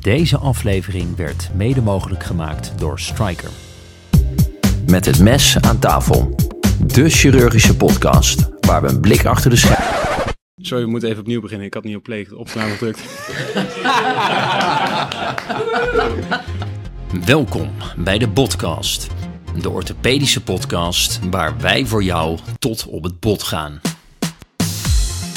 Deze 0.00 0.36
aflevering 0.36 1.16
werd 1.16 1.50
mede 1.54 1.82
mogelijk 1.82 2.24
gemaakt 2.24 2.78
door 2.78 3.00
Striker. 3.00 3.50
Met 4.86 5.04
het 5.04 5.20
mes 5.20 5.60
aan 5.60 5.78
tafel. 5.78 6.34
De 6.86 7.08
chirurgische 7.08 7.76
podcast 7.76 8.48
waar 8.60 8.82
we 8.82 8.88
een 8.88 9.00
blik 9.00 9.24
achter 9.24 9.50
de 9.50 9.56
schermen. 9.56 10.08
Sorry, 10.56 10.84
we 10.84 10.90
moeten 10.90 11.08
even 11.08 11.20
opnieuw 11.20 11.40
beginnen. 11.40 11.66
Ik 11.66 11.74
had 11.74 11.84
niet 11.84 11.96
op 11.96 12.02
play 12.02 12.28
opslaan 12.34 12.70
gedrukt. 12.70 13.00
Welkom 17.26 17.70
bij 17.96 18.18
de 18.18 18.28
podcast. 18.28 19.06
De 19.60 19.70
orthopedische 19.70 20.42
podcast 20.42 21.20
waar 21.30 21.54
wij 21.60 21.86
voor 21.86 22.02
jou 22.02 22.38
tot 22.58 22.86
op 22.86 23.02
het 23.02 23.20
bot 23.20 23.42
gaan. 23.42 23.80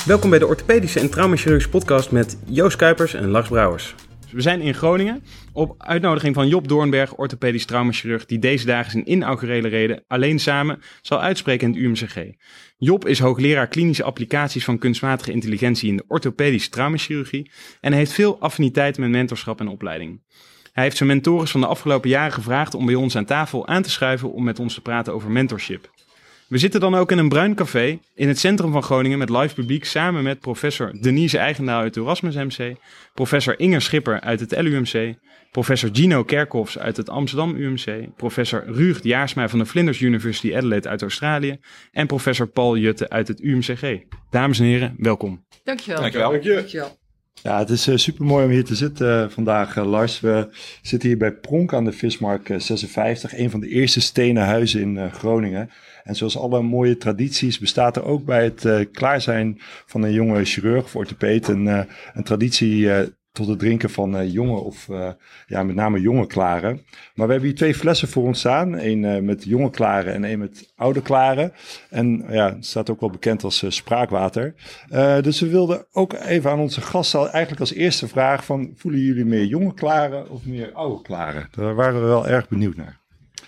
Welkom 0.06 0.30
bij 0.30 0.40
de 0.40 0.48
orthopedische 0.48 1.00
en 1.00 1.10
traumachirurgische 1.10 1.70
podcast 1.70 2.12
met 2.12 2.38
Joost 2.46 2.76
Kuipers 2.76 3.14
en 3.14 3.28
Lars 3.28 3.48
Brouwers. 3.48 3.96
We 4.34 4.42
zijn 4.42 4.62
in 4.62 4.74
Groningen 4.74 5.24
op 5.52 5.76
uitnodiging 5.78 6.36
van 6.36 6.48
Job 6.48 6.68
Doornberg, 6.68 7.16
orthopedisch 7.16 7.66
traumachirurg, 7.66 8.26
die 8.26 8.40
deze 8.40 8.66
dagen 8.66 8.92
zijn 8.92 9.12
inaugurele 9.12 9.68
reden 9.68 10.04
alleen 10.08 10.40
samen 10.40 10.82
zal 11.02 11.22
uitspreken 11.22 11.68
in 11.68 11.74
het 11.74 11.84
UMCG. 11.84 12.36
Job 12.78 13.08
is 13.08 13.20
hoogleraar 13.20 13.68
klinische 13.68 14.04
applicaties 14.04 14.64
van 14.64 14.78
kunstmatige 14.78 15.32
intelligentie 15.32 15.90
in 15.90 15.98
de 15.98 16.06
orthopedische 16.08 16.70
traumachirurgie 16.70 17.52
en 17.82 17.94
heeft 17.94 18.12
veel 18.12 18.40
affiniteit 18.40 18.98
met 18.98 19.10
mentorschap 19.10 19.60
en 19.60 19.68
opleiding. 19.68 20.22
Hij 20.72 20.84
heeft 20.84 20.98
zijn 20.98 21.10
mentors 21.10 21.52
van 21.52 21.62
de 21.62 21.68
afgelopen 21.68 22.10
jaren 22.10 22.34
gevraagd 22.34 22.74
om 22.74 22.86
bij 22.86 22.96
ons 22.96 23.16
aan 23.16 23.26
tafel 23.26 23.68
aan 23.68 23.82
te 23.82 23.90
schuiven 23.90 24.34
om 24.34 24.44
met 24.44 24.60
ons 24.60 24.74
te 24.74 24.82
praten 24.82 25.14
over 25.14 25.32
mentorship. 25.32 25.92
We 26.54 26.60
zitten 26.60 26.80
dan 26.80 26.96
ook 26.96 27.12
in 27.12 27.18
een 27.18 27.30
bruin 27.30 27.56
café 27.56 28.00
in 28.16 28.28
het 28.28 28.40
centrum 28.40 28.72
van 28.72 28.84
Groningen 28.84 29.18
met 29.18 29.30
live 29.30 29.54
publiek 29.54 29.86
samen 29.86 30.24
met 30.24 30.40
professor 30.40 31.02
Denise 31.02 31.38
Eigendaal 31.38 31.80
uit 31.80 31.96
het 31.96 32.04
Erasmus 32.04 32.36
MC, 32.36 32.76
professor 33.14 33.60
Inger 33.60 33.82
Schipper 33.82 34.22
uit 34.22 34.40
het 34.40 34.62
LUMC, 34.62 35.16
professor 35.52 35.90
Gino 35.94 36.24
Kerkhoffs 36.24 36.78
uit 36.78 36.98
het 36.98 37.10
Amsterdam 37.10 37.56
UMC, 37.56 38.16
professor 38.16 38.64
Ruud 38.66 39.04
Jaarsma 39.04 39.50
van 39.50 39.60
de 39.60 39.66
Flinders 39.66 40.00
University 40.00 40.56
Adelaide 40.56 40.90
uit 40.90 41.02
Australië 41.02 41.58
en 41.92 42.08
professor 42.08 42.48
Paul 42.48 42.78
Jutte 42.78 43.10
uit 43.10 43.28
het 43.28 43.42
UMCG. 43.42 44.00
Dames 44.30 44.60
en 44.60 44.66
heren, 44.66 44.96
welkom. 44.98 45.46
Dankjewel. 45.64 46.02
Dankjewel. 46.02 46.32
Dankjewel. 46.32 47.02
Ja, 47.42 47.60
het 47.60 47.70
is 47.70 47.88
uh, 47.88 47.98
super 47.98 48.26
mooi 48.26 48.46
om 48.46 48.52
hier 48.52 48.64
te 48.64 48.76
zitten 48.76 49.24
uh, 49.24 49.30
vandaag, 49.30 49.76
uh, 49.76 49.86
Lars. 49.86 50.20
We 50.20 50.48
zitten 50.82 51.10
hier 51.10 51.18
bij 51.18 51.34
Pronk 51.34 51.74
aan 51.74 51.86
de 51.86 51.92
Vismark 51.92 52.54
56, 52.58 53.38
een 53.38 53.50
van 53.50 53.60
de 53.60 53.68
eerste 53.68 54.02
stenen 54.02 54.46
huizen 54.46 54.82
in 54.82 55.12
Groningen. 55.12 55.70
En 56.04 56.16
zoals 56.16 56.38
alle 56.38 56.62
mooie 56.62 56.98
tradities 56.98 57.60
bestaat 57.60 57.96
er 57.96 58.04
ook 58.04 58.26
bij 58.26 58.44
het 58.44 58.90
klaar 58.92 59.22
zijn 59.22 59.58
van 59.86 60.04
een 60.04 60.14
jonge 60.14 60.46
chirurg 60.46 60.84
of 60.84 60.96
orthopeet 60.96 61.48
een, 61.48 61.66
een 62.14 62.24
traditie 62.24 62.90
tot 63.34 63.48
het 63.48 63.60
drinken 63.60 63.90
van 63.90 64.16
uh, 64.16 64.34
jonge 64.34 64.60
of 64.60 64.88
ja, 65.48 65.64
met 65.64 65.76
name 65.76 66.02
jonge 66.02 66.28
klaren. 66.28 66.86
Maar 67.16 67.26
we 67.26 67.32
hebben 67.32 67.50
hier 67.50 67.58
twee 67.58 67.76
flessen 67.76 68.08
voor 68.08 68.24
ons 68.24 68.40
staan. 68.40 68.74
Eén 68.74 69.26
met 69.26 69.44
jonge 69.44 69.70
klaren 69.70 70.14
en 70.14 70.24
één 70.24 70.40
met 70.40 70.72
oude 70.76 71.02
klaren. 71.02 71.54
En 71.90 72.26
ja, 72.30 72.54
het 72.56 72.66
staat 72.66 72.90
ook 72.90 73.00
wel 73.00 73.10
bekend 73.10 73.44
als 73.44 73.66
spraakwater. 73.68 74.54
dus 75.22 75.40
we 75.40 75.48
wilden 75.48 75.86
ook 75.92 76.14
even 76.14 76.52
aan 76.52 76.60
onze 76.60 76.82
gasten 76.82 77.20
eigenlijk 77.20 77.60
als 77.60 77.74
eerste 77.74 78.08
vraag 78.08 78.46
van... 78.46 78.74
voelen 78.76 79.02
jullie 79.02 79.26
meer 79.26 79.46
jonge 79.46 79.74
klaren 79.74 80.30
of 80.30 80.46
meer 80.46 80.72
oude 80.74 81.02
klaren? 81.02 81.48
Daar 81.52 81.76
waren 81.76 82.02
we 82.02 82.08
wel 82.08 82.28
erg 82.28 82.48
benieuwd 82.48 82.76
naar. 82.76 83.00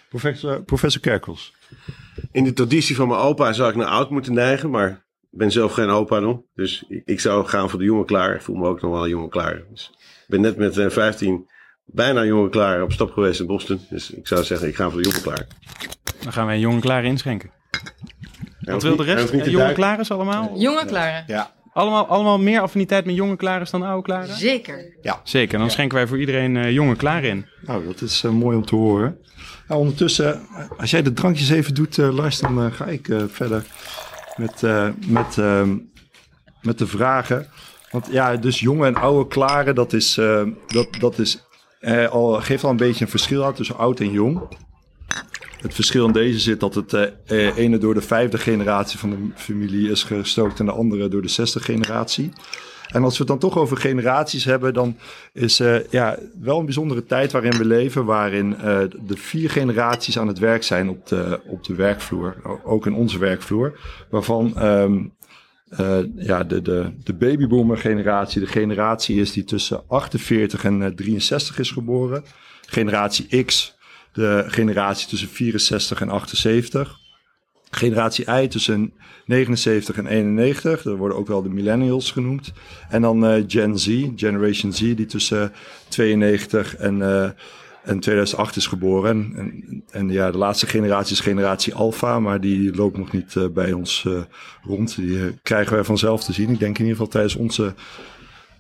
Professor, 0.10 0.64
professor 0.64 1.02
Kerkels. 1.02 1.55
In 2.32 2.44
de 2.44 2.54
traditie 2.54 2.96
van 2.96 3.08
mijn 3.08 3.20
opa 3.20 3.54
zou 3.54 3.70
ik 3.70 3.76
naar 3.76 3.88
oud 3.88 4.10
moeten 4.10 4.34
neigen, 4.34 4.70
maar 4.70 4.90
ik 5.32 5.38
ben 5.38 5.52
zelf 5.52 5.74
geen 5.74 5.90
opa 5.90 6.20
nog. 6.20 6.40
Dus 6.54 6.86
ik 7.06 7.20
zou 7.20 7.46
gaan 7.46 7.70
voor 7.70 7.80
de 7.80 7.86
jongen 7.86 8.06
klaar. 8.06 8.36
Ik 8.36 8.42
voel 8.42 8.56
me 8.56 8.68
ook 8.68 8.82
nog 8.82 8.92
wel 8.92 9.08
jongen 9.08 9.30
klaar. 9.30 9.64
Dus 9.70 9.92
ik 10.00 10.26
ben 10.28 10.42
net 10.42 10.58
met 10.58 10.78
uh, 10.78 10.90
15 10.90 11.50
bijna 11.86 12.24
jongen 12.24 12.50
klaar 12.50 12.82
op 12.82 12.92
stap 12.92 13.12
geweest 13.12 13.40
in 13.40 13.46
Boston. 13.46 13.80
Dus 13.90 14.12
ik 14.12 14.28
zou 14.28 14.44
zeggen, 14.44 14.68
ik 14.68 14.76
ga 14.76 14.90
voor 14.90 15.02
de 15.02 15.08
jongen 15.08 15.22
klaar. 15.22 15.48
Dan 16.20 16.34
gaan 16.34 16.46
wij 16.46 16.60
jongen 16.60 16.82
klaar 16.82 17.04
inschenken. 17.04 17.52
Wat 18.60 18.84
wil 18.84 18.96
de 18.96 19.04
rest? 19.04 19.34
Uh, 19.34 19.46
jonge 19.46 19.74
klaren 19.74 20.08
allemaal? 20.08 20.52
Jonge 20.56 20.86
klaren. 20.86 21.24
Ja. 21.28 21.55
Allemaal, 21.76 22.08
allemaal 22.08 22.40
meer 22.40 22.62
affiniteit 22.62 23.06
met 23.06 23.16
jonge 23.16 23.36
klaren 23.36 23.68
dan 23.72 23.84
oude 23.84 24.04
klaren? 24.04 24.36
Zeker. 24.36 24.98
Ja. 25.02 25.22
Zeker, 25.24 25.60
dan 25.60 25.72
schenken 25.72 25.98
wij 25.98 26.08
voor 26.08 26.20
iedereen 26.20 26.56
uh, 26.56 26.72
jonge 26.72 26.96
klaren 26.96 27.30
in. 27.30 27.46
Nou, 27.62 27.86
dat 27.86 28.02
is 28.02 28.24
uh, 28.24 28.32
mooi 28.32 28.58
om 28.58 28.66
te 28.66 28.76
horen. 28.76 29.18
Nou, 29.68 29.80
ondertussen, 29.80 30.42
als 30.78 30.92
jij 30.92 31.02
de 31.02 31.14
drankjes 31.14 31.50
even 31.50 31.74
doet, 31.74 31.98
uh, 31.98 32.14
Lars, 32.16 32.40
dan 32.40 32.72
ga 32.72 32.86
ik 32.86 33.08
verder 33.28 33.66
met, 34.36 34.62
uh, 34.62 34.90
met, 35.08 35.38
uh, 35.38 35.62
met 36.62 36.78
de 36.78 36.88
vragen. 36.88 37.48
Want 37.92 38.08
ja, 38.12 38.36
dus 38.36 38.60
jonge 38.60 38.86
en 38.86 38.96
oude 38.96 39.28
klaren, 39.28 39.76
dat, 39.76 39.94
is, 39.94 40.18
uh, 40.18 40.42
dat, 40.68 40.88
dat 41.00 41.20
is, 41.20 41.44
al, 42.10 42.42
geeft 42.42 42.64
al 42.64 42.70
een 42.70 42.78
beetje 42.78 43.06
een 43.06 43.12
verschil 43.12 43.44
uit 43.46 43.56
tussen 43.56 43.78
oud 43.78 44.00
en 44.00 44.12
jong. 44.12 44.42
Het 45.66 45.74
verschil 45.74 46.06
in 46.06 46.12
deze 46.12 46.40
zit 46.40 46.60
dat 46.60 46.76
het 46.76 47.14
ene 47.56 47.78
door 47.78 47.94
de 47.94 48.02
vijfde 48.02 48.38
generatie 48.38 49.00
van 49.00 49.10
de 49.10 49.18
familie 49.36 49.90
is 49.90 50.04
gestookt 50.04 50.60
en 50.60 50.66
de 50.66 50.72
andere 50.72 51.08
door 51.08 51.22
de 51.22 51.28
zesde 51.28 51.60
generatie. 51.60 52.32
En 52.92 53.04
als 53.04 53.14
we 53.14 53.20
het 53.20 53.28
dan 53.28 53.40
toch 53.40 53.58
over 53.58 53.78
generaties 53.78 54.44
hebben, 54.44 54.74
dan 54.74 54.98
is 55.34 55.60
uh, 55.60 55.88
ja, 55.90 56.18
wel 56.42 56.60
een 56.60 56.66
bijzondere 56.66 57.06
tijd 57.06 57.32
waarin 57.32 57.58
we 57.58 57.66
leven, 57.66 58.06
waarin 58.06 58.52
uh, 58.52 58.64
de 59.06 59.18
vier 59.18 59.50
generaties 59.50 60.20
aan 60.20 60.28
het 60.28 60.40
werk 60.40 60.64
zijn 60.64 60.90
op 60.90 61.08
de, 61.08 61.40
op 61.48 61.64
de 61.64 61.76
werkvloer, 61.76 62.36
ook 62.64 62.86
in 62.86 62.94
onze 62.94 63.20
werkvloer, 63.20 63.80
waarvan 64.10 64.54
uh, 64.58 66.00
ja, 66.16 66.44
de, 66.44 66.62
de, 66.62 66.92
de 67.04 67.14
babyboomer 67.14 67.78
generatie 67.78 68.40
de 68.40 68.48
generatie 68.48 69.20
is 69.20 69.32
die 69.32 69.44
tussen 69.44 69.84
48 69.88 70.64
en 70.64 70.96
63 70.96 71.60
is 71.60 71.72
geboren. 71.72 72.24
Generatie 72.66 73.44
X, 73.44 73.75
de 74.16 74.44
generatie 74.48 75.08
tussen 75.08 75.30
64 75.30 76.02
en 76.02 76.10
78 76.10 77.04
generatie 77.76 78.26
I 78.42 78.48
tussen 78.48 78.94
79 79.26 79.96
en 79.96 80.08
91. 80.08 80.82
Dat 80.82 80.98
worden 80.98 81.18
ook 81.18 81.28
wel 81.28 81.42
de 81.42 81.50
millennials 81.50 82.12
genoemd. 82.12 82.54
En 82.90 83.02
dan 83.02 83.26
uh, 83.26 83.44
Gen 83.48 83.80
Z, 83.80 84.08
Generation 84.16 84.74
Z, 84.74 84.80
die 84.80 85.06
tussen 85.06 85.54
92 85.88 86.76
en, 86.76 86.98
uh, 86.98 87.30
en 87.84 88.00
2008 88.00 88.56
is 88.56 88.68
geboren. 88.68 89.34
En, 89.36 89.84
en, 89.92 90.10
ja, 90.10 90.32
de 90.32 90.38
laatste 90.38 90.68
generatie 90.68 91.14
is 91.14 91.20
generatie 91.20 91.74
Alpha, 91.74 92.20
maar 92.20 92.42
die 92.42 92.76
loopt 92.76 92.98
nog 92.98 93.12
niet 93.12 93.36
uh, 93.36 93.48
bij 93.48 93.74
ons 93.74 94.08
rond. 94.62 94.96
Die 94.96 95.40
krijgen 95.42 95.74
wij 95.74 95.84
vanzelf 95.84 96.24
te 96.24 96.34
zien. 96.34 96.50
Ik 96.50 96.60
denk 96.60 96.78
in 96.78 96.86
ieder 96.86 96.98
geval 96.98 97.12
tijdens 97.12 97.36
onze 97.36 97.74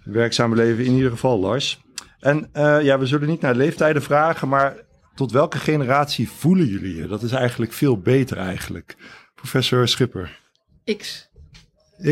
werkzame 0.04 0.56
leven 0.56 0.86
in 0.86 0.94
ieder 0.94 1.12
geval, 1.12 1.40
Lars. 1.40 1.84
En 2.20 2.50
ja, 2.82 3.00
we 3.00 3.06
zullen 3.06 3.28
niet 3.28 3.42
naar 3.42 3.56
leeftijden 3.56 4.02
vragen, 4.02 4.48
maar 4.48 4.85
tot 5.16 5.32
welke 5.32 5.58
generatie 5.58 6.30
voelen 6.30 6.68
jullie 6.68 6.96
je? 6.96 7.08
Dat 7.08 7.24
is 7.24 7.32
eigenlijk 7.32 7.74
veel 7.74 7.98
beter 7.98 8.38
eigenlijk. 8.38 8.96
Professor 9.36 9.88
Schipper. 9.88 10.40
X. 10.98 11.30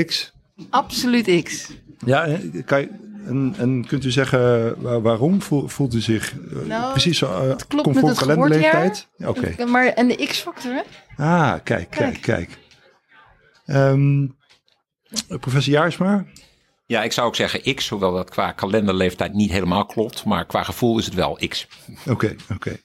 X? 0.05 0.33
Absoluut 0.69 1.43
X. 1.43 1.71
Ja, 2.05 2.39
kan 2.65 2.79
je, 2.79 2.89
en, 3.25 3.53
en, 3.57 3.85
kunt 3.87 4.05
u 4.05 4.11
zeggen 4.11 5.01
waarom 5.01 5.41
voelt 5.41 5.93
u 5.93 5.99
zich 5.99 6.33
nou, 6.65 6.91
precies 6.91 7.17
zo 7.17 7.43
uh, 7.43 7.49
het 7.49 7.67
klopt 7.67 7.83
conform 7.83 8.15
kalenderleeftijd? 8.15 9.07
Ja, 9.17 9.29
Oké. 9.29 9.51
Okay. 9.51 9.65
Maar 9.65 9.85
en 9.85 10.07
de 10.07 10.25
X-factor, 10.27 10.71
hè? 10.71 10.81
Ah, 11.23 11.53
kijk, 11.63 11.89
kijk, 11.89 12.21
kijk. 12.21 12.57
Um, 13.65 14.35
professor 15.27 15.73
Jaarsma? 15.73 16.25
Ja, 16.85 17.03
ik 17.03 17.11
zou 17.11 17.27
ook 17.27 17.35
zeggen 17.35 17.75
X, 17.75 17.89
hoewel 17.89 18.13
dat 18.13 18.29
qua 18.29 18.51
kalenderleeftijd 18.51 19.33
niet 19.33 19.51
helemaal 19.51 19.85
klopt. 19.85 20.25
Maar 20.25 20.45
qua 20.45 20.63
gevoel 20.63 20.97
is 20.99 21.05
het 21.05 21.13
wel 21.13 21.39
X. 21.47 21.67
Oké, 21.99 22.11
okay, 22.11 22.35
oké. 22.43 22.53
Okay. 22.53 22.81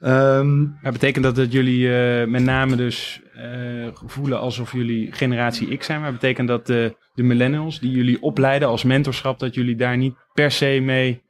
Um, 0.00 0.78
dat 0.82 0.92
betekent 0.92 1.24
dat 1.24 1.36
dat 1.36 1.52
jullie 1.52 1.80
uh, 1.80 2.26
met 2.26 2.42
name 2.42 2.76
dus 2.76 3.20
uh, 3.36 3.88
voelen 3.92 4.40
alsof 4.40 4.72
jullie 4.72 5.12
generatie 5.12 5.76
X 5.76 5.86
zijn. 5.86 6.00
Maar 6.00 6.12
betekent 6.12 6.48
dat 6.48 6.66
de, 6.66 6.96
de 7.14 7.22
millennials 7.22 7.80
die 7.80 7.90
jullie 7.90 8.22
opleiden 8.22 8.68
als 8.68 8.84
mentorschap, 8.84 9.38
dat 9.38 9.54
jullie 9.54 9.76
daar 9.76 9.96
niet 9.96 10.14
per 10.34 10.50
se 10.50 10.80
mee 10.82 11.22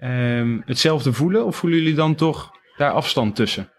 um, 0.00 0.62
hetzelfde 0.64 1.12
voelen? 1.12 1.44
Of 1.44 1.56
voelen 1.56 1.78
jullie 1.78 1.94
dan 1.94 2.14
toch 2.14 2.50
daar 2.76 2.92
afstand 2.92 3.36
tussen? 3.36 3.70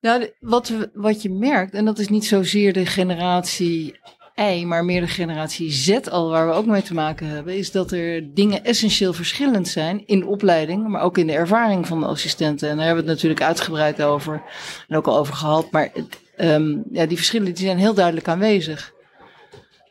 Nou, 0.00 0.30
wat, 0.40 0.90
wat 0.92 1.22
je 1.22 1.30
merkt, 1.30 1.74
en 1.74 1.84
dat 1.84 1.98
is 1.98 2.08
niet 2.08 2.24
zozeer 2.24 2.72
de 2.72 2.86
generatie 2.86 4.00
Y, 4.36 4.64
maar 4.64 4.84
meer 4.84 5.00
de 5.00 5.06
generatie 5.06 5.70
Z 5.70 5.98
al, 6.10 6.30
waar 6.30 6.46
we 6.48 6.52
ook 6.52 6.66
mee 6.66 6.82
te 6.82 6.94
maken 6.94 7.26
hebben, 7.26 7.56
is 7.56 7.70
dat 7.70 7.92
er 7.92 8.34
dingen 8.34 8.64
essentieel 8.64 9.12
verschillend 9.12 9.68
zijn 9.68 10.02
in 10.06 10.18
de 10.18 10.26
opleiding, 10.26 10.88
maar 10.88 11.02
ook 11.02 11.18
in 11.18 11.26
de 11.26 11.32
ervaring 11.32 11.86
van 11.86 12.00
de 12.00 12.06
assistenten. 12.06 12.68
En 12.68 12.76
daar 12.76 12.86
hebben 12.86 13.04
we 13.04 13.10
het 13.10 13.18
natuurlijk 13.18 13.46
uitgebreid 13.46 14.02
over 14.02 14.42
en 14.88 14.96
ook 14.96 15.06
al 15.06 15.18
over 15.18 15.34
gehad. 15.34 15.70
Maar 15.70 15.90
het, 15.92 16.20
um, 16.36 16.84
ja, 16.92 17.06
die 17.06 17.16
verschillen 17.16 17.54
die 17.54 17.64
zijn 17.64 17.78
heel 17.78 17.94
duidelijk 17.94 18.28
aanwezig. 18.28 18.94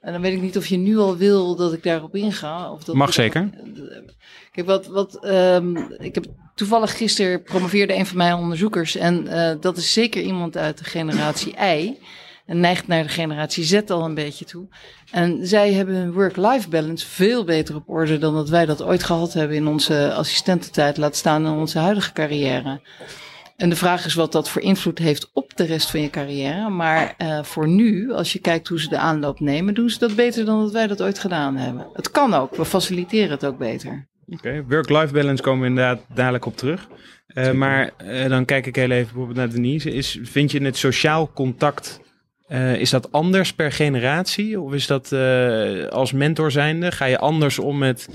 En 0.02 0.12
dan 0.12 0.22
weet 0.22 0.34
ik 0.34 0.42
niet 0.42 0.58
of 0.58 0.68
je 0.68 0.78
nu 0.78 0.98
al 0.98 1.18
wil 1.18 1.56
dat 1.56 1.74
ik 1.74 1.84
daarop 1.84 2.16
inga. 2.16 2.72
Of 2.72 2.84
dat 2.84 2.96
Mag 2.96 3.14
zeker. 3.14 3.50
Kijk, 4.52 4.68
wat, 4.68 4.88
wat 4.88 5.26
um, 5.26 5.78
ik 5.98 6.16
heb 6.16 6.26
toevallig 6.56 6.98
gisteren 6.98 7.44
promoveerde 7.44 7.96
een 7.96 8.06
van 8.06 8.18
mijn 8.18 8.36
onderzoekers. 8.36 8.96
En 8.96 9.26
uh, 9.28 9.52
dat 9.60 9.78
is 9.78 9.94
zeker 9.94 10.22
iemand 10.22 10.58
uit 10.58 10.78
de 10.78 10.84
generatie 10.84 11.56
Y. 11.58 11.98
en 12.46 12.60
neigt 12.60 12.88
naar 12.88 13.04
de 13.04 13.10
generatie 13.10 13.64
Z 13.64 13.82
al 13.88 14.06
een 14.06 14.14
beetje 14.14 14.46
toe. 14.46 14.68
En 15.12 15.48
zij 15.48 15.74
hebben 15.74 15.96
hun 15.96 16.14
work-life 16.14 16.70
balance 16.70 17.08
veel 17.08 17.44
beter 17.44 17.76
op 17.76 17.90
orde 17.90 18.18
dan 18.18 18.34
dat 18.34 18.50
wij 18.50 18.66
dat 18.66 18.84
ooit 18.84 19.04
gehad 19.04 19.34
hebben 19.34 19.58
in 19.58 19.68
onze 19.68 20.14
assistententijd, 20.14 20.98
laat 20.98 21.16
staan 21.16 21.46
in 21.46 21.52
onze 21.52 21.80
huidige 21.80 22.14
carrière. 22.14 22.82
En 23.56 23.70
de 23.70 23.76
vraag 23.76 24.06
is 24.06 24.14
wat 24.14 24.32
dat 24.32 24.50
voor 24.50 24.62
invloed 24.62 25.00
heeft 25.00 25.30
op 25.34 25.56
de 25.56 25.66
rest 25.66 25.92
van 25.92 26.02
je 26.02 26.10
carrière. 26.10 26.70
Maar 26.70 27.16
uh, 27.18 27.44
voor 27.44 27.68
nu, 27.68 28.12
als 28.12 28.34
je 28.34 28.40
kijkt 28.40 28.68
hoe 28.68 28.80
ze 28.80 28.90
de 28.90 28.98
aanloop 28.98 29.40
nemen, 29.40 29.74
doen 29.74 29.90
ze 29.90 30.00
dat 30.00 30.16
beter 30.16 30.46
dan 30.46 30.62
dat 30.62 30.72
wij 30.72 30.88
dat 30.88 31.02
ooit 31.02 31.20
gedaan 31.20 31.56
hebben. 31.56 31.88
Het 31.94 32.12
kan 32.12 32.34
ook, 32.34 32.56
we 32.56 32.66
faciliteren 32.66 33.30
het 33.30 33.46
ook 33.46 33.58
beter. 33.58 34.08
Oké, 34.28 34.64
work-life 34.68 35.14
balance 35.14 35.44
komen 35.44 35.62
we 35.62 35.68
inderdaad 35.68 36.02
dadelijk 36.14 36.46
op 36.46 36.58
terug. 36.58 36.88
Uh, 37.28 37.52
maar 37.52 37.92
uh, 38.04 38.30
dan 38.30 38.46
kijk 38.46 38.66
ik 38.66 38.76
heel 38.76 38.92
even 38.92 39.06
bijvoorbeeld 39.06 39.38
naar 39.38 39.50
Denise. 39.50 39.92
Is, 39.92 40.20
vind 40.22 40.52
je 40.52 40.64
het 40.64 40.78
sociaal 40.78 41.32
contact, 41.34 42.00
is 42.78 42.90
dat 42.90 43.12
anders 43.12 43.54
per 43.54 43.72
generatie? 43.72 44.60
Of 44.60 44.74
is 44.74 44.88
dat 44.88 45.14
als 45.92 46.12
mentor 46.12 46.52
zijnde, 46.52 46.92
ga 46.92 47.06
je 47.06 47.20
anders 47.20 47.60
om 47.60 47.78
met, 47.78 48.10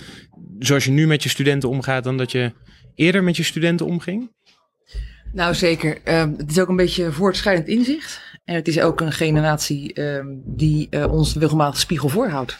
zoals 0.58 0.84
je 0.84 0.90
nu 0.90 1.06
met 1.06 1.22
je 1.22 1.28
studenten 1.28 1.68
omgaat, 1.68 2.04
dan 2.04 2.16
dat 2.16 2.32
je 2.32 2.52
eerder 2.94 3.22
met 3.22 3.36
je 3.36 3.42
studenten 3.42 3.86
omging? 3.86 4.30
Nou, 5.32 5.54
zeker. 5.54 5.98
Um, 6.04 6.34
het 6.36 6.50
is 6.50 6.58
ook 6.58 6.68
een 6.68 6.76
beetje 6.76 7.12
voortschrijdend 7.12 7.68
inzicht. 7.68 8.22
En 8.44 8.54
het 8.54 8.68
is 8.68 8.80
ook 8.80 9.00
een 9.00 9.12
generatie 9.12 10.00
um, 10.00 10.42
die 10.44 10.86
uh, 10.90 11.12
ons 11.12 11.34
regelmatig 11.34 11.80
spiegel 11.80 12.08
voorhoudt. 12.08 12.58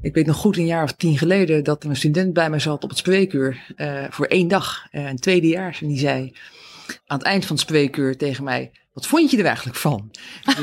Ik 0.00 0.14
weet 0.14 0.26
nog 0.26 0.36
goed 0.36 0.56
een 0.56 0.66
jaar 0.66 0.82
of 0.82 0.92
tien 0.92 1.18
geleden 1.18 1.64
dat 1.64 1.84
een 1.84 1.96
student 1.96 2.32
bij 2.32 2.50
mij 2.50 2.58
zat 2.58 2.82
op 2.82 2.88
het 2.88 2.98
spreekuur 2.98 3.74
voor 4.10 4.26
één 4.26 4.48
dag, 4.48 4.86
een 4.90 5.16
tweedejaars. 5.16 5.80
En 5.80 5.88
die 5.88 5.98
zei 5.98 6.32
aan 7.06 7.18
het 7.18 7.26
eind 7.26 7.44
van 7.44 7.56
het 7.56 7.64
spreekuur 7.64 8.16
tegen 8.16 8.44
mij: 8.44 8.70
wat 8.94 9.06
vond 9.06 9.30
je 9.30 9.38
er 9.38 9.44
eigenlijk 9.44 9.76
van? 9.76 10.10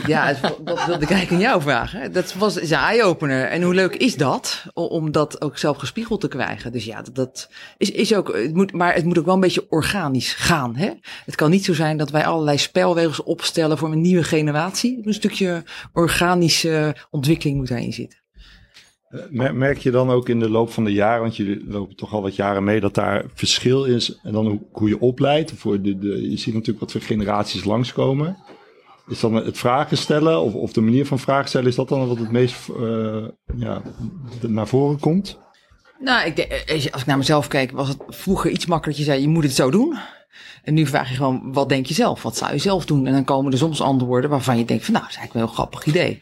ja, 0.08 0.34
dat 0.64 0.86
wilde 0.86 1.04
ik 1.04 1.10
eigenlijk 1.10 1.32
aan 1.32 1.50
jou 1.50 1.62
vragen. 1.62 2.14
Dat 2.14 2.34
was 2.34 2.62
een 2.62 2.78
eye-opener. 2.78 3.48
En 3.48 3.62
hoe 3.62 3.74
leuk 3.74 3.96
is 3.96 4.16
dat? 4.16 4.64
Om 4.74 5.12
dat 5.12 5.42
ook 5.42 5.58
zelf 5.58 5.78
gespiegeld 5.78 6.22
te 6.22 6.28
krijgen. 6.28 6.72
Dus 6.72 6.86
ja, 6.86 7.02
dat, 7.02 7.16
dat 7.16 7.50
is, 7.78 7.92
is 7.92 8.14
ook. 8.16 8.34
Het 8.34 8.54
moet, 8.54 8.72
maar 8.72 8.94
het 8.94 9.06
moet 9.06 9.18
ook 9.18 9.26
wel 9.26 9.34
een 9.34 9.40
beetje 9.40 9.70
organisch 9.70 10.34
gaan. 10.34 10.76
Hè? 10.76 10.92
Het 11.26 11.36
kan 11.36 11.50
niet 11.50 11.66
zo 11.66 11.74
zijn 11.74 11.98
dat 11.98 12.10
wij 12.10 12.26
allerlei 12.26 12.58
spelregels 12.58 13.24
opstellen 13.24 13.78
voor 13.78 13.92
een 13.92 14.02
nieuwe 14.02 14.24
generatie. 14.24 15.00
Een 15.04 15.14
stukje 15.14 15.64
organische 15.94 16.96
ontwikkeling 17.10 17.58
moet 17.58 17.68
daarin 17.68 17.94
zitten. 17.94 18.21
Merk 19.52 19.78
je 19.78 19.92
dan 19.92 20.10
ook 20.10 20.30
in 20.30 20.40
de 20.40 20.50
loop 20.50 20.72
van 20.72 20.84
de 20.84 20.94
jaren, 20.94 21.22
want 21.22 21.36
jullie 21.36 21.64
lopen 21.68 21.96
toch 21.96 22.14
al 22.14 22.22
wat 22.22 22.36
jaren 22.36 22.64
mee, 22.64 22.80
dat 22.80 22.96
daar 22.96 23.26
verschil 23.34 23.84
is 23.84 24.20
en 24.24 24.32
dan 24.32 24.66
hoe, 24.72 24.90
je 24.90 25.00
opleidt? 25.00 25.54
Voor 25.56 25.82
de, 25.82 26.30
je 26.30 26.38
ziet 26.38 26.54
natuurlijk 26.54 26.80
wat 26.80 26.92
voor 26.92 27.02
generaties 27.02 27.64
langskomen. 27.64 28.38
Is 29.08 29.20
dan 29.20 29.36
het 29.36 29.58
vragen 29.58 29.98
stellen 29.98 30.42
of, 30.42 30.54
of 30.54 30.74
de 30.74 30.82
manier 30.82 31.06
van 31.06 31.20
vragen 31.20 31.50
stellen, 31.50 31.68
is 31.68 31.76
dat 31.76 31.90
dan 31.90 32.08
wat 32.08 32.18
het 32.18 32.32
meest 32.32 32.56
uh, 32.80 33.26
ja, 33.56 33.82
naar 34.48 34.68
voren 34.68 35.00
komt? 35.00 35.40
Nou, 36.00 36.26
ik 36.26 36.36
denk, 36.36 36.64
als 36.92 37.02
ik 37.02 37.06
naar 37.06 37.18
mezelf 37.18 37.48
kijk, 37.48 37.72
was 37.72 37.88
het 37.88 37.98
vroeger 38.08 38.52
iets 38.52 38.66
makkelijker. 38.66 39.06
Je 39.06 39.12
zei, 39.12 39.22
je 39.22 39.28
moet 39.28 39.44
het 39.44 39.56
zo 39.56 39.72
doen. 39.72 39.98
En 40.64 40.74
nu 40.74 40.86
vraag 40.86 41.10
je 41.10 41.16
gewoon, 41.16 41.54
wat 41.54 41.70
denk 41.70 41.86
je 41.86 41.94
zelf? 41.94 42.24
Wat 42.24 42.38
zou 42.38 42.52
je 42.52 42.58
zelf 42.58 42.86
doen? 42.86 43.08
En 43.08 43.14
dan 43.14 43.24
komen 43.24 43.52
er 43.52 43.58
soms 43.58 43.82
antwoorden 43.82 44.30
waarvan 44.30 44.58
je 44.58 44.66
denkt 44.66 44.86
van, 44.86 44.94
nou, 44.94 45.06
dat 45.06 45.14
is 45.14 45.20
eigenlijk 45.20 45.46
wel 45.46 45.56
een 45.56 45.60
grappig 45.62 45.86
idee. 45.86 46.20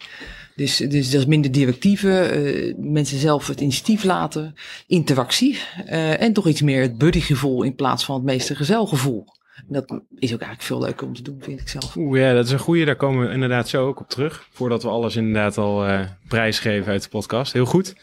Dus, 0.59 0.77
dus 0.77 1.11
dat 1.11 1.21
is 1.21 1.25
minder 1.25 1.51
directieve, 1.51 2.31
uh, 2.37 2.75
mensen 2.77 3.19
zelf 3.19 3.47
het 3.47 3.61
initiatief 3.61 4.03
laten, 4.03 4.55
interactie 4.87 5.59
uh, 5.85 6.21
en 6.21 6.33
toch 6.33 6.47
iets 6.47 6.61
meer 6.61 6.81
het 6.81 6.97
buddygevoel 6.97 7.63
in 7.63 7.75
plaats 7.75 8.05
van 8.05 8.15
het 8.15 8.23
meeste 8.23 8.55
gezelgevoel. 8.55 9.25
Dat 9.67 9.83
is 10.15 10.33
ook 10.33 10.39
eigenlijk 10.39 10.61
veel 10.61 10.79
leuker 10.79 11.07
om 11.07 11.13
te 11.13 11.21
doen, 11.21 11.37
vind 11.39 11.61
ik 11.61 11.67
zelf. 11.67 11.95
Oeh 11.95 12.19
ja, 12.19 12.33
dat 12.33 12.45
is 12.45 12.51
een 12.51 12.59
goede. 12.59 12.85
Daar 12.85 12.95
komen 12.95 13.27
we 13.27 13.33
inderdaad 13.33 13.69
zo 13.69 13.87
ook 13.87 13.99
op 13.99 14.09
terug. 14.09 14.47
Voordat 14.51 14.83
we 14.83 14.89
alles 14.89 15.15
inderdaad 15.15 15.57
al 15.57 15.87
uh, 15.87 16.01
prijsgeven 16.27 16.91
uit 16.91 17.03
de 17.03 17.09
podcast. 17.09 17.53
Heel 17.53 17.65
goed. 17.65 17.95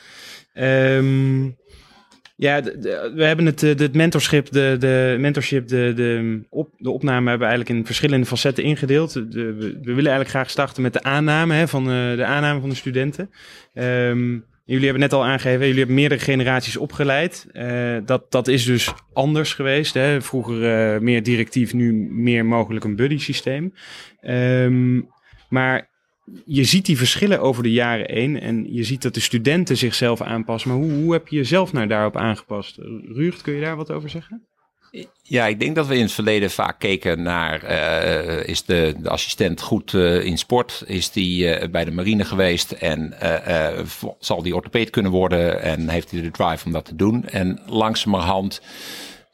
Um, 0.54 1.56
ja, 2.36 2.60
de, 2.60 2.78
de, 2.78 3.12
we 3.14 3.24
hebben 3.24 3.46
het, 3.46 3.60
het 3.60 3.94
mentorship, 3.94 4.50
de, 4.50 4.76
de 4.78 5.16
mentorship, 5.18 5.68
de, 5.68 5.92
de, 5.94 6.40
op, 6.50 6.70
de 6.76 6.90
opname 6.90 7.28
hebben 7.28 7.48
we 7.48 7.54
eigenlijk 7.54 7.78
in 7.78 7.86
verschillende 7.86 8.26
facetten 8.26 8.64
ingedeeld. 8.64 9.12
De, 9.12 9.24
we, 9.30 9.54
we, 9.54 9.80
willen 9.82 9.96
eigenlijk 9.96 10.28
graag 10.28 10.50
starten 10.50 10.82
met 10.82 10.92
de 10.92 11.02
aanname 11.02 11.54
hè, 11.54 11.68
van 11.68 11.82
uh, 11.82 12.16
de 12.16 12.24
aanname 12.24 12.60
van 12.60 12.68
de 12.68 12.74
studenten. 12.74 13.30
Um, 13.74 14.44
jullie 14.64 14.84
hebben 14.84 15.02
net 15.02 15.12
al 15.12 15.24
aangegeven, 15.24 15.60
jullie 15.60 15.78
hebben 15.78 15.94
meerdere 15.94 16.20
generaties 16.20 16.76
opgeleid. 16.76 17.46
Uh, 17.52 17.96
dat, 18.04 18.30
dat 18.30 18.48
is 18.48 18.64
dus 18.64 18.92
anders 19.12 19.54
geweest. 19.54 19.94
Hè. 19.94 20.22
Vroeger 20.22 21.02
meer 21.02 21.22
directief, 21.22 21.74
nu 21.74 21.92
meer 22.10 22.46
mogelijk 22.46 22.84
een 22.84 22.96
buddy 22.96 23.18
systeem. 23.18 23.72
Um, 24.22 25.08
maar 25.48 25.88
je 26.44 26.64
ziet 26.64 26.86
die 26.86 26.96
verschillen 26.96 27.40
over 27.40 27.62
de 27.62 27.72
jaren 27.72 28.12
heen 28.12 28.40
en 28.40 28.74
je 28.74 28.84
ziet 28.84 29.02
dat 29.02 29.14
de 29.14 29.20
studenten 29.20 29.76
zichzelf 29.76 30.20
aanpassen. 30.20 30.70
Maar 30.70 30.78
hoe, 30.78 30.92
hoe 30.92 31.12
heb 31.12 31.28
je 31.28 31.36
jezelf 31.36 31.72
nou 31.72 31.86
daarop 31.86 32.16
aangepast? 32.16 32.76
Ruurt, 33.12 33.42
kun 33.42 33.54
je 33.54 33.60
daar 33.60 33.76
wat 33.76 33.90
over 33.90 34.10
zeggen? 34.10 34.46
Ja, 35.22 35.46
ik 35.46 35.60
denk 35.60 35.74
dat 35.74 35.86
we 35.86 35.94
in 35.94 36.02
het 36.02 36.12
verleden 36.12 36.50
vaak 36.50 36.78
keken 36.78 37.22
naar, 37.22 37.64
uh, 37.64 38.48
is 38.48 38.64
de, 38.64 38.94
de, 38.98 39.08
assistent 39.08 39.60
goed 39.60 39.92
uh, 39.92 40.24
in 40.24 40.38
sport? 40.38 40.82
Is 40.86 41.10
die 41.10 41.60
uh, 41.60 41.68
bij 41.68 41.84
de 41.84 41.90
marine 41.90 42.24
geweest 42.24 42.72
en 42.72 43.14
zal 44.18 44.42
die 44.42 44.54
orthopeed 44.54 44.90
kunnen 44.90 45.12
worden? 45.12 45.62
En 45.62 45.88
heeft 45.88 46.10
hij 46.10 46.20
de 46.20 46.30
drive 46.30 46.66
om 46.66 46.72
dat 46.72 46.84
te 46.84 46.96
doen? 46.96 47.24
En 47.24 47.60
langzamerhand 47.66 48.60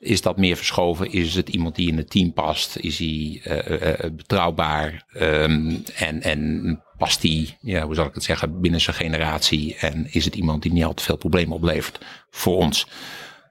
is 0.02 0.20
dat 0.20 0.36
meer 0.36 0.56
verschoven? 0.56 1.12
Is 1.12 1.34
het 1.34 1.48
iemand 1.48 1.74
die 1.74 1.88
in 1.88 1.96
het 1.96 2.10
team 2.10 2.32
past? 2.32 2.76
Is 2.76 2.98
hij 2.98 3.42
uh, 3.44 3.80
uh, 3.80 4.10
betrouwbaar? 4.12 5.06
Um, 5.14 5.82
en, 5.94 6.22
en 6.22 6.82
past 6.98 7.22
hij, 7.22 7.58
ja, 7.60 7.84
hoe 7.84 7.94
zal 7.94 8.06
ik 8.06 8.14
het 8.14 8.22
zeggen, 8.22 8.60
binnen 8.60 8.80
zijn 8.80 8.96
generatie? 8.96 9.76
En 9.76 10.12
is 10.12 10.24
het 10.24 10.34
iemand 10.34 10.62
die 10.62 10.72
niet 10.72 10.84
al 10.84 10.94
te 10.94 11.02
veel 11.02 11.16
problemen 11.16 11.56
oplevert 11.56 12.04
voor 12.30 12.56
ons? 12.56 12.86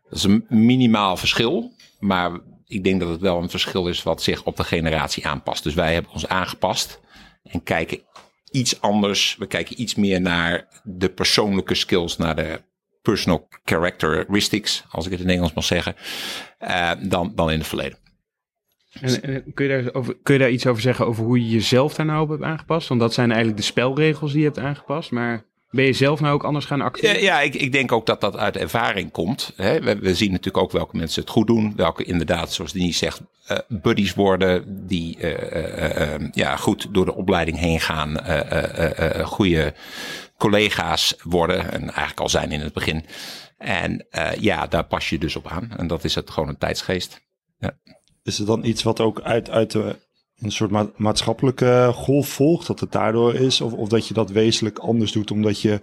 Dat 0.09 0.17
is 0.17 0.23
een 0.23 0.45
minimaal 0.49 1.17
verschil, 1.17 1.75
maar 1.99 2.39
ik 2.67 2.83
denk 2.83 2.99
dat 2.99 3.09
het 3.09 3.21
wel 3.21 3.41
een 3.41 3.49
verschil 3.49 3.87
is 3.87 4.03
wat 4.03 4.21
zich 4.21 4.43
op 4.43 4.57
de 4.57 4.63
generatie 4.63 5.27
aanpast. 5.27 5.63
Dus 5.63 5.73
wij 5.73 5.93
hebben 5.93 6.11
ons 6.11 6.27
aangepast 6.27 6.99
en 7.43 7.63
kijken 7.63 7.99
iets 8.51 8.81
anders. 8.81 9.35
We 9.39 9.47
kijken 9.47 9.81
iets 9.81 9.95
meer 9.95 10.21
naar 10.21 10.81
de 10.83 11.09
persoonlijke 11.09 11.75
skills, 11.75 12.17
naar 12.17 12.35
de 12.35 12.61
personal 13.01 13.47
characteristics, 13.65 14.83
als 14.89 15.05
ik 15.05 15.11
het 15.11 15.21
in 15.21 15.29
Engels 15.29 15.53
mag 15.53 15.63
zeggen, 15.63 15.95
uh, 16.61 16.91
dan, 17.01 17.31
dan 17.35 17.51
in 17.51 17.57
het 17.57 17.67
verleden. 17.67 17.97
En, 18.91 19.23
en, 19.23 19.53
kun, 19.53 19.65
je 19.67 19.83
daar 19.83 19.93
over, 19.93 20.17
kun 20.23 20.33
je 20.33 20.39
daar 20.39 20.49
iets 20.49 20.67
over 20.67 20.81
zeggen 20.81 21.05
over 21.05 21.23
hoe 21.23 21.39
je 21.39 21.49
jezelf 21.49 21.93
daar 21.93 22.05
nou 22.05 22.21
op 22.21 22.29
hebt 22.29 22.43
aangepast? 22.43 22.87
Want 22.87 22.99
dat 22.99 23.13
zijn 23.13 23.29
eigenlijk 23.29 23.59
de 23.59 23.65
spelregels 23.65 24.31
die 24.31 24.39
je 24.39 24.45
hebt 24.45 24.59
aangepast, 24.59 25.11
maar 25.11 25.43
ben 25.69 25.85
je 25.85 25.93
zelf 25.93 26.19
nou 26.19 26.33
ook 26.33 26.43
anders 26.43 26.65
gaan 26.65 26.81
acteren? 26.81 27.15
Ja, 27.15 27.21
ja 27.21 27.41
ik, 27.41 27.55
ik, 27.55 27.71
denk 27.71 27.91
ook 27.91 28.05
dat 28.05 28.21
dat 28.21 28.37
uit 28.37 28.57
ervaring 28.57 29.11
komt. 29.11 29.53
Hè. 29.55 29.81
We, 29.81 29.99
we, 29.99 30.15
zien 30.15 30.31
natuurlijk 30.31 30.63
ook 30.63 30.71
welke 30.71 30.97
mensen 30.97 31.21
het 31.21 31.31
goed 31.31 31.47
doen. 31.47 31.73
Welke 31.75 32.03
inderdaad, 32.03 32.53
zoals 32.53 32.71
Denise 32.71 32.97
zegt, 32.97 33.21
uh, 33.51 33.57
buddies 33.67 34.13
worden. 34.13 34.85
Die 34.87 35.17
uh, 35.21 35.29
uh, 35.29 36.27
ja, 36.31 36.55
goed 36.55 36.87
door 36.91 37.05
de 37.05 37.15
opleiding 37.15 37.57
heen 37.59 37.79
gaan. 37.79 38.17
goede 39.25 39.73
collega's 40.41 41.15
worden. 41.23 41.71
En 41.71 41.81
eigenlijk 41.81 42.19
al 42.19 42.29
zijn 42.29 42.51
in 42.51 42.59
het 42.59 42.73
begin. 42.73 43.05
En 43.57 44.07
ja, 44.39 44.67
daar 44.67 44.85
pas 44.85 45.09
je 45.09 45.17
dus 45.17 45.35
op 45.35 45.47
aan. 45.47 45.71
En 45.77 45.87
dat 45.87 46.03
is 46.03 46.15
het 46.15 46.29
gewoon 46.29 46.49
een 46.49 46.57
tijdsgeest. 46.57 47.21
Ja. 47.59 47.77
Is 48.23 48.39
er 48.39 48.45
dan 48.45 48.63
iets 48.63 48.83
wat 48.83 48.99
ook 48.99 49.21
uit, 49.21 49.49
uit 49.49 49.71
de 49.71 49.99
een 50.41 50.51
soort 50.51 50.71
ma 50.71 50.89
maatschappelijke 50.95 51.91
golf 51.93 52.27
volgt, 52.27 52.67
dat 52.67 52.79
het 52.79 52.91
daardoor 52.91 53.35
is? 53.35 53.61
Of, 53.61 53.73
of 53.73 53.89
dat 53.89 54.07
je 54.07 54.13
dat 54.13 54.29
wezenlijk 54.29 54.79
anders 54.79 55.11
doet, 55.11 55.31
omdat 55.31 55.61
je 55.61 55.79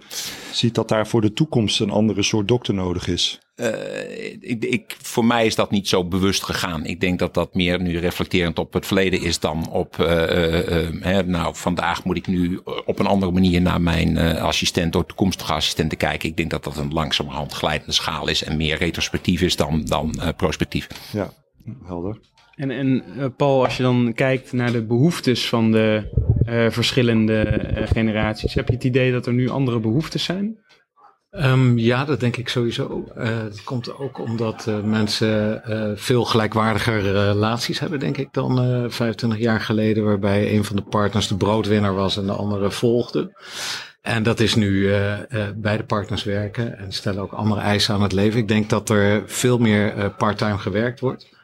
ziet 0.51 0.75
dat 0.75 0.87
daar 0.87 1.07
voor 1.07 1.21
de 1.21 1.33
toekomst 1.33 1.79
een 1.79 1.89
andere 1.89 2.23
soort 2.23 2.47
dokter 2.47 2.73
nodig 2.73 3.07
is? 3.07 3.39
Uh, 3.55 4.31
ik, 4.39 4.65
ik, 4.65 4.95
voor 5.01 5.25
mij 5.25 5.45
is 5.45 5.55
dat 5.55 5.71
niet 5.71 5.87
zo 5.87 6.05
bewust 6.05 6.43
gegaan. 6.43 6.85
Ik 6.85 6.99
denk 6.99 7.19
dat 7.19 7.33
dat 7.33 7.53
meer 7.53 7.81
nu 7.81 7.97
reflecterend 7.97 8.59
op 8.59 8.73
het 8.73 8.85
verleden 8.85 9.21
is 9.21 9.39
dan 9.39 9.69
op, 9.69 9.97
uh, 9.99 10.07
uh, 10.07 11.03
hè, 11.03 11.23
nou, 11.23 11.55
vandaag 11.55 12.03
moet 12.03 12.17
ik 12.17 12.27
nu 12.27 12.59
op 12.85 12.99
een 12.99 13.05
andere 13.05 13.31
manier 13.31 13.61
naar 13.61 13.81
mijn 13.81 14.17
assistent 14.37 14.95
of 14.95 15.03
toekomstige 15.05 15.53
assistenten 15.53 15.97
kijken. 15.97 16.29
Ik 16.29 16.37
denk 16.37 16.49
dat 16.49 16.63
dat 16.63 16.77
een 16.77 16.93
langzamerhand 16.93 17.53
glijdende 17.53 17.91
schaal 17.91 18.27
is 18.27 18.43
en 18.43 18.57
meer 18.57 18.77
retrospectief 18.77 19.41
is 19.41 19.55
dan, 19.55 19.85
dan 19.85 20.19
prospectief. 20.37 20.87
Ja, 21.11 21.33
helder. 21.85 22.19
En, 22.59 22.71
en 22.71 23.03
uh, 23.17 23.25
Paul, 23.37 23.63
als 23.63 23.77
je 23.77 23.83
dan 23.83 24.13
kijkt 24.15 24.53
naar 24.53 24.71
de 24.71 24.83
behoeftes 24.83 25.49
van 25.49 25.71
de 25.71 26.09
uh, 26.49 26.69
verschillende 26.69 27.61
uh, 27.77 27.87
generaties, 27.87 28.53
heb 28.53 28.67
je 28.67 28.73
het 28.73 28.83
idee 28.83 29.11
dat 29.11 29.25
er 29.25 29.33
nu 29.33 29.49
andere 29.49 29.79
behoeftes 29.79 30.23
zijn? 30.23 30.57
Um, 31.31 31.77
ja, 31.77 32.05
dat 32.05 32.19
denk 32.19 32.37
ik 32.37 32.49
sowieso. 32.49 33.03
het 33.15 33.63
komt 33.63 33.97
ook 33.97 34.19
omdat 34.19 34.71
mensen 34.83 35.61
veel 35.97 36.25
gelijkwaardiger 36.25 37.01
relaties 37.01 37.79
hebben, 37.79 37.99
denk 37.99 38.17
ik, 38.17 38.27
dan 38.31 38.55
25 38.91 39.39
jaar 39.39 39.61
geleden, 39.61 40.03
waarbij 40.03 40.55
een 40.55 40.63
van 40.63 40.75
de 40.75 40.81
partners 40.81 41.27
de 41.27 41.37
broodwinner 41.37 41.93
was 41.93 42.17
en 42.17 42.25
de 42.25 42.31
andere 42.31 42.71
volgde. 42.71 43.41
En 44.01 44.23
dat 44.23 44.39
is 44.39 44.55
nu 44.55 44.91
bij 45.55 45.77
de 45.77 45.83
partners 45.83 46.23
werken 46.23 46.77
en 46.77 46.91
stellen 46.91 47.21
ook 47.21 47.33
andere 47.33 47.61
eisen 47.61 47.93
aan 47.93 48.01
het 48.01 48.13
leven. 48.13 48.39
Ik 48.39 48.47
denk 48.47 48.69
dat 48.69 48.89
er 48.89 49.23
veel 49.25 49.57
meer 49.57 50.11
parttime 50.17 50.57
gewerkt 50.57 50.99
wordt. 50.99 51.38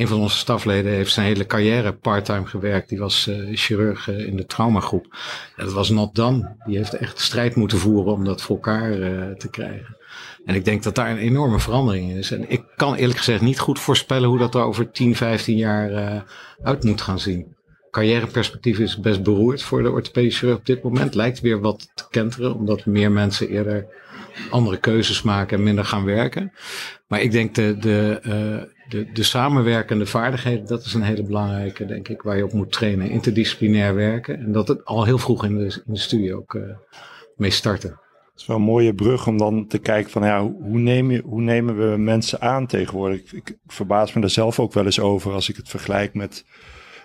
Een 0.00 0.08
van 0.08 0.20
onze 0.20 0.36
stafleden 0.36 0.92
heeft 0.92 1.12
zijn 1.12 1.26
hele 1.26 1.46
carrière 1.46 1.92
parttime 1.92 2.46
gewerkt. 2.46 2.88
Die 2.88 2.98
was 2.98 3.26
uh, 3.28 3.56
chirurg 3.56 4.08
in 4.08 4.36
de 4.36 4.46
traumagroep. 4.46 5.06
En 5.56 5.64
dat 5.64 5.74
was 5.74 5.90
not 5.90 6.14
done. 6.14 6.56
Die 6.66 6.76
heeft 6.76 6.94
echt 6.94 7.20
strijd 7.20 7.54
moeten 7.54 7.78
voeren 7.78 8.12
om 8.12 8.24
dat 8.24 8.42
voor 8.42 8.56
elkaar 8.56 8.98
uh, 8.98 9.30
te 9.30 9.50
krijgen. 9.50 9.96
En 10.44 10.54
ik 10.54 10.64
denk 10.64 10.82
dat 10.82 10.94
daar 10.94 11.10
een 11.10 11.16
enorme 11.16 11.58
verandering 11.58 12.12
is. 12.12 12.30
En 12.30 12.50
ik 12.50 12.62
kan 12.76 12.94
eerlijk 12.94 13.18
gezegd 13.18 13.40
niet 13.40 13.58
goed 13.58 13.78
voorspellen 13.78 14.28
hoe 14.28 14.38
dat 14.38 14.54
er 14.54 14.62
over 14.62 14.90
10, 14.90 15.16
15 15.16 15.56
jaar 15.56 16.24
uit 16.62 16.84
moet 16.84 17.00
gaan 17.00 17.20
zien. 17.20 17.54
Carrièreperspectief 17.90 18.78
is 18.78 19.00
best 19.00 19.22
beroerd 19.22 19.62
voor 19.62 19.82
de 19.82 19.90
orthopedische 19.90 20.38
chirurg 20.38 20.58
op 20.58 20.66
dit 20.66 20.82
moment. 20.82 21.14
Lijkt 21.14 21.40
weer 21.40 21.60
wat 21.60 21.90
te 21.94 22.04
kenteren, 22.10 22.54
omdat 22.54 22.86
meer 22.86 23.12
mensen 23.12 23.48
eerder 23.48 23.86
andere 24.50 24.78
keuzes 24.78 25.22
maken 25.22 25.56
en 25.56 25.62
minder 25.62 25.84
gaan 25.84 26.04
werken. 26.04 26.52
Maar 27.06 27.20
ik 27.20 27.32
denk 27.32 27.54
de, 27.54 27.76
de, 27.80 28.68
de, 28.90 29.12
de 29.12 29.22
samenwerkende 29.22 30.06
vaardigheden, 30.06 30.66
dat 30.66 30.84
is 30.84 30.94
een 30.94 31.02
hele 31.02 31.22
belangrijke, 31.22 31.86
denk 31.86 32.08
ik, 32.08 32.22
waar 32.22 32.36
je 32.36 32.44
op 32.44 32.52
moet 32.52 32.72
trainen. 32.72 33.10
Interdisciplinair 33.10 33.94
werken. 33.94 34.38
En 34.38 34.52
dat 34.52 34.68
het 34.68 34.84
al 34.84 35.04
heel 35.04 35.18
vroeg 35.18 35.44
in 35.44 35.58
de, 35.58 35.82
in 35.86 35.92
de 35.92 35.98
studie 35.98 36.34
ook 36.34 36.54
uh, 36.54 36.62
mee 37.36 37.50
starten. 37.50 37.90
Het 37.90 38.40
is 38.40 38.46
wel 38.46 38.56
een 38.56 38.62
mooie 38.62 38.94
brug 38.94 39.26
om 39.26 39.38
dan 39.38 39.66
te 39.66 39.78
kijken 39.78 40.10
van 40.10 40.22
ja, 40.22 40.42
hoe, 40.42 40.82
je, 40.82 41.22
hoe 41.24 41.40
nemen 41.40 41.90
we 41.90 41.96
mensen 41.96 42.40
aan 42.40 42.66
tegenwoordig? 42.66 43.20
Ik, 43.20 43.32
ik, 43.32 43.58
verbaas 43.66 44.12
me 44.12 44.20
daar 44.20 44.30
zelf 44.30 44.60
ook 44.60 44.72
wel 44.72 44.84
eens 44.84 45.00
over 45.00 45.32
als 45.32 45.48
ik 45.48 45.56
het 45.56 45.68
vergelijk 45.68 46.14
met 46.14 46.44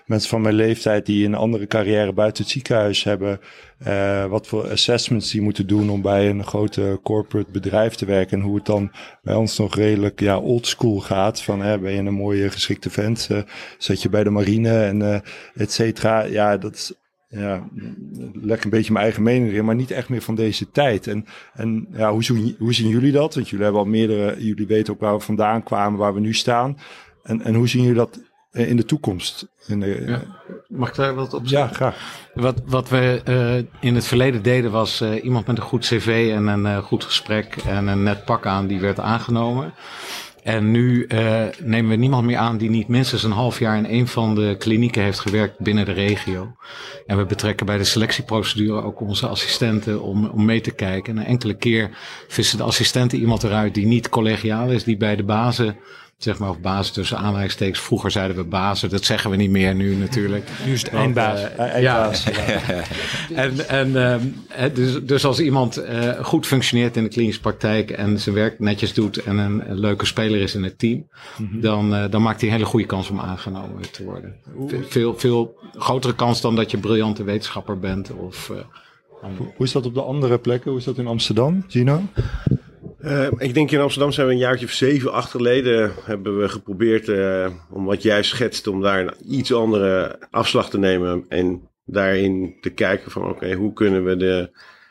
mensen 0.05 0.29
van 0.29 0.41
mijn 0.41 0.55
leeftijd 0.55 1.05
die 1.05 1.25
een 1.25 1.35
andere 1.35 1.67
carrière 1.67 2.13
buiten 2.13 2.43
het 2.43 2.51
ziekenhuis 2.51 3.03
hebben. 3.03 3.39
Uh, 3.87 4.25
wat 4.25 4.47
voor 4.47 4.69
assessments 4.69 5.31
die 5.31 5.41
moeten 5.41 5.67
doen 5.67 5.89
om 5.89 6.01
bij 6.01 6.29
een 6.29 6.43
grote 6.43 6.99
corporate 7.03 7.51
bedrijf 7.51 7.95
te 7.95 8.05
werken. 8.05 8.37
En 8.37 8.43
hoe 8.43 8.55
het 8.55 8.65
dan 8.65 8.91
bij 9.21 9.35
ons 9.35 9.57
nog 9.57 9.75
redelijk 9.75 10.19
ja, 10.19 10.39
oldschool 10.39 10.99
gaat. 10.99 11.41
Van 11.41 11.61
hè, 11.61 11.79
ben 11.79 11.91
je 11.91 11.97
een 11.97 12.13
mooie 12.13 12.49
geschikte 12.49 12.89
vent, 12.89 13.27
uh, 13.31 13.41
zet 13.77 14.01
je 14.01 14.09
bij 14.09 14.23
de 14.23 14.29
marine 14.29 14.83
en 14.83 14.99
uh, 14.99 15.17
et 15.55 15.71
cetera. 15.71 16.23
Ja, 16.23 16.57
dat 16.57 16.73
is 16.73 16.93
ja, 17.27 17.69
leg 18.33 18.63
een 18.63 18.69
beetje 18.69 18.91
mijn 18.91 19.03
eigen 19.03 19.23
mening 19.23 19.49
erin, 19.49 19.65
maar 19.65 19.75
niet 19.75 19.91
echt 19.91 20.09
meer 20.09 20.21
van 20.21 20.35
deze 20.35 20.71
tijd. 20.71 21.07
En, 21.07 21.25
en 21.53 21.87
ja, 21.91 22.11
hoe, 22.11 22.23
zien, 22.23 22.55
hoe 22.59 22.73
zien 22.73 22.89
jullie 22.89 23.11
dat? 23.11 23.35
Want 23.35 23.49
jullie 23.49 23.63
hebben 23.63 23.81
al 23.81 23.87
meerdere, 23.87 24.35
jullie 24.45 24.67
weten 24.67 24.93
ook 24.93 24.99
waar 24.99 25.13
we 25.13 25.19
vandaan 25.23 25.63
kwamen, 25.63 25.99
waar 25.99 26.13
we 26.13 26.19
nu 26.19 26.33
staan. 26.33 26.77
En, 27.23 27.41
en 27.41 27.53
hoe 27.53 27.67
zien 27.67 27.81
jullie 27.81 27.97
dat 27.97 28.19
in 28.55 28.77
de 28.77 28.85
toekomst? 28.85 29.47
In 29.67 29.79
de, 29.79 30.03
ja. 30.07 30.21
Mag 30.67 30.89
ik 30.89 30.95
daar 30.95 31.15
wat 31.15 31.33
op 31.33 31.47
zeggen? 31.47 31.69
Ja, 31.69 31.73
graag. 31.73 32.27
Wat, 32.33 32.61
wat 32.65 32.89
we 32.89 33.21
uh, 33.29 33.79
in 33.89 33.95
het 33.95 34.05
verleden 34.05 34.43
deden 34.43 34.71
was 34.71 35.01
uh, 35.01 35.23
iemand 35.23 35.47
met 35.47 35.57
een 35.57 35.63
goed 35.63 35.85
cv 35.85 36.31
en 36.35 36.47
een 36.47 36.65
uh, 36.65 36.77
goed 36.77 37.03
gesprek 37.03 37.55
en 37.67 37.87
een 37.87 38.03
net 38.03 38.25
pak 38.25 38.45
aan, 38.45 38.67
die 38.67 38.79
werd 38.79 38.99
aangenomen. 38.99 39.73
En 40.43 40.71
nu 40.71 41.07
nemen 41.63 41.89
we 41.89 41.95
niemand 41.95 42.25
meer 42.25 42.37
aan 42.37 42.57
die 42.57 42.69
niet 42.69 42.87
minstens 42.87 43.23
een 43.23 43.31
half 43.31 43.59
jaar 43.59 43.77
in 43.77 43.99
een 43.99 44.07
van 44.07 44.35
de 44.35 44.55
klinieken 44.57 45.03
heeft 45.03 45.19
gewerkt 45.19 45.59
binnen 45.59 45.85
de 45.85 45.91
regio. 45.91 46.55
En 47.05 47.17
we 47.17 47.25
betrekken 47.25 47.65
bij 47.65 47.77
de 47.77 47.83
selectieprocedure 47.83 48.81
ook 48.81 48.99
onze 48.99 49.27
assistenten 49.27 50.01
om, 50.01 50.25
om 50.25 50.45
mee 50.45 50.61
te 50.61 50.71
kijken. 50.71 51.13
En 51.13 51.19
een 51.19 51.27
enkele 51.27 51.53
keer 51.53 51.97
vissen 52.27 52.57
de 52.57 52.63
assistenten 52.63 53.19
iemand 53.19 53.43
eruit 53.43 53.73
die 53.73 53.85
niet 53.85 54.09
collegiaal 54.09 54.69
is, 54.69 54.83
die 54.83 54.97
bij 54.97 55.15
de 55.15 55.23
bazen 55.23 55.77
zeg 56.25 56.39
maar, 56.39 56.49
of 56.49 56.59
baas 56.59 56.91
tussen 56.91 57.17
aanhalingstekens. 57.17 57.79
Vroeger 57.79 58.11
zeiden 58.11 58.35
we 58.35 58.43
bazen, 58.43 58.89
dat 58.89 59.05
zeggen 59.05 59.29
we 59.29 59.35
niet 59.35 59.49
meer 59.49 59.75
nu 59.75 59.95
natuurlijk. 59.95 60.49
Nu 60.65 60.73
is 60.73 60.81
het 60.81 60.91
eindbaas. 60.91 61.39
Uh, 61.39 61.59
eindbaas 61.59 62.23
ja. 62.23 62.61
en 63.43 63.69
en 63.69 63.89
uh, 63.89 64.63
dus, 64.73 65.03
dus 65.03 65.25
als 65.25 65.39
iemand 65.39 65.79
uh, 65.79 66.09
goed 66.21 66.45
functioneert 66.45 66.97
in 66.97 67.03
de 67.03 67.09
klinische 67.09 67.41
praktijk 67.41 67.91
en 67.91 68.19
zijn 68.19 68.35
werk 68.35 68.59
netjes 68.59 68.93
doet 68.93 69.17
en 69.23 69.37
een, 69.37 69.69
een 69.69 69.79
leuke 69.79 70.05
speler 70.05 70.41
is 70.41 70.55
in 70.55 70.63
het 70.63 70.79
team, 70.79 71.07
mm 71.37 71.49
-hmm. 71.51 71.61
dan, 71.61 72.09
dan 72.09 72.21
maakt 72.21 72.39
hij 72.39 72.49
een 72.49 72.55
hele 72.55 72.67
goede 72.67 72.85
kans 72.85 73.09
om 73.09 73.19
aangenomen 73.19 73.91
te 73.91 74.03
worden. 74.03 74.35
Veel, 74.89 75.17
veel 75.17 75.57
grotere 75.77 76.15
kans 76.15 76.41
dan 76.41 76.55
dat 76.55 76.71
je 76.71 76.77
briljante 76.77 77.23
wetenschapper 77.23 77.79
bent 77.79 78.11
of... 78.11 78.51
Hoe 79.37 79.65
is 79.65 79.71
dat 79.71 79.85
op 79.85 79.93
de 79.93 80.01
andere 80.01 80.39
plekken? 80.39 80.69
Hoe 80.69 80.79
is 80.79 80.85
dat 80.85 80.97
in 80.97 81.07
Amsterdam, 81.07 81.63
Gino? 81.67 82.01
Uh, 83.05 83.27
ik 83.37 83.53
denk 83.53 83.71
in 83.71 83.79
Amsterdam 83.79 84.11
zijn 84.11 84.27
we 84.27 84.33
een 84.33 84.39
jaartje 84.39 84.65
of 84.65 84.71
zeven, 84.71 85.11
acht 85.11 85.31
geleden 85.31 85.91
hebben 86.03 86.39
we 86.39 86.49
geprobeerd 86.49 87.07
uh, 87.07 87.47
om 87.71 87.85
wat 87.85 88.01
jij 88.01 88.23
schetst, 88.23 88.67
om 88.67 88.81
daar 88.81 88.99
een 88.99 89.35
iets 89.35 89.53
andere 89.53 90.19
afslag 90.31 90.69
te 90.69 90.77
nemen 90.77 91.25
en 91.29 91.69
daarin 91.85 92.57
te 92.61 92.69
kijken 92.69 93.11
van 93.11 93.29
oké, 93.29 93.53
hoe 93.53 93.73
kunnen 93.73 94.03
we 94.03 94.17
de 94.17 94.49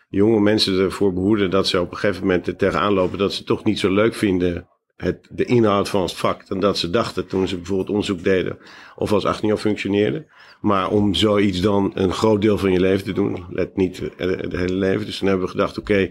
jonge 0.09 0.41
mensen 0.41 0.79
ervoor 0.79 1.13
behoeden 1.13 1.51
dat 1.51 1.69
ze 1.69 1.81
op 1.81 1.91
een 1.91 1.97
gegeven 1.97 2.21
moment 2.21 2.47
er 2.47 2.57
tegenaan 2.57 2.93
lopen 2.93 3.19
dat 3.19 3.33
ze 3.33 3.45
toch 3.45 3.65
niet 3.65 3.79
zo 3.79 3.93
leuk 3.93 4.15
vinden 4.15 4.69
het, 4.97 5.29
de 5.31 5.45
inhoud 5.45 5.89
van 5.89 6.03
het 6.03 6.13
vak 6.13 6.47
dan 6.47 6.61
dat 6.61 6.79
ze 6.79 6.91
dachten 6.91 7.27
toen 7.27 7.49
ze 7.49 7.57
bijvoorbeeld 7.57 7.89
onderzoek 7.89 8.25
deden 8.25 8.59
of 8.97 9.13
als 9.13 9.25
18 9.25 9.49
jaar 9.49 9.57
functioneerden. 9.57 10.27
Maar 10.61 10.91
om 10.91 11.15
zoiets 11.15 11.61
dan 11.61 11.91
een 11.95 12.13
groot 12.13 12.43
deel 12.43 12.59
van 12.59 12.73
je 12.73 12.81
leven 12.81 13.05
te 13.05 13.13
doen, 13.13 13.45
let 13.51 13.77
niet 13.77 13.99
het 14.17 14.53
hele 14.53 14.75
leven. 14.75 15.07
Dus 15.07 15.19
dan 15.19 15.29
hebben 15.29 15.47
we 15.47 15.53
gedacht 15.53 15.79
oké, 15.79 16.11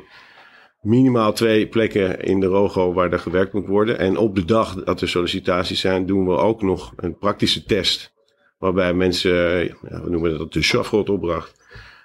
minimaal 0.83 1.33
twee 1.33 1.67
plekken 1.67 2.19
in 2.19 2.39
de 2.39 2.45
ROGO 2.45 2.93
waar 2.93 3.11
er 3.11 3.19
gewerkt 3.19 3.53
moet 3.53 3.67
worden. 3.67 3.99
En 3.99 4.17
op 4.17 4.35
de 4.35 4.45
dag 4.45 4.83
dat 4.83 5.01
er 5.01 5.09
sollicitaties 5.09 5.79
zijn, 5.79 6.05
doen 6.05 6.25
we 6.25 6.35
ook 6.35 6.61
nog 6.61 6.93
een 6.95 7.17
praktische 7.17 7.63
test. 7.63 8.13
Waarbij 8.57 8.93
mensen, 8.93 9.63
ja, 9.63 10.01
we 10.03 10.09
noemen 10.09 10.37
dat 10.37 10.53
de 10.53 10.63
Schafgrot-opdracht. 10.63 11.61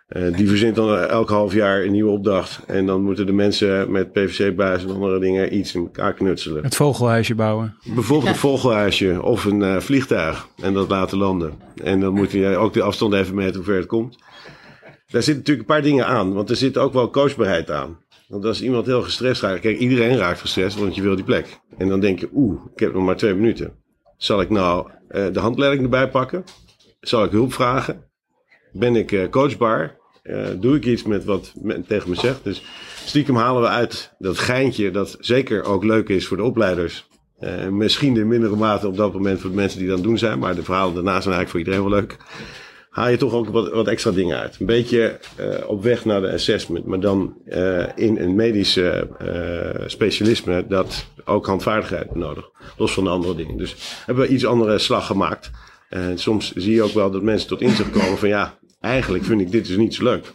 Uh, 0.08 0.36
die 0.36 0.48
verzint 0.48 0.74
dan 0.74 0.98
elk 0.98 1.28
half 1.28 1.54
jaar 1.54 1.82
een 1.82 1.92
nieuwe 1.92 2.10
opdracht. 2.10 2.60
En 2.66 2.86
dan 2.86 3.02
moeten 3.02 3.26
de 3.26 3.32
mensen 3.32 3.90
met 3.90 4.12
PVC-buis 4.12 4.82
en 4.82 4.90
andere 4.90 5.18
dingen 5.18 5.56
iets 5.56 5.74
in 5.74 5.80
elkaar 5.80 6.14
knutselen. 6.14 6.62
Het 6.62 6.76
vogelhuisje 6.76 7.34
bouwen. 7.34 7.76
Bijvoorbeeld 7.94 8.30
een 8.30 8.38
vogelhuisje 8.38 9.22
of 9.22 9.44
een 9.44 9.60
uh, 9.60 9.76
vliegtuig. 9.76 10.48
En 10.62 10.74
dat 10.74 10.88
laten 10.88 11.18
landen. 11.18 11.52
En 11.82 12.00
dan 12.00 12.14
moet 12.14 12.30
je 12.30 12.56
ook 12.56 12.72
de 12.72 12.82
afstand 12.82 13.14
even 13.14 13.34
meten 13.34 13.54
hoe 13.54 13.64
ver 13.64 13.76
het 13.76 13.86
komt. 13.86 14.16
Daar 15.10 15.22
zitten 15.22 15.36
natuurlijk 15.36 15.68
een 15.68 15.74
paar 15.74 15.82
dingen 15.82 16.06
aan. 16.06 16.32
Want 16.32 16.50
er 16.50 16.56
zit 16.56 16.78
ook 16.78 16.92
wel 16.92 17.10
coachbaarheid 17.10 17.70
aan. 17.70 17.98
Want 18.28 18.44
als 18.44 18.62
iemand 18.62 18.86
heel 18.86 19.02
gestrest 19.02 19.42
raakt, 19.42 19.60
kijk, 19.60 19.78
iedereen 19.78 20.16
raakt 20.16 20.40
gestrest, 20.40 20.78
want 20.78 20.94
je 20.94 21.02
wil 21.02 21.14
die 21.14 21.24
plek. 21.24 21.60
En 21.78 21.88
dan 21.88 22.00
denk 22.00 22.18
je, 22.18 22.28
oeh, 22.34 22.60
ik 22.74 22.80
heb 22.80 22.94
nog 22.94 23.04
maar 23.04 23.16
twee 23.16 23.34
minuten. 23.34 23.72
Zal 24.16 24.40
ik 24.40 24.50
nou 24.50 24.90
uh, 25.10 25.26
de 25.32 25.40
handleiding 25.40 25.82
erbij 25.82 26.08
pakken? 26.08 26.44
Zal 27.00 27.24
ik 27.24 27.30
hulp 27.30 27.52
vragen? 27.52 28.04
Ben 28.72 28.96
ik 28.96 29.12
uh, 29.12 29.28
coachbaar? 29.28 29.96
Uh, 30.22 30.46
doe 30.56 30.76
ik 30.76 30.84
iets 30.84 31.02
met 31.02 31.24
wat 31.24 31.52
men 31.62 31.86
tegen 31.86 32.08
me 32.08 32.14
zegt? 32.14 32.44
Dus 32.44 32.62
stiekem 33.04 33.36
halen 33.36 33.62
we 33.62 33.68
uit 33.68 34.14
dat 34.18 34.38
geintje, 34.38 34.90
dat 34.90 35.16
zeker 35.20 35.64
ook 35.64 35.84
leuk 35.84 36.08
is 36.08 36.26
voor 36.26 36.36
de 36.36 36.42
opleiders. 36.42 37.08
misschien 37.70 38.16
in 38.16 38.28
mindere 38.28 38.56
mate 38.56 38.86
op 38.86 38.96
dat 38.96 39.12
moment 39.12 39.40
voor 39.40 39.50
de 39.50 39.56
mensen 39.56 39.78
die 39.78 39.88
dan 39.88 40.02
doen 40.02 40.18
zijn, 40.18 40.38
maar 40.38 40.54
de 40.54 40.62
verhalen 40.62 40.94
daarna 40.94 41.20
zijn 41.20 41.34
eigenlijk 41.34 41.50
voor 41.50 41.58
iedereen 41.58 41.90
wel 41.90 42.00
leuk 42.00 42.16
haal 42.98 43.08
je 43.08 43.16
toch 43.16 43.32
ook 43.32 43.48
wat, 43.48 43.72
wat 43.72 43.86
extra 43.86 44.10
dingen 44.10 44.38
uit. 44.38 44.56
Een 44.60 44.66
beetje 44.66 45.18
uh, 45.40 45.68
op 45.68 45.82
weg 45.82 46.04
naar 46.04 46.20
de 46.20 46.32
assessment, 46.32 46.84
maar 46.84 47.00
dan 47.00 47.34
uh, 47.46 47.84
in 47.94 48.18
een 48.18 48.34
medische 48.34 49.08
uh, 49.22 49.88
specialisme 49.88 50.66
dat 50.68 51.06
ook 51.24 51.46
handvaardigheid 51.46 52.14
nodig. 52.14 52.50
Los 52.76 52.92
van 52.92 53.04
de 53.04 53.10
andere 53.10 53.34
dingen. 53.34 53.56
Dus 53.56 53.76
hebben 54.06 54.26
we 54.26 54.32
iets 54.32 54.46
andere 54.46 54.78
slag 54.78 55.06
gemaakt. 55.06 55.50
En 55.88 56.18
soms 56.18 56.52
zie 56.52 56.74
je 56.74 56.82
ook 56.82 56.92
wel 56.92 57.10
dat 57.10 57.22
mensen 57.22 57.48
tot 57.48 57.60
inzicht 57.60 57.90
komen 57.90 58.18
van 58.18 58.28
ja, 58.28 58.58
eigenlijk 58.80 59.24
vind 59.24 59.40
ik 59.40 59.50
dit 59.50 59.66
dus 59.66 59.76
niet 59.76 59.94
zo 59.94 60.04
leuk. 60.04 60.32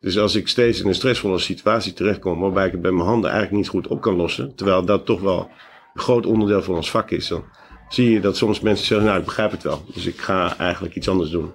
Dus 0.00 0.18
als 0.18 0.34
ik 0.34 0.48
steeds 0.48 0.80
in 0.80 0.88
een 0.88 0.94
stressvolle 0.94 1.38
situatie 1.38 1.92
terechtkom 1.92 2.40
waarbij 2.40 2.66
ik 2.66 2.72
het 2.72 2.82
bij 2.82 2.90
mijn 2.90 3.08
handen 3.08 3.30
eigenlijk 3.30 3.60
niet 3.60 3.70
goed 3.70 3.86
op 3.86 4.00
kan 4.00 4.16
lossen, 4.16 4.54
terwijl 4.54 4.84
dat 4.84 5.06
toch 5.06 5.20
wel 5.20 5.50
een 5.94 6.00
groot 6.00 6.26
onderdeel 6.26 6.62
van 6.62 6.74
ons 6.74 6.90
vak 6.90 7.10
is, 7.10 7.28
dan 7.28 7.44
zie 7.88 8.10
je 8.10 8.20
dat 8.20 8.36
soms 8.36 8.60
mensen 8.60 8.86
zeggen, 8.86 9.06
nou 9.06 9.18
ik 9.18 9.24
begrijp 9.24 9.50
het 9.50 9.62
wel, 9.62 9.84
dus 9.94 10.06
ik 10.06 10.20
ga 10.20 10.56
eigenlijk 10.58 10.94
iets 10.94 11.08
anders 11.08 11.30
doen. 11.30 11.52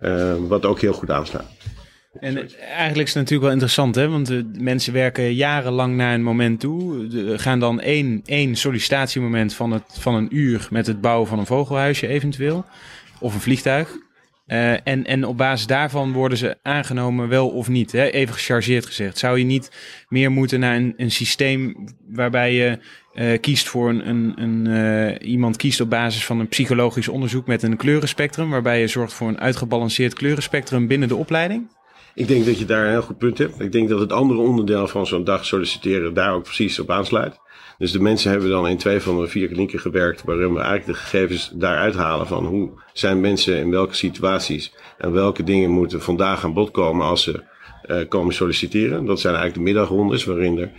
Uh, 0.00 0.34
wat 0.48 0.64
ook 0.64 0.80
heel 0.80 0.92
goed 0.92 1.10
aanslaat. 1.10 1.46
En 2.20 2.36
eigenlijk 2.60 3.08
is 3.08 3.14
het 3.14 3.22
natuurlijk 3.22 3.42
wel 3.42 3.50
interessant, 3.50 3.94
hè? 3.94 4.08
want 4.08 4.26
de 4.26 4.50
mensen 4.58 4.92
werken 4.92 5.34
jarenlang 5.34 5.96
naar 5.96 6.14
een 6.14 6.22
moment 6.22 6.60
toe. 6.60 7.06
De, 7.06 7.38
gaan 7.38 7.60
dan 7.60 7.80
één, 7.80 8.22
één 8.24 8.56
sollicitatiemoment 8.56 9.54
van, 9.54 9.70
het, 9.70 9.84
van 9.88 10.14
een 10.14 10.36
uur 10.36 10.68
met 10.70 10.86
het 10.86 11.00
bouwen 11.00 11.28
van 11.28 11.38
een 11.38 11.46
vogelhuisje 11.46 12.06
eventueel. 12.06 12.64
Of 13.20 13.34
een 13.34 13.40
vliegtuig. 13.40 13.96
En, 14.46 15.04
en 15.04 15.24
op 15.24 15.36
basis 15.36 15.66
daarvan 15.66 16.12
worden 16.12 16.38
ze 16.38 16.56
aangenomen, 16.62 17.28
wel 17.28 17.48
of 17.48 17.68
niet. 17.68 17.92
Hè? 17.92 18.04
Even 18.04 18.34
gechargeerd 18.34 18.86
gezegd. 18.86 19.18
Zou 19.18 19.38
je 19.38 19.44
niet 19.44 19.70
meer 20.08 20.30
moeten 20.30 20.60
naar 20.60 20.76
een, 20.76 20.94
een 20.96 21.10
systeem 21.10 21.88
waarbij 22.08 22.54
je 22.54 22.78
uh, 23.14 23.40
kiest 23.40 23.68
voor 23.68 23.88
een, 23.88 24.08
een, 24.08 24.32
een 24.36 24.66
uh, 24.66 25.30
iemand 25.30 25.56
kiest 25.56 25.80
op 25.80 25.90
basis 25.90 26.24
van 26.24 26.40
een 26.40 26.48
psychologisch 26.48 27.08
onderzoek 27.08 27.46
met 27.46 27.62
een 27.62 27.76
kleurenspectrum, 27.76 28.50
waarbij 28.50 28.80
je 28.80 28.86
zorgt 28.86 29.12
voor 29.12 29.28
een 29.28 29.40
uitgebalanceerd 29.40 30.14
kleurenspectrum 30.14 30.86
binnen 30.86 31.08
de 31.08 31.16
opleiding? 31.16 31.68
Ik 32.14 32.28
denk 32.28 32.44
dat 32.44 32.58
je 32.58 32.64
daar 32.64 32.84
een 32.84 32.90
heel 32.90 33.02
goed 33.02 33.18
punt 33.18 33.38
hebt. 33.38 33.60
Ik 33.60 33.72
denk 33.72 33.88
dat 33.88 34.00
het 34.00 34.12
andere 34.12 34.40
onderdeel 34.40 34.88
van 34.88 35.06
zo'n 35.06 35.24
dag 35.24 35.44
solliciteren 35.44 36.14
daar 36.14 36.34
ook 36.34 36.42
precies 36.42 36.78
op 36.78 36.90
aansluit. 36.90 37.38
Dus 37.78 37.92
de 37.92 38.00
mensen 38.00 38.30
hebben 38.30 38.50
dan 38.50 38.68
in 38.68 38.76
twee 38.76 39.00
van 39.00 39.20
de 39.20 39.28
vier 39.28 39.48
klinieken 39.48 39.78
gewerkt, 39.78 40.24
waarin 40.24 40.52
we 40.52 40.60
eigenlijk 40.60 40.86
de 40.86 40.94
gegevens 40.94 41.52
daaruit 41.54 41.94
halen 41.94 42.26
van 42.26 42.46
hoe 42.46 42.70
zijn 42.92 43.20
mensen 43.20 43.56
in 43.56 43.70
welke 43.70 43.94
situaties 43.94 44.74
en 44.98 45.12
welke 45.12 45.42
dingen 45.42 45.70
moeten 45.70 46.02
vandaag 46.02 46.44
aan 46.44 46.54
bod 46.54 46.70
komen 46.70 47.06
als 47.06 47.22
ze 47.22 47.42
uh, 47.86 48.08
komen 48.08 48.34
solliciteren. 48.34 49.04
Dat 49.04 49.20
zijn 49.20 49.34
eigenlijk 49.34 49.64
de 49.64 49.72
middagrondes 49.72 50.24
waarin 50.24 50.58
er 50.58 50.70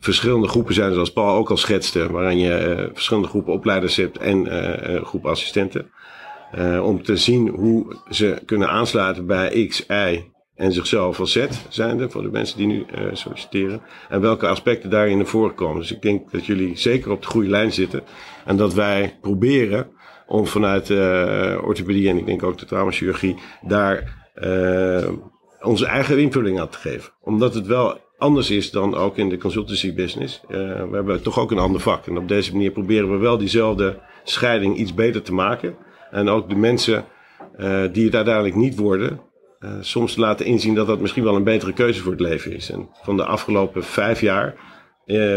verschillende 0.00 0.48
groepen 0.48 0.74
zijn, 0.74 0.92
zoals 0.92 1.12
Paul 1.12 1.36
ook 1.36 1.50
al 1.50 1.56
schetste, 1.56 2.12
waarin 2.12 2.38
je 2.38 2.76
uh, 2.78 2.84
verschillende 2.92 3.28
groepen 3.28 3.52
opleiders 3.52 3.96
hebt 3.96 4.18
en 4.18 4.46
uh, 4.46 5.04
groepen 5.04 5.30
assistenten. 5.30 5.90
Uh, 6.58 6.84
om 6.84 7.02
te 7.02 7.16
zien 7.16 7.48
hoe 7.48 7.96
ze 8.10 8.42
kunnen 8.46 8.68
aansluiten 8.68 9.26
bij 9.26 9.66
X, 9.66 9.86
Y 9.88 10.24
en 10.54 10.72
zichzelf 10.72 11.20
als 11.20 11.32
Z 11.32 11.46
zijnde 11.68 12.10
voor 12.10 12.22
de 12.22 12.30
mensen 12.30 12.58
die 12.58 12.66
nu 12.66 12.86
solliciteren. 13.12 13.80
En 14.08 14.20
welke 14.20 14.48
aspecten 14.48 14.90
daarin 14.90 15.16
naar 15.16 15.26
voren 15.26 15.54
komen. 15.54 15.80
Dus 15.80 15.92
ik 15.92 16.02
denk 16.02 16.30
dat 16.30 16.46
jullie 16.46 16.76
zeker 16.76 17.10
op 17.10 17.22
de 17.22 17.28
goede 17.28 17.48
lijn 17.48 17.72
zitten. 17.72 18.02
En 18.44 18.56
dat 18.56 18.74
wij 18.74 19.18
proberen 19.20 19.86
om 20.26 20.46
vanuit 20.46 20.90
orthopedie 21.60 22.08
en 22.08 22.18
ik 22.18 22.26
denk 22.26 22.42
ook 22.42 22.58
de 22.58 22.66
traumachirurgie 22.66 23.36
daar 23.62 24.26
onze 25.60 25.86
eigen 25.86 26.18
invulling 26.18 26.60
aan 26.60 26.68
te 26.68 26.78
geven. 26.78 27.12
Omdat 27.20 27.54
het 27.54 27.66
wel 27.66 27.98
anders 28.18 28.50
is 28.50 28.70
dan 28.70 28.94
ook 28.94 29.16
in 29.16 29.28
de 29.28 29.38
consultancy 29.38 29.94
business. 29.94 30.40
Uh, 30.48 30.58
we 30.58 30.88
hebben 30.92 31.22
toch 31.22 31.38
ook 31.38 31.50
een 31.50 31.58
ander 31.58 31.80
vak. 31.80 32.06
En 32.06 32.18
op 32.18 32.28
deze 32.28 32.52
manier 32.52 32.70
proberen 32.70 33.10
we 33.10 33.16
wel 33.16 33.38
diezelfde 33.38 33.98
scheiding 34.24 34.76
iets 34.76 34.94
beter 34.94 35.22
te 35.22 35.34
maken. 35.34 35.76
En 36.10 36.28
ook 36.28 36.48
de 36.48 36.56
mensen 36.56 37.04
uh, 37.58 37.82
die 37.92 38.04
het 38.04 38.14
uiteindelijk 38.14 38.54
niet 38.54 38.78
worden, 38.78 39.20
uh, 39.60 39.70
soms 39.80 40.16
laten 40.16 40.46
inzien 40.46 40.74
dat 40.74 40.86
dat 40.86 41.00
misschien 41.00 41.24
wel 41.24 41.36
een 41.36 41.44
betere 41.44 41.72
keuze 41.72 42.02
voor 42.02 42.12
het 42.12 42.20
leven 42.20 42.52
is. 42.52 42.70
En 42.70 42.88
van 43.02 43.16
de 43.16 43.24
afgelopen 43.24 43.84
vijf 43.84 44.20
jaar, 44.20 44.54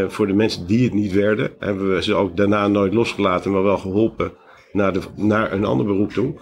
voor 0.08 0.28
de 0.28 0.34
mensen 0.34 0.68
die 0.68 0.84
het 0.84 0.94
niet 0.94 1.12
werden, 1.12 1.52
hebben 1.60 1.94
we 1.94 2.04
ze 2.04 2.14
ook 2.14 2.38
daarna 2.38 2.68
nooit 2.68 2.94
losgelaten, 2.94 3.52
maar 3.52 3.64
wel 3.64 3.78
geholpen 3.78 4.34
naar, 4.72 4.94
de, 4.94 5.00
naar 5.16 5.52
een 5.52 5.66
ander 5.66 5.86
beroep 5.86 6.12
toe. 6.12 6.34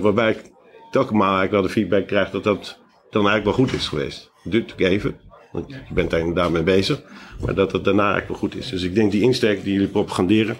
waarbij 0.00 0.30
ik 0.30 0.42
telkens 0.90 1.20
eigenlijk 1.20 1.50
wel 1.50 1.62
de 1.62 1.68
feedback 1.68 2.06
krijg 2.06 2.30
dat 2.30 2.44
dat 2.44 2.80
dan 3.10 3.26
eigenlijk 3.28 3.56
wel 3.56 3.66
goed 3.66 3.76
is 3.76 3.88
geweest. 3.88 4.32
Duurt 4.44 4.74
even, 4.76 5.20
want 5.56 5.70
je 5.88 5.94
bent 5.94 6.10
daar 6.10 6.20
inderdaad 6.20 6.50
mee 6.50 6.62
bezig. 6.62 7.02
Maar 7.44 7.54
dat 7.54 7.72
het 7.72 7.84
daarna 7.84 8.12
eigenlijk 8.12 8.28
wel 8.28 8.50
goed 8.50 8.56
is. 8.56 8.70
Dus 8.70 8.82
ik 8.82 8.94
denk 8.94 9.12
die 9.12 9.22
insteek 9.22 9.64
die 9.64 9.72
jullie 9.72 9.88
propaganderen, 9.88 10.56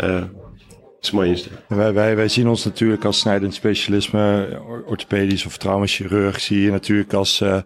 uh, 0.00 0.22
is 1.00 1.08
een 1.08 1.16
mooie 1.16 1.28
insteek. 1.28 1.52
Wij, 1.68 1.92
wij, 1.92 2.16
wij 2.16 2.28
zien 2.28 2.48
ons 2.48 2.64
natuurlijk 2.64 3.04
als 3.04 3.18
snijdend 3.18 3.54
specialisme, 3.54 4.58
orthopedisch 4.86 5.46
of 5.46 5.56
traumachirurg, 5.56 6.40
zie 6.40 6.60
je 6.60 6.70
natuurlijk 6.70 7.12
als, 7.12 7.40
uh, 7.40 7.60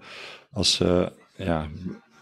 als 0.52 0.80
uh, 0.80 1.06
ja, 1.36 1.66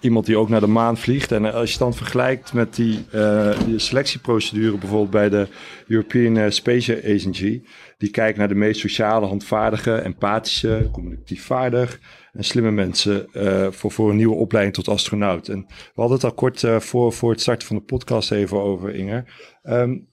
iemand 0.07 0.27
die 0.27 0.37
ook 0.37 0.49
naar 0.49 0.61
de 0.61 0.67
maan 0.67 0.97
vliegt. 0.97 1.33
En 1.33 1.53
als 1.53 1.73
je 1.73 1.79
dan 1.79 1.95
vergelijkt 1.95 2.53
met 2.53 2.75
die, 2.75 3.05
uh, 3.15 3.61
die 3.67 3.79
selectieprocedure 3.79 4.79
bijvoorbeeld 4.79 5.11
bij 5.11 5.29
de 5.29 5.49
European 5.87 6.53
Space 6.53 7.03
Agency, 7.05 7.63
die 7.99 8.11
kijkt 8.11 8.39
naar 8.39 8.49
de 8.49 8.55
meest 8.55 8.81
sociale, 8.81 9.27
handvaardige, 9.27 9.95
empathische, 9.95 10.89
communicatief 10.93 11.45
vaardig 11.45 12.01
en 12.33 12.45
slimme 12.45 12.71
mensen 12.71 13.27
voor, 13.75 13.91
voor 13.91 14.11
een 14.11 14.17
nieuwe 14.17 14.35
opleiding 14.35 14.75
tot 14.75 14.89
astronaut. 14.89 15.49
En 15.49 15.65
we 15.69 16.01
hadden 16.01 16.17
het 16.17 16.25
al 16.25 16.35
kort 16.35 16.65
voor, 16.79 17.13
voor 17.13 17.31
het 17.31 17.41
starten 17.41 17.67
van 17.67 17.77
de 17.77 17.83
podcast 17.83 18.33
even 18.33 18.61
over, 18.61 18.95
Inger. 18.95 19.25
Um, 19.63 20.09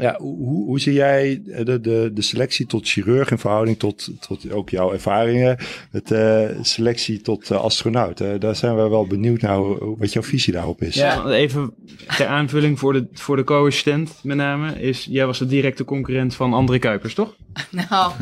ja, 0.00 0.16
hoe, 0.18 0.64
hoe 0.64 0.80
zie 0.80 0.92
jij 0.92 1.42
de, 1.44 1.80
de, 1.80 2.10
de 2.14 2.22
selectie 2.22 2.66
tot 2.66 2.88
chirurg 2.88 3.30
in 3.30 3.38
verhouding 3.38 3.78
tot, 3.78 4.10
tot 4.20 4.50
ook 4.52 4.70
jouw 4.70 4.92
ervaringen 4.92 5.58
met 5.90 6.10
uh, 6.10 6.48
selectie 6.60 7.20
tot 7.20 7.50
uh, 7.50 7.60
astronaut? 7.60 8.20
Uh, 8.20 8.28
daar 8.38 8.56
zijn 8.56 8.76
we 8.76 8.88
wel 8.88 9.06
benieuwd 9.06 9.40
naar 9.40 9.60
wat 9.98 10.12
jouw 10.12 10.22
visie 10.22 10.52
daarop 10.52 10.82
is. 10.82 10.94
Ja, 10.94 11.26
even 11.26 11.74
ter 12.16 12.26
aanvulling 12.26 12.78
voor 12.78 12.92
de, 12.92 13.06
voor 13.12 13.36
de 13.36 13.44
co-assistent 13.44 14.14
met 14.22 14.36
name. 14.36 14.80
Is, 14.80 15.06
jij 15.10 15.26
was 15.26 15.38
de 15.38 15.46
directe 15.46 15.84
concurrent 15.84 16.34
van 16.34 16.52
André 16.52 16.78
Kuipers, 16.78 17.14
toch? 17.14 17.34
Nou, 17.70 18.12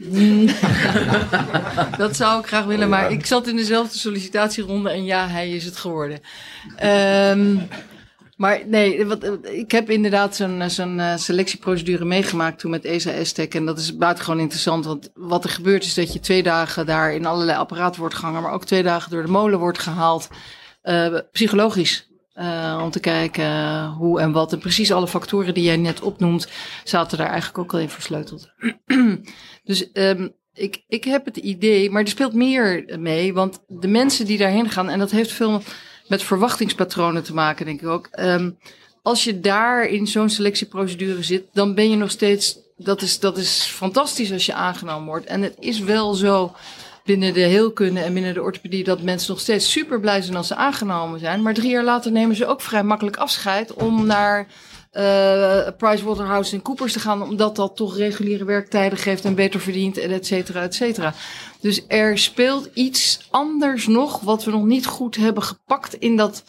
dat 1.98 2.16
zou 2.16 2.40
ik 2.40 2.46
graag 2.46 2.64
willen, 2.64 2.88
maar 2.88 3.12
ik 3.12 3.26
zat 3.26 3.48
in 3.48 3.56
dezelfde 3.56 3.98
sollicitatieronde 3.98 4.90
en 4.90 5.04
ja, 5.04 5.28
hij 5.28 5.50
is 5.50 5.64
het 5.64 5.76
geworden. 5.76 6.20
Um, 6.84 7.68
maar 8.40 8.62
nee, 8.66 9.06
wat, 9.06 9.24
ik 9.42 9.70
heb 9.70 9.90
inderdaad 9.90 10.36
zo'n 10.36 10.70
zo'n 10.70 10.98
uh, 10.98 11.16
selectieprocedure 11.16 12.04
meegemaakt 12.04 12.58
toen 12.58 12.70
met 12.70 12.84
ESA 12.84 13.10
Estec. 13.10 13.54
En 13.54 13.66
dat 13.66 13.78
is 13.78 13.96
buitengewoon 13.96 14.40
interessant. 14.40 14.84
Want 14.84 15.10
wat 15.14 15.44
er 15.44 15.50
gebeurt 15.50 15.84
is 15.84 15.94
dat 15.94 16.12
je 16.12 16.20
twee 16.20 16.42
dagen 16.42 16.86
daar 16.86 17.14
in 17.14 17.26
allerlei 17.26 17.58
apparaten 17.58 18.00
wordt 18.00 18.14
gehangen. 18.14 18.42
Maar 18.42 18.52
ook 18.52 18.64
twee 18.64 18.82
dagen 18.82 19.10
door 19.10 19.22
de 19.22 19.30
molen 19.30 19.58
wordt 19.58 19.78
gehaald. 19.78 20.28
Uh, 20.82 21.18
psychologisch. 21.32 22.08
Om 22.82 22.90
te 22.90 23.00
kijken 23.00 23.86
hoe 23.86 24.20
en 24.20 24.32
wat. 24.32 24.52
En 24.52 24.58
precies 24.58 24.92
alle 24.92 25.08
factoren 25.08 25.54
die 25.54 25.64
jij 25.64 25.76
net 25.76 26.00
opnoemt, 26.00 26.48
zaten 26.84 27.18
daar 27.18 27.28
eigenlijk 27.28 27.58
ook 27.58 27.72
al 27.72 27.78
in 27.78 27.88
versleuteld. 27.88 28.48
dus 29.64 29.88
um, 29.92 30.34
ik, 30.52 30.84
ik 30.88 31.04
heb 31.04 31.24
het 31.24 31.36
idee, 31.36 31.90
maar 31.90 32.02
er 32.02 32.08
speelt 32.08 32.34
meer 32.34 32.98
mee. 32.98 33.34
Want 33.34 33.64
de 33.66 33.88
mensen 33.88 34.26
die 34.26 34.38
daarheen 34.38 34.70
gaan, 34.70 34.88
en 34.88 34.98
dat 34.98 35.10
heeft 35.10 35.32
veel 35.32 35.62
met 36.10 36.22
verwachtingspatronen 36.22 37.22
te 37.22 37.34
maken, 37.34 37.66
denk 37.66 37.80
ik 37.80 37.88
ook. 37.88 38.08
Um, 38.20 38.58
als 39.02 39.24
je 39.24 39.40
daar 39.40 39.84
in 39.84 40.06
zo'n 40.06 40.30
selectieprocedure 40.30 41.22
zit, 41.22 41.44
dan 41.52 41.74
ben 41.74 41.90
je 41.90 41.96
nog 41.96 42.10
steeds. 42.10 42.58
Dat 42.76 43.02
is, 43.02 43.18
dat 43.18 43.38
is 43.38 43.62
fantastisch 43.62 44.32
als 44.32 44.46
je 44.46 44.54
aangenomen 44.54 45.06
wordt. 45.06 45.26
En 45.26 45.42
het 45.42 45.56
is 45.58 45.80
wel 45.80 46.14
zo 46.14 46.52
binnen 47.04 47.34
de 47.34 47.40
heelkunde 47.40 48.00
en 48.00 48.14
binnen 48.14 48.34
de 48.34 48.42
orthopedie 48.42 48.84
dat 48.84 49.02
mensen 49.02 49.30
nog 49.30 49.40
steeds 49.40 49.70
super 49.70 50.00
blij 50.00 50.22
zijn 50.22 50.36
als 50.36 50.46
ze 50.46 50.54
aangenomen 50.54 51.20
zijn. 51.20 51.42
Maar 51.42 51.54
drie 51.54 51.70
jaar 51.70 51.84
later 51.84 52.12
nemen 52.12 52.36
ze 52.36 52.46
ook 52.46 52.60
vrij 52.60 52.82
makkelijk 52.82 53.16
afscheid 53.16 53.72
om 53.72 54.06
naar 54.06 54.46
uh, 54.92 55.68
Pricewaterhouse 55.76 56.54
en 56.54 56.62
Coopers 56.62 56.92
te 56.92 57.00
gaan, 57.00 57.22
omdat 57.22 57.56
dat 57.56 57.76
toch 57.76 57.96
reguliere 57.96 58.44
werktijden 58.44 58.98
geeft 58.98 59.24
en 59.24 59.34
beter 59.34 59.60
verdient, 59.60 59.98
en 59.98 60.10
et 60.10 60.26
cetera, 60.26 60.62
et 60.62 60.74
cetera. 60.74 61.14
Dus 61.60 61.84
er 61.88 62.18
speelt 62.18 62.70
iets 62.74 63.26
anders 63.30 63.86
nog, 63.86 64.20
wat 64.20 64.44
we 64.44 64.50
nog 64.50 64.64
niet 64.64 64.86
goed 64.86 65.16
hebben 65.16 65.42
gepakt 65.42 65.94
in 65.94 66.16
dat. 66.16 66.44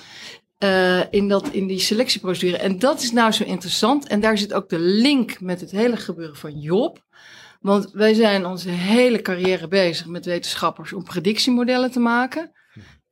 Uh, 0.63 1.13
in, 1.13 1.27
dat, 1.27 1.47
in 1.51 1.67
die 1.67 1.80
selectieprocedure. 1.80 2.58
En 2.58 2.80
dat 2.80 3.01
is 3.01 3.12
nou 3.12 3.32
zo 3.32 3.43
interessant. 3.43 4.08
En 4.08 4.19
daar 4.19 4.38
zit 4.38 4.54
ook 4.54 4.69
de 4.69 4.80
link 4.80 5.39
met 5.39 5.62
het 5.62 5.71
hele 5.71 5.97
gebeuren 5.97 6.36
van 6.36 6.60
Job. 6.60 7.04
Want 7.60 7.91
wij 7.91 8.13
zijn 8.13 8.45
onze 8.45 8.69
hele 8.69 9.21
carrière 9.21 9.67
bezig 9.67 10.06
met 10.06 10.25
wetenschappers 10.25 10.93
om 10.93 11.04
predictiemodellen 11.04 11.91
te 11.91 11.99
maken. 11.99 12.51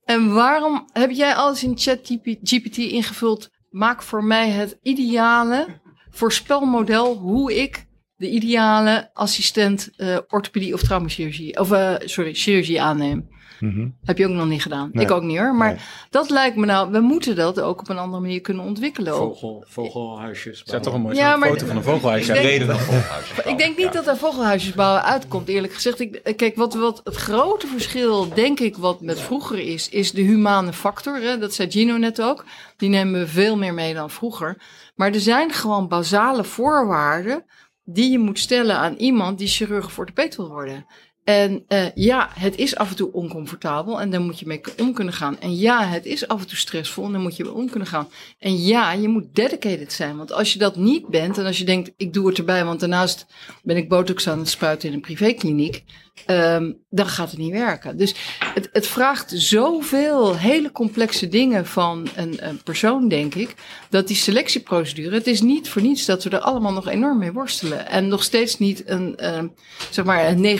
En 0.03 0.33
waarom 0.33 0.89
heb 0.93 1.11
jij 1.11 1.35
alles 1.35 1.63
in 1.63 1.77
ChatGPT 1.77 2.77
ingevuld? 2.77 3.49
Maak 3.69 4.01
voor 4.01 4.23
mij 4.23 4.49
het 4.49 4.77
ideale 4.81 5.67
voorspelmodel 6.09 7.15
hoe 7.15 7.61
ik 7.61 7.87
de 8.15 8.29
ideale 8.29 9.09
assistent 9.13 9.89
uh, 9.97 10.17
orthopedie 10.27 10.73
of 10.73 10.81
traumachirurgie, 10.81 11.59
of 11.59 11.71
uh, 11.71 11.95
sorry, 11.99 12.33
chirurgie 12.33 12.81
aanneem. 12.81 13.27
Mm-hmm. 13.59 13.95
Heb 14.03 14.17
je 14.17 14.27
ook 14.27 14.33
nog 14.33 14.47
niet 14.47 14.61
gedaan. 14.61 14.89
Nee. 14.93 15.05
Ik 15.05 15.11
ook 15.11 15.23
niet 15.23 15.37
hoor. 15.37 15.55
Maar 15.55 15.69
nee. 15.69 15.79
dat 16.09 16.29
lijkt 16.29 16.55
me 16.55 16.65
nou, 16.65 16.91
we 16.91 16.99
moeten 16.99 17.35
dat 17.35 17.61
ook 17.61 17.79
op 17.79 17.89
een 17.89 17.97
andere 17.97 18.21
manier 18.21 18.41
kunnen 18.41 18.63
ontwikkelen. 18.63 19.13
Vogel, 19.13 19.63
vogelhuisjes. 19.67 20.63
Is 20.63 20.81
toch 20.81 20.93
een 20.93 21.01
mooie 21.01 21.15
ja, 21.15 21.37
foto 21.39 21.65
van 21.65 21.75
een 21.75 21.83
vogelhuisje? 21.83 22.33
Ik 22.33 22.41
denk, 22.41 22.71
vogelhuisjes 22.71 23.45
ik 23.45 23.57
denk 23.57 23.77
niet 23.77 23.93
dat 23.93 24.07
er 24.07 24.17
vogelhuisjes 24.17 24.73
bouwen 24.73 25.03
uitkomt, 25.03 25.47
eerlijk 25.47 25.73
gezegd. 25.73 25.99
Ik, 25.99 26.33
kijk, 26.35 26.55
wat, 26.55 26.73
wat 26.73 27.01
het 27.03 27.15
grote 27.15 27.67
verschil, 27.67 28.33
denk 28.33 28.59
ik, 28.59 28.77
wat 28.77 29.01
met 29.01 29.19
vroeger 29.19 29.59
is, 29.59 29.89
is 29.89 30.11
de 30.11 30.21
humane 30.21 30.73
factor. 30.73 31.21
Hè? 31.21 31.37
Dat 31.37 31.53
zei 31.53 31.71
Gino 31.71 31.97
net 31.97 32.21
ook. 32.21 32.45
Die 32.77 32.89
nemen 32.89 33.19
we 33.19 33.27
veel 33.27 33.57
meer 33.57 33.73
mee 33.73 33.93
dan 33.93 34.09
vroeger. 34.09 34.61
Maar 34.95 35.13
er 35.13 35.19
zijn 35.19 35.51
gewoon 35.51 35.87
basale 35.87 36.43
voorwaarden 36.43 37.45
die 37.83 38.11
je 38.11 38.19
moet 38.19 38.39
stellen 38.39 38.77
aan 38.77 38.95
iemand 38.95 39.37
die 39.37 39.47
chirurg 39.47 39.85
of 39.85 39.99
orthopeed 39.99 40.35
wil 40.35 40.49
worden. 40.49 40.85
En 41.29 41.65
uh, 41.67 41.85
ja, 41.95 42.29
het 42.33 42.55
is 42.55 42.75
af 42.75 42.89
en 42.89 42.95
toe 42.95 43.11
oncomfortabel 43.11 44.01
en 44.01 44.09
daar 44.09 44.21
moet 44.21 44.39
je 44.39 44.45
mee 44.45 44.61
om 44.77 44.93
kunnen 44.93 45.13
gaan. 45.13 45.39
En 45.39 45.55
ja, 45.55 45.85
het 45.85 46.05
is 46.05 46.27
af 46.27 46.41
en 46.41 46.47
toe 46.47 46.57
stressvol 46.57 47.05
en 47.05 47.11
daar 47.11 47.21
moet 47.21 47.35
je 47.35 47.43
mee 47.43 47.53
om 47.53 47.69
kunnen 47.69 47.87
gaan. 47.87 48.09
En 48.39 48.63
ja, 48.63 48.91
je 48.91 49.07
moet 49.07 49.35
dedicated 49.35 49.93
zijn. 49.93 50.17
Want 50.17 50.31
als 50.31 50.53
je 50.53 50.59
dat 50.59 50.75
niet 50.75 51.07
bent 51.07 51.37
en 51.37 51.45
als 51.45 51.57
je 51.57 51.63
denkt, 51.65 51.91
ik 51.97 52.13
doe 52.13 52.27
het 52.27 52.37
erbij, 52.37 52.65
want 52.65 52.79
daarnaast 52.79 53.25
ben 53.63 53.77
ik 53.77 53.89
botox 53.89 54.29
aan 54.29 54.39
het 54.39 54.49
spuiten 54.49 54.87
in 54.87 54.93
een 54.93 55.01
privékliniek. 55.01 55.83
Um, 56.27 56.77
dan 56.89 57.07
gaat 57.07 57.29
het 57.29 57.39
niet 57.39 57.51
werken. 57.51 57.97
Dus 57.97 58.15
het, 58.53 58.69
het 58.71 58.87
vraagt 58.87 59.31
zoveel 59.35 60.35
hele 60.35 60.71
complexe 60.71 61.27
dingen 61.27 61.65
van 61.65 62.07
een, 62.15 62.39
persoon, 62.63 63.07
denk 63.07 63.35
ik, 63.35 63.55
dat 63.89 64.07
die 64.07 64.15
selectieprocedure, 64.15 65.15
het 65.15 65.27
is 65.27 65.41
niet 65.41 65.69
voor 65.69 65.81
niets 65.81 66.05
dat 66.05 66.23
we 66.23 66.29
er 66.29 66.39
allemaal 66.39 66.73
nog 66.73 66.87
enorm 66.87 67.17
mee 67.17 67.31
worstelen. 67.31 67.87
En 67.87 68.07
nog 68.07 68.23
steeds 68.23 68.57
niet 68.57 68.89
een, 68.89 69.17
uh, 69.21 69.43
zeg 69.89 70.05
maar, 70.05 70.27
een 70.27 70.59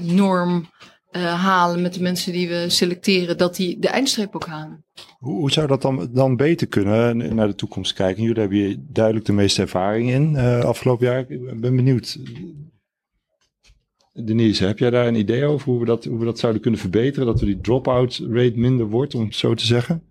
90% 0.00 0.02
norm 0.02 0.66
uh, 1.16 1.44
halen 1.44 1.82
met 1.82 1.94
de 1.94 2.02
mensen 2.02 2.32
die 2.32 2.48
we 2.48 2.64
selecteren, 2.68 3.38
dat 3.38 3.56
die 3.56 3.78
de 3.78 3.88
eindstreep 3.88 4.34
ook 4.34 4.46
halen. 4.46 4.84
Hoe, 5.18 5.38
hoe 5.38 5.50
zou 5.50 5.66
dat 5.66 5.82
dan, 5.82 6.08
dan 6.12 6.36
beter 6.36 6.66
kunnen 6.66 7.34
naar 7.34 7.46
de 7.46 7.54
toekomst 7.54 7.92
kijken? 7.92 8.22
Jullie 8.22 8.40
hebben 8.40 8.86
duidelijk 8.92 9.26
de 9.26 9.32
meeste 9.32 9.62
ervaring 9.62 10.10
in 10.10 10.32
uh, 10.34 10.60
afgelopen 10.60 11.06
jaar. 11.06 11.18
Ik 11.28 11.60
ben 11.60 11.76
benieuwd. 11.76 12.18
Denise, 14.24 14.66
heb 14.66 14.78
jij 14.78 14.90
daar 14.90 15.06
een 15.06 15.14
idee 15.14 15.44
over 15.44 15.70
hoe 15.70 15.78
we 15.78 15.84
dat, 15.84 16.04
hoe 16.04 16.18
we 16.18 16.24
dat 16.24 16.38
zouden 16.38 16.62
kunnen 16.62 16.80
verbeteren? 16.80 17.26
Dat 17.26 17.40
we 17.40 17.46
die 17.46 17.60
drop-out 17.60 18.22
rate 18.30 18.58
minder 18.58 18.86
wordt, 18.86 19.14
om 19.14 19.24
het 19.24 19.34
zo 19.34 19.54
te 19.54 19.66
zeggen? 19.66 20.02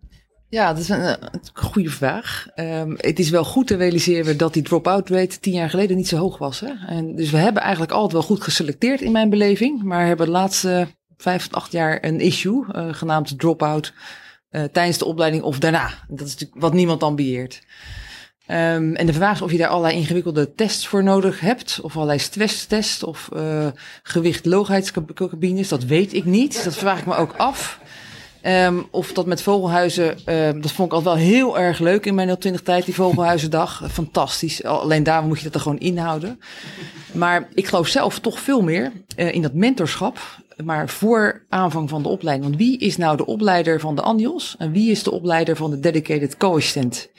Ja, 0.49 0.73
dat 0.73 0.81
is 0.81 0.89
een, 0.89 1.07
een 1.07 1.41
goede 1.53 1.89
vraag. 1.89 2.47
Um, 2.55 2.95
het 2.97 3.19
is 3.19 3.29
wel 3.29 3.43
goed 3.43 3.67
te 3.67 3.75
realiseren 3.75 4.37
dat 4.37 4.53
die 4.53 4.63
drop-out 4.63 5.09
rate 5.09 5.39
tien 5.39 5.53
jaar 5.53 5.69
geleden 5.69 5.97
niet 5.97 6.07
zo 6.07 6.17
hoog 6.17 6.37
was. 6.37 6.59
Hè? 6.59 6.71
En 6.87 7.15
dus 7.15 7.31
we 7.31 7.37
hebben 7.37 7.61
eigenlijk 7.61 7.91
altijd 7.91 8.13
wel 8.13 8.21
goed 8.21 8.43
geselecteerd 8.43 9.01
in 9.01 9.11
mijn 9.11 9.29
beleving. 9.29 9.83
Maar 9.83 10.05
hebben 10.05 10.25
de 10.25 10.31
laatste 10.31 10.87
vijf 11.17 11.43
tot 11.43 11.53
acht 11.53 11.71
jaar 11.71 12.03
een 12.03 12.19
issue 12.19 12.65
uh, 12.75 12.93
genaamd 12.93 13.39
drop-out 13.39 13.93
uh, 14.51 14.63
tijdens 14.63 14.97
de 14.97 15.05
opleiding 15.05 15.43
of 15.43 15.59
daarna. 15.59 15.89
Dat 16.07 16.27
is 16.27 16.33
natuurlijk 16.33 16.61
wat 16.61 16.73
niemand 16.73 16.99
dan 16.99 17.15
beheert. 17.15 17.61
Um, 18.47 18.95
en 18.95 19.05
de 19.05 19.13
vraag 19.13 19.33
is 19.33 19.41
of 19.41 19.51
je 19.51 19.57
daar 19.57 19.67
allerlei 19.67 19.95
ingewikkelde 19.95 20.53
tests 20.55 20.87
voor 20.87 21.03
nodig 21.03 21.39
hebt. 21.39 21.79
Of 21.81 21.95
allerlei 21.95 22.19
stresstests 22.19 23.03
of 23.03 23.29
uh. 23.33 23.67
Dat 25.69 25.83
weet 25.83 26.13
ik 26.13 26.25
niet. 26.25 26.63
Dat 26.63 26.75
vraag 26.75 26.99
ik 26.99 27.05
me 27.05 27.15
ook 27.15 27.33
af. 27.37 27.79
Um, 28.43 28.87
of 28.91 29.13
dat 29.13 29.25
met 29.25 29.41
vogelhuizen, 29.41 30.17
um, 30.25 30.61
dat 30.61 30.71
vond 30.71 30.91
ik 30.91 30.97
al 30.97 31.03
wel 31.03 31.15
heel 31.15 31.59
erg 31.59 31.79
leuk 31.79 32.05
in 32.05 32.15
mijn 32.15 32.37
020 32.37 32.61
tijd, 32.61 32.85
die 32.85 32.93
vogelhuizendag. 32.93 33.83
Fantastisch. 33.91 34.63
Alleen 34.63 35.03
daar 35.03 35.23
moet 35.23 35.37
je 35.37 35.43
dat 35.43 35.53
er 35.53 35.59
gewoon 35.59 35.79
inhouden. 35.79 36.39
Maar 37.11 37.47
ik 37.53 37.67
geloof 37.67 37.87
zelf 37.87 38.19
toch 38.19 38.39
veel 38.39 38.61
meer 38.61 38.91
uh, 39.17 39.33
in 39.33 39.41
dat 39.41 39.53
mentorschap. 39.53 40.17
Maar 40.63 40.89
voor 40.89 41.41
aanvang 41.49 41.89
van 41.89 42.03
de 42.03 42.09
opleiding. 42.09 42.47
Want 42.47 42.61
wie 42.61 42.77
is 42.77 42.97
nou 42.97 43.17
de 43.17 43.25
opleider 43.25 43.79
van 43.79 43.95
de 43.95 44.01
ANJOS? 44.01 44.55
En 44.57 44.71
wie 44.71 44.91
is 44.91 45.03
de 45.03 45.11
opleider 45.11 45.55
van 45.55 45.69
de 45.69 45.79
Dedicated 45.79 46.37
Co-assistent? 46.37 47.09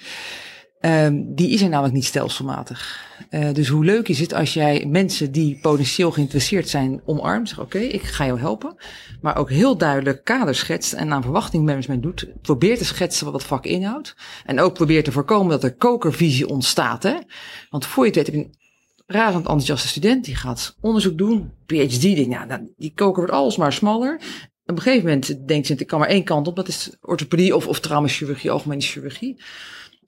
Um, 0.87 1.35
die 1.35 1.51
is 1.51 1.63
er 1.63 1.69
namelijk 1.69 1.95
niet 1.95 2.05
stelselmatig. 2.05 3.05
Uh, 3.31 3.53
dus 3.53 3.69
hoe 3.69 3.85
leuk 3.85 4.09
is 4.09 4.19
het 4.19 4.33
als 4.35 4.55
jij 4.55 4.87
mensen 4.89 5.33
die 5.33 5.59
potentieel 5.63 6.11
geïnteresseerd 6.11 6.69
zijn 6.69 7.01
omarmt. 7.05 7.49
Zeg 7.49 7.61
oké, 7.61 7.79
ik 7.79 8.03
ga 8.03 8.27
jou 8.27 8.39
helpen. 8.39 8.77
Maar 9.21 9.37
ook 9.37 9.51
heel 9.51 9.77
duidelijk 9.77 10.25
kaders 10.25 10.59
schetst 10.59 10.93
en 10.93 11.13
aan 11.13 11.23
verwachtingmanagement 11.23 12.03
doet. 12.03 12.27
Probeer 12.43 12.79
te 12.79 12.85
schetsen 12.85 13.25
wat 13.25 13.35
het 13.35 13.45
vak 13.45 13.65
inhoudt. 13.65 14.17
En 14.45 14.61
ook 14.61 14.75
probeert 14.75 15.05
te 15.05 15.13
voorkomen 15.13 15.51
dat 15.51 15.65
er 15.65 15.75
kokervisie 15.75 16.49
ontstaat. 16.49 17.03
Hè? 17.03 17.15
Want 17.71 17.87
voor 17.87 18.07
je 18.07 18.11
het 18.11 18.17
weet 18.17 18.27
heb 18.27 18.35
je 18.35 18.41
een 18.41 18.55
razend 19.07 19.45
enthousiaste 19.45 19.89
student. 19.89 20.25
Die 20.25 20.37
gaat 20.37 20.77
onderzoek 20.81 21.19
doen. 21.19 21.53
PhD, 21.67 22.01
die, 22.01 22.29
nou, 22.29 22.73
die 22.77 22.93
koker 22.95 23.17
wordt 23.17 23.33
alles 23.33 23.57
maar 23.57 23.73
smaller. 23.73 24.21
Op 24.67 24.77
een 24.77 24.83
gegeven 24.83 25.05
moment 25.05 25.49
denkt 25.49 25.67
ze, 25.67 25.75
ik 25.75 25.87
kan 25.87 25.99
maar 25.99 26.09
één 26.09 26.25
kant 26.25 26.49
op. 26.49 26.57
Dat 26.57 26.69
is 26.69 26.97
orthopedie 27.01 27.57
of, 27.57 27.67
of 27.67 27.81
traumachirurgie, 27.81 28.51
algemene 28.51 28.81
chirurgie. 28.81 29.43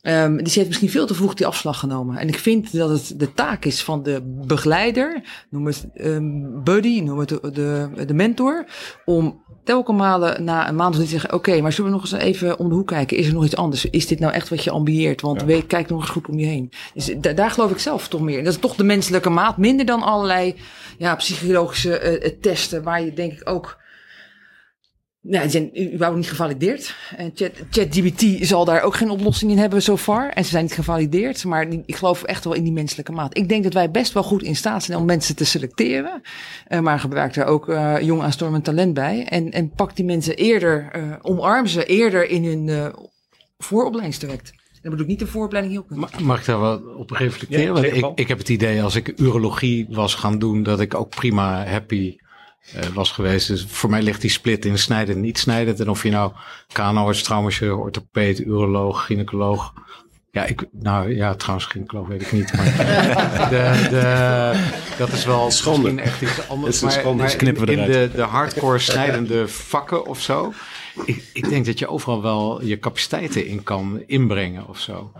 Um, 0.02 0.36
die 0.36 0.52
heeft 0.52 0.66
misschien 0.66 0.90
veel 0.90 1.06
te 1.06 1.14
vroeg 1.14 1.34
die 1.34 1.46
afslag 1.46 1.78
genomen. 1.78 2.16
En 2.16 2.28
ik 2.28 2.38
vind 2.38 2.76
dat 2.76 2.90
het 2.90 3.12
de 3.16 3.34
taak 3.34 3.64
is 3.64 3.82
van 3.82 4.02
de 4.02 4.20
begeleider, 4.24 5.22
noem 5.50 5.66
het 5.66 5.86
um, 5.94 6.64
buddy, 6.64 7.00
noem 7.00 7.18
het 7.18 7.28
de, 7.28 7.50
de, 7.52 8.04
de, 8.06 8.14
mentor, 8.14 8.66
om 9.04 9.42
telkens 9.64 9.98
malen 9.98 10.44
na 10.44 10.68
een 10.68 10.76
maand 10.76 10.94
te 10.94 11.04
zeggen, 11.04 11.32
oké, 11.32 11.48
okay, 11.48 11.60
maar 11.60 11.72
zullen 11.72 11.90
we 11.90 11.96
nog 11.96 12.12
eens 12.12 12.22
even 12.22 12.58
om 12.58 12.68
de 12.68 12.74
hoek 12.74 12.86
kijken? 12.86 13.16
Is 13.16 13.26
er 13.26 13.32
nog 13.32 13.44
iets 13.44 13.56
anders? 13.56 13.84
Is 13.84 14.06
dit 14.06 14.18
nou 14.18 14.32
echt 14.32 14.48
wat 14.48 14.64
je 14.64 14.70
ambieert? 14.70 15.20
Want 15.20 15.40
ja. 15.40 15.46
weet, 15.46 15.66
kijk 15.66 15.88
nog 15.88 16.00
eens 16.00 16.10
goed 16.10 16.28
om 16.28 16.38
je 16.38 16.46
heen. 16.46 16.72
Dus 16.94 17.14
da 17.20 17.32
daar 17.32 17.50
geloof 17.50 17.70
ik 17.70 17.78
zelf 17.78 18.08
toch 18.08 18.20
meer. 18.20 18.44
Dat 18.44 18.52
is 18.52 18.60
toch 18.60 18.74
de 18.74 18.84
menselijke 18.84 19.30
maat, 19.30 19.56
minder 19.56 19.86
dan 19.86 20.02
allerlei 20.02 20.54
ja, 20.98 21.14
psychologische 21.14 22.20
uh, 22.22 22.30
testen, 22.40 22.82
waar 22.82 23.02
je 23.02 23.12
denk 23.12 23.32
ik 23.32 23.50
ook 23.50 23.78
nou, 25.20 25.42
die 25.42 25.50
zijn 25.50 25.92
überhaupt 25.94 26.16
niet 26.16 26.28
gevalideerd. 26.28 26.94
En 27.16 27.32
ChatGPT 27.70 28.20
Chat 28.20 28.46
zal 28.46 28.64
daar 28.64 28.82
ook 28.82 28.94
geen 28.94 29.10
oplossing 29.10 29.50
in 29.50 29.58
hebben 29.58 29.82
zo 29.82 29.96
far. 29.96 30.28
En 30.28 30.44
ze 30.44 30.50
zijn 30.50 30.62
niet 30.62 30.72
gevalideerd. 30.72 31.44
Maar 31.44 31.68
ik 31.86 31.96
geloof 31.96 32.22
echt 32.22 32.44
wel 32.44 32.52
in 32.52 32.62
die 32.62 32.72
menselijke 32.72 33.12
maat. 33.12 33.36
Ik 33.36 33.48
denk 33.48 33.62
dat 33.62 33.72
wij 33.72 33.90
best 33.90 34.12
wel 34.12 34.22
goed 34.22 34.42
in 34.42 34.56
staat 34.56 34.84
zijn 34.84 34.98
om 34.98 35.04
mensen 35.04 35.36
te 35.36 35.44
selecteren. 35.44 36.22
Uh, 36.68 36.80
maar 36.80 37.00
gebruik 37.00 37.34
daar 37.34 37.46
ook 37.46 37.68
uh, 37.68 38.00
jong 38.00 38.22
aanstormend 38.22 38.64
talent 38.64 38.94
bij. 38.94 39.26
En, 39.28 39.50
en 39.50 39.70
pak 39.70 39.96
die 39.96 40.04
mensen 40.04 40.36
eerder, 40.36 40.90
uh, 40.96 41.14
omarm 41.22 41.66
ze 41.66 41.84
eerder 41.84 42.28
in 42.28 42.44
hun 42.44 42.66
uh, 42.66 42.86
vooropleidingstraject. 43.58 44.52
Dan 44.82 44.90
bedoel 44.90 45.06
ik 45.06 45.10
niet 45.10 45.18
de 45.18 45.26
vooropleiding 45.26 45.74
heel 45.74 45.84
kunnen. 45.84 46.10
Mag 46.24 46.38
ik 46.40 46.46
daar 46.46 46.60
wel 46.60 46.80
op 46.96 47.10
reflecteren? 47.10 47.64
Ja, 47.64 47.72
Want 47.72 47.84
ik, 47.84 48.06
ik 48.14 48.28
heb 48.28 48.38
het 48.38 48.48
idee 48.48 48.82
als 48.82 48.94
ik 48.94 49.12
urologie 49.16 49.86
was 49.90 50.14
gaan 50.14 50.38
doen, 50.38 50.62
dat 50.62 50.80
ik 50.80 50.94
ook 50.94 51.08
prima 51.08 51.66
happy 51.66 52.16
was 52.92 53.10
geweest. 53.10 53.48
Dus 53.48 53.66
voor 53.68 53.90
mij 53.90 54.02
ligt 54.02 54.20
die 54.20 54.30
split 54.30 54.64
in 54.64 54.78
snijden 54.78 55.14
en 55.14 55.20
niet 55.20 55.38
snijden. 55.38 55.78
En 55.78 55.88
of 55.88 56.02
je 56.02 56.10
nou 56.10 56.32
kanoarts, 56.72 57.22
traumaschirurg, 57.22 57.78
orthopeed, 57.78 58.40
uroloog, 58.40 59.06
gynaecoloog. 59.06 59.72
Ja, 60.30 60.44
ik, 60.44 60.64
nou 60.72 61.14
ja, 61.14 61.34
trouwens, 61.34 61.66
gynaecoloog 61.66 62.08
weet 62.08 62.22
ik 62.22 62.32
niet. 62.32 62.52
Maar 62.52 62.64
de, 63.50 63.86
de, 63.90 64.68
dat 64.98 65.12
is 65.12 65.24
wel 65.24 65.50
schande. 65.50 66.00
echt 66.00 66.22
iets 66.22 66.48
anders. 66.48 66.80
Het 66.80 66.90
is 66.90 67.02
maar, 67.02 67.16
maar 67.16 67.42
in, 67.42 67.56
in 67.56 67.90
de, 67.90 68.10
de 68.14 68.22
hardcore 68.22 68.78
snijdende 68.78 69.48
vakken 69.48 70.06
of 70.06 70.20
zo. 70.20 70.52
Ik, 71.04 71.30
ik 71.32 71.48
denk 71.48 71.66
dat 71.66 71.78
je 71.78 71.88
overal 71.88 72.22
wel 72.22 72.64
je 72.64 72.78
capaciteiten 72.78 73.46
in 73.46 73.62
kan 73.62 74.02
inbrengen 74.06 74.68
of 74.68 74.78
zo. 74.78 75.12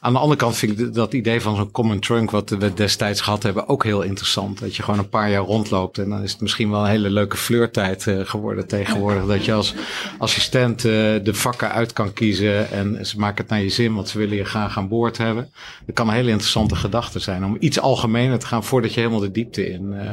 Aan 0.00 0.12
de 0.12 0.18
andere 0.18 0.40
kant 0.40 0.56
vind 0.56 0.80
ik 0.80 0.94
dat 0.94 1.12
idee 1.12 1.40
van 1.40 1.56
zo'n 1.56 1.70
common 1.70 2.00
trunk, 2.00 2.30
wat 2.30 2.50
we 2.50 2.74
destijds 2.74 3.20
gehad 3.20 3.42
hebben, 3.42 3.68
ook 3.68 3.84
heel 3.84 4.02
interessant. 4.02 4.60
Dat 4.60 4.76
je 4.76 4.82
gewoon 4.82 4.98
een 4.98 5.08
paar 5.08 5.30
jaar 5.30 5.42
rondloopt 5.42 5.98
en 5.98 6.08
dan 6.08 6.22
is 6.22 6.32
het 6.32 6.40
misschien 6.40 6.70
wel 6.70 6.80
een 6.80 6.90
hele 6.90 7.10
leuke 7.10 7.36
fleurtijd 7.36 8.06
uh, 8.06 8.20
geworden 8.24 8.66
tegenwoordig. 8.66 9.26
Dat 9.26 9.44
je 9.44 9.52
als 9.52 9.74
assistent 10.18 10.84
uh, 10.84 10.92
de 10.92 11.34
vakken 11.34 11.70
uit 11.70 11.92
kan 11.92 12.12
kiezen 12.12 12.70
en 12.70 13.06
ze 13.06 13.18
maken 13.18 13.42
het 13.42 13.50
naar 13.50 13.62
je 13.62 13.68
zin, 13.68 13.94
want 13.94 14.08
ze 14.08 14.18
willen 14.18 14.36
je 14.36 14.44
graag 14.44 14.78
aan 14.78 14.88
boord 14.88 15.18
hebben. 15.18 15.50
Dat 15.86 15.94
kan 15.94 16.08
een 16.08 16.14
hele 16.14 16.30
interessante 16.30 16.76
gedachte 16.76 17.18
zijn 17.18 17.44
om 17.44 17.56
iets 17.60 17.80
algemener 17.80 18.38
te 18.38 18.46
gaan 18.46 18.64
voordat 18.64 18.94
je 18.94 19.00
helemaal 19.00 19.20
de 19.20 19.30
diepte 19.30 19.70
in, 19.70 19.92
uh, 19.92 20.10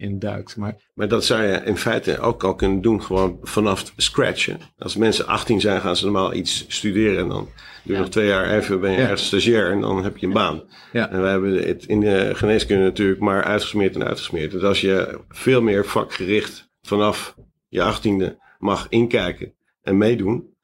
in 0.00 0.18
duikt. 0.18 0.56
Maar, 0.56 0.76
maar 0.94 1.08
dat 1.08 1.24
zou 1.24 1.42
je 1.42 1.62
in 1.64 1.76
feite 1.76 2.18
ook 2.18 2.44
al 2.44 2.54
kunnen 2.54 2.80
doen, 2.80 3.02
gewoon 3.02 3.38
vanaf 3.42 3.92
scratch. 3.96 4.46
Hè? 4.46 4.54
Als 4.78 4.96
mensen 4.96 5.26
18 5.26 5.60
zijn, 5.60 5.80
gaan 5.80 5.96
ze 5.96 6.04
normaal 6.04 6.34
iets 6.34 6.64
studeren 6.68 7.18
en 7.18 7.28
dan 7.28 7.48
Doe 7.82 7.94
ja. 7.94 8.00
nog 8.00 8.10
twee 8.10 8.26
jaar 8.26 8.50
even, 8.50 8.80
ben 8.80 8.90
je 8.90 8.96
ergens 8.96 9.26
stagiair 9.26 9.70
en 9.70 9.80
dan 9.80 10.04
heb 10.04 10.16
je 10.16 10.26
een 10.26 10.32
baan. 10.32 10.62
En 10.92 11.20
wij 11.20 11.30
hebben 11.30 11.66
het 11.66 11.84
in 11.84 12.00
de 12.00 12.30
geneeskunde 12.34 12.82
natuurlijk 12.84 13.20
maar 13.20 13.44
uitgesmeerd 13.44 13.94
en 13.94 14.06
uitgesmeerd. 14.06 14.50
Dus 14.50 14.62
als 14.62 14.80
je 14.80 15.20
veel 15.28 15.62
meer 15.62 15.86
vakgericht 15.86 16.70
vanaf 16.82 17.34
je 17.68 17.82
achttiende 17.82 18.38
mag 18.58 18.86
inkijken 18.88 19.54
en 19.82 19.98
meedoen, 19.98 20.54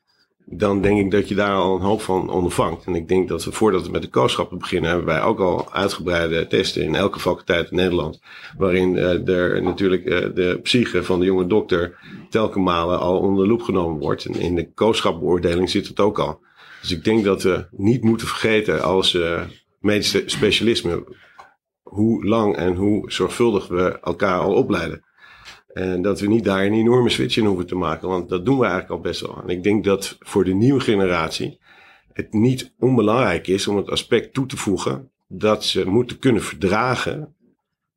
dan 0.49 0.81
denk 0.81 1.01
ik 1.01 1.11
dat 1.11 1.29
je 1.29 1.35
daar 1.35 1.55
al 1.55 1.75
een 1.75 1.83
hoop 1.83 2.01
van 2.01 2.31
ondervangt. 2.31 2.85
En 2.85 2.95
ik 2.95 3.09
denk 3.09 3.29
dat 3.29 3.45
we 3.45 3.53
voordat 3.53 3.87
we 3.87 3.91
met 3.91 4.03
de 4.03 4.09
kooschappen 4.09 4.59
beginnen, 4.59 4.91
hebben 4.91 5.07
wij 5.07 5.23
ook 5.23 5.41
al 5.41 5.73
uitgebreide 5.73 6.47
testen 6.47 6.83
in 6.83 6.95
elke 6.95 7.21
faculteit 7.21 7.71
in 7.71 7.77
Nederland. 7.77 8.21
Waarin 8.59 8.95
uh, 8.95 9.29
er 9.29 9.63
natuurlijk 9.63 10.05
uh, 10.05 10.35
de 10.35 10.59
psyche 10.63 11.03
van 11.03 11.21
de 11.21 11.27
jonge 11.27 11.47
dokter 11.47 11.99
telkens 12.31 12.65
malen 12.65 12.99
al 12.99 13.19
onder 13.19 13.45
de 13.45 13.51
loep 13.51 13.63
genomen 13.63 14.01
wordt. 14.01 14.25
En 14.25 14.35
in 14.35 14.55
de 14.55 14.73
kooschapbeoordeling 14.73 15.71
zit 15.71 15.89
het 15.89 16.01
ook 16.01 16.19
al. 16.19 16.41
Dus 16.81 16.93
ik 16.93 17.05
denk 17.05 17.25
dat 17.25 17.43
we 17.43 17.67
niet 17.71 18.03
moeten 18.03 18.27
vergeten 18.27 18.83
als 18.83 19.15
uh, 19.15 19.41
medische 19.81 20.23
specialisme 20.27 21.05
hoe 21.83 22.25
lang 22.25 22.57
en 22.57 22.75
hoe 22.75 23.11
zorgvuldig 23.11 23.69
we 23.69 23.99
elkaar 24.03 24.39
al 24.39 24.55
opleiden. 24.55 25.05
En 25.77 26.03
dat 26.03 26.21
we 26.21 26.27
niet 26.27 26.45
daar 26.45 26.65
een 26.65 26.73
enorme 26.73 27.09
switch 27.09 27.37
in 27.37 27.45
hoeven 27.45 27.67
te 27.67 27.75
maken, 27.75 28.09
want 28.09 28.29
dat 28.29 28.45
doen 28.45 28.59
we 28.59 28.65
eigenlijk 28.65 28.93
al 28.93 29.01
best 29.01 29.21
wel. 29.21 29.43
En 29.43 29.49
ik 29.49 29.63
denk 29.63 29.85
dat 29.85 30.17
voor 30.21 30.45
de 30.45 30.55
nieuwe 30.55 30.81
generatie 30.81 31.59
het 32.13 32.33
niet 32.33 32.75
onbelangrijk 32.79 33.47
is 33.47 33.67
om 33.67 33.77
het 33.77 33.91
aspect 33.91 34.33
toe 34.33 34.47
te 34.47 34.57
voegen 34.57 35.11
dat 35.29 35.65
ze 35.65 35.89
moeten 35.89 36.19
kunnen 36.19 36.43
verdragen 36.43 37.35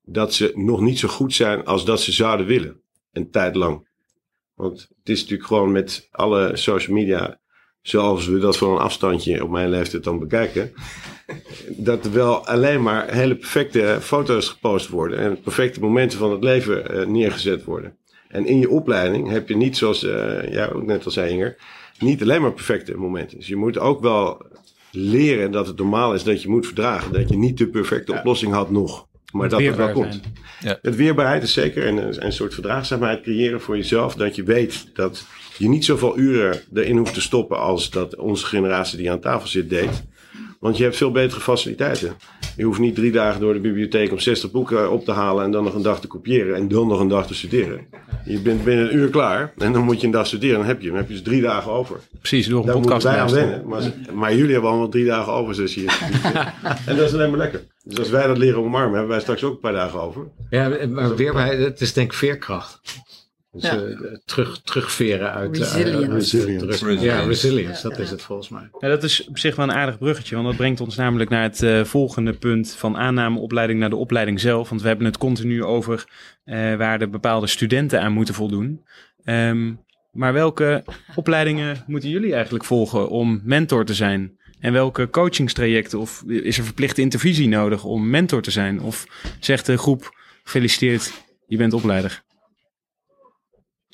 dat 0.02 0.34
ze 0.34 0.52
nog 0.56 0.82
niet 0.82 1.00
zo 1.00 1.08
goed 1.08 1.34
zijn 1.34 1.66
als 1.66 1.86
dat 1.86 2.02
ze 2.02 2.12
zouden 2.12 2.46
willen. 2.46 2.82
Een 3.12 3.32
tijd 3.32 3.56
lang. 3.56 3.88
Want 4.56 4.80
het 4.80 5.10
is 5.10 5.22
natuurlijk 5.22 5.48
gewoon 5.48 5.72
met 5.72 6.08
alle 6.12 6.58
social 6.58 6.96
media 6.96 7.40
zoals 7.90 8.28
we 8.28 8.40
dat 8.40 8.58
van 8.58 8.72
een 8.72 8.78
afstandje 8.78 9.44
op 9.44 9.50
mijn 9.50 9.70
leeftijd 9.70 10.04
dan 10.04 10.20
bekijken, 10.20 10.74
dat 11.68 12.06
er 12.06 12.14
wel 12.14 12.46
alleen 12.46 12.82
maar 12.82 13.14
hele 13.14 13.36
perfecte 13.36 13.98
foto's 14.02 14.48
gepost 14.48 14.88
worden 14.88 15.20
en 15.20 15.42
perfecte 15.42 15.80
momenten 15.80 16.20
van 16.20 16.32
het 16.32 16.44
leven 16.44 16.96
uh, 16.96 17.06
neergezet 17.06 17.64
worden. 17.64 17.98
En 18.28 18.46
in 18.46 18.60
je 18.60 18.70
opleiding 18.70 19.30
heb 19.30 19.48
je 19.48 19.56
niet, 19.56 19.78
zoals 19.78 20.04
uh, 20.04 20.12
jij 20.52 20.74
ook 20.74 20.86
net 20.86 21.06
al 21.06 21.12
zei, 21.12 21.32
Inger, 21.32 21.58
niet 22.00 22.22
alleen 22.22 22.42
maar 22.42 22.54
perfecte 22.54 22.98
momenten. 22.98 23.38
Dus 23.38 23.48
je 23.48 23.56
moet 23.56 23.80
ook 23.80 24.02
wel 24.02 24.46
leren 24.92 25.52
dat 25.52 25.68
het 25.68 25.78
normaal 25.78 26.14
is 26.14 26.24
dat 26.24 26.42
je 26.42 26.50
moet 26.50 26.66
verdragen. 26.66 27.14
Dat 27.14 27.30
je 27.30 27.38
niet 27.38 27.58
de 27.58 27.68
perfecte 27.68 28.12
ja. 28.12 28.18
oplossing 28.18 28.54
had 28.54 28.70
nog. 28.70 29.08
Maar 29.32 29.50
dat 29.50 29.62
het 29.62 29.76
wel 29.76 29.92
komt. 29.92 30.22
Ja. 30.60 30.80
Het 30.82 30.96
weerbaarheid 30.96 31.44
is 31.44 31.54
zeker 31.54 31.88
een, 31.88 32.26
een 32.26 32.34
soort 32.34 32.54
verdraagzaamheid 32.54 33.22
creëren 33.22 33.62
voor 33.62 33.78
jezelf. 33.78 34.16
Dat 34.16 34.36
je 34.36 34.44
weet 34.44 34.90
dat 34.94 35.26
je 35.60 35.70
niet 35.70 35.86
zoveel 35.86 36.18
uren 36.18 36.62
erin 36.74 36.98
hoeft 36.98 37.14
te 37.14 37.22
stoppen 37.22 37.60
als 37.60 37.90
dat 37.90 38.16
onze 38.16 38.46
generatie 38.46 38.98
die 38.98 39.12
aan 39.12 39.20
tafel 39.20 39.48
zit 39.48 39.70
deed. 39.70 40.04
Want 40.60 40.78
je 40.78 40.84
hebt 40.84 40.98
veel 40.98 41.12
betere 41.12 41.42
faciliteiten. 41.42 42.14
Je 42.56 42.64
hoeft 42.64 42.80
niet 42.80 42.96
drie 42.96 43.12
dagen 43.12 43.42
door 43.42 43.54
de 43.54 43.60
bibliotheek 43.60 44.12
om 44.12 44.20
60 44.20 44.52
boeken 44.52 44.92
op 44.92 45.06
te 45.06 45.12
halen 45.12 45.44
en 45.44 45.52
dan 45.52 45.64
nog 45.64 45.74
een 45.74 45.82
dag 45.82 46.02
te 46.02 46.08
kopiëren 46.08 46.56
en 46.56 46.68
dan 46.68 46.88
nog 46.88 47.00
een 47.00 47.08
dag 47.08 47.28
te 47.28 47.34
studeren. 47.34 47.88
Je 48.26 48.40
bent 48.40 48.64
binnen 48.64 48.86
een 48.86 48.96
uur 48.96 49.10
klaar 49.10 49.54
en 49.58 49.74
dan 49.74 49.84
moet 49.84 50.00
je 50.00 50.06
een 50.06 50.12
dag 50.12 50.28
studeren. 50.28 50.58
Dan 50.58 50.68
heb 50.68 50.82
je, 50.82 50.88
dan 50.88 50.98
heb 50.98 51.08
je 51.08 51.14
dus 51.14 51.24
drie 51.24 51.42
dagen 51.42 51.72
over. 51.72 52.00
Precies, 52.20 52.48
door 52.48 52.60
een 52.60 52.66
Daar 52.66 52.76
podcast 52.76 53.04
wij 53.04 53.20
aan 53.20 53.32
wennen. 53.32 53.68
Maar, 53.68 53.94
maar, 54.14 54.36
jullie 54.36 54.52
hebben 54.52 54.70
allemaal 54.70 54.90
drie 54.90 55.06
dagen 55.06 55.34
over, 55.34 55.56
dus 55.56 55.76
hier. 55.76 56.00
en 56.86 56.96
dat 56.96 57.08
is 57.08 57.14
alleen 57.14 57.30
maar 57.30 57.40
lekker. 57.40 57.64
Dus 57.84 58.00
als 58.00 58.10
wij 58.10 58.28
dat 58.28 58.38
leren 58.38 58.60
omarmen, 58.60 58.92
hebben 58.92 59.10
wij 59.10 59.20
straks 59.20 59.44
ook 59.44 59.54
een 59.54 59.60
paar 59.60 59.74
dagen 59.74 60.02
over. 60.02 60.28
Ja, 60.50 60.88
maar 60.90 61.16
weerbaarheid, 61.16 61.60
het 61.60 61.82
is 61.82 61.94
denk 61.94 62.12
ik 62.12 62.18
veerkracht. 62.18 62.82
Dus 63.52 63.64
ja. 63.64 63.82
uh, 63.82 63.98
terug, 64.26 64.62
terugveren 64.62 65.34
uit... 65.34 65.58
Resilience. 65.58 66.08
Uh, 66.08 66.14
resilience. 66.14 66.78
Terug, 66.78 67.02
ja, 67.02 67.22
resilience, 67.22 67.90
dat 67.90 68.00
is 68.00 68.10
het 68.10 68.22
volgens 68.22 68.50
mij. 68.50 68.70
Ja, 68.80 68.88
dat 68.88 69.04
is 69.04 69.28
op 69.28 69.38
zich 69.38 69.56
wel 69.56 69.66
een 69.66 69.76
aardig 69.76 69.98
bruggetje, 69.98 70.36
want 70.36 70.48
dat 70.48 70.58
brengt 70.58 70.82
ons 70.82 70.96
namelijk 70.96 71.30
naar 71.30 71.44
het 71.44 71.62
uh, 71.62 71.84
volgende 71.84 72.34
punt 72.34 72.72
van 72.72 72.98
aannameopleiding 72.98 73.80
naar 73.80 73.90
de 73.90 73.96
opleiding 73.96 74.40
zelf. 74.40 74.70
Want 74.70 74.82
we 74.82 74.88
hebben 74.88 75.06
het 75.06 75.18
continu 75.18 75.64
over 75.64 76.06
waar 76.78 77.00
de 77.00 77.08
bepaalde 77.08 77.48
studenten 77.48 78.02
aan 78.02 78.14
moeten 78.14 78.34
voldoen. 78.34 78.86
Um, 79.26 79.80
Maar 80.12 80.34
welke 80.34 80.84
opleidingen 81.16 81.84
moeten 81.88 82.10
jullie 82.10 82.34
eigenlijk 82.34 82.64
volgen 82.64 83.10
om 83.10 83.42
mentor 83.44 83.86
te 83.86 83.94
zijn? 83.94 84.38
En 84.60 84.74
welke 84.74 85.10
coachingstrajecten 85.10 86.00
of 86.00 86.24
is 86.28 86.58
er 86.58 86.64
verplichte 86.64 87.02
intervisie 87.02 87.48
nodig 87.48 87.84
om 87.84 88.10
mentor 88.10 88.42
te 88.42 88.52
zijn? 88.52 88.82
Of 88.82 89.06
zegt 89.40 89.66
de 89.66 89.78
groep, 89.78 90.16
gefeliciteerd, 90.44 91.12
je 91.48 91.58
bent 91.58 91.74
opleider? 91.74 92.24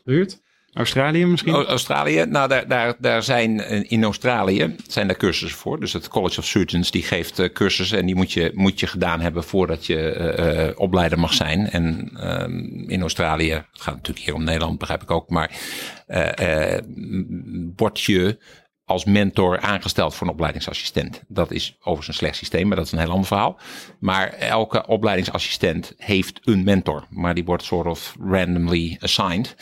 Ruurt? 0.06 0.44
Australië 0.74 1.26
misschien? 1.26 1.54
Australië, 1.54 2.26
nou 2.26 2.48
daar, 2.48 2.68
daar, 2.68 2.96
daar 3.00 3.24
zijn 3.24 3.60
eh, 3.60 3.92
in 3.92 4.04
Australië 4.04 4.76
zijn 4.88 5.08
daar 5.08 5.18
cursussen 5.18 5.60
voor. 5.60 5.80
Dus 5.80 5.94
het 5.94 6.08
College 6.08 6.40
of 6.40 6.46
Surgeons 6.46 6.92
die 6.92 7.04
geeft 7.04 7.40
uh, 7.40 7.50
cursussen 7.50 7.98
en 7.98 8.06
die 8.06 8.16
moet 8.16 8.32
je, 8.32 8.52
moet 8.54 8.80
je 8.80 8.88
gedaan 8.88 9.22
hebben 9.22 9.44
voordat 9.44 9.86
je 9.86 10.72
uh, 10.74 10.80
opleider 10.80 11.20
mag 11.20 11.34
zijn. 11.34 11.70
En 11.70 12.12
uh, 12.14 12.90
in 12.92 13.02
Australië, 13.02 13.52
het 13.52 13.66
gaat 13.82 13.96
natuurlijk 13.96 14.26
hier 14.26 14.36
om 14.36 14.44
Nederland 14.44 14.80
begrijp 14.80 15.02
ik 15.02 15.12
ook, 15.12 15.30
maar 15.30 15.52
word 17.76 18.02
je 18.02 18.38
als 18.86 19.06
mentor 19.06 19.60
aangesteld 19.60 20.16
voor 20.16 20.28
een 20.28 20.34
opleidingsassistent. 20.34 21.24
Dat 21.28 21.52
is 21.52 21.76
overigens 21.80 22.08
een 22.08 22.14
slecht 22.14 22.36
systeem, 22.36 22.68
maar 22.68 22.78
dat 22.78 22.86
is 22.86 22.92
een 22.92 23.00
heel 23.00 23.10
ander 23.10 23.28
verhaal. 23.28 23.60
Maar 24.00 24.30
elke 24.30 24.88
opleidingsassistent 24.88 25.94
heeft 25.98 26.40
een 26.44 26.64
mentor, 26.64 27.08
maar 27.10 27.34
die 27.34 27.46
wordt 27.46 27.64
soort 27.64 27.88
of 27.88 28.16
randomly 28.20 28.98
assigned. 29.00 29.56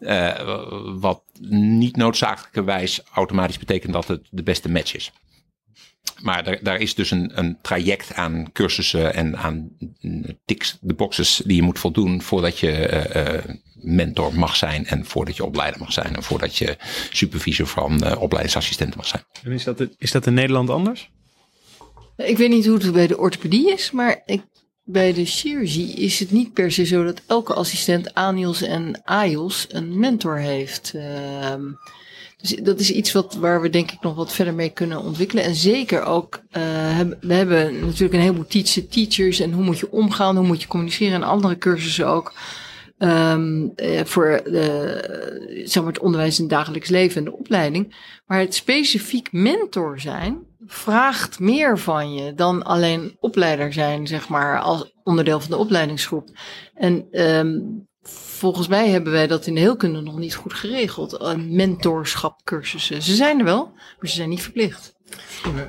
Uh, 0.00 0.62
wat 1.00 1.22
niet 1.48 1.96
noodzakelijkerwijs 1.96 3.02
automatisch 3.12 3.58
betekent 3.58 3.92
dat 3.92 4.08
het 4.08 4.26
de 4.30 4.42
beste 4.42 4.70
match 4.70 4.94
is. 4.94 5.12
Maar 6.22 6.44
daar, 6.44 6.58
daar 6.62 6.78
is 6.78 6.94
dus 6.94 7.10
een, 7.10 7.38
een 7.38 7.58
traject 7.62 8.14
aan 8.14 8.52
cursussen 8.52 9.14
en 9.14 9.36
aan 9.36 9.70
tics, 10.44 10.78
de 10.80 10.94
boxes 10.94 11.42
die 11.44 11.56
je 11.56 11.62
moet 11.62 11.78
voldoen 11.78 12.22
voordat 12.22 12.58
je 12.58 13.04
uh, 13.16 13.54
mentor 13.82 14.34
mag 14.34 14.56
zijn 14.56 14.86
en 14.86 15.04
voordat 15.04 15.36
je 15.36 15.44
opleider 15.44 15.80
mag 15.80 15.92
zijn 15.92 16.16
en 16.16 16.22
voordat 16.22 16.56
je 16.56 16.76
supervisor 17.10 17.66
van 17.66 18.04
uh, 18.04 18.22
opleidingsassistenten 18.22 18.96
mag 18.96 19.06
zijn. 19.06 19.22
En 19.42 19.52
is 19.52 19.64
dat, 19.64 19.86
is 19.98 20.10
dat 20.10 20.26
in 20.26 20.34
Nederland 20.34 20.70
anders? 20.70 21.10
Ik 22.16 22.36
weet 22.36 22.50
niet 22.50 22.66
hoe 22.66 22.78
het 22.78 22.92
bij 22.92 23.06
de 23.06 23.18
orthopedie 23.18 23.72
is, 23.72 23.90
maar 23.90 24.22
ik, 24.26 24.42
bij 24.84 25.12
de 25.12 25.24
chirurgie 25.24 25.92
is 25.92 26.18
het 26.18 26.30
niet 26.30 26.52
per 26.52 26.72
se 26.72 26.84
zo 26.84 27.04
dat 27.04 27.20
elke 27.26 27.54
assistent 27.54 28.14
ANIOS 28.14 28.62
en 28.62 29.02
AIOS 29.04 29.66
een 29.68 29.98
mentor 29.98 30.38
heeft. 30.38 30.92
Uh, 30.94 31.54
dus 32.40 32.56
dat 32.62 32.80
is 32.80 32.90
iets 32.90 33.12
wat, 33.12 33.34
waar 33.34 33.60
we 33.60 33.70
denk 33.70 33.90
ik 33.90 34.00
nog 34.00 34.14
wat 34.14 34.32
verder 34.32 34.54
mee 34.54 34.70
kunnen 34.70 35.02
ontwikkelen. 35.02 35.44
En 35.44 35.54
zeker 35.54 36.02
ook, 36.02 36.40
uh, 36.52 36.62
hebben, 36.96 37.18
we 37.20 37.34
hebben 37.34 37.80
natuurlijk 37.80 38.14
een 38.14 38.20
heleboel 38.20 38.46
teacher, 38.46 38.88
teachers 38.88 39.40
en 39.40 39.52
hoe 39.52 39.64
moet 39.64 39.78
je 39.78 39.92
omgaan, 39.92 40.36
hoe 40.36 40.46
moet 40.46 40.62
je 40.62 40.68
communiceren 40.68 41.14
en 41.14 41.22
andere 41.22 41.58
cursussen 41.58 42.06
ook. 42.06 42.32
Um, 43.02 43.72
uh, 43.76 44.04
voor 44.04 44.40
de, 44.44 45.62
zeg 45.64 45.82
maar 45.82 45.92
het 45.92 46.02
onderwijs 46.02 46.36
in 46.36 46.44
het 46.44 46.52
dagelijks 46.52 46.88
leven 46.88 47.16
en 47.16 47.24
de 47.24 47.38
opleiding. 47.38 47.94
Maar 48.26 48.38
het 48.38 48.54
specifiek 48.54 49.32
mentor 49.32 50.00
zijn 50.00 50.38
vraagt 50.66 51.38
meer 51.38 51.78
van 51.78 52.14
je 52.14 52.34
dan 52.34 52.62
alleen 52.62 53.16
opleider 53.20 53.72
zijn, 53.72 54.06
zeg 54.06 54.28
maar, 54.28 54.60
als 54.60 54.94
onderdeel 55.04 55.40
van 55.40 55.50
de 55.50 55.56
opleidingsgroep. 55.56 56.28
En 56.74 57.06
um, 57.10 57.88
volgens 58.02 58.68
mij 58.68 58.88
hebben 58.88 59.12
wij 59.12 59.26
dat 59.26 59.46
in 59.46 59.54
de 59.54 59.60
heelkunde 59.60 60.00
nog 60.00 60.18
niet 60.18 60.34
goed 60.34 60.54
geregeld. 60.54 61.22
Uh, 61.22 61.34
mentorschapcursussen. 61.34 63.02
Ze 63.02 63.14
zijn 63.14 63.38
er 63.38 63.44
wel, 63.44 63.72
maar 63.74 64.08
ze 64.08 64.14
zijn 64.14 64.28
niet 64.28 64.42
verplicht. 64.42 64.94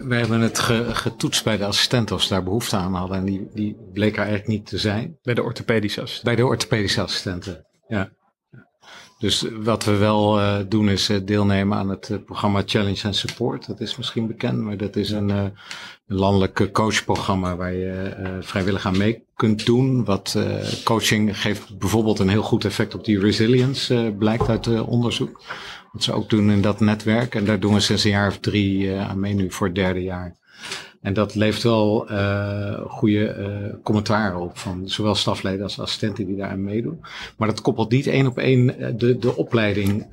We 0.04 0.16
hebben 0.16 0.40
het 0.40 0.60
ge, 0.60 0.96
getoetst 0.96 1.44
bij 1.44 1.58
de 1.58 1.66
assistenten 1.66 2.16
of 2.16 2.22
ze 2.22 2.30
daar 2.30 2.44
behoefte 2.44 2.76
aan 2.76 2.94
hadden. 2.94 3.18
En 3.18 3.26
die, 3.26 3.50
die 3.54 3.78
bleek 3.94 4.14
er 4.14 4.24
eigenlijk 4.24 4.48
niet 4.48 4.66
te 4.66 4.78
zijn. 4.78 5.18
Bij 5.22 5.34
de 5.34 5.44
orthopedische 5.44 6.02
assistenten? 6.02 6.36
Bij 6.36 6.46
de 6.46 6.50
orthopedische 6.52 7.02
assistenten, 7.02 7.66
ja. 7.88 8.12
Dus 9.22 9.46
wat 9.64 9.84
we 9.84 9.96
wel 9.96 10.40
uh, 10.40 10.58
doen 10.68 10.90
is 10.90 11.10
uh, 11.10 11.18
deelnemen 11.26 11.78
aan 11.78 11.90
het 11.90 12.10
uh, 12.10 12.18
programma 12.26 12.62
Challenge 12.66 13.02
and 13.04 13.16
Support. 13.16 13.68
Dat 13.68 13.80
is 13.80 13.98
misschien 13.98 14.28
bekend, 14.28 14.58
maar 14.58 14.78
dat 14.78 14.96
is 14.96 15.10
een, 15.10 15.30
een 15.30 15.54
landelijk 16.06 16.70
coachprogramma 16.72 17.56
waar 17.56 17.74
je 17.74 18.38
vrijwillig 18.42 18.86
aan 18.86 18.98
mee 18.98 19.24
kunt 19.36 19.66
doen. 19.66 20.06
Wat 20.06 20.40
coaching 20.84 21.42
geeft 21.42 21.78
bijvoorbeeld 21.78 22.20
een 22.20 22.30
heel 22.30 22.42
goed 22.42 22.66
effect 22.66 22.96
op 22.96 23.06
die 23.06 23.20
resilience, 23.20 24.16
blijkt 24.18 24.50
uit 24.50 24.82
onderzoek. 24.82 25.42
Wat 25.92 26.04
ze 26.04 26.14
ook 26.14 26.30
doen 26.30 26.52
in 26.52 26.62
dat 26.62 26.80
netwerk. 26.80 27.36
En 27.36 27.46
daar 27.46 27.60
doen 27.60 27.74
we 27.74 27.80
sinds 27.80 28.04
een 28.04 28.12
jaar 28.12 28.28
of 28.28 28.40
drie 28.40 28.96
aan 28.96 29.20
mee 29.20 29.34
nu 29.34 29.52
voor 29.52 29.68
het 29.68 29.76
derde 29.76 30.04
jaar. 30.04 30.40
En 31.02 31.14
dat 31.14 31.36
levert 31.36 31.64
wel 31.64 32.12
uh, 32.12 32.82
goede 32.88 33.36
uh, 33.38 33.74
commentaren 33.84 34.40
op 34.40 34.58
van 34.58 34.90
zowel 34.90 35.16
stafleden 35.16 35.64
als 35.64 35.80
assistenten 35.80 36.26
die 36.26 36.36
daaraan 36.36 36.64
meedoen. 36.64 37.00
Maar 37.38 37.48
dat 37.48 37.62
koppelt 37.62 37.92
niet 37.92 38.08
één 38.08 38.28
op 38.28 38.38
één 38.38 38.98
de, 38.98 39.18
de 39.18 39.36
opleiding 39.36 40.06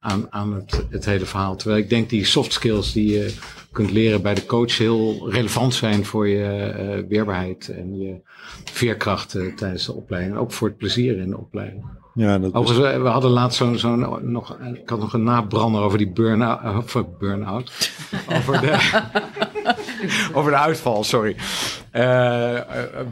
aan, 0.00 0.26
aan 0.30 0.54
het, 0.54 0.86
het 0.90 1.04
hele 1.04 1.24
verhaal. 1.24 1.56
Terwijl 1.56 1.82
ik 1.82 1.88
denk 1.88 2.10
die 2.10 2.24
soft 2.24 2.52
skills 2.52 2.92
die 2.92 3.12
je 3.12 3.34
kunt 3.72 3.90
leren 3.90 4.22
bij 4.22 4.34
de 4.34 4.46
coach 4.46 4.78
heel 4.78 5.30
relevant 5.30 5.74
zijn 5.74 6.04
voor 6.04 6.28
je 6.28 7.04
weerbaarheid 7.08 7.68
en 7.68 7.98
je 7.98 8.20
veerkracht 8.64 9.30
tijdens 9.56 9.86
de 9.86 9.92
opleiding. 9.92 10.36
Ook 10.36 10.52
voor 10.52 10.68
het 10.68 10.76
plezier 10.76 11.18
in 11.18 11.30
de 11.30 11.38
opleiding. 11.38 11.84
Ja, 12.16 12.38
dat 12.38 12.54
Overigens, 12.54 12.92
we, 12.92 13.02
we 13.02 13.08
hadden 13.08 13.30
laatst 13.30 13.58
zo'n, 13.58 13.78
zo 13.78 13.94
nog, 14.22 14.56
ik 14.74 14.88
had 14.88 14.98
nog 14.98 15.12
een 15.12 15.24
nabrander 15.24 15.82
over 15.82 15.98
die 15.98 16.12
burn-out, 16.12 16.60
of 16.76 17.18
burn-out, 17.18 17.90
over 18.36 18.60
de, 18.60 19.00
over 20.32 20.50
de 20.50 20.56
uitval, 20.56 21.04
sorry. 21.04 21.36
Uh, 21.92 22.02
uh, 22.02 22.60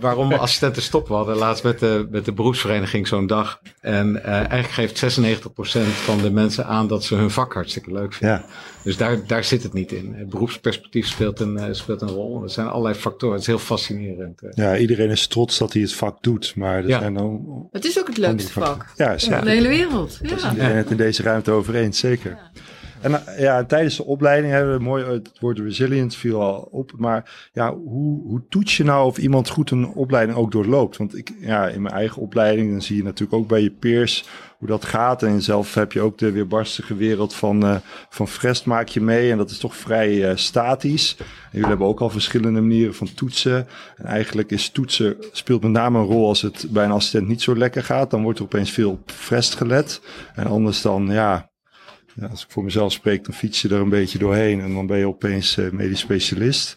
waarom 0.00 0.32
assistenten 0.32 0.82
stoppen. 0.82 1.10
We 1.12 1.16
hadden 1.18 1.36
laatst 1.36 1.64
met 1.64 1.78
de, 1.78 2.06
met 2.10 2.24
de 2.24 2.32
beroepsvereniging 2.32 3.08
zo'n 3.08 3.26
dag. 3.26 3.60
En 3.80 4.08
uh, 4.16 4.26
eigenlijk 4.26 4.68
geeft 4.70 5.20
96% 5.20 5.46
van 5.88 6.18
de 6.18 6.30
mensen 6.30 6.66
aan 6.66 6.86
dat 6.88 7.04
ze 7.04 7.14
hun 7.14 7.30
vak 7.30 7.52
hartstikke 7.52 7.92
leuk 7.92 8.14
vinden. 8.14 8.36
Ja. 8.36 8.44
Dus 8.82 8.96
daar, 8.96 9.26
daar 9.26 9.44
zit 9.44 9.62
het 9.62 9.72
niet 9.72 9.92
in. 9.92 10.14
Het 10.16 10.28
beroepsperspectief 10.28 11.06
speelt 11.06 11.40
een, 11.40 11.74
speelt 11.74 12.00
een 12.02 12.08
rol. 12.08 12.42
Er 12.42 12.50
zijn 12.50 12.66
allerlei 12.66 12.94
factoren. 12.94 13.32
Het 13.34 13.40
is 13.42 13.46
heel 13.46 13.58
fascinerend. 13.58 14.40
Ja, 14.50 14.76
iedereen 14.76 15.10
is 15.10 15.26
trots 15.26 15.58
dat 15.58 15.72
hij 15.72 15.82
het 15.82 15.94
vak 15.94 16.22
doet. 16.22 16.52
Maar 16.56 16.76
er 16.76 16.88
Ja. 16.88 16.98
zijn 16.98 17.14
dan... 17.14 17.42
Het 17.72 17.84
is 17.84 17.98
ook 17.98 18.06
het 18.06 18.16
leukste 18.16 18.52
vak 18.52 18.86
Ja, 18.96 19.18
van 19.18 19.44
de 19.44 19.50
hele 19.50 19.68
wereld. 19.68 20.18
Ja. 20.22 20.50
iedereen 20.50 20.76
het 20.76 20.90
in 20.90 20.96
deze 20.96 21.22
ruimte 21.22 21.50
over 21.50 21.74
eens, 21.74 21.98
zeker. 21.98 22.38
En 23.04 23.10
uh, 23.10 23.38
ja, 23.38 23.64
tijdens 23.64 23.96
de 23.96 24.04
opleiding 24.04 24.52
hebben 24.52 24.76
we 24.76 24.82
mooi, 24.82 25.04
het 25.04 25.30
woord 25.40 25.58
resilient 25.58 26.16
viel 26.16 26.42
al 26.42 26.68
op. 26.70 26.92
Maar 26.96 27.48
ja, 27.52 27.74
hoe, 27.74 28.22
hoe 28.22 28.42
toets 28.48 28.76
je 28.76 28.84
nou 28.84 29.06
of 29.06 29.18
iemand 29.18 29.48
goed 29.48 29.70
een 29.70 29.86
opleiding 29.86 30.38
ook 30.38 30.52
doorloopt? 30.52 30.96
Want 30.96 31.16
ik, 31.16 31.32
ja, 31.40 31.68
in 31.68 31.82
mijn 31.82 31.94
eigen 31.94 32.22
opleiding, 32.22 32.70
dan 32.70 32.82
zie 32.82 32.96
je 32.96 33.02
natuurlijk 33.02 33.32
ook 33.32 33.48
bij 33.48 33.62
je 33.62 33.70
peers 33.70 34.24
hoe 34.58 34.68
dat 34.68 34.84
gaat. 34.84 35.22
En 35.22 35.42
zelf 35.42 35.74
heb 35.74 35.92
je 35.92 36.00
ook 36.00 36.18
de 36.18 36.30
weerbarstige 36.30 36.96
wereld 36.96 37.34
van, 37.34 37.64
uh, 37.64 37.76
van 38.08 38.28
Frest 38.28 38.66
maak 38.66 38.88
je 38.88 39.00
mee. 39.00 39.30
En 39.30 39.36
dat 39.36 39.50
is 39.50 39.58
toch 39.58 39.76
vrij 39.76 40.30
uh, 40.30 40.36
statisch. 40.36 41.16
Jullie 41.52 41.68
hebben 41.68 41.86
ook 41.86 42.00
al 42.00 42.10
verschillende 42.10 42.60
manieren 42.60 42.94
van 42.94 43.14
toetsen. 43.14 43.66
En 43.96 44.04
eigenlijk 44.04 44.50
is 44.50 44.68
toetsen, 44.68 45.16
speelt 45.32 45.62
met 45.62 45.72
name 45.72 45.98
een 45.98 46.04
rol 46.04 46.28
als 46.28 46.42
het 46.42 46.66
bij 46.70 46.84
een 46.84 46.90
assistent 46.90 47.28
niet 47.28 47.42
zo 47.42 47.56
lekker 47.56 47.82
gaat. 47.82 48.10
Dan 48.10 48.22
wordt 48.22 48.38
er 48.38 48.44
opeens 48.44 48.70
veel 48.70 48.90
op 48.90 49.10
Frest 49.10 49.54
gelet. 49.54 50.00
En 50.34 50.46
anders 50.46 50.82
dan, 50.82 51.06
ja, 51.10 51.52
ja, 52.14 52.26
als 52.26 52.44
ik 52.44 52.50
voor 52.50 52.64
mezelf 52.64 52.92
spreek, 52.92 53.24
dan 53.24 53.34
fiets 53.34 53.62
je 53.62 53.68
er 53.68 53.80
een 53.80 53.88
beetje 53.88 54.18
doorheen 54.18 54.60
en 54.60 54.74
dan 54.74 54.86
ben 54.86 54.98
je 54.98 55.06
opeens 55.06 55.56
uh, 55.56 55.70
medisch 55.70 56.00
specialist. 56.00 56.76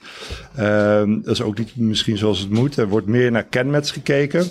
Uh, 0.60 1.04
dat 1.06 1.34
is 1.34 1.42
ook 1.42 1.58
niet 1.58 1.76
misschien 1.76 2.18
zoals 2.18 2.40
het 2.40 2.50
moet. 2.50 2.78
Er 2.78 2.90
wordt 2.90 3.08
meer 3.08 3.32
naar 3.32 3.46
kenmets 3.46 3.92
gekeken. 3.92 4.46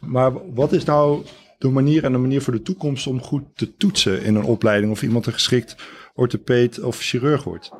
Maar 0.00 0.54
wat 0.54 0.72
is 0.72 0.84
nou 0.84 1.24
de 1.58 1.68
manier 1.68 2.04
en 2.04 2.12
de 2.12 2.18
manier 2.18 2.42
voor 2.42 2.52
de 2.52 2.62
toekomst 2.62 3.06
om 3.06 3.22
goed 3.22 3.42
te 3.54 3.76
toetsen 3.76 4.22
in 4.22 4.34
een 4.34 4.44
opleiding 4.44 4.92
of 4.92 5.02
iemand 5.02 5.26
een 5.26 5.32
geschikt 5.32 5.76
orthopeed 6.14 6.80
of 6.80 6.98
chirurg 6.98 7.44
wordt? 7.44 7.70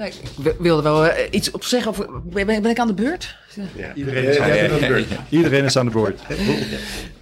Ja, 0.00 0.06
ik 0.50 0.56
wilde 0.58 0.82
wel 0.82 1.06
uh, 1.06 1.12
iets 1.30 1.50
op 1.50 1.64
zeggen. 1.64 1.90
Over, 1.90 2.06
ben, 2.22 2.46
ben, 2.46 2.66
ik 2.66 2.78
aan 2.78 2.86
de 2.86 2.94
beurt? 2.94 3.36
Ja, 3.76 3.94
iedereen, 3.94 4.24
is 4.24 4.38
aan, 4.38 4.48
ja, 4.48 4.54
ja, 4.54 5.04
iedereen 5.28 5.64
is 5.64 5.76
aan 5.76 5.86
de 5.86 5.92
beurt. 5.92 6.20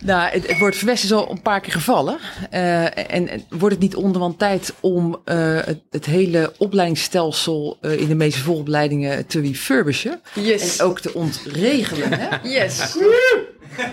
nou, 0.04 0.30
het, 0.30 0.46
het 0.46 0.58
woord 0.58 0.76
verwest 0.76 1.04
is 1.04 1.12
al 1.12 1.30
een 1.30 1.42
paar 1.42 1.60
keer 1.60 1.72
gevallen. 1.72 2.18
Uh, 2.54 2.84
en, 2.84 3.28
en, 3.28 3.42
wordt 3.48 3.74
het 3.74 3.84
niet 3.84 3.96
onderhand 3.96 4.38
tijd 4.38 4.74
om 4.80 5.20
uh, 5.24 5.60
het, 5.64 5.80
het, 5.90 6.04
hele 6.04 6.52
opleidingsstelsel 6.58 7.78
in 7.80 8.08
de 8.08 8.14
meeste 8.14 8.40
volopleidingen 8.40 9.26
te 9.26 9.40
refurbishen? 9.40 10.20
Yes. 10.34 10.78
En 10.78 10.84
ook 10.84 11.00
te 11.00 11.14
ontregelen. 11.14 12.12
Hè? 12.12 12.48
Yes. 12.48 12.96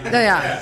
Nou 0.03 0.23
ja. 0.23 0.59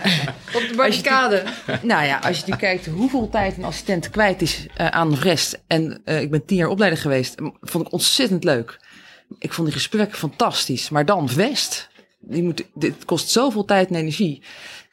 Op 0.56 0.68
de 0.68 0.72
barricade. 0.76 1.42
Nou 1.82 2.04
ja, 2.04 2.18
als 2.18 2.38
je 2.38 2.44
nu 2.46 2.56
kijkt 2.56 2.86
hoeveel 2.86 3.28
tijd 3.28 3.56
een 3.56 3.64
assistent 3.64 4.10
kwijt 4.10 4.42
is 4.42 4.66
uh, 4.80 4.86
aan 4.86 5.14
rest. 5.14 5.60
En 5.66 6.02
uh, 6.04 6.20
ik 6.20 6.30
ben 6.30 6.44
tien 6.44 6.56
jaar 6.56 6.68
opleider 6.68 6.98
geweest. 6.98 7.34
Vond 7.60 7.86
ik 7.86 7.92
ontzettend 7.92 8.44
leuk. 8.44 8.80
Ik 9.38 9.52
vond 9.52 9.66
die 9.66 9.76
gesprekken 9.76 10.18
fantastisch. 10.18 10.88
Maar 10.88 11.04
dan 11.04 11.34
West. 11.34 11.88
Die 12.20 12.42
moet, 12.42 12.64
dit 12.74 13.04
kost 13.04 13.28
zoveel 13.28 13.64
tijd 13.64 13.88
en 13.88 13.94
energie. 13.94 14.42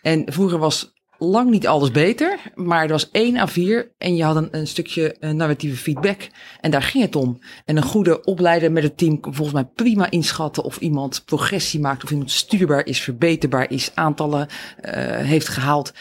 En 0.01 0.23
vroeger 0.25 0.57
was 0.57 0.93
lang 1.17 1.49
niet 1.49 1.67
alles 1.67 1.91
beter. 1.91 2.39
Maar 2.55 2.83
er 2.83 2.89
was 2.89 3.11
één 3.11 3.37
à 3.37 3.47
vier. 3.47 3.91
En 3.97 4.15
je 4.15 4.23
had 4.23 4.35
een, 4.35 4.47
een 4.51 4.67
stukje 4.67 5.15
uh, 5.19 5.31
narratieve 5.31 5.77
feedback. 5.77 6.27
En 6.61 6.71
daar 6.71 6.81
ging 6.81 7.03
het 7.03 7.15
om. 7.15 7.39
En 7.65 7.77
een 7.77 7.83
goede 7.83 8.23
opleider 8.23 8.71
met 8.71 8.83
het 8.83 8.97
team 8.97 9.19
kon 9.19 9.33
volgens 9.33 9.55
mij 9.61 9.69
prima 9.75 10.09
inschatten. 10.09 10.63
Of 10.63 10.77
iemand 10.77 11.25
progressie 11.25 11.79
maakt. 11.79 12.03
Of 12.03 12.11
iemand 12.11 12.31
stuurbaar 12.31 12.85
is, 12.85 13.01
verbeterbaar 13.01 13.71
is. 13.71 13.91
Aantallen 13.93 14.47
uh, 14.85 14.91
heeft 15.17 15.47
gehaald 15.47 15.93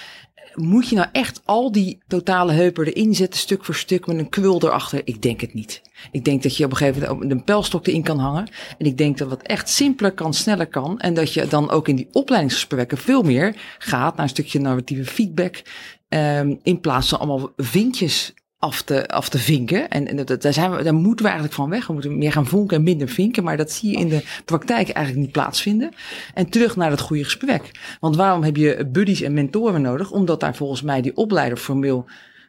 moet 0.56 0.88
je 0.88 0.96
nou 0.96 1.08
echt 1.12 1.40
al 1.44 1.72
die 1.72 1.98
totale 2.06 2.52
heupen 2.52 2.86
erin 2.86 3.14
zetten, 3.14 3.40
stuk 3.40 3.64
voor 3.64 3.74
stuk, 3.74 4.06
met 4.06 4.18
een 4.18 4.28
kwul 4.28 4.62
erachter? 4.62 5.00
Ik 5.04 5.22
denk 5.22 5.40
het 5.40 5.54
niet. 5.54 5.82
Ik 6.10 6.24
denk 6.24 6.42
dat 6.42 6.56
je 6.56 6.64
op 6.64 6.70
een 6.70 6.76
gegeven 6.76 7.08
moment 7.08 7.30
een 7.30 7.44
pijlstok 7.44 7.86
erin 7.86 8.02
kan 8.02 8.18
hangen. 8.18 8.48
En 8.78 8.86
ik 8.86 8.98
denk 8.98 9.18
dat 9.18 9.28
wat 9.28 9.42
echt 9.42 9.68
simpeler 9.68 10.12
kan, 10.12 10.34
sneller 10.34 10.66
kan. 10.66 11.00
En 11.00 11.14
dat 11.14 11.32
je 11.32 11.46
dan 11.46 11.70
ook 11.70 11.88
in 11.88 11.96
die 11.96 12.08
opleidingsgesprekken 12.12 12.98
veel 12.98 13.22
meer 13.22 13.56
gaat 13.78 14.14
naar 14.14 14.24
een 14.24 14.30
stukje 14.30 14.60
narratieve 14.60 15.04
feedback. 15.04 15.62
Um, 16.08 16.60
in 16.62 16.80
plaats 16.80 17.08
van 17.08 17.18
allemaal 17.18 17.52
vinkjes 17.56 18.34
af 18.58 18.82
te, 18.82 19.08
af 19.08 19.28
te 19.28 19.38
vinken. 19.38 19.88
En, 19.88 20.08
en 20.08 20.24
dat, 20.24 20.42
daar, 20.42 20.52
zijn 20.52 20.70
we, 20.70 20.82
daar 20.82 20.94
moeten 20.94 21.24
we 21.24 21.30
eigenlijk 21.30 21.54
van 21.54 21.70
weg. 21.70 21.86
We 21.86 21.92
moeten 21.92 22.18
meer 22.18 22.32
gaan 22.32 22.46
vonken 22.46 22.76
en 22.76 22.82
minder 22.82 23.08
vinken. 23.08 23.44
Maar 23.44 23.56
dat 23.56 23.72
zie 23.72 23.90
je 23.90 23.96
in 23.96 24.08
de 24.08 24.24
praktijk 24.44 24.88
eigenlijk 24.88 25.26
niet 25.26 25.34
plaatsvinden. 25.34 25.90
En 26.34 26.48
terug 26.48 26.76
naar 26.76 26.90
het 26.90 27.00
goede 27.00 27.24
gesprek. 27.24 27.70
Want 28.00 28.16
waarom 28.16 28.42
heb 28.42 28.56
je 28.56 28.88
buddies 28.92 29.20
en 29.20 29.34
mentoren 29.34 29.82
nodig? 29.82 30.10
Omdat 30.10 30.40
daar 30.40 30.56
volgens 30.56 30.82
mij 30.82 31.02
die 31.02 31.16
opleider 31.16 31.58
formeel 31.58 32.06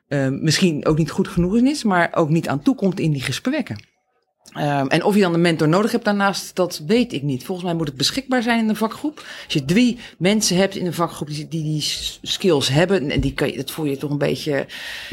uh, 0.07 0.27
misschien 0.29 0.85
ook 0.85 0.97
niet 0.97 1.11
goed 1.11 1.27
genoeg 1.27 1.55
is, 1.55 1.83
maar 1.83 2.09
ook 2.13 2.29
niet 2.29 2.47
aan 2.47 2.61
toekomt 2.61 2.99
in 2.99 3.11
die 3.11 3.21
gesprekken. 3.21 3.75
Um, 4.55 4.88
en 4.88 5.03
of 5.03 5.15
je 5.15 5.21
dan 5.21 5.33
een 5.33 5.41
mentor 5.41 5.67
nodig 5.67 5.91
hebt 5.91 6.05
daarnaast, 6.05 6.55
dat 6.55 6.81
weet 6.88 7.13
ik 7.13 7.23
niet. 7.23 7.43
Volgens 7.43 7.67
mij 7.67 7.75
moet 7.75 7.88
het 7.88 7.97
beschikbaar 7.97 8.43
zijn 8.43 8.60
in 8.60 8.69
een 8.69 8.75
vakgroep. 8.75 9.25
Als 9.45 9.53
je 9.53 9.65
drie 9.65 9.97
mensen 10.17 10.57
hebt 10.57 10.75
in 10.75 10.86
een 10.86 10.93
vakgroep 10.93 11.27
die 11.27 11.47
die, 11.47 11.81
skills 12.21 12.67
hebben, 12.67 13.12
en 13.12 13.19
die 13.19 13.33
kan 13.33 13.51
je, 13.51 13.57
dat 13.57 13.71
voel 13.71 13.86
je 13.86 13.97
toch 13.97 14.10
een 14.10 14.17
beetje, 14.17 14.65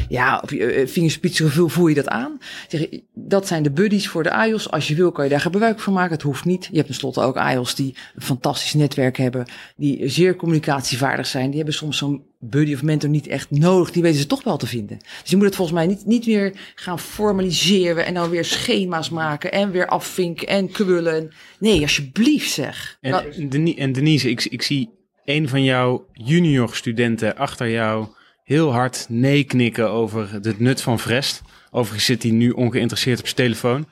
ja, 0.09 0.39
op 0.43 0.49
je 0.49 0.81
uh, 0.81 0.87
vingerspitsengevoel 0.87 1.67
voel 1.67 1.87
je 1.87 1.95
dat 1.95 2.07
aan. 2.07 2.37
Zeg, 2.67 2.87
dat 3.13 3.47
zijn 3.47 3.63
de 3.63 3.71
buddies 3.71 4.07
voor 4.07 4.23
de 4.23 4.31
AIOS. 4.31 4.71
Als 4.71 4.87
je 4.87 4.95
wil, 4.95 5.11
kan 5.11 5.23
je 5.23 5.29
daar 5.29 5.39
gebruik 5.39 5.79
van 5.79 5.93
maken. 5.93 6.13
Het 6.13 6.21
hoeft 6.21 6.45
niet. 6.45 6.67
Je 6.71 6.75
hebt 6.75 6.87
tenslotte 6.87 7.21
ook 7.21 7.37
AIOS 7.37 7.75
die 7.75 7.95
een 8.15 8.21
fantastisch 8.21 8.73
netwerk 8.73 9.17
hebben, 9.17 9.45
die 9.75 10.09
zeer 10.09 10.35
communicatievaardig 10.35 11.25
zijn. 11.25 11.47
Die 11.47 11.57
hebben 11.57 11.73
soms 11.73 11.97
zo'n 11.97 12.23
buddy 12.39 12.73
of 12.73 12.83
mentor 12.83 13.09
niet 13.09 13.27
echt 13.27 13.51
nodig. 13.51 13.91
Die 13.91 14.01
weten 14.01 14.19
ze 14.19 14.27
toch 14.27 14.43
wel 14.43 14.57
te 14.57 14.67
vinden. 14.67 14.97
Dus 15.21 15.29
je 15.29 15.35
moet 15.35 15.45
het 15.45 15.55
volgens 15.55 15.77
mij 15.77 15.87
niet, 15.87 16.05
niet 16.05 16.25
weer 16.25 16.53
gaan 16.75 16.99
formaliseren 16.99 18.05
en 18.05 18.13
dan 18.13 18.29
weer 18.29 18.45
schema's 18.45 19.09
maken 19.09 19.51
en 19.51 19.71
weer 19.71 19.87
afvinken 19.87 20.47
en 20.47 20.71
krullen. 20.71 21.31
Nee, 21.59 21.81
alsjeblieft 21.81 22.51
zeg. 22.51 22.97
En, 23.01 23.75
en 23.77 23.91
Denise, 23.91 24.29
ik, 24.29 24.45
ik 24.45 24.61
zie 24.61 24.89
een 25.25 25.49
van 25.49 25.63
jouw 25.63 26.05
junior 26.13 26.75
studenten 26.75 27.35
achter 27.35 27.69
jou 27.69 28.07
heel 28.43 28.71
hard 28.71 29.05
nee 29.09 29.43
knikken 29.43 29.89
over 29.89 30.29
het 30.31 30.59
nut 30.59 30.81
van 30.81 30.99
Vrest. 30.99 31.41
Overigens 31.71 32.05
zit 32.05 32.23
hij 32.23 32.31
nu 32.31 32.49
ongeïnteresseerd 32.49 33.19
op 33.19 33.25
zijn 33.25 33.37
telefoon. 33.37 33.87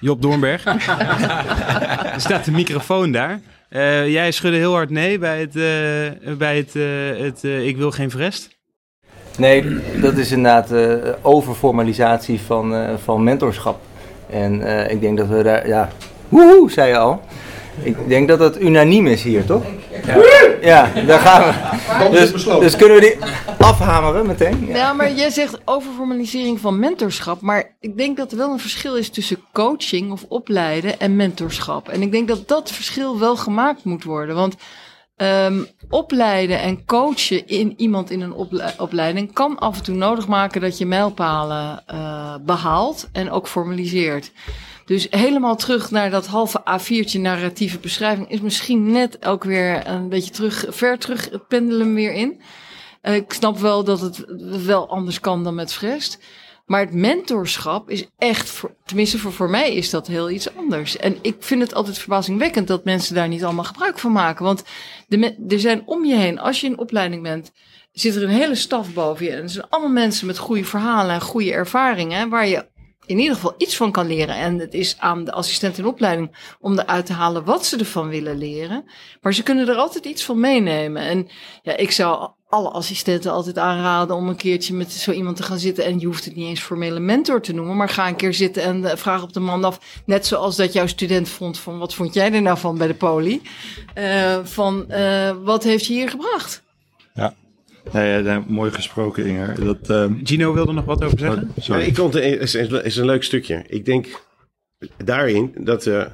Job 0.00 0.22
Doornberg. 0.22 0.64
er 2.14 2.20
staat 2.20 2.44
de 2.44 2.50
microfoon 2.50 3.12
daar. 3.12 3.40
Uh, 3.70 4.08
jij 4.08 4.30
schudde 4.30 4.58
heel 4.58 4.72
hard 4.72 4.90
nee 4.90 5.18
bij 5.18 5.40
het, 5.40 5.56
uh, 5.56 6.36
bij 6.36 6.56
het, 6.56 6.74
uh, 6.74 7.24
het 7.24 7.42
ik 7.42 7.76
wil 7.76 7.90
geen 7.90 8.10
vrest. 8.10 8.56
Nee, 9.38 9.80
dat 10.00 10.16
is 10.16 10.30
inderdaad 10.30 10.72
overformalisatie 11.22 12.40
van, 12.40 12.98
van 13.02 13.24
mentorschap. 13.24 13.80
En 14.30 14.60
ik 14.90 15.00
denk 15.00 15.18
dat 15.18 15.28
we 15.28 15.42
daar, 15.42 15.68
ja, 15.68 15.90
woehoe, 16.28 16.70
zei 16.70 16.88
je 16.88 16.96
al. 16.96 17.20
Ik 17.82 17.96
denk 18.08 18.28
dat 18.28 18.38
het 18.38 18.60
unaniem 18.60 19.06
is 19.06 19.22
hier, 19.22 19.44
toch? 19.44 19.62
Ja, 20.06 20.16
ja 20.60 21.02
daar 21.06 21.20
gaan 21.20 21.42
we. 21.42 22.10
Dus, 22.10 22.44
dus, 22.44 22.76
kunnen 22.76 22.96
we 22.96 23.00
die 23.00 23.16
afhameren 23.58 24.26
meteen? 24.26 24.66
Ja. 24.66 24.92
maar 24.92 25.12
jij 25.12 25.30
zegt 25.30 25.58
overformalisering 25.64 26.60
van 26.60 26.78
mentorschap. 26.78 27.40
Maar 27.40 27.76
ik 27.80 27.96
denk 27.96 28.16
dat 28.16 28.32
er 28.32 28.38
wel 28.38 28.52
een 28.52 28.60
verschil 28.60 28.96
is 28.96 29.10
tussen 29.10 29.38
coaching 29.52 30.12
of 30.12 30.24
opleiden 30.28 31.00
en 31.00 31.16
mentorschap. 31.16 31.88
En 31.88 32.02
ik 32.02 32.12
denk 32.12 32.28
dat 32.28 32.48
dat 32.48 32.70
verschil 32.70 33.18
wel 33.18 33.36
gemaakt 33.36 33.84
moet 33.84 34.04
worden. 34.04 34.34
Want 34.34 34.56
um, 35.16 35.66
opleiden 35.88 36.60
en 36.60 36.84
coachen 36.84 37.46
in 37.46 37.74
iemand 37.76 38.10
in 38.10 38.20
een 38.20 38.34
opleiding 38.78 39.32
kan 39.32 39.58
af 39.58 39.76
en 39.76 39.82
toe 39.82 39.94
nodig 39.94 40.26
maken 40.26 40.60
dat 40.60 40.78
je 40.78 40.86
mijlpalen 40.86 41.82
uh, 41.94 42.34
behaalt 42.40 43.08
en 43.12 43.30
ook 43.30 43.48
formaliseert. 43.48 44.32
Dus 44.86 45.06
helemaal 45.10 45.56
terug 45.56 45.90
naar 45.90 46.10
dat 46.10 46.26
halve 46.26 46.60
A4'tje 46.60 47.20
narratieve 47.20 47.78
beschrijving 47.78 48.30
is 48.30 48.40
misschien 48.40 48.90
net 48.90 49.26
ook 49.26 49.44
weer 49.44 49.86
een 49.86 50.08
beetje 50.08 50.30
terug, 50.30 50.64
ver 50.68 50.98
terug 50.98 51.30
het 51.30 51.48
pendelen 51.48 51.94
weer 51.94 52.12
in. 52.12 52.40
Uh, 53.02 53.14
ik 53.14 53.32
snap 53.32 53.58
wel 53.58 53.84
dat 53.84 54.00
het 54.00 54.24
wel 54.64 54.88
anders 54.88 55.20
kan 55.20 55.44
dan 55.44 55.54
met 55.54 55.72
Frest. 55.72 56.18
Maar 56.66 56.80
het 56.80 56.92
mentorschap 56.92 57.90
is 57.90 58.06
echt, 58.18 58.62
tenminste 58.84 59.18
voor, 59.18 59.32
voor 59.32 59.50
mij 59.50 59.74
is 59.74 59.90
dat 59.90 60.06
heel 60.06 60.30
iets 60.30 60.56
anders. 60.56 60.96
En 60.96 61.18
ik 61.22 61.36
vind 61.38 61.60
het 61.60 61.74
altijd 61.74 61.98
verbazingwekkend 61.98 62.68
dat 62.68 62.84
mensen 62.84 63.14
daar 63.14 63.28
niet 63.28 63.44
allemaal 63.44 63.64
gebruik 63.64 63.98
van 63.98 64.12
maken. 64.12 64.44
Want 64.44 64.62
er 65.48 65.60
zijn 65.60 65.82
om 65.86 66.04
je 66.04 66.14
heen, 66.14 66.38
als 66.38 66.60
je 66.60 66.66
in 66.66 66.78
opleiding 66.78 67.22
bent, 67.22 67.52
zit 67.92 68.14
er 68.14 68.22
een 68.22 68.28
hele 68.28 68.54
staf 68.54 68.92
boven 68.92 69.24
je. 69.24 69.30
En 69.32 69.42
er 69.42 69.48
zijn 69.48 69.68
allemaal 69.68 69.92
mensen 69.92 70.26
met 70.26 70.38
goede 70.38 70.64
verhalen 70.64 71.14
en 71.14 71.20
goede 71.20 71.52
ervaringen, 71.52 72.28
waar 72.28 72.46
je 72.46 72.66
in 73.06 73.18
ieder 73.18 73.34
geval 73.34 73.54
iets 73.58 73.76
van 73.76 73.92
kan 73.92 74.06
leren. 74.06 74.34
En 74.34 74.58
het 74.58 74.74
is 74.74 74.96
aan 74.98 75.24
de 75.24 75.32
assistent 75.32 75.78
in 75.78 75.86
opleiding 75.86 76.56
om 76.60 76.78
eruit 76.78 77.06
te 77.06 77.12
halen 77.12 77.44
wat 77.44 77.66
ze 77.66 77.76
ervan 77.76 78.08
willen 78.08 78.38
leren. 78.38 78.84
Maar 79.20 79.34
ze 79.34 79.42
kunnen 79.42 79.68
er 79.68 79.76
altijd 79.76 80.04
iets 80.04 80.24
van 80.24 80.40
meenemen. 80.40 81.02
En 81.02 81.28
ja, 81.62 81.76
ik 81.76 81.90
zou 81.90 82.30
alle 82.48 82.70
assistenten 82.70 83.32
altijd 83.32 83.58
aanraden 83.58 84.16
om 84.16 84.28
een 84.28 84.36
keertje 84.36 84.74
met 84.74 84.92
zo 84.92 85.10
iemand 85.10 85.36
te 85.36 85.42
gaan 85.42 85.58
zitten. 85.58 85.84
En 85.84 86.00
je 86.00 86.06
hoeft 86.06 86.24
het 86.24 86.34
niet 86.34 86.48
eens 86.48 86.60
formele 86.60 87.00
mentor 87.00 87.40
te 87.40 87.52
noemen, 87.52 87.76
maar 87.76 87.88
ga 87.88 88.08
een 88.08 88.16
keer 88.16 88.34
zitten 88.34 88.62
en 88.62 88.80
uh, 88.80 88.90
vraag 88.94 89.22
op 89.22 89.32
de 89.32 89.40
man 89.40 89.64
af. 89.64 90.02
Net 90.06 90.26
zoals 90.26 90.56
dat 90.56 90.72
jouw 90.72 90.86
student 90.86 91.28
vond 91.28 91.58
van 91.58 91.78
wat 91.78 91.94
vond 91.94 92.14
jij 92.14 92.32
er 92.32 92.42
nou 92.42 92.58
van 92.58 92.78
bij 92.78 92.86
de 92.86 92.94
poli? 92.94 93.42
Uh, 93.98 94.38
van 94.44 94.84
uh, 94.88 95.30
wat 95.42 95.64
heeft 95.64 95.86
je 95.86 95.92
hier 95.92 96.10
gebracht? 96.10 96.62
Ja, 97.14 97.34
Nee, 97.92 98.22
ja, 98.22 98.44
mooi 98.46 98.70
gesproken, 98.70 99.26
Inger. 99.26 99.64
Dat, 99.64 99.90
uh... 99.90 100.04
Gino 100.22 100.54
wilde 100.54 100.72
nog 100.72 100.84
wat 100.84 101.04
over 101.04 101.18
zeggen. 101.18 101.50
Oh, 101.56 101.64
ja, 101.64 101.76
ik 101.76 101.96
vond 101.96 102.14
het 102.14 102.24
is, 102.24 102.54
is, 102.54 102.96
een 102.96 103.06
leuk 103.06 103.22
stukje. 103.22 103.64
Ik 103.66 103.84
denk 103.84 104.06
daarin 105.04 105.54
dat, 105.58 105.86
uh, 105.86 106.04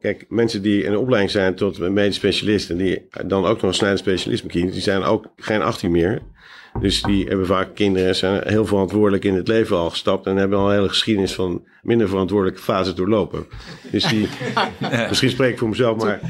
kijk, 0.00 0.24
mensen 0.28 0.62
die 0.62 0.82
in 0.82 0.90
de 0.90 0.98
opleiding 0.98 1.32
zijn 1.32 1.54
tot 1.54 1.78
medisch 1.78 2.16
specialist 2.16 2.70
en 2.70 2.76
die 2.76 3.08
dan 3.26 3.44
ook 3.44 3.60
nog 3.60 3.70
een 3.70 3.74
snijdend 3.74 4.00
specialist 4.00 4.46
kiezen, 4.46 4.70
die 4.70 4.80
zijn 4.80 5.02
ook 5.02 5.26
geen 5.36 5.62
18 5.62 5.90
meer. 5.90 6.22
Dus 6.80 7.02
die 7.02 7.26
hebben 7.26 7.46
vaak 7.46 7.74
kinderen 7.74 8.08
en 8.08 8.16
zijn 8.16 8.42
heel 8.48 8.66
verantwoordelijk 8.66 9.24
in 9.24 9.34
het 9.34 9.48
leven 9.48 9.76
al 9.76 9.90
gestapt 9.90 10.26
en 10.26 10.36
hebben 10.36 10.58
al 10.58 10.68
een 10.68 10.74
hele 10.74 10.88
geschiedenis 10.88 11.34
van 11.34 11.66
minder 11.82 12.08
verantwoordelijke 12.08 12.62
fases 12.62 12.94
doorlopen. 12.94 13.46
Dus 13.90 14.04
die, 14.04 14.28
misschien 15.08 15.30
spreek 15.30 15.52
ik 15.52 15.58
voor 15.58 15.68
mezelf, 15.68 16.04
maar 16.04 16.20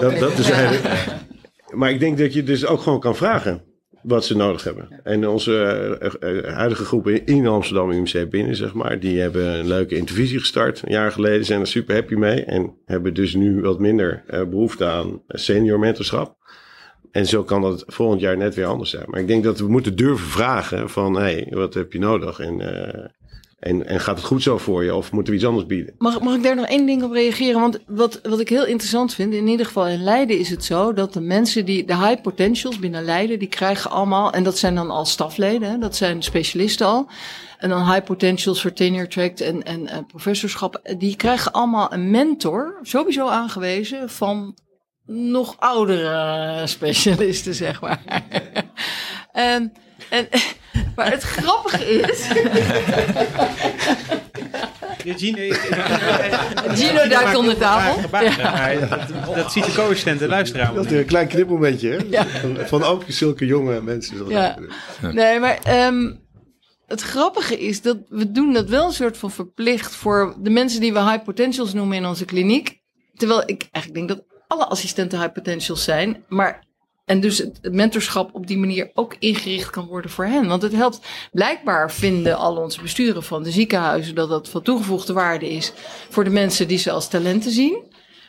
dat, 0.00 0.18
dat 0.18 0.38
is 0.38 0.50
eigenlijk. 0.50 0.84
Maar 1.70 1.90
ik 1.90 2.00
denk 2.00 2.18
dat 2.18 2.32
je 2.32 2.42
dus 2.42 2.66
ook 2.66 2.80
gewoon 2.80 3.00
kan 3.00 3.16
vragen 3.16 3.69
wat 4.02 4.24
ze 4.24 4.36
nodig 4.36 4.64
hebben. 4.64 5.00
En 5.04 5.28
onze 5.28 5.98
uh, 6.20 6.54
huidige 6.54 6.84
groepen 6.84 7.26
in 7.26 7.46
Amsterdam 7.46 7.90
UMC 7.90 8.30
binnen, 8.30 8.56
zeg 8.56 8.74
maar, 8.74 9.00
die 9.00 9.20
hebben 9.20 9.58
een 9.58 9.66
leuke 9.66 9.96
intervisie 9.96 10.38
gestart. 10.38 10.82
Een 10.84 10.92
jaar 10.92 11.12
geleden 11.12 11.44
zijn 11.44 11.60
er 11.60 11.66
super 11.66 11.94
happy 11.94 12.14
mee 12.14 12.44
en 12.44 12.74
hebben 12.84 13.14
dus 13.14 13.34
nu 13.34 13.60
wat 13.60 13.78
minder 13.78 14.22
uh, 14.30 14.44
behoefte 14.44 14.84
aan 14.86 15.22
senior 15.28 15.78
mentorschap. 15.78 16.38
En 17.10 17.26
zo 17.26 17.44
kan 17.44 17.62
dat 17.62 17.84
volgend 17.86 18.20
jaar 18.20 18.36
net 18.36 18.54
weer 18.54 18.66
anders 18.66 18.90
zijn. 18.90 19.04
Maar 19.06 19.20
ik 19.20 19.26
denk 19.26 19.44
dat 19.44 19.58
we 19.58 19.68
moeten 19.68 19.96
durven 19.96 20.26
vragen 20.26 20.90
van, 20.90 21.14
hé, 21.14 21.20
hey, 21.20 21.46
wat 21.50 21.74
heb 21.74 21.92
je 21.92 21.98
nodig? 21.98 22.38
En 22.38 22.60
en, 23.60 23.86
en 23.86 24.00
gaat 24.00 24.16
het 24.16 24.26
goed 24.26 24.42
zo 24.42 24.58
voor 24.58 24.84
je 24.84 24.94
of 24.94 25.12
moeten 25.12 25.32
we 25.32 25.38
iets 25.38 25.48
anders 25.48 25.66
bieden? 25.66 25.94
Mag, 25.98 26.20
mag 26.20 26.34
ik 26.34 26.42
daar 26.42 26.56
nog 26.56 26.66
één 26.66 26.86
ding 26.86 27.02
op 27.02 27.12
reageren? 27.12 27.60
Want 27.60 27.78
wat, 27.86 28.20
wat 28.22 28.40
ik 28.40 28.48
heel 28.48 28.66
interessant 28.66 29.14
vind, 29.14 29.34
in 29.34 29.48
ieder 29.48 29.66
geval 29.66 29.88
in 29.88 30.02
Leiden 30.02 30.38
is 30.38 30.50
het 30.50 30.64
zo 30.64 30.92
dat 30.92 31.12
de 31.12 31.20
mensen 31.20 31.64
die, 31.64 31.84
de 31.84 31.96
high 31.96 32.20
potentials 32.20 32.78
binnen 32.78 33.04
Leiden, 33.04 33.38
die 33.38 33.48
krijgen 33.48 33.90
allemaal, 33.90 34.32
en 34.32 34.42
dat 34.42 34.58
zijn 34.58 34.74
dan 34.74 34.90
al 34.90 35.04
stafleden, 35.04 35.80
dat 35.80 35.96
zijn 35.96 36.22
specialisten 36.22 36.86
al. 36.86 37.08
En 37.58 37.68
dan 37.68 37.92
high 37.92 38.04
potentials 38.04 38.60
voor 38.62 38.72
tenure 38.72 39.06
track 39.06 39.38
en, 39.38 39.62
en, 39.62 40.06
professorschap, 40.06 40.80
die 40.98 41.16
krijgen 41.16 41.52
allemaal 41.52 41.92
een 41.92 42.10
mentor, 42.10 42.78
sowieso 42.82 43.28
aangewezen, 43.28 44.10
van 44.10 44.58
nog 45.06 45.56
oudere 45.58 46.66
specialisten, 46.66 47.54
zeg 47.54 47.80
maar. 47.80 48.24
en, 49.32 49.72
en 50.10 50.28
maar 50.96 51.10
het 51.10 51.22
grappige 51.22 51.84
is. 51.84 52.26
Gino, 55.16 55.54
Gino 56.74 57.08
duikt 57.08 57.36
onder 57.36 57.56
tafel. 57.56 58.10
dat, 59.34 59.52
ziet 59.52 59.64
de 59.64 59.72
co-assistent 59.72 60.18
de 60.18 60.28
luisteraar. 60.28 60.74
Dat 60.74 60.84
is 60.84 60.92
een 60.92 61.04
klein 61.04 61.28
hè? 61.30 61.96
Ja. 62.10 62.26
Van, 62.66 62.82
ook 62.82 63.04
zulke 63.06 63.46
jonge 63.46 63.82
mensen. 63.82 64.28
Ja. 64.28 64.56
Nee, 65.00 65.40
maar 65.40 65.86
um, 65.86 66.20
het 66.86 67.00
grappige 67.00 67.58
is 67.58 67.82
dat 67.82 67.96
we 68.08 68.30
doen 68.30 68.52
dat 68.52 68.68
wel 68.68 68.86
een 68.86 68.92
soort 68.92 69.16
van 69.16 69.30
verplicht 69.30 69.94
voor 69.94 70.34
de 70.38 70.50
mensen 70.50 70.80
die 70.80 70.92
we 70.92 71.10
high 71.10 71.24
potentials 71.24 71.72
noemen 71.72 71.96
in 71.96 72.06
onze 72.06 72.24
kliniek. 72.24 72.80
Terwijl 73.14 73.42
ik 73.46 73.68
eigenlijk 73.70 74.06
denk 74.06 74.18
dat 74.18 74.26
alle 74.46 74.66
assistenten 74.66 75.20
high 75.20 75.32
potentials 75.32 75.84
zijn. 75.84 76.24
Maar 76.28 76.64
en 77.10 77.20
dus 77.20 77.38
het 77.38 77.58
mentorschap 77.72 78.34
op 78.34 78.46
die 78.46 78.58
manier 78.58 78.90
ook 78.94 79.16
ingericht 79.18 79.70
kan 79.70 79.86
worden 79.86 80.10
voor 80.10 80.24
hen. 80.24 80.46
Want 80.46 80.62
het 80.62 80.72
helpt, 80.72 81.00
blijkbaar 81.32 81.92
vinden 81.92 82.36
al 82.36 82.56
onze 82.56 82.82
besturen 82.82 83.22
van 83.22 83.42
de 83.42 83.50
ziekenhuizen 83.50 84.14
dat 84.14 84.28
dat 84.28 84.48
van 84.48 84.62
toegevoegde 84.62 85.12
waarde 85.12 85.50
is 85.50 85.72
voor 86.08 86.24
de 86.24 86.30
mensen 86.30 86.68
die 86.68 86.78
ze 86.78 86.90
als 86.90 87.08
talenten 87.08 87.50
zien. 87.50 87.88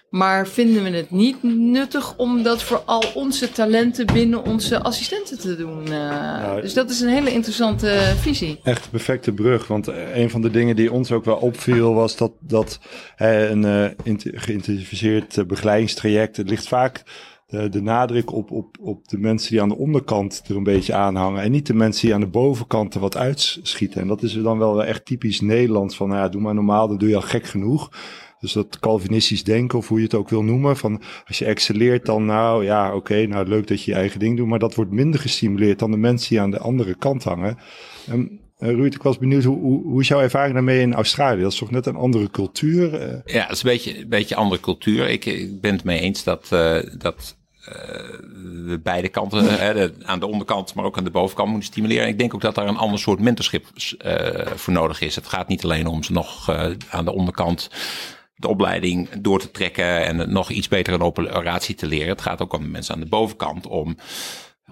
Maar 0.09 0.47
vinden 0.47 0.83
we 0.83 0.89
het 0.89 1.11
niet 1.11 1.43
nuttig 1.43 2.17
om 2.17 2.43
dat 2.43 2.63
voor 2.63 2.81
al 2.85 3.03
onze 3.13 3.51
talenten 3.51 4.05
binnen 4.05 4.45
onze 4.45 4.81
assistenten 4.81 5.39
te 5.39 5.55
doen? 5.55 5.87
Uh, 5.87 6.55
dus 6.55 6.73
dat 6.73 6.89
is 6.89 7.01
een 7.01 7.09
hele 7.09 7.31
interessante 7.31 8.13
visie. 8.17 8.59
Echt 8.63 8.83
een 8.83 8.91
perfecte 8.91 9.31
brug. 9.31 9.67
Want 9.67 9.87
een 10.13 10.29
van 10.29 10.41
de 10.41 10.49
dingen 10.49 10.75
die 10.75 10.91
ons 10.91 11.11
ook 11.11 11.25
wel 11.25 11.35
opviel 11.35 11.93
was 11.93 12.17
dat, 12.17 12.31
dat 12.39 12.79
een 13.17 13.63
uh, 13.63 14.21
geïntensiveerd 14.23 15.47
begeleidingstraject, 15.47 16.37
het 16.37 16.49
ligt 16.49 16.67
vaak 16.67 17.03
de, 17.51 17.69
de, 17.69 17.81
nadruk 17.81 18.31
op, 18.31 18.51
op, 18.51 18.77
op 18.81 19.07
de 19.07 19.17
mensen 19.17 19.51
die 19.51 19.61
aan 19.61 19.69
de 19.69 19.77
onderkant 19.77 20.43
er 20.47 20.55
een 20.55 20.63
beetje 20.63 20.93
aanhangen. 20.93 21.41
En 21.41 21.51
niet 21.51 21.67
de 21.67 21.73
mensen 21.73 22.05
die 22.05 22.15
aan 22.15 22.21
de 22.21 22.27
bovenkant 22.27 22.93
er 22.93 22.99
wat 22.99 23.17
uitschieten. 23.17 24.01
En 24.01 24.07
dat 24.07 24.23
is 24.23 24.33
dan 24.33 24.57
wel 24.57 24.83
echt 24.85 25.05
typisch 25.05 25.41
Nederlands. 25.41 25.95
Van 25.95 26.07
nou 26.07 26.21
ja, 26.21 26.29
doe 26.29 26.41
maar 26.41 26.53
normaal, 26.53 26.87
dan 26.87 26.97
doe 26.97 27.09
je 27.09 27.15
al 27.15 27.21
gek 27.21 27.45
genoeg. 27.45 27.91
Dus 28.39 28.53
dat 28.53 28.79
Calvinistisch 28.79 29.43
denken, 29.43 29.77
of 29.77 29.87
hoe 29.87 29.97
je 29.97 30.03
het 30.03 30.13
ook 30.13 30.29
wil 30.29 30.43
noemen. 30.43 30.77
Van 30.77 31.01
als 31.27 31.39
je 31.39 31.45
excelleert, 31.45 32.05
dan 32.05 32.25
nou 32.25 32.63
ja, 32.63 32.95
oké, 32.95 33.25
nou 33.25 33.47
leuk 33.47 33.67
dat 33.67 33.83
je 33.83 33.91
je 33.91 33.97
eigen 33.97 34.19
ding 34.19 34.37
doet. 34.37 34.47
Maar 34.47 34.59
dat 34.59 34.75
wordt 34.75 34.91
minder 34.91 35.19
gestimuleerd 35.19 35.79
dan 35.79 35.91
de 35.91 35.97
mensen 35.97 36.29
die 36.29 36.41
aan 36.41 36.51
de 36.51 36.59
andere 36.59 36.95
kant 36.95 37.23
hangen. 37.23 37.57
En, 38.07 38.39
uh, 38.59 38.69
Ruud, 38.69 38.93
ik 38.93 39.03
was 39.03 39.17
benieuwd, 39.17 39.43
hoe, 39.43 39.83
hoe, 39.83 40.01
is 40.01 40.07
jouw 40.07 40.21
ervaring 40.21 40.53
daarmee 40.53 40.81
in 40.81 40.93
Australië? 40.93 41.41
Dat 41.41 41.51
is 41.51 41.57
toch 41.57 41.71
net 41.71 41.85
een 41.85 41.95
andere 41.95 42.29
cultuur? 42.29 42.93
Uh... 42.93 43.33
Ja, 43.33 43.41
het 43.41 43.51
is 43.51 43.63
een 43.63 43.69
beetje 43.69 43.99
een 43.99 44.09
beetje 44.09 44.35
andere 44.35 44.61
cultuur. 44.61 45.09
Ik, 45.09 45.25
ik 45.25 45.61
ben 45.61 45.73
het 45.73 45.83
mee 45.83 45.99
eens 45.99 46.23
dat, 46.23 46.47
dat 46.97 47.39
uh, 47.69 48.75
beide 48.83 49.09
kanten, 49.09 49.59
hè, 49.59 49.89
aan 50.03 50.19
de 50.19 50.27
onderkant, 50.27 50.73
maar 50.73 50.85
ook 50.85 50.97
aan 50.97 51.03
de 51.03 51.11
bovenkant 51.11 51.49
moeten 51.49 51.67
stimuleren. 51.67 52.07
ik 52.07 52.17
denk 52.17 52.33
ook 52.33 52.41
dat 52.41 52.55
daar 52.55 52.67
een 52.67 52.77
ander 52.77 52.99
soort 52.99 53.19
mentorschap 53.19 53.63
uh, 54.05 54.45
voor 54.55 54.73
nodig 54.73 55.01
is. 55.01 55.15
Het 55.15 55.27
gaat 55.27 55.47
niet 55.47 55.63
alleen 55.63 55.87
om 55.87 56.03
ze 56.03 56.11
nog 56.11 56.49
uh, 56.49 56.65
aan 56.89 57.05
de 57.05 57.13
onderkant 57.13 57.69
de 58.35 58.47
opleiding 58.47 59.09
door 59.19 59.39
te 59.39 59.51
trekken 59.51 60.05
en 60.05 60.31
nog 60.31 60.49
iets 60.49 60.67
beter 60.67 60.93
een 60.93 61.01
operatie 61.01 61.75
te 61.75 61.87
leren. 61.87 62.09
Het 62.09 62.21
gaat 62.21 62.41
ook 62.41 62.53
om 62.53 62.71
mensen 62.71 62.93
aan 62.93 62.99
de 62.99 63.05
bovenkant 63.09 63.67
om 63.67 63.97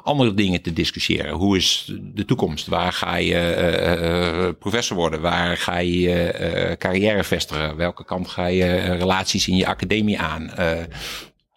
andere 0.03 0.33
dingen 0.33 0.61
te 0.61 0.73
discussiëren. 0.73 1.33
Hoe 1.33 1.57
is 1.57 1.93
de 2.01 2.25
toekomst? 2.25 2.67
Waar 2.67 2.93
ga 2.93 3.15
je 3.15 4.55
professor 4.59 4.97
worden? 4.97 5.21
Waar 5.21 5.57
ga 5.57 5.77
je 5.77 6.75
carrière 6.77 7.23
vestigen? 7.23 7.75
Welke 7.75 8.05
kant 8.05 8.27
ga 8.27 8.45
je 8.45 8.95
relaties 8.95 9.47
in 9.47 9.55
je 9.55 9.67
academie 9.67 10.19
aan? 10.19 10.51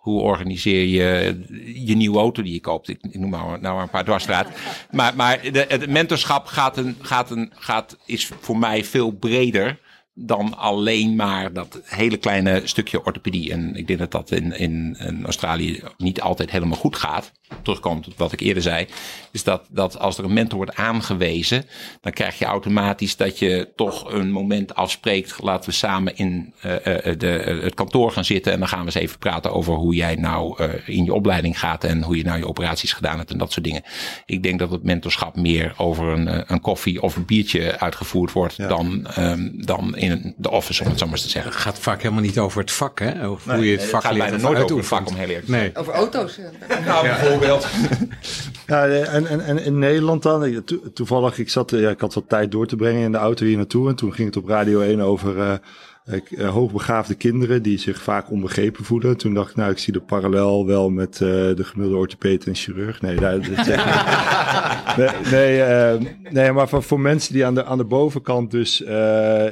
Hoe 0.02 0.20
organiseer 0.20 0.84
je 0.84 1.40
je 1.74 1.96
nieuwe 1.96 2.18
auto 2.18 2.42
die 2.42 2.52
je 2.52 2.60
koopt? 2.60 2.88
Ik, 2.88 2.98
noem 3.14 3.30
maar, 3.30 3.60
nou 3.60 3.82
een 3.82 3.90
paar 3.90 4.04
dwarsstraat. 4.04 4.48
Maar, 4.90 5.16
maar 5.16 5.40
de, 5.52 5.64
het 5.68 5.88
mentorschap 5.88 6.46
gaat 6.46 6.76
een, 6.76 6.96
gaat 7.00 7.30
een, 7.30 7.52
gaat, 7.54 7.96
is 8.06 8.30
voor 8.40 8.58
mij 8.58 8.84
veel 8.84 9.10
breder 9.10 9.78
dan 10.14 10.56
alleen 10.56 11.16
maar 11.16 11.52
dat 11.52 11.80
hele 11.84 12.16
kleine 12.16 12.60
stukje 12.64 13.04
orthopedie. 13.04 13.52
En 13.52 13.74
ik 13.76 13.86
denk 13.86 13.98
dat 13.98 14.10
dat 14.10 14.30
in, 14.30 14.58
in, 14.58 14.96
in 14.98 15.24
Australië 15.24 15.82
niet 15.96 16.20
altijd 16.20 16.50
helemaal 16.50 16.78
goed 16.78 16.96
gaat. 16.96 17.32
Terugkomt 17.62 18.06
op 18.06 18.18
wat 18.18 18.32
ik 18.32 18.40
eerder 18.40 18.62
zei. 18.62 18.86
Is 19.30 19.44
dat, 19.44 19.66
dat 19.70 19.98
als 19.98 20.18
er 20.18 20.24
een 20.24 20.32
mentor 20.32 20.56
wordt 20.56 20.74
aangewezen, 20.74 21.64
dan 22.00 22.12
krijg 22.12 22.38
je 22.38 22.44
automatisch 22.44 23.16
dat 23.16 23.38
je 23.38 23.72
toch 23.76 24.12
een 24.12 24.30
moment 24.30 24.74
afspreekt. 24.74 25.42
Laten 25.42 25.70
we 25.70 25.76
samen 25.76 26.16
in 26.16 26.54
uh, 26.56 26.62
de, 27.18 27.60
het 27.62 27.74
kantoor 27.74 28.10
gaan 28.10 28.24
zitten. 28.24 28.52
En 28.52 28.58
dan 28.58 28.68
gaan 28.68 28.78
we 28.78 28.84
eens 28.84 28.94
even 28.94 29.18
praten 29.18 29.52
over 29.52 29.74
hoe 29.74 29.94
jij 29.94 30.14
nou 30.14 30.62
uh, 30.62 30.88
in 30.88 31.04
je 31.04 31.14
opleiding 31.14 31.58
gaat. 31.58 31.84
En 31.84 32.02
hoe 32.02 32.16
je 32.16 32.24
nou 32.24 32.38
je 32.38 32.48
operaties 32.48 32.92
gedaan 32.92 33.18
hebt 33.18 33.30
en 33.30 33.38
dat 33.38 33.52
soort 33.52 33.64
dingen. 33.64 33.82
Ik 34.26 34.42
denk 34.42 34.58
dat 34.58 34.70
het 34.70 34.82
mentorschap 34.82 35.36
meer 35.36 35.74
over 35.76 36.08
een, 36.08 36.52
een 36.52 36.60
koffie 36.60 37.02
of 37.02 37.16
een 37.16 37.26
biertje 37.26 37.78
uitgevoerd 37.78 38.32
wordt 38.32 38.56
ja. 38.56 38.68
dan, 38.68 39.06
um, 39.18 39.64
dan 39.64 39.96
in 40.02 40.34
de 40.36 40.50
office, 40.50 40.82
om 40.82 40.88
het 40.88 40.98
zo 40.98 41.06
maar 41.06 41.18
te 41.18 41.28
zeggen. 41.28 41.52
Het 41.52 41.60
gaat 41.60 41.78
vaak 41.78 42.02
helemaal 42.02 42.22
niet 42.22 42.38
over 42.38 42.60
het 42.60 42.72
vak, 42.72 42.98
hè? 42.98 43.28
Of 43.28 43.46
nee, 43.46 43.56
hoe 43.56 43.66
je 43.66 43.76
het 43.76 43.84
vak 43.84 44.02
gaat 44.02 44.18
bijna 44.18 44.36
nooit 44.36 44.62
over 44.62 44.76
het 44.76 44.86
vak, 44.86 45.08
om 45.08 45.14
heel 45.14 45.28
eerlijk 45.28 45.48
nee. 45.48 45.70
Over 45.74 45.92
auto's. 45.92 46.38
Nou, 46.84 47.06
bijvoorbeeld. 47.06 47.66
ja, 48.66 48.86
en, 48.88 49.26
en, 49.26 49.40
en 49.40 49.64
in 49.64 49.78
Nederland 49.78 50.22
dan, 50.22 50.64
toevallig, 50.94 51.38
ik, 51.38 51.50
zat, 51.50 51.70
ja, 51.70 51.90
ik 51.90 52.00
had 52.00 52.14
wat 52.14 52.28
tijd 52.28 52.50
door 52.50 52.66
te 52.66 52.76
brengen 52.76 53.02
in 53.02 53.12
de 53.12 53.18
auto 53.18 53.44
hier 53.44 53.56
naartoe. 53.56 53.88
En 53.88 53.94
toen 53.94 54.14
ging 54.14 54.28
het 54.28 54.36
op 54.36 54.48
Radio 54.48 54.80
1 54.80 55.00
over... 55.00 55.36
Uh, 55.36 55.52
uh, 56.04 56.48
hoogbegaafde 56.48 57.14
kinderen 57.14 57.62
die 57.62 57.78
zich 57.78 58.02
vaak 58.02 58.30
onbegrepen 58.30 58.84
voelen. 58.84 59.16
Toen 59.16 59.34
dacht 59.34 59.50
ik, 59.50 59.56
nou, 59.56 59.70
ik 59.70 59.78
zie 59.78 59.92
de 59.92 60.00
parallel 60.00 60.66
wel 60.66 60.90
met 60.90 61.20
uh, 61.20 61.28
de 61.28 61.64
gemiddelde 61.64 62.00
orthopeet 62.00 62.46
en 62.46 62.54
chirurg. 62.54 63.00
Nee, 63.00 63.16
dat, 63.16 63.44
dat 63.44 63.66
nee, 64.96 65.08
nee, 65.30 65.58
uh, 65.58 66.00
nee, 66.30 66.52
maar 66.52 66.68
voor, 66.68 67.00
mensen 67.00 67.32
die 67.32 67.46
aan 67.46 67.54
de, 67.54 67.64
aan 67.64 67.78
de 67.78 67.84
bovenkant 67.84 68.50
dus 68.50 68.78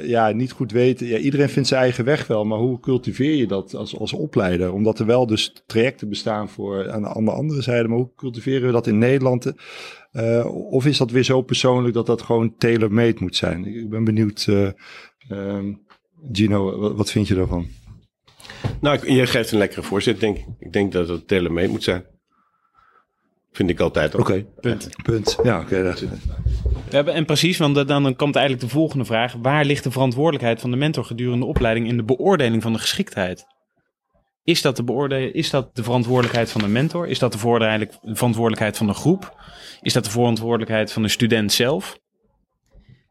ja, 0.03 0.31
niet 0.31 0.51
goed 0.51 0.71
weten. 0.71 1.07
Ja, 1.07 1.17
iedereen 1.17 1.49
vindt 1.49 1.67
zijn 1.67 1.81
eigen 1.81 2.05
weg 2.05 2.27
wel, 2.27 2.45
maar 2.45 2.57
hoe 2.57 2.79
cultiveer 2.79 3.35
je 3.35 3.47
dat 3.47 3.75
als, 3.75 3.97
als 3.97 4.13
opleider? 4.13 4.73
Omdat 4.73 4.99
er 4.99 5.05
wel 5.05 5.27
dus 5.27 5.63
trajecten 5.65 6.09
bestaan 6.09 6.49
voor 6.49 6.91
aan 6.91 7.25
de, 7.25 7.31
andere 7.31 7.61
zijde. 7.61 7.87
Maar 7.87 7.97
hoe 7.97 8.15
cultiveren 8.15 8.65
we 8.67 8.73
dat 8.73 8.87
in 8.87 8.97
Nederland? 8.97 9.53
of 10.69 10.85
is 10.85 10.97
dat 10.97 11.11
weer 11.11 11.23
zo 11.23 11.41
persoonlijk 11.41 11.93
dat 11.93 12.05
dat 12.05 12.21
gewoon 12.21 12.55
tailor-made 12.57 13.17
moet 13.19 13.35
zijn? 13.35 13.65
Ik 13.65 13.89
ben 13.89 14.03
benieuwd... 14.03 14.47
Um, 15.29 15.81
Gino, 16.31 16.93
wat 16.95 17.11
vind 17.11 17.27
je 17.27 17.35
daarvan? 17.35 17.67
Nou, 18.79 19.13
je 19.13 19.27
geeft 19.27 19.51
een 19.51 19.57
lekkere 19.57 19.83
voorzet, 19.83 20.19
denk 20.19 20.37
ik. 20.37 20.45
Ik 20.59 20.73
denk 20.73 20.91
dat 20.91 21.07
het 21.07 21.27
telen 21.27 21.53
mee 21.53 21.67
moet 21.67 21.83
zijn. 21.83 22.05
Vind 23.51 23.69
ik 23.69 23.79
altijd 23.79 24.15
ook. 24.15 24.21
Oké, 24.21 24.31
okay, 24.31 24.47
punt. 24.59 24.89
Punt. 25.03 25.37
Ja, 25.43 25.59
oké. 25.59 25.95
Okay, 26.91 27.13
en 27.13 27.25
precies, 27.25 27.57
want 27.57 27.75
dan, 27.75 27.87
dan 27.87 28.15
komt 28.15 28.35
eigenlijk 28.35 28.65
de 28.65 28.73
volgende 28.73 29.05
vraag. 29.05 29.33
Waar 29.41 29.65
ligt 29.65 29.83
de 29.83 29.91
verantwoordelijkheid 29.91 30.61
van 30.61 30.71
de 30.71 30.77
mentor 30.77 31.05
gedurende 31.05 31.45
de 31.45 31.51
opleiding 31.51 31.87
in 31.87 31.97
de 31.97 32.03
beoordeling 32.03 32.61
van 32.61 32.73
de 32.73 32.79
geschiktheid? 32.79 33.45
Is 34.43 34.61
dat 34.61 34.75
de, 34.75 35.31
is 35.31 35.49
dat 35.49 35.75
de 35.75 35.83
verantwoordelijkheid 35.83 36.51
van 36.51 36.61
de 36.61 36.67
mentor? 36.67 37.07
Is 37.07 37.19
dat 37.19 37.31
de 37.31 37.37
verantwoordelijkheid 37.37 38.77
van 38.77 38.87
de 38.87 38.93
groep? 38.93 39.35
Is 39.81 39.93
dat 39.93 40.03
de 40.03 40.11
verantwoordelijkheid 40.11 40.91
van 40.91 41.01
de 41.01 41.07
student 41.07 41.51
zelf? 41.51 41.99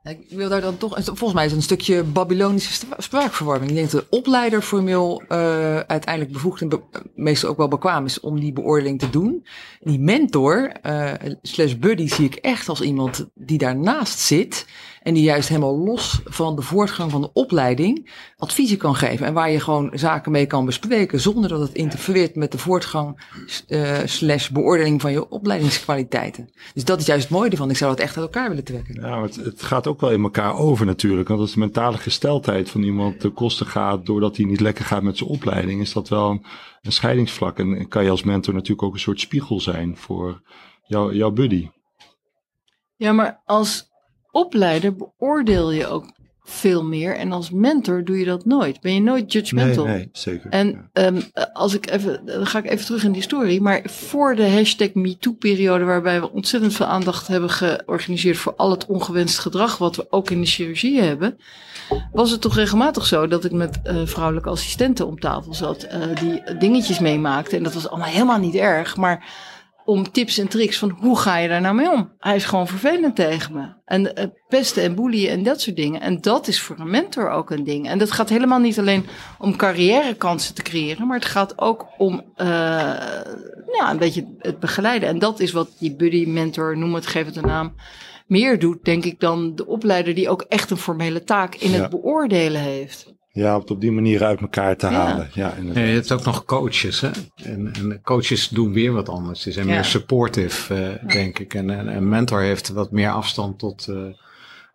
Ik 0.03 0.27
wil 0.29 0.49
daar 0.49 0.61
dan 0.61 0.77
toch, 0.77 0.99
volgens 1.05 1.33
mij 1.33 1.45
is 1.45 1.51
het 1.51 1.61
een 1.61 1.67
stukje 1.67 2.03
Babylonische 2.03 2.87
spraakverwarming. 2.97 3.71
Ik 3.71 3.77
denk 3.77 3.91
dat 3.91 4.01
de 4.01 4.17
opleider 4.17 4.63
formeel 4.63 5.23
uh, 5.23 5.29
uiteindelijk 5.77 6.33
bevoegd 6.33 6.61
en 6.61 6.83
meestal 7.15 7.51
ook 7.51 7.57
wel 7.57 7.69
bekwaam 7.69 8.05
is 8.05 8.21
om 8.21 8.41
die 8.41 8.53
beoordeling 8.53 8.99
te 8.99 9.11
doen. 9.11 9.47
En 9.81 9.91
die 9.91 10.01
mentor, 10.01 10.73
uh, 10.87 11.13
slash 11.43 11.75
buddy, 11.75 12.09
zie 12.09 12.25
ik 12.25 12.35
echt 12.35 12.69
als 12.69 12.81
iemand 12.81 13.27
die 13.35 13.59
daarnaast 13.59 14.19
zit 14.19 14.67
en 15.03 15.15
die 15.15 15.23
juist 15.23 15.49
helemaal 15.49 15.79
los 15.79 16.21
van 16.25 16.57
de 16.57 16.63
voortgang 16.63 17.11
van 17.11 17.21
de 17.21 17.33
opleiding 17.33 18.11
adviezen 18.37 18.77
kan 18.77 18.95
geven. 18.95 19.27
En 19.27 19.33
waar 19.33 19.51
je 19.51 19.61
gewoon 19.61 19.91
zaken 19.95 20.33
mee 20.33 20.47
kan 20.47 20.65
bespreken 20.65 21.21
zonder 21.21 21.51
dat 21.51 21.61
het 21.61 21.75
interfereert 21.75 22.35
met 22.35 22.53
de 22.53 22.59
voortgang 22.59 23.21
uh, 23.69 23.99
slash 24.05 24.49
beoordeling 24.49 25.01
van 25.01 25.13
je 25.13 25.29
opleidingskwaliteiten. 25.29 26.51
Dus 26.75 26.85
dat 26.85 27.01
is 27.01 27.07
juist 27.07 27.23
het 27.23 27.33
mooie 27.33 27.51
ervan. 27.51 27.71
Ik 27.71 27.77
zou 27.77 27.91
dat 27.91 28.01
echt 28.01 28.17
uit 28.17 28.25
elkaar 28.25 28.49
willen 28.49 28.65
trekken. 28.65 28.95
Ja, 29.01 29.23
het, 29.23 29.37
het 29.37 29.63
gaat 29.63 29.87
ook 29.87 30.01
wel 30.01 30.11
in 30.11 30.23
elkaar 30.23 30.55
over 30.57 30.87
natuurlijk. 30.87 31.29
Want 31.29 31.41
als 31.41 31.53
de 31.53 31.59
mentale 31.59 31.99
gesteldheid 31.99 32.71
van 32.71 32.83
iemand 32.83 33.21
de 33.21 33.31
kosten 33.31 33.67
gaat 33.67 34.07
doordat 34.07 34.37
hij 34.37 34.47
niet 34.47 34.61
lekker 34.61 34.85
gaat 34.85 35.03
met 35.03 35.19
zijn 35.19 35.31
opleiding, 35.31 35.81
is 35.81 35.93
dat 35.93 36.09
wel 36.09 36.31
een, 36.31 36.45
een 36.83 36.93
scheidingsvlak. 36.93 37.59
En 37.59 37.89
kan 37.89 38.05
je 38.05 38.11
als 38.11 38.23
mentor 38.23 38.55
natuurlijk 38.55 38.83
ook 38.83 38.95
een 38.95 39.01
soort 39.01 39.21
spiegel 39.21 39.61
zijn 39.61 39.97
voor 39.97 40.43
jou, 40.87 41.15
jouw 41.15 41.31
buddy. 41.31 41.69
Ja, 42.97 43.13
maar 43.13 43.43
als 43.45 43.90
opleider 44.33 44.97
beoordeel 44.97 45.71
je 45.71 45.87
ook 45.87 46.05
veel 46.51 46.85
meer. 46.85 47.17
En 47.17 47.33
als 47.33 47.51
mentor 47.51 48.05
doe 48.05 48.19
je 48.19 48.25
dat 48.25 48.45
nooit. 48.45 48.81
Ben 48.81 48.95
je 48.95 49.01
nooit 49.01 49.33
judgmental. 49.33 49.85
Nee, 49.85 49.97
nee 49.97 50.09
zeker. 50.13 50.51
En 50.51 50.91
ja. 50.93 51.07
um, 51.07 51.23
als 51.53 51.75
ik 51.75 51.91
even, 51.91 52.21
dan 52.25 52.47
ga 52.47 52.59
ik 52.59 52.71
even 52.71 52.85
terug 52.85 53.05
in 53.05 53.13
die 53.13 53.23
story. 53.23 53.59
Maar 53.59 53.83
voor 53.85 54.37
de 54.37 54.51
hashtag 54.51 54.95
MeToo-periode, 54.95 55.85
waarbij 55.85 56.21
we 56.21 56.33
ontzettend 56.33 56.73
veel 56.75 56.87
aandacht 56.87 57.27
hebben 57.27 57.51
georganiseerd 57.51 58.37
voor 58.37 58.55
al 58.57 58.71
het 58.71 58.87
ongewenst 58.87 59.39
gedrag, 59.39 59.79
wat 59.79 59.97
we 59.97 60.07
ook 60.11 60.31
in 60.31 60.41
de 60.41 60.47
chirurgie 60.47 61.01
hebben, 61.01 61.39
was 62.13 62.31
het 62.31 62.41
toch 62.41 62.55
regelmatig 62.55 63.07
zo 63.07 63.27
dat 63.27 63.45
ik 63.45 63.53
met 63.53 63.81
uh, 63.85 64.01
vrouwelijke 64.05 64.49
assistenten 64.49 65.07
om 65.07 65.19
tafel 65.19 65.55
zat, 65.55 65.85
uh, 65.85 66.17
die 66.21 66.57
dingetjes 66.59 66.99
meemaakten. 66.99 67.57
En 67.57 67.63
dat 67.63 67.75
was 67.75 67.89
allemaal 67.89 68.09
helemaal 68.09 68.39
niet 68.39 68.55
erg. 68.55 68.97
Maar 68.97 69.25
om 69.91 70.11
tips 70.11 70.39
en 70.39 70.49
tricks 70.49 70.79
van 70.79 70.91
hoe 70.91 71.19
ga 71.19 71.37
je 71.37 71.49
daar 71.49 71.61
nou 71.61 71.75
mee 71.75 71.91
om? 71.91 72.13
Hij 72.19 72.37
is 72.37 72.45
gewoon 72.45 72.67
vervelend 72.67 73.17
tegen 73.17 73.55
me. 73.55 73.69
En 73.85 74.03
uh, 74.03 74.25
pesten 74.49 74.83
en 74.83 74.95
boelien 74.95 75.29
en 75.29 75.43
dat 75.43 75.61
soort 75.61 75.77
dingen. 75.77 76.01
En 76.01 76.21
dat 76.21 76.49
is 76.49 76.61
voor 76.61 76.79
een 76.79 76.91
mentor 76.91 77.31
ook 77.31 77.51
een 77.51 77.65
ding. 77.65 77.89
En 77.89 77.99
dat 77.99 78.11
gaat 78.11 78.29
helemaal 78.29 78.59
niet 78.59 78.79
alleen 78.79 79.07
om 79.39 79.57
carrièrekansen 79.57 80.55
te 80.55 80.63
creëren, 80.63 81.07
maar 81.07 81.17
het 81.17 81.29
gaat 81.29 81.59
ook 81.59 81.87
om 81.99 82.15
uh, 82.15 82.47
ja, 83.79 83.91
een 83.91 83.99
beetje 83.99 84.35
het 84.39 84.59
begeleiden. 84.59 85.09
En 85.09 85.19
dat 85.19 85.41
is 85.41 85.53
wat 85.53 85.71
die 85.79 85.97
buddy, 85.97 86.25
mentor, 86.27 86.79
noem 86.79 86.95
het, 86.95 87.07
geef 87.07 87.27
het 87.27 87.37
een 87.37 87.47
naam, 87.47 87.75
meer 88.27 88.59
doet, 88.59 88.85
denk 88.85 89.05
ik, 89.05 89.21
dan 89.21 89.55
de 89.55 89.67
opleider 89.67 90.15
die 90.15 90.29
ook 90.29 90.43
echt 90.43 90.71
een 90.71 90.77
formele 90.77 91.25
taak 91.25 91.55
in 91.55 91.71
ja. 91.71 91.81
het 91.81 91.91
beoordelen 91.91 92.61
heeft. 92.61 93.15
Ja, 93.33 93.55
om 93.55 93.61
het 93.61 93.71
op 93.71 93.81
die 93.81 93.93
manier 93.93 94.25
uit 94.25 94.41
elkaar 94.41 94.77
te 94.77 94.87
halen. 94.87 95.31
Ja, 95.33 95.55
ja, 95.73 95.81
je 95.81 95.95
hebt 95.95 96.13
ook 96.13 96.25
nog 96.25 96.45
coaches. 96.45 97.01
Hè? 97.01 97.11
En, 97.35 97.73
en, 97.73 98.01
coaches 98.03 98.49
doen 98.49 98.73
weer 98.73 98.93
wat 98.93 99.09
anders. 99.09 99.41
Ze 99.41 99.53
zijn 99.53 99.67
ja. 99.67 99.75
meer 99.75 99.85
supportive, 99.85 100.99
uh, 101.03 101.13
denk 101.13 101.39
ik. 101.39 101.55
En 101.55 101.69
een 101.69 102.09
mentor 102.09 102.41
heeft 102.41 102.69
wat 102.69 102.91
meer 102.91 103.11
afstand 103.11 103.59
tot, 103.59 103.87
uh, 103.91 104.05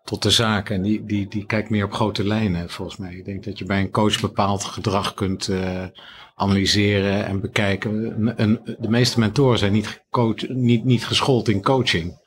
tot 0.03 0.23
de 0.23 0.29
zaak. 0.29 0.69
En 0.69 0.81
die, 0.81 1.05
die, 1.05 1.27
die 1.27 1.45
kijkt 1.45 1.69
meer 1.69 1.85
op 1.85 1.93
grote 1.93 2.27
lijnen, 2.27 2.69
volgens 2.69 2.97
mij. 2.97 3.15
Ik 3.15 3.25
denk 3.25 3.43
dat 3.43 3.59
je 3.59 3.65
bij 3.65 3.79
een 3.79 3.91
coach 3.91 4.21
bepaald 4.21 4.63
gedrag 4.63 5.13
kunt 5.13 5.47
uh, 5.47 5.83
analyseren 6.35 7.25
en 7.25 7.41
bekijken. 7.41 8.13
Een, 8.17 8.33
een, 8.41 8.77
de 8.79 8.89
meeste 8.89 9.19
mentoren 9.19 9.59
zijn 9.59 9.73
niet, 9.73 10.03
coach, 10.09 10.47
niet, 10.47 10.83
niet 10.83 11.05
geschoold 11.05 11.49
in 11.49 11.61
coaching. 11.61 12.23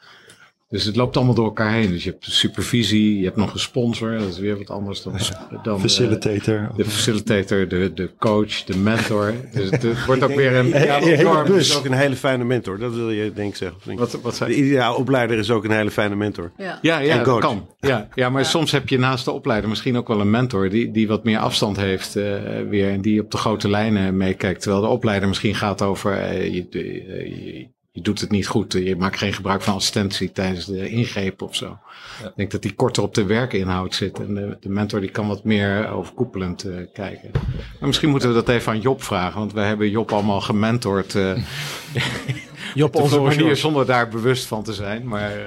Dus 0.68 0.84
het 0.84 0.96
loopt 0.96 1.16
allemaal 1.16 1.34
door 1.34 1.44
elkaar 1.44 1.72
heen. 1.72 1.90
Dus 1.90 2.04
je 2.04 2.10
hebt 2.10 2.24
supervisie, 2.30 3.18
je 3.18 3.24
hebt 3.24 3.36
nog 3.36 3.52
een 3.52 3.58
sponsor, 3.58 4.18
dat 4.18 4.28
is 4.28 4.38
weer 4.38 4.58
wat 4.58 4.70
anders 4.70 5.02
dan, 5.02 5.18
dan 5.62 5.80
facilitator. 5.80 6.68
De, 6.76 6.82
de 6.82 6.90
facilitator, 6.90 7.68
de, 7.68 7.92
de 7.94 8.10
coach, 8.18 8.64
de 8.64 8.76
mentor. 8.76 9.32
Dus 9.52 9.70
het, 9.70 10.04
wordt 10.06 10.22
ook 10.22 10.34
weer 10.34 10.54
een. 10.54 10.66
Ideaal 10.66 11.52
is 11.52 11.76
ook 11.76 11.84
een 11.84 11.92
hele 11.92 12.16
fijne 12.16 12.44
mentor. 12.44 12.78
Dat 12.78 12.94
wil 12.94 13.10
je 13.10 13.32
denk 13.32 13.50
ik 13.50 13.56
zeggen. 13.56 13.96
Wat, 13.96 14.20
wat 14.20 14.36
zei 14.36 14.50
de 14.50 14.56
ideaal 14.56 14.94
opleider 14.94 15.38
is 15.38 15.50
ook 15.50 15.64
een 15.64 15.70
hele 15.70 15.90
fijne 15.90 16.16
mentor. 16.16 16.52
Ja, 16.56 16.78
ja, 16.82 16.98
ja 16.98 17.22
dat 17.22 17.40
kan. 17.40 17.68
Ja, 17.80 18.08
ja 18.14 18.30
maar 18.30 18.42
ja. 18.42 18.48
soms 18.48 18.70
heb 18.70 18.88
je 18.88 18.98
naast 18.98 19.24
de 19.24 19.32
opleider 19.32 19.68
misschien 19.68 19.96
ook 19.96 20.08
wel 20.08 20.20
een 20.20 20.30
mentor 20.30 20.68
die, 20.68 20.90
die 20.90 21.08
wat 21.08 21.24
meer 21.24 21.38
afstand 21.38 21.76
heeft 21.76 22.16
uh, 22.16 22.24
weer 22.68 22.90
en 22.90 23.00
die 23.00 23.20
op 23.20 23.30
de 23.30 23.36
grote 23.36 23.68
lijnen 23.68 24.16
meekijkt. 24.16 24.60
Terwijl 24.60 24.82
de 24.82 24.88
opleider 24.88 25.28
misschien 25.28 25.54
gaat 25.54 25.82
over 25.82 26.12
uh, 26.12 26.54
je, 26.54 26.66
je, 26.70 27.68
je 27.99 28.05
doet 28.05 28.20
het 28.20 28.30
niet 28.30 28.46
goed. 28.46 28.72
Je 28.72 28.96
maakt 28.96 29.18
geen 29.18 29.32
gebruik 29.32 29.62
van 29.62 29.74
assistentie 29.74 30.32
tijdens 30.32 30.66
de 30.66 30.88
ingreep 30.88 31.42
of 31.42 31.55
zo. 31.55 31.78
Ja. 32.22 32.26
Ik 32.26 32.32
denk 32.36 32.51
dat 32.51 32.62
die 32.62 32.74
korter 32.74 33.03
op 33.03 33.14
de 33.14 33.24
werkinhoud 33.24 33.94
zit. 33.94 34.18
En 34.18 34.34
de, 34.34 34.57
de 34.61 34.68
mentor 34.68 35.01
die 35.01 35.11
kan 35.11 35.28
wat 35.28 35.44
meer 35.44 35.90
overkoepelend 35.90 36.64
uh, 36.64 36.76
kijken. 36.92 37.30
Maar 37.78 37.88
misschien 37.88 38.09
moeten 38.09 38.28
we 38.28 38.34
dat 38.34 38.49
even 38.49 38.72
aan 38.72 38.80
Job 38.80 39.03
vragen. 39.03 39.38
Want 39.38 39.53
we 39.53 39.61
hebben 39.61 39.90
Job 39.90 40.12
allemaal 40.12 40.40
gementord. 40.40 41.14
Uh, 41.14 41.36
Job 42.74 42.96
op 42.96 43.03
onze 43.03 43.20
manier 43.20 43.57
zonder 43.57 43.86
daar 43.86 44.09
bewust 44.09 44.46
van 44.46 44.62
te 44.62 44.72
zijn. 44.72 45.09
Maar, 45.09 45.36
uh, 45.36 45.44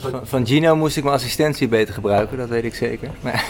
van, 0.00 0.26
van 0.26 0.46
Gino 0.46 0.76
moest 0.76 0.96
ik 0.96 1.02
mijn 1.02 1.14
assistentie 1.14 1.68
beter 1.68 1.94
gebruiken. 1.94 2.36
Dat 2.36 2.48
weet 2.48 2.64
ik 2.64 2.74
zeker. 2.74 3.10
Maar, 3.20 3.44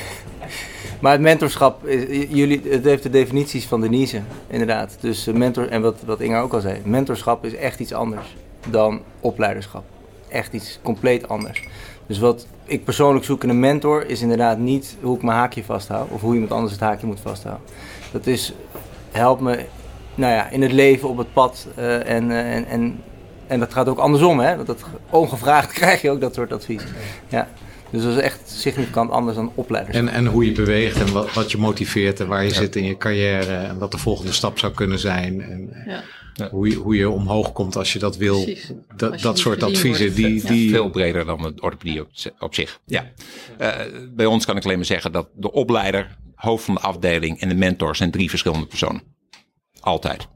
maar 1.01 1.12
het 1.12 1.20
mentorschap, 1.20 1.88
jullie, 2.28 2.62
het 2.68 2.84
heeft 2.84 3.03
de 3.03 3.11
definities 3.11 3.66
van 3.66 3.80
Denise, 3.80 4.20
inderdaad. 4.46 4.96
Dus 5.01 5.24
mentor, 5.24 5.68
en 5.68 5.82
wat, 5.82 5.96
wat 6.07 6.20
Inga 6.20 6.40
ook 6.40 6.53
al 6.53 6.61
zei, 6.61 6.80
mentorschap 6.84 7.44
is 7.44 7.55
echt 7.55 7.80
iets 7.80 7.92
anders 7.92 8.36
dan 8.70 9.01
opleiderschap. 9.20 9.84
Echt 10.28 10.53
iets 10.53 10.78
compleet 10.82 11.28
anders. 11.28 11.64
Dus 12.07 12.18
wat 12.18 12.46
ik 12.64 12.84
persoonlijk 12.84 13.24
zoek 13.24 13.42
in 13.42 13.49
een 13.49 13.61
mentor 13.61 14.07
is 14.07 14.22
inderdaad 14.22 14.59
niet 14.59 14.96
hoe 15.01 15.16
ik 15.16 15.22
mijn 15.22 15.38
haakje 15.38 15.64
vasthoud 15.64 16.11
of 16.11 16.20
hoe 16.20 16.34
iemand 16.34 16.53
anders 16.53 16.72
het 16.72 16.80
haakje 16.80 17.07
moet 17.07 17.20
vasthouden. 17.20 17.66
Dat 18.12 18.26
is, 18.26 18.55
help 19.11 19.40
me 19.40 19.64
nou 20.14 20.32
ja, 20.32 20.49
in 20.49 20.62
het 20.62 20.72
leven, 20.72 21.09
op 21.09 21.16
het 21.16 21.32
pad 21.32 21.66
uh, 21.78 22.09
en, 22.09 22.30
uh, 22.30 22.55
en, 22.55 22.66
en, 22.66 23.03
en 23.46 23.61
dat 23.61 23.72
gaat 23.72 23.88
ook 23.88 23.99
andersom. 23.99 24.40
Hè? 24.40 24.64
Dat, 24.64 24.84
ongevraagd 25.11 25.72
krijg 25.80 26.03
je 26.03 26.11
ook 26.11 26.20
dat 26.20 26.34
soort 26.34 26.53
advies. 26.53 26.84
Ja. 27.28 27.49
Dus 27.91 28.03
dat 28.03 28.16
is 28.16 28.22
echt 28.22 28.51
significant 28.51 29.11
anders 29.11 29.36
dan 29.36 29.53
opleiders. 29.55 29.97
En, 29.97 30.09
en 30.09 30.26
hoe 30.26 30.45
je 30.45 30.53
beweegt 30.53 31.01
en 31.01 31.12
wat, 31.12 31.32
wat 31.32 31.51
je 31.51 31.59
motiveert 31.59 32.20
en 32.20 32.26
waar 32.26 32.43
je 32.43 32.49
ja. 32.49 32.55
zit 32.55 32.76
in 32.76 32.84
je 32.84 32.97
carrière 32.97 33.55
en 33.55 33.78
wat 33.78 33.91
de 33.91 33.99
volgende 33.99 34.32
stap 34.32 34.59
zou 34.59 34.72
kunnen 34.72 34.99
zijn. 34.99 35.41
En 35.41 35.70
ja. 36.34 36.49
hoe, 36.51 36.68
je, 36.68 36.74
hoe 36.74 36.97
je 36.97 37.11
omhoog 37.11 37.53
komt 37.53 37.76
als 37.76 37.93
je 37.93 37.99
dat 37.99 38.16
wil. 38.16 38.49
Da, 38.97 39.11
je 39.12 39.22
dat 39.22 39.39
soort 39.39 39.62
adviezen. 39.62 40.14
Die, 40.14 40.47
die... 40.47 40.64
Ja, 40.64 40.70
veel 40.70 40.91
breder 40.91 41.24
dan 41.24 41.39
de 41.43 41.53
orthopedie 41.61 42.01
op, 42.01 42.09
op 42.39 42.55
zich. 42.55 42.80
Ja. 42.86 43.11
Uh, 43.61 43.74
bij 44.14 44.26
ons 44.26 44.45
kan 44.45 44.57
ik 44.57 44.64
alleen 44.64 44.76
maar 44.76 44.84
zeggen 44.84 45.12
dat 45.12 45.28
de 45.34 45.53
opleider, 45.53 46.16
hoofd 46.34 46.64
van 46.64 46.74
de 46.74 46.80
afdeling 46.80 47.41
en 47.41 47.49
de 47.49 47.55
mentor 47.55 47.97
zijn 47.97 48.11
drie 48.11 48.28
verschillende 48.28 48.66
personen. 48.66 49.03
Altijd. 49.80 50.28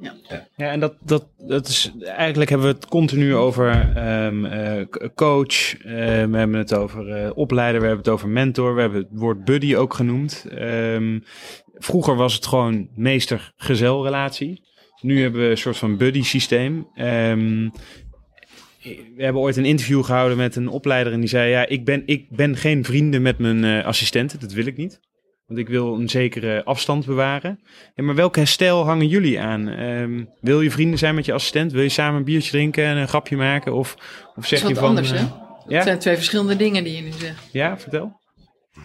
Ja. 0.00 0.14
ja, 0.56 0.70
en 0.70 0.80
dat, 0.80 0.96
dat, 1.00 1.28
dat 1.36 1.68
is 1.68 1.92
eigenlijk 2.04 2.50
hebben 2.50 2.68
we 2.68 2.74
het 2.74 2.86
continu 2.86 3.34
over 3.34 3.96
um, 4.24 4.44
uh, 4.44 4.84
coach, 5.14 5.78
uh, 5.78 5.84
we 6.24 6.36
hebben 6.36 6.52
het 6.52 6.74
over 6.74 7.24
uh, 7.24 7.30
opleider, 7.34 7.80
we 7.80 7.86
hebben 7.86 8.04
het 8.04 8.14
over 8.14 8.28
mentor, 8.28 8.74
we 8.74 8.80
hebben 8.80 8.98
het 9.00 9.08
woord 9.12 9.44
buddy 9.44 9.74
ook 9.74 9.94
genoemd. 9.94 10.46
Um, 10.52 11.24
vroeger 11.74 12.16
was 12.16 12.34
het 12.34 12.46
gewoon 12.46 12.88
meester-gezel 12.94 14.04
relatie. 14.04 14.66
Nu 15.00 15.22
hebben 15.22 15.40
we 15.40 15.50
een 15.50 15.58
soort 15.58 15.76
van 15.76 15.96
buddy 15.96 16.22
systeem. 16.22 16.88
We 19.16 19.24
hebben 19.24 19.42
ooit 19.42 19.56
een 19.56 19.64
interview 19.64 20.04
gehouden 20.04 20.36
met 20.36 20.56
een 20.56 20.68
opleider 20.68 21.12
en 21.12 21.20
die 21.20 21.28
zei: 21.28 21.50
Ja, 21.50 21.66
ik 21.66 21.84
ben, 21.84 22.02
ik 22.06 22.30
ben 22.30 22.56
geen 22.56 22.84
vrienden 22.84 23.22
met 23.22 23.38
mijn 23.38 23.84
assistenten, 23.84 24.40
dat 24.40 24.52
wil 24.52 24.66
ik 24.66 24.76
niet. 24.76 25.00
Want 25.48 25.60
ik 25.60 25.68
wil 25.68 25.94
een 25.94 26.08
zekere 26.08 26.64
afstand 26.64 27.06
bewaren. 27.06 27.60
Ja, 27.94 28.04
maar 28.04 28.14
welke 28.14 28.44
stijl 28.44 28.84
hangen 28.84 29.06
jullie 29.06 29.40
aan? 29.40 29.66
Um, 29.66 30.28
wil 30.40 30.60
je 30.60 30.70
vrienden 30.70 30.98
zijn 30.98 31.14
met 31.14 31.24
je 31.24 31.32
assistent? 31.32 31.72
Wil 31.72 31.82
je 31.82 31.88
samen 31.88 32.18
een 32.18 32.24
biertje 32.24 32.50
drinken 32.50 32.84
en 32.84 32.96
een 32.96 33.08
grapje 33.08 33.36
maken? 33.36 33.74
Of, 33.74 33.96
of 34.36 34.46
zeg 34.46 34.60
dat 34.60 34.70
is 34.70 34.76
je 34.76 34.82
wat 34.82 34.84
van... 34.84 34.88
anders, 34.88 35.10
hè? 35.10 35.26
Ja? 35.66 35.74
Het 35.74 35.84
zijn 35.84 35.98
twee 35.98 36.16
verschillende 36.16 36.56
dingen 36.56 36.84
die 36.84 36.96
je 36.96 37.02
nu 37.02 37.12
zegt. 37.12 37.48
Ja, 37.52 37.78
vertel. 37.78 38.20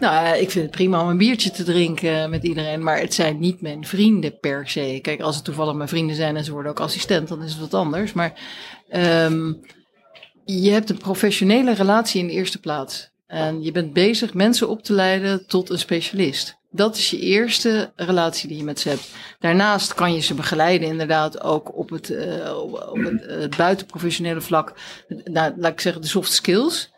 Nou, 0.00 0.36
ik 0.36 0.50
vind 0.50 0.64
het 0.64 0.74
prima 0.74 1.02
om 1.02 1.08
een 1.08 1.18
biertje 1.18 1.50
te 1.50 1.64
drinken 1.64 2.30
met 2.30 2.44
iedereen, 2.44 2.82
maar 2.82 2.98
het 2.98 3.14
zijn 3.14 3.38
niet 3.38 3.60
mijn 3.60 3.86
vrienden 3.86 4.38
per 4.38 4.68
se. 4.68 4.98
Kijk, 5.02 5.20
als 5.20 5.36
het 5.36 5.44
toevallig 5.44 5.74
mijn 5.74 5.88
vrienden 5.88 6.16
zijn 6.16 6.36
en 6.36 6.44
ze 6.44 6.52
worden 6.52 6.70
ook 6.70 6.80
assistent, 6.80 7.28
dan 7.28 7.42
is 7.42 7.52
het 7.52 7.60
wat 7.60 7.74
anders. 7.74 8.12
Maar 8.12 8.32
um, 8.92 9.60
je 10.44 10.70
hebt 10.70 10.90
een 10.90 10.98
professionele 10.98 11.74
relatie 11.74 12.20
in 12.20 12.26
de 12.26 12.32
eerste 12.32 12.60
plaats. 12.60 13.12
En 13.26 13.62
je 13.62 13.72
bent 13.72 13.92
bezig 13.92 14.34
mensen 14.34 14.68
op 14.68 14.82
te 14.82 14.92
leiden 14.92 15.46
tot 15.46 15.70
een 15.70 15.78
specialist. 15.78 16.56
Dat 16.70 16.96
is 16.96 17.10
je 17.10 17.18
eerste 17.18 17.92
relatie 17.96 18.48
die 18.48 18.56
je 18.56 18.64
met 18.64 18.80
ze 18.80 18.88
hebt. 18.88 19.10
Daarnaast 19.38 19.94
kan 19.94 20.14
je 20.14 20.20
ze 20.20 20.34
begeleiden, 20.34 20.88
inderdaad, 20.88 21.42
ook 21.42 21.76
op 21.76 21.90
het, 21.90 22.10
uh, 22.10 22.56
op 22.90 23.04
het, 23.04 23.24
het 23.26 23.56
buitenprofessionele 23.56 24.40
vlak. 24.40 24.72
Nou, 25.24 25.52
laat 25.56 25.72
ik 25.72 25.80
zeggen, 25.80 26.02
de 26.02 26.08
soft 26.08 26.32
skills. 26.32 26.92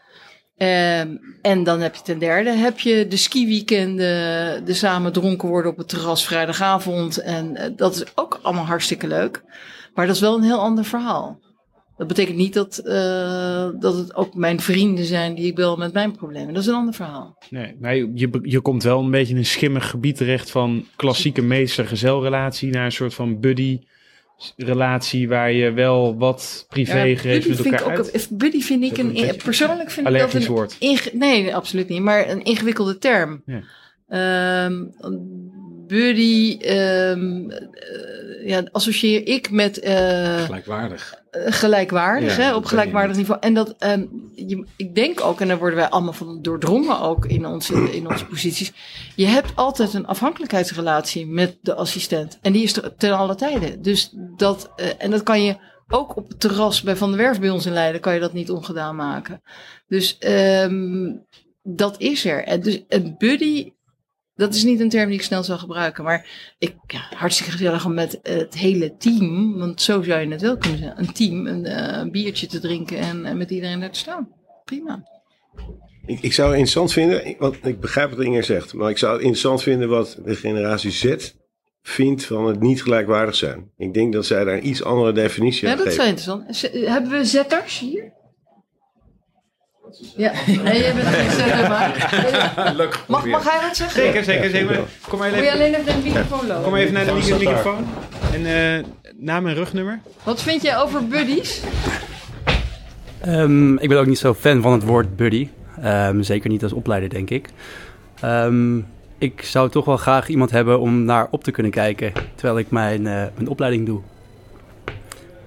Um, 0.59 1.39
en 1.43 1.65
dan 1.65 1.81
heb 1.81 1.95
je 1.95 2.03
ten 2.03 2.19
derde 2.19 2.51
heb 2.51 2.79
je 2.79 3.07
de 3.09 3.17
ski-weekenden, 3.17 4.65
de 4.65 4.75
samen 4.75 5.13
dronken 5.13 5.49
worden 5.49 5.71
op 5.71 5.77
het 5.77 5.89
terras 5.89 6.27
vrijdagavond. 6.27 7.19
En 7.19 7.57
uh, 7.57 7.63
dat 7.77 7.95
is 7.95 8.05
ook 8.15 8.39
allemaal 8.43 8.65
hartstikke 8.65 9.07
leuk. 9.07 9.43
Maar 9.95 10.07
dat 10.07 10.15
is 10.15 10.21
wel 10.21 10.37
een 10.37 10.43
heel 10.43 10.61
ander 10.61 10.85
verhaal. 10.85 11.41
Dat 11.97 12.07
betekent 12.07 12.37
niet 12.37 12.55
dat, 12.55 12.81
uh, 12.85 13.69
dat 13.79 13.97
het 13.97 14.15
ook 14.15 14.35
mijn 14.35 14.61
vrienden 14.61 15.05
zijn 15.05 15.35
die 15.35 15.47
ik 15.47 15.55
bel 15.55 15.77
met 15.77 15.93
mijn 15.93 16.13
problemen. 16.17 16.55
Dat 16.55 16.63
is 16.63 16.69
een 16.69 16.75
ander 16.75 16.95
verhaal. 16.95 17.39
Nee, 17.51 17.77
maar 17.81 17.97
je, 17.97 18.39
je 18.43 18.61
komt 18.61 18.83
wel 18.83 19.01
een 19.01 19.11
beetje 19.11 19.33
in 19.33 19.39
een 19.39 19.47
schimmig 19.47 19.91
gebied 19.91 20.17
terecht 20.17 20.51
van 20.51 20.85
klassieke 20.97 21.43
meester-gezelrelatie 21.43 22.71
naar 22.71 22.85
een 22.85 22.93
soort 22.93 23.15
van 23.15 23.41
buddy 23.41 23.81
relatie 24.57 25.29
waar 25.29 25.53
je 25.53 25.73
wel 25.73 26.17
wat 26.19 26.67
privé 26.69 27.03
ja, 27.03 27.23
met 27.25 27.65
elkaar 27.65 27.85
ook, 27.85 27.89
uit. 27.89 28.29
Buddy 28.31 28.61
vind 28.61 28.83
ik 28.83 28.99
een, 28.99 29.29
een 29.29 29.37
persoonlijk 29.37 29.91
vind 29.91 30.09
ik 30.09 30.19
dat 30.19 30.35
een 30.35 30.47
woord. 30.47 30.79
nee, 31.13 31.55
absoluut 31.55 31.89
niet, 31.89 32.03
maar 32.03 32.31
een 32.31 32.43
ingewikkelde 32.45 32.99
term. 32.99 33.43
Ja. 33.47 34.65
Um, 34.65 34.95
buddy 35.87 36.59
um, 36.69 37.51
uh, 37.51 38.47
ja, 38.47 38.63
associeer 38.73 39.27
ik 39.27 39.51
met 39.51 39.85
uh, 39.85 40.43
gelijkwaardig 40.43 41.25
gelijkwaardig, 41.45 42.37
ja, 42.37 42.43
hè, 42.43 42.55
op 42.55 42.65
gelijkwaardig 42.65 43.17
niveau. 43.17 43.41
En 43.41 43.55
dat, 43.55 43.75
um, 43.79 44.31
je, 44.35 44.65
ik 44.77 44.95
denk 44.95 45.21
ook, 45.21 45.41
en 45.41 45.49
daar 45.49 45.59
worden 45.59 45.79
wij 45.79 45.89
allemaal 45.89 46.13
van 46.13 46.43
doordrongen 46.43 47.01
ook 47.01 47.27
in 47.27 47.47
onze, 47.47 47.75
in 47.95 48.09
onze 48.09 48.27
posities. 48.27 48.73
Je 49.17 49.27
hebt 49.27 49.53
altijd 49.55 49.95
een 49.95 50.07
afhankelijkheidsrelatie 50.07 51.27
met 51.27 51.59
de 51.61 51.75
assistent. 51.75 52.39
En 52.43 52.53
die 52.53 52.63
is 52.63 52.77
er 52.77 52.97
ten 52.97 53.17
alle 53.17 53.35
tijden. 53.35 53.83
Dus 53.83 54.11
dat, 54.37 54.71
uh, 54.77 54.87
en 54.99 55.11
dat 55.11 55.23
kan 55.23 55.45
je 55.45 55.57
ook 55.89 56.17
op 56.17 56.29
het 56.29 56.41
terras 56.41 56.83
bij 56.83 56.97
Van 56.97 57.09
der 57.09 57.19
Werf 57.19 57.41
bij 57.41 57.51
ons 57.51 57.67
in 57.67 57.73
Leiden, 57.73 58.01
kan 58.01 58.15
je 58.15 58.21
dat 58.21 58.33
niet 58.33 58.51
ongedaan 58.51 58.97
maken. 58.97 59.43
Dus 59.87 60.19
um, 60.29 61.25
dat 61.63 62.01
is 62.01 62.25
er. 62.25 62.45
En 62.45 62.61
dus 62.61 62.85
een 62.89 63.15
buddy 63.19 63.73
dat 64.37 64.55
is 64.55 64.65
niet 64.65 64.81
een 64.81 64.89
term 64.89 65.09
die 65.09 65.19
ik 65.19 65.25
snel 65.25 65.45
zal 65.45 65.59
gebruiken. 65.59 66.05
Maar 66.05 66.27
ik, 66.59 66.75
ja, 66.87 67.07
hartstikke 67.17 67.53
gezellig 67.53 67.85
om 67.85 67.95
met 67.95 68.19
het 68.23 68.55
hele 68.55 68.97
team, 68.97 69.59
want 69.59 69.83
zo 69.83 70.03
zou 70.03 70.21
je 70.21 70.29
het 70.29 70.41
wel 70.41 70.57
kunnen 70.57 70.79
zeggen, 70.79 70.99
een 70.99 71.13
team, 71.13 71.47
een 71.47 71.65
uh, 71.67 72.11
biertje 72.11 72.47
te 72.47 72.61
drinken 72.61 72.99
en 72.99 73.27
uh, 73.27 73.33
met 73.33 73.51
iedereen 73.51 73.81
daar 73.81 73.91
te 73.91 73.99
staan. 73.99 74.29
Prima. 74.65 75.05
Ik, 76.07 76.21
ik 76.21 76.33
zou 76.33 76.49
het 76.49 76.59
interessant 76.59 76.93
vinden, 76.93 77.35
want 77.39 77.67
ik 77.67 77.81
begrijp 77.81 78.11
wat 78.11 78.21
Inger 78.21 78.45
zegt, 78.45 78.75
maar 78.75 78.91
ik 78.91 78.99
zou 78.99 79.13
het 79.13 79.21
interessant 79.21 79.63
vinden 79.63 79.89
wat 79.89 80.19
de 80.25 80.35
generatie 80.35 80.91
Z 80.91 81.35
vindt 81.83 82.25
van 82.25 82.47
het 82.47 82.61
niet 82.61 82.83
gelijkwaardig 82.83 83.35
zijn. 83.35 83.71
Ik 83.77 83.95
denk 83.95 84.13
dat 84.13 84.27
zij 84.27 84.45
daar 84.45 84.55
een 84.55 84.67
iets 84.67 84.83
andere 84.83 85.13
definitie 85.13 85.69
aan 85.69 85.79
geven. 85.79 85.91
Ja, 85.91 85.97
dat 85.97 86.07
is 86.07 86.25
interessant. 86.27 86.89
Hebben 86.89 87.11
we 87.11 87.25
zetters 87.25 87.79
hier? 87.79 88.13
Ja, 90.17 90.33
nee, 90.47 90.85
je 90.85 90.93
bent 90.95 91.09
geen 91.09 91.69
maar... 91.69 92.73
Leuk. 92.77 93.05
Mag, 93.09 93.27
mag 93.27 93.51
hij 93.51 93.61
wat 93.67 93.77
zeggen? 93.77 94.03
Zeker, 94.03 94.25
zeker, 94.25 94.51
zeker. 94.51 94.81
Kom 95.09 95.19
maar 95.19 95.29
even, 95.29 95.39
Moet 95.39 95.49
je 95.49 95.55
alleen 95.55 95.75
even 95.75 95.85
naar 95.85 95.95
de 95.95 96.03
microfoon 96.03 96.47
lopen? 96.47 96.63
Kom 96.63 96.75
even 96.75 96.95
naar 96.95 97.05
de 97.05 97.13
microfoon. 97.13 97.87
En 98.33 98.41
uh, 98.41 98.85
naam 99.17 99.47
en 99.47 99.55
rugnummer. 99.55 100.01
Wat 100.23 100.43
vind 100.43 100.63
jij 100.63 100.79
over 100.79 101.07
buddies? 101.07 101.63
Um, 103.27 103.79
ik 103.79 103.89
ben 103.89 103.99
ook 103.99 104.07
niet 104.07 104.19
zo 104.19 104.35
fan 104.35 104.63
van 104.63 104.73
het 104.73 104.83
woord 104.83 105.17
buddy. 105.17 105.49
Um, 105.85 106.23
zeker 106.23 106.51
niet 106.51 106.63
als 106.63 106.73
opleider, 106.73 107.09
denk 107.09 107.31
ik. 107.31 107.49
Um, 108.25 108.87
ik 109.19 109.43
zou 109.43 109.71
toch 109.71 109.85
wel 109.85 109.97
graag 109.97 110.29
iemand 110.29 110.51
hebben 110.51 110.81
om 110.81 111.05
naar 111.05 111.29
op 111.31 111.45
te 111.45 111.51
kunnen 111.51 111.73
kijken... 111.73 112.13
terwijl 112.35 112.59
ik 112.59 112.71
mijn, 112.71 113.01
uh, 113.01 113.25
mijn 113.35 113.49
opleiding 113.49 113.87
doe. 113.87 114.01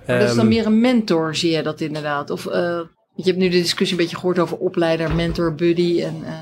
Maar 0.06 0.20
dat 0.20 0.30
is 0.30 0.36
dan 0.36 0.48
meer 0.48 0.66
een 0.66 0.80
mentor, 0.80 1.36
zie 1.36 1.52
je 1.52 1.64
dat 1.64 1.82
inderdaad? 1.82 2.30
Of... 2.30 2.46
Uh, 2.46 2.80
je 3.24 3.32
hebt 3.32 3.38
nu 3.38 3.50
de 3.50 3.62
discussie 3.62 3.98
een 3.98 4.04
beetje 4.04 4.18
gehoord 4.18 4.40
over 4.40 4.58
opleider, 4.58 5.16
mentor, 5.16 5.56
buddy. 5.56 6.02
En, 6.02 6.22
eh, 6.26 6.34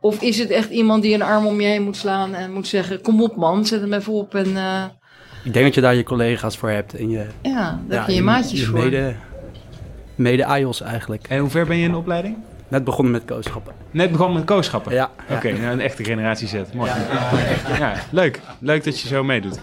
of 0.00 0.22
is 0.22 0.38
het 0.38 0.50
echt 0.50 0.70
iemand 0.70 1.02
die 1.02 1.14
een 1.14 1.22
arm 1.22 1.46
om 1.46 1.60
je 1.60 1.66
heen 1.66 1.82
moet 1.82 1.96
slaan 1.96 2.34
en 2.34 2.52
moet 2.52 2.66
zeggen: 2.66 3.00
Kom 3.00 3.22
op, 3.22 3.36
man, 3.36 3.66
zet 3.66 3.80
hem 3.80 3.92
even 3.92 4.12
op. 4.12 4.34
En 4.34 4.56
eh, 4.56 4.84
Ik 5.44 5.52
denk 5.52 5.64
dat 5.64 5.74
je 5.74 5.80
daar 5.80 5.94
je 5.94 6.02
collega's 6.02 6.56
voor 6.56 6.70
hebt. 6.70 6.94
En 6.94 7.10
je, 7.10 7.26
ja, 7.42 7.80
daar 7.88 7.98
heb 7.98 8.08
je 8.08 8.14
je 8.14 8.22
maatjes 8.22 8.60
je 8.60 8.66
voor. 8.66 8.78
Mede, 8.78 9.14
mede 10.14 10.44
AIOS 10.44 10.80
eigenlijk. 10.80 11.26
En 11.28 11.38
hoe 11.38 11.50
ver 11.50 11.66
ben 11.66 11.76
je 11.76 11.84
in 11.84 11.90
de 11.90 11.96
opleiding? 11.96 12.36
Net 12.68 12.84
begonnen 12.84 13.12
met 13.12 13.24
kooschappen. 13.24 13.74
Net 13.90 14.10
begonnen 14.10 14.36
met 14.36 14.44
kooschappen? 14.44 14.92
Ja. 14.92 15.10
ja. 15.28 15.36
Oké, 15.36 15.52
nou, 15.52 15.72
een 15.72 15.80
echte 15.80 16.04
generatie 16.04 16.48
Z. 16.48 16.54
Mooi. 16.74 16.90
Ja. 17.78 17.94
leuk. 18.10 18.40
Leuk 18.58 18.84
dat 18.84 19.00
je 19.00 19.08
zo 19.08 19.24
meedoet. 19.24 19.60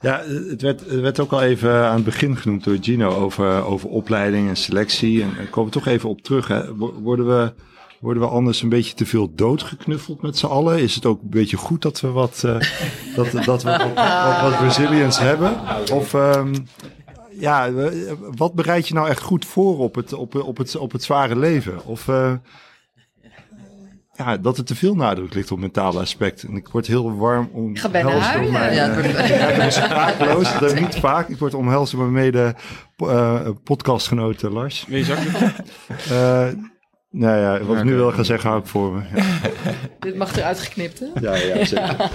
Ja. 0.00 0.22
Het 0.26 0.62
werd, 0.62 1.00
werd 1.00 1.20
ook 1.20 1.32
al 1.32 1.42
even 1.42 1.84
aan 1.84 1.94
het 1.94 2.04
begin 2.04 2.36
genoemd 2.36 2.64
door 2.64 2.76
Gino 2.80 3.10
over, 3.10 3.64
over 3.64 3.88
opleiding 3.88 4.48
en 4.48 4.56
selectie. 4.56 5.22
En 5.22 5.32
daar 5.36 5.46
komen 5.46 5.72
we 5.72 5.78
toch 5.78 5.86
even 5.86 6.08
op 6.08 6.22
terug. 6.22 6.48
Hè. 6.48 6.74
Worden, 6.76 7.26
we, 7.26 7.52
worden 8.00 8.22
we 8.22 8.28
anders 8.28 8.62
een 8.62 8.68
beetje 8.68 8.94
te 8.94 9.06
veel 9.06 9.34
doodgeknuffeld 9.34 10.22
met 10.22 10.38
z'n 10.38 10.46
allen? 10.46 10.78
Is 10.78 10.94
het 10.94 11.06
ook 11.06 11.22
een 11.22 11.30
beetje 11.30 11.56
goed 11.56 11.82
dat 11.82 12.00
we 12.00 12.08
wat, 12.08 12.42
uh, 12.46 12.60
dat, 13.16 13.44
dat 13.44 13.62
we 13.62 13.92
wat, 13.94 14.50
wat, 14.50 14.60
resilience 14.60 15.22
hebben? 15.22 15.56
Of 15.92 16.12
um, 16.12 16.52
ja, 17.30 17.70
wat 18.36 18.54
bereid 18.54 18.88
je 18.88 18.94
nou 18.94 19.08
echt 19.08 19.22
goed 19.22 19.44
voor 19.44 19.78
op 19.78 19.94
het, 19.94 20.12
op, 20.12 20.34
op 20.34 20.56
het, 20.56 20.76
op 20.76 20.92
het 20.92 21.02
zware 21.02 21.36
leven? 21.36 21.84
Of 21.84 22.06
uh, 22.06 22.32
ja, 24.18 24.36
dat 24.36 24.58
er 24.58 24.64
te 24.64 24.74
veel 24.74 24.94
nadruk 24.94 25.34
ligt 25.34 25.50
op 25.50 25.58
mentale 25.58 26.00
aspecten. 26.00 26.48
En 26.48 26.56
ik 26.56 26.68
word 26.68 26.86
heel 26.86 27.16
warm 27.16 27.50
om. 27.52 27.70
Ik 27.70 27.78
ga 27.78 27.88
bijna 27.88 28.10
huilen. 28.10 28.52
Mijn, 28.52 28.74
ja, 28.74 28.98
uh, 28.98 29.50
ik 29.50 29.56
ben 29.56 29.72
sprakeloos, 29.72 30.58
dat 30.58 30.80
niet 30.80 30.96
vaak. 30.96 31.28
Ik 31.28 31.38
word 31.38 31.54
omhelst 31.54 31.92
door 31.92 32.00
mijn 32.00 32.24
mede 32.24 32.54
uh, 32.96 33.48
podcastgenoot 33.64 34.42
Lars. 34.42 34.86
Zag 34.90 35.24
je? 35.24 35.56
nou 37.10 37.38
ja, 37.38 37.64
wat 37.64 37.76
ik 37.76 37.84
nu 37.84 37.94
wil 37.94 38.12
gaan 38.12 38.24
zeggen, 38.24 38.48
hou 38.48 38.60
ik 38.60 38.68
voor 38.68 38.92
me. 38.92 39.00
Ja. 39.14 39.24
Dit 40.00 40.16
mag 40.16 40.36
eruit 40.36 40.58
geknipt, 40.58 41.00
hè? 41.00 41.06
Ja, 41.20 41.34
ja, 41.34 41.64
zeker. 41.64 42.10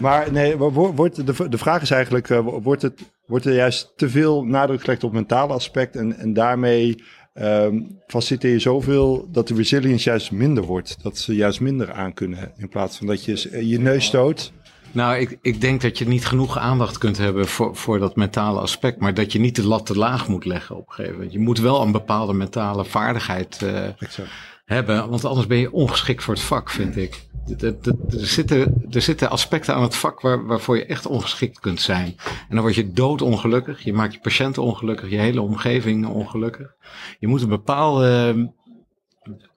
maar 0.00 0.32
nee, 0.32 0.56
wordt, 0.56 1.26
de, 1.26 1.48
de 1.48 1.58
vraag 1.58 1.82
is 1.82 1.90
eigenlijk, 1.90 2.28
uh, 2.28 2.38
wordt, 2.62 2.82
het, 2.82 3.00
wordt 3.26 3.44
er 3.44 3.54
juist 3.54 3.92
te 3.96 4.08
veel 4.08 4.44
nadruk 4.44 4.80
gelegd 4.80 5.04
op 5.04 5.12
mentale 5.12 5.52
aspect 5.52 5.96
en, 5.96 6.16
en 6.16 6.32
daarmee 6.32 7.04
um, 7.34 7.98
faciliteer 8.06 8.52
je 8.52 8.58
zoveel 8.58 9.28
dat 9.30 9.48
de 9.48 9.54
resilience 9.54 10.08
juist 10.08 10.30
minder 10.30 10.64
wordt. 10.64 10.96
Dat 11.02 11.18
ze 11.18 11.34
juist 11.34 11.60
minder 11.60 11.92
aan 11.92 12.14
kunnen 12.14 12.52
in 12.56 12.68
plaats 12.68 12.96
van 12.96 13.06
dat 13.06 13.24
je 13.24 13.68
je 13.68 13.78
neus 13.78 14.04
stoot. 14.04 14.52
Nou, 14.92 15.16
ik, 15.16 15.38
ik 15.42 15.60
denk 15.60 15.80
dat 15.80 15.98
je 15.98 16.06
niet 16.06 16.26
genoeg 16.26 16.58
aandacht 16.58 16.98
kunt 16.98 17.18
hebben 17.18 17.48
voor, 17.48 17.76
voor 17.76 17.98
dat 17.98 18.16
mentale 18.16 18.60
aspect, 18.60 19.00
maar 19.00 19.14
dat 19.14 19.32
je 19.32 19.38
niet 19.38 19.56
de 19.56 19.66
lat 19.66 19.86
te 19.86 19.98
laag 19.98 20.28
moet 20.28 20.44
leggen 20.44 20.76
op 20.76 20.86
een 20.86 20.94
gegeven 20.94 21.14
moment. 21.14 21.32
Je 21.32 21.38
moet 21.38 21.58
wel 21.58 21.82
een 21.82 21.92
bepaalde 21.92 22.32
mentale 22.32 22.84
vaardigheid 22.84 23.60
uh, 23.64 23.88
hebben, 24.64 25.08
want 25.08 25.24
anders 25.24 25.46
ben 25.46 25.58
je 25.58 25.72
ongeschikt 25.72 26.22
voor 26.22 26.34
het 26.34 26.42
vak, 26.42 26.70
vind 26.70 26.96
ik. 26.96 27.20
Er, 27.60 27.76
zitten, 28.10 28.84
er 28.90 29.02
zitten 29.02 29.30
aspecten 29.30 29.74
aan 29.74 29.82
het 29.82 29.96
vak 29.96 30.20
waar, 30.20 30.46
waarvoor 30.46 30.76
je 30.76 30.86
echt 30.86 31.06
ongeschikt 31.06 31.60
kunt 31.60 31.80
zijn. 31.80 32.16
En 32.26 32.54
dan 32.54 32.60
word 32.60 32.74
je 32.74 32.92
doodongelukkig. 32.92 33.84
Je 33.84 33.92
maakt 33.92 34.14
je 34.14 34.20
patiënten 34.20 34.62
ongelukkig, 34.62 35.10
je 35.10 35.18
hele 35.18 35.40
omgeving 35.40 36.06
ongelukkig. 36.06 36.74
Je 37.18 37.26
moet 37.26 37.42
een 37.42 37.48
bepaalde 37.48 38.34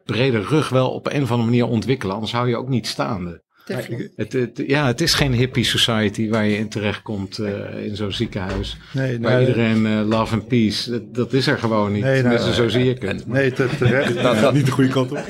brede 0.06 0.40
rug 0.40 0.70
wel 0.70 0.92
op 0.92 1.08
een 1.08 1.24
of 1.24 1.32
andere 1.32 1.50
manier 1.50 1.68
ontwikkelen, 1.68 2.16
anders 2.16 2.34
hou 2.34 2.48
je 2.50 2.58
ook 2.58 2.70
niet 2.70 2.88
staande. 2.88 3.44
Het, 3.66 4.34
het, 4.34 4.64
ja, 4.68 4.88
het 4.88 5.02
is 5.02 5.14
geen 5.14 5.34
hippie 5.34 5.64
society 5.64 6.30
waar 6.30 6.46
je 6.46 6.58
in 6.58 6.70
terechtkomt 6.70 7.38
uh, 7.38 7.86
in 7.86 7.96
zo'n 7.96 8.12
ziekenhuis. 8.12 8.78
Nee, 8.92 9.20
waar 9.20 9.32
nee, 9.32 9.48
iedereen 9.48 9.86
uh, 9.86 10.08
love 10.08 10.34
and 10.34 10.48
peace. 10.48 10.92
Dat, 10.92 11.16
dat, 11.16 11.34
is 11.34 11.48
er 11.48 11.58
gewoon 11.58 11.92
niet. 11.92 12.04
Nee, 12.04 12.22
Tenminste, 12.22 12.54
zo 12.54 12.70
zie 12.70 12.90
ik 12.90 13.02
het. 13.02 13.28
Nee, 13.28 13.52
terecht. 13.52 14.14
dat 14.22 14.38
gaat 14.38 14.54
niet 14.54 14.66
de 14.66 14.72
goede 14.72 14.90
kant 14.90 15.12
op. 15.12 15.18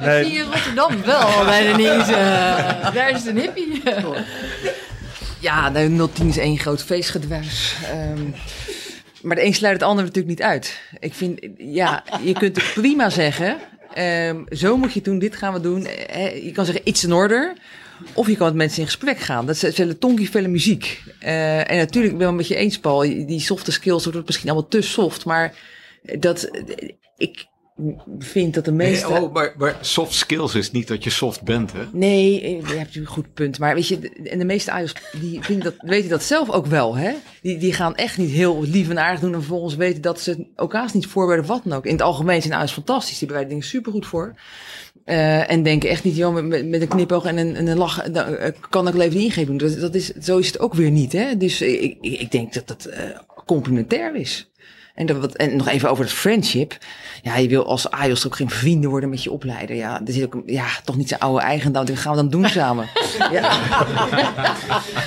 nee. 0.00 0.24
Zie 0.24 0.34
je 0.34 0.42
Rotterdam 0.42 1.02
wel 1.04 1.44
bij 1.44 1.72
de 1.72 1.76
nieuws. 1.76 2.08
Uh, 2.08 2.94
daar 2.94 3.10
is 3.10 3.16
het 3.16 3.26
een 3.26 3.38
hippie. 3.38 3.82
ja, 5.40 5.70
de 5.70 6.08
010 6.12 6.28
is 6.28 6.38
één 6.38 6.58
groot 6.58 6.82
feestgedruis. 6.82 7.76
Um, 8.16 8.34
maar 9.22 9.36
de 9.36 9.44
een 9.44 9.54
sluit 9.54 9.74
het 9.74 9.82
ander 9.82 10.04
natuurlijk 10.04 10.28
niet 10.28 10.42
uit. 10.42 10.80
Ik 10.98 11.14
vind, 11.14 11.40
ja, 11.58 12.04
je 12.22 12.32
kunt 12.32 12.56
het 12.56 12.72
prima 12.74 13.10
zeggen. 13.10 13.56
Um, 13.98 14.46
zo 14.50 14.76
moet 14.76 14.92
je 14.92 15.00
doen, 15.00 15.18
dit 15.18 15.36
gaan 15.36 15.52
we 15.52 15.60
doen. 15.60 15.82
je 16.42 16.50
kan 16.54 16.64
zeggen, 16.64 16.88
iets 16.88 17.04
in 17.04 17.12
order. 17.12 17.52
Of 18.12 18.26
je 18.26 18.36
kan 18.36 18.46
met 18.46 18.56
mensen 18.56 18.80
in 18.80 18.86
gesprek 18.86 19.18
gaan. 19.18 19.46
Dat 19.46 19.62
is 19.62 19.74
vele 19.74 19.98
tonkie, 19.98 20.48
muziek. 20.48 21.02
Uh, 21.22 21.70
en 21.70 21.76
natuurlijk, 21.76 22.12
ik 22.12 22.18
ben 22.18 22.26
het 22.26 22.36
met 22.36 22.48
je 22.48 22.54
eens, 22.54 22.78
Paul. 22.78 23.00
Die 23.00 23.40
softe 23.40 23.72
skills 23.72 24.04
wordt 24.04 24.26
misschien 24.26 24.50
allemaal 24.50 24.68
te 24.68 24.80
soft. 24.80 25.24
Maar 25.24 25.54
dat, 26.18 26.50
ik 27.16 27.46
vind 28.18 28.54
dat 28.54 28.64
de 28.64 28.72
meeste... 28.72 29.08
Nee, 29.08 29.22
oh, 29.22 29.32
maar, 29.32 29.54
maar, 29.58 29.78
soft 29.80 30.14
skills 30.14 30.54
is 30.54 30.70
niet 30.70 30.88
dat 30.88 31.04
je 31.04 31.10
soft 31.10 31.42
bent, 31.42 31.72
hè? 31.72 31.82
Nee, 31.92 32.40
je 32.66 32.74
hebt 32.74 32.96
een 32.96 33.06
goed 33.06 33.34
punt. 33.34 33.58
Maar 33.58 33.74
weet 33.74 33.88
je, 33.88 34.10
en 34.24 34.38
de 34.38 34.44
meeste 34.44 34.70
AIOS, 34.70 34.94
die 35.20 35.42
vinden 35.42 35.64
dat, 35.64 35.90
weten 35.90 36.10
dat 36.10 36.22
zelf 36.22 36.50
ook 36.50 36.66
wel, 36.66 36.96
hè? 36.96 37.12
Die, 37.42 37.58
die 37.58 37.72
gaan 37.72 37.94
echt 37.94 38.18
niet 38.18 38.30
heel 38.30 38.62
lief 38.62 38.88
en 38.88 38.98
aardig 38.98 39.20
doen 39.20 39.32
en 39.32 39.38
vervolgens 39.38 39.74
weten 39.74 40.02
dat 40.02 40.20
ze 40.20 40.46
elkaars 40.56 40.92
niet 40.92 41.06
voorbereiden 41.06 41.50
wat 41.50 41.60
dan 41.64 41.78
ook. 41.78 41.86
In 41.86 41.92
het 41.92 42.02
algemeen 42.02 42.42
zijn 42.42 42.54
AIOS 42.54 42.72
fantastisch, 42.72 43.18
die 43.18 43.26
bereiden 43.26 43.54
dingen 43.54 43.68
supergoed 43.68 44.06
voor. 44.06 44.34
Uh, 45.04 45.50
en 45.50 45.62
denken 45.62 45.88
echt 45.88 46.04
niet, 46.04 46.16
joh, 46.16 46.34
met, 46.34 46.66
met 46.66 46.80
een 46.80 46.88
knipoog 46.88 47.24
en 47.24 47.36
een, 47.36 47.56
en 47.56 47.66
een 47.66 47.76
lach 47.76 48.02
dan, 48.02 48.36
kan 48.70 48.88
ik 48.88 48.94
leven 48.94 49.20
ingeving 49.20 49.58
doen. 49.58 49.68
Dat, 49.68 49.80
dat 49.80 49.94
is, 49.94 50.12
zo 50.12 50.38
is 50.38 50.46
het 50.46 50.60
ook 50.60 50.74
weer 50.74 50.90
niet, 50.90 51.12
hè? 51.12 51.36
Dus 51.36 51.62
ik, 51.62 51.96
ik 52.00 52.30
denk 52.30 52.52
dat 52.54 52.68
dat 52.68 52.88
uh, 52.88 52.94
complementair 53.46 54.14
is. 54.16 54.50
En, 54.94 55.06
dat, 55.06 55.16
wat, 55.16 55.34
en 55.34 55.56
nog 55.56 55.68
even 55.68 55.90
over 55.90 56.04
het 56.04 56.12
friendship. 56.12 56.78
Ja, 57.22 57.36
je 57.36 57.48
wil 57.48 57.66
als 57.66 57.90
AIOS 57.90 58.26
ook 58.26 58.36
geen 58.36 58.50
vrienden 58.50 58.90
worden 58.90 59.08
met 59.08 59.22
je 59.22 59.30
opleider. 59.30 59.76
Ja, 59.76 60.00
er 60.06 60.12
zit 60.12 60.24
ook 60.24 60.42
ja, 60.46 60.66
toch 60.84 60.96
niet 60.96 61.08
zijn 61.08 61.20
oude 61.20 61.40
eigen. 61.40 61.72
Dat 61.72 61.90
gaan 61.90 62.10
we 62.10 62.18
dan 62.18 62.30
doen 62.30 62.48
samen. 62.48 62.88
ja, 63.18 63.52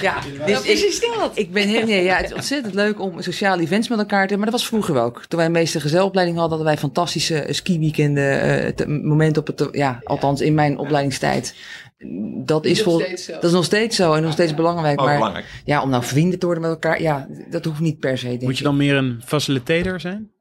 ja 0.01 0.15
dus 0.45 0.61
precies 0.61 0.99
dat. 0.99 1.31
Ik 1.33 1.51
ben 1.51 1.67
heel, 1.67 1.85
nee, 1.85 2.03
ja, 2.03 2.15
het 2.15 2.25
is 2.25 2.33
ontzettend 2.33 2.73
leuk 2.73 2.99
om 3.01 3.21
sociale 3.21 3.61
events 3.61 3.88
met 3.88 3.99
elkaar 3.99 4.21
te 4.21 4.33
hebben. 4.33 4.38
Maar 4.38 4.51
dat 4.51 4.59
was 4.59 4.67
vroeger 4.67 5.01
ook. 5.03 5.25
Toen 5.27 5.38
wij 5.38 5.47
een 5.47 5.53
meeste 5.53 5.79
gezelopleiding 5.79 6.38
hadden, 6.38 6.57
hadden 6.57 6.73
wij 6.73 6.83
fantastische 6.83 7.47
ski-weekenden. 7.49 8.45
Uh, 8.45 8.63
het 8.63 8.88
moment 9.03 9.38
op 9.38 9.47
het, 9.47 9.67
ja, 9.71 9.99
althans 10.03 10.41
in 10.41 10.53
mijn 10.53 10.77
opleidingstijd. 10.77 11.55
Dat 12.45 12.65
is, 12.65 12.81
vol, 12.81 12.99
dat 13.27 13.43
is 13.43 13.51
nog 13.51 13.65
steeds 13.65 13.95
zo 13.95 14.13
en 14.13 14.23
nog 14.23 14.31
steeds 14.31 14.53
belangrijk. 14.53 14.99
Oh, 14.99 15.05
maar 15.05 15.15
belangrijk. 15.15 15.45
ja, 15.65 15.81
om 15.81 15.89
nou 15.89 16.03
vrienden 16.03 16.39
te 16.39 16.45
worden 16.45 16.63
met 16.63 16.71
elkaar, 16.71 17.01
ja, 17.01 17.27
dat 17.49 17.65
hoeft 17.65 17.79
niet 17.79 17.99
per 17.99 18.17
se. 18.17 18.27
Denk 18.27 18.41
Moet 18.41 18.57
je 18.57 18.63
dan 18.63 18.77
meer 18.77 18.95
een 18.95 19.21
facilitator 19.25 19.99
zijn? 19.99 20.31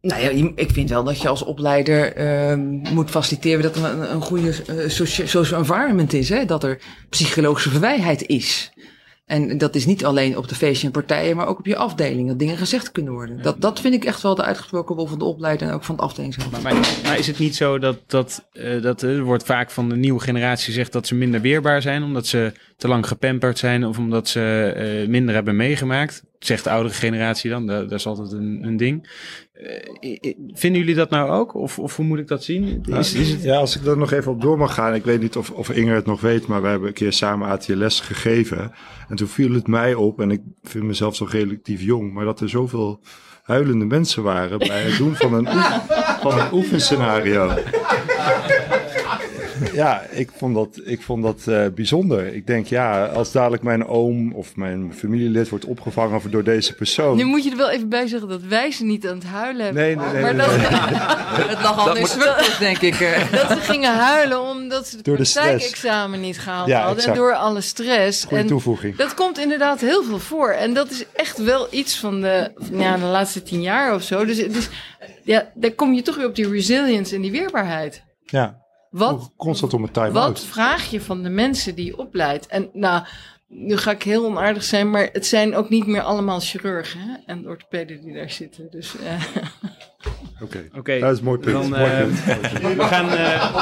Nou 0.00 0.22
ja, 0.22 0.52
ik 0.54 0.70
vind 0.70 0.90
wel 0.90 1.04
dat 1.04 1.20
je 1.20 1.28
als 1.28 1.42
opleider 1.42 2.18
uh, 2.18 2.90
moet 2.92 3.10
faciliteren 3.10 3.62
dat 3.62 3.76
er 3.76 3.84
een, 3.84 4.12
een 4.12 4.20
goede 4.20 4.54
uh, 4.70 4.88
social 5.26 5.58
environment 5.60 6.12
is. 6.12 6.28
Hè? 6.28 6.44
Dat 6.44 6.64
er 6.64 6.80
psychologische 7.08 7.70
verwijheid 7.70 8.26
is. 8.26 8.72
En 9.26 9.58
dat 9.58 9.74
is 9.74 9.86
niet 9.86 10.04
alleen 10.04 10.36
op 10.36 10.48
de 10.48 10.54
feestje 10.54 10.86
en 10.86 10.92
partijen, 10.92 11.36
maar 11.36 11.46
ook 11.46 11.58
op 11.58 11.66
je 11.66 11.76
afdeling. 11.76 12.28
Dat 12.28 12.38
dingen 12.38 12.56
gezegd 12.56 12.92
kunnen 12.92 13.12
worden. 13.12 13.42
Dat, 13.42 13.60
dat 13.60 13.80
vind 13.80 13.94
ik 13.94 14.04
echt 14.04 14.22
wel 14.22 14.34
de 14.34 14.42
uitgesproken 14.42 14.96
rol 14.96 15.06
van 15.06 15.18
de 15.18 15.24
opleider 15.24 15.68
en 15.68 15.74
ook 15.74 15.84
van 15.84 15.94
het 15.94 16.04
afdelingshoofd. 16.04 16.50
Maar, 16.50 16.74
maar, 17.02 17.18
is 17.18 17.26
het 17.26 17.38
niet 17.38 17.56
zo 17.56 17.78
dat, 17.78 17.98
dat, 18.06 18.48
uh, 18.52 18.82
dat 18.82 19.02
er 19.02 19.22
wordt 19.22 19.44
vaak 19.44 19.70
van 19.70 19.88
de 19.88 19.96
nieuwe 19.96 20.20
generatie 20.20 20.64
gezegd 20.64 20.92
dat 20.92 21.06
ze 21.06 21.14
minder 21.14 21.40
weerbaar 21.40 21.82
zijn, 21.82 22.02
omdat 22.02 22.26
ze 22.26 22.52
te 22.76 22.88
lang 22.88 23.08
gepamperd 23.08 23.58
zijn 23.58 23.86
of 23.86 23.98
omdat 23.98 24.28
ze 24.28 24.74
uh, 25.02 25.08
minder 25.08 25.34
hebben 25.34 25.56
meegemaakt? 25.56 26.22
Zegt 26.38 26.64
de 26.64 26.70
oudere 26.70 26.94
generatie 26.94 27.50
dan, 27.50 27.66
dat, 27.66 27.88
dat 27.88 27.98
is 27.98 28.06
altijd 28.06 28.32
een, 28.32 28.58
een 28.62 28.76
ding. 28.76 29.08
Uh, 30.02 30.34
vinden 30.52 30.80
jullie 30.80 30.94
dat 30.94 31.10
nou 31.10 31.30
ook? 31.30 31.54
Of, 31.54 31.78
of 31.78 31.96
hoe 31.96 32.04
moet 32.04 32.18
ik 32.18 32.28
dat 32.28 32.44
zien? 32.44 32.84
Is, 32.84 33.14
is 33.14 33.30
het... 33.30 33.42
Ja, 33.42 33.56
als 33.56 33.76
ik 33.76 33.86
er 33.86 33.98
nog 33.98 34.12
even 34.12 34.32
op 34.32 34.40
door 34.40 34.58
mag 34.58 34.74
gaan. 34.74 34.94
Ik 34.94 35.04
weet 35.04 35.20
niet 35.20 35.36
of, 35.36 35.50
of 35.50 35.70
Inger 35.70 35.94
het 35.94 36.06
nog 36.06 36.20
weet, 36.20 36.46
maar 36.46 36.62
we 36.62 36.68
hebben 36.68 36.88
een 36.88 36.94
keer 36.94 37.12
samen 37.12 37.48
ATLS 37.48 38.00
gegeven. 38.00 38.72
En 39.08 39.16
toen 39.16 39.28
viel 39.28 39.52
het 39.52 39.66
mij 39.66 39.94
op, 39.94 40.20
en 40.20 40.30
ik 40.30 40.40
vind 40.62 40.84
mezelf 40.84 41.16
zo 41.16 41.26
relatief 41.30 41.82
jong, 41.82 42.12
maar 42.12 42.24
dat 42.24 42.40
er 42.40 42.48
zoveel 42.48 43.00
huilende 43.42 43.84
mensen 43.84 44.22
waren 44.22 44.58
bij 44.58 44.82
het 44.82 44.96
doen 44.96 45.14
van 45.14 45.32
een, 45.32 45.46
oef, 45.48 45.86
van 46.22 46.40
een 46.40 46.52
oefenscenario. 46.52 47.54
Ja, 49.76 50.02
ik 50.10 50.30
vond 50.36 50.54
dat, 50.54 50.80
ik 50.84 51.02
vond 51.02 51.22
dat 51.22 51.44
uh, 51.48 51.66
bijzonder. 51.74 52.34
Ik 52.34 52.46
denk, 52.46 52.66
ja, 52.66 53.06
als 53.06 53.32
dadelijk 53.32 53.62
mijn 53.62 53.86
oom 53.86 54.32
of 54.32 54.56
mijn 54.56 54.94
familielid 54.94 55.48
wordt 55.48 55.64
opgevangen 55.64 56.30
door 56.30 56.44
deze 56.44 56.74
persoon. 56.74 57.16
Nu 57.16 57.24
moet 57.24 57.44
je 57.44 57.50
er 57.50 57.56
wel 57.56 57.70
even 57.70 57.88
bij 57.88 58.06
zeggen 58.06 58.28
dat 58.28 58.42
wij 58.42 58.70
ze 58.70 58.84
niet 58.84 59.08
aan 59.08 59.14
het 59.14 59.24
huilen 59.24 59.64
hebben. 59.64 59.82
Nee, 59.82 59.96
nee, 59.96 60.12
nee. 60.12 60.22
Maar 60.22 60.34
nee, 60.34 60.46
dat, 60.46 60.56
nee. 60.56 61.48
het 61.48 61.62
lag 61.66 61.88
al 61.88 61.94
denk 62.58 62.78
ik. 62.78 63.00
Uh. 63.00 63.30
dat 63.40 63.50
ze 63.50 63.56
gingen 63.60 63.94
huilen 63.94 64.40
omdat 64.40 64.88
ze 64.88 64.96
het 64.96 65.04
Door 65.04 65.16
de 65.16 65.24
stress. 65.24 65.48
praktijkexamen 65.48 66.20
niet 66.20 66.38
gehaald 66.38 66.68
Ja, 66.68 66.76
hadden. 66.76 66.96
En 66.96 67.00
exact. 67.00 67.16
door 67.16 67.34
alle 67.34 67.60
stress. 67.60 68.24
Goeie 68.24 68.42
en 68.42 68.48
toevoeging. 68.48 68.96
dat 68.96 69.14
komt 69.14 69.38
inderdaad 69.38 69.80
heel 69.80 70.04
veel 70.04 70.18
voor. 70.18 70.50
En 70.50 70.74
dat 70.74 70.90
is 70.90 71.04
echt 71.12 71.38
wel 71.38 71.66
iets 71.70 71.98
van 71.98 72.20
de, 72.20 72.50
ja, 72.72 72.96
de 72.96 73.04
laatste 73.04 73.42
tien 73.42 73.62
jaar 73.62 73.94
of 73.94 74.02
zo. 74.02 74.24
Dus, 74.24 74.36
dus 74.36 74.68
ja, 75.22 75.50
daar 75.54 75.72
kom 75.72 75.94
je 75.94 76.02
toch 76.02 76.16
weer 76.16 76.26
op 76.26 76.34
die 76.34 76.50
resilience 76.50 77.14
en 77.14 77.20
die 77.20 77.30
weerbaarheid. 77.30 78.02
Ja, 78.24 78.64
Wat, 78.90 79.32
constant 79.36 79.74
om 79.74 79.82
een 79.82 79.92
wat 79.92 79.94
time-out. 79.94 80.40
vraag 80.40 80.90
je 80.90 81.00
van 81.00 81.22
de 81.22 81.28
mensen 81.28 81.74
die 81.74 81.84
je 81.84 81.98
opleidt? 81.98 82.46
En 82.46 82.70
nou, 82.72 83.04
nu 83.48 83.76
ga 83.76 83.90
ik 83.90 84.02
heel 84.02 84.24
onaardig 84.24 84.62
zijn, 84.62 84.90
maar 84.90 85.08
het 85.12 85.26
zijn 85.26 85.54
ook 85.54 85.68
niet 85.68 85.86
meer 85.86 86.02
allemaal 86.02 86.40
chirurgen 86.40 87.00
hè? 87.00 87.14
en 87.26 87.48
orthopeden 87.48 88.00
die 88.00 88.14
daar 88.14 88.30
zitten. 88.30 88.70
Dus, 88.70 88.94
uh... 88.96 89.22
Oké, 90.42 90.68
Oké, 90.74 90.98
dat 90.98 91.12
is 91.12 91.18
een 91.18 91.24
mooi 91.24 91.38
punt. 91.38 91.54
dan, 91.56 91.68
Mooi 91.68 91.90
eh, 91.90 91.98
punt. 91.98 92.20
we, 92.76 92.82
gaan, 92.82 93.08
eh, 93.08 93.56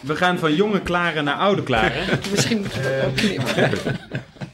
we 0.00 0.16
gaan 0.16 0.38
van 0.38 0.54
jonge 0.54 0.80
klaren 0.80 1.24
naar 1.24 1.34
oude 1.34 1.62
klaren. 1.62 2.18
Misschien 2.30 2.58
moeten 2.58 2.82
we 2.82 3.02
ook 3.06 3.16
knippen. 3.16 3.98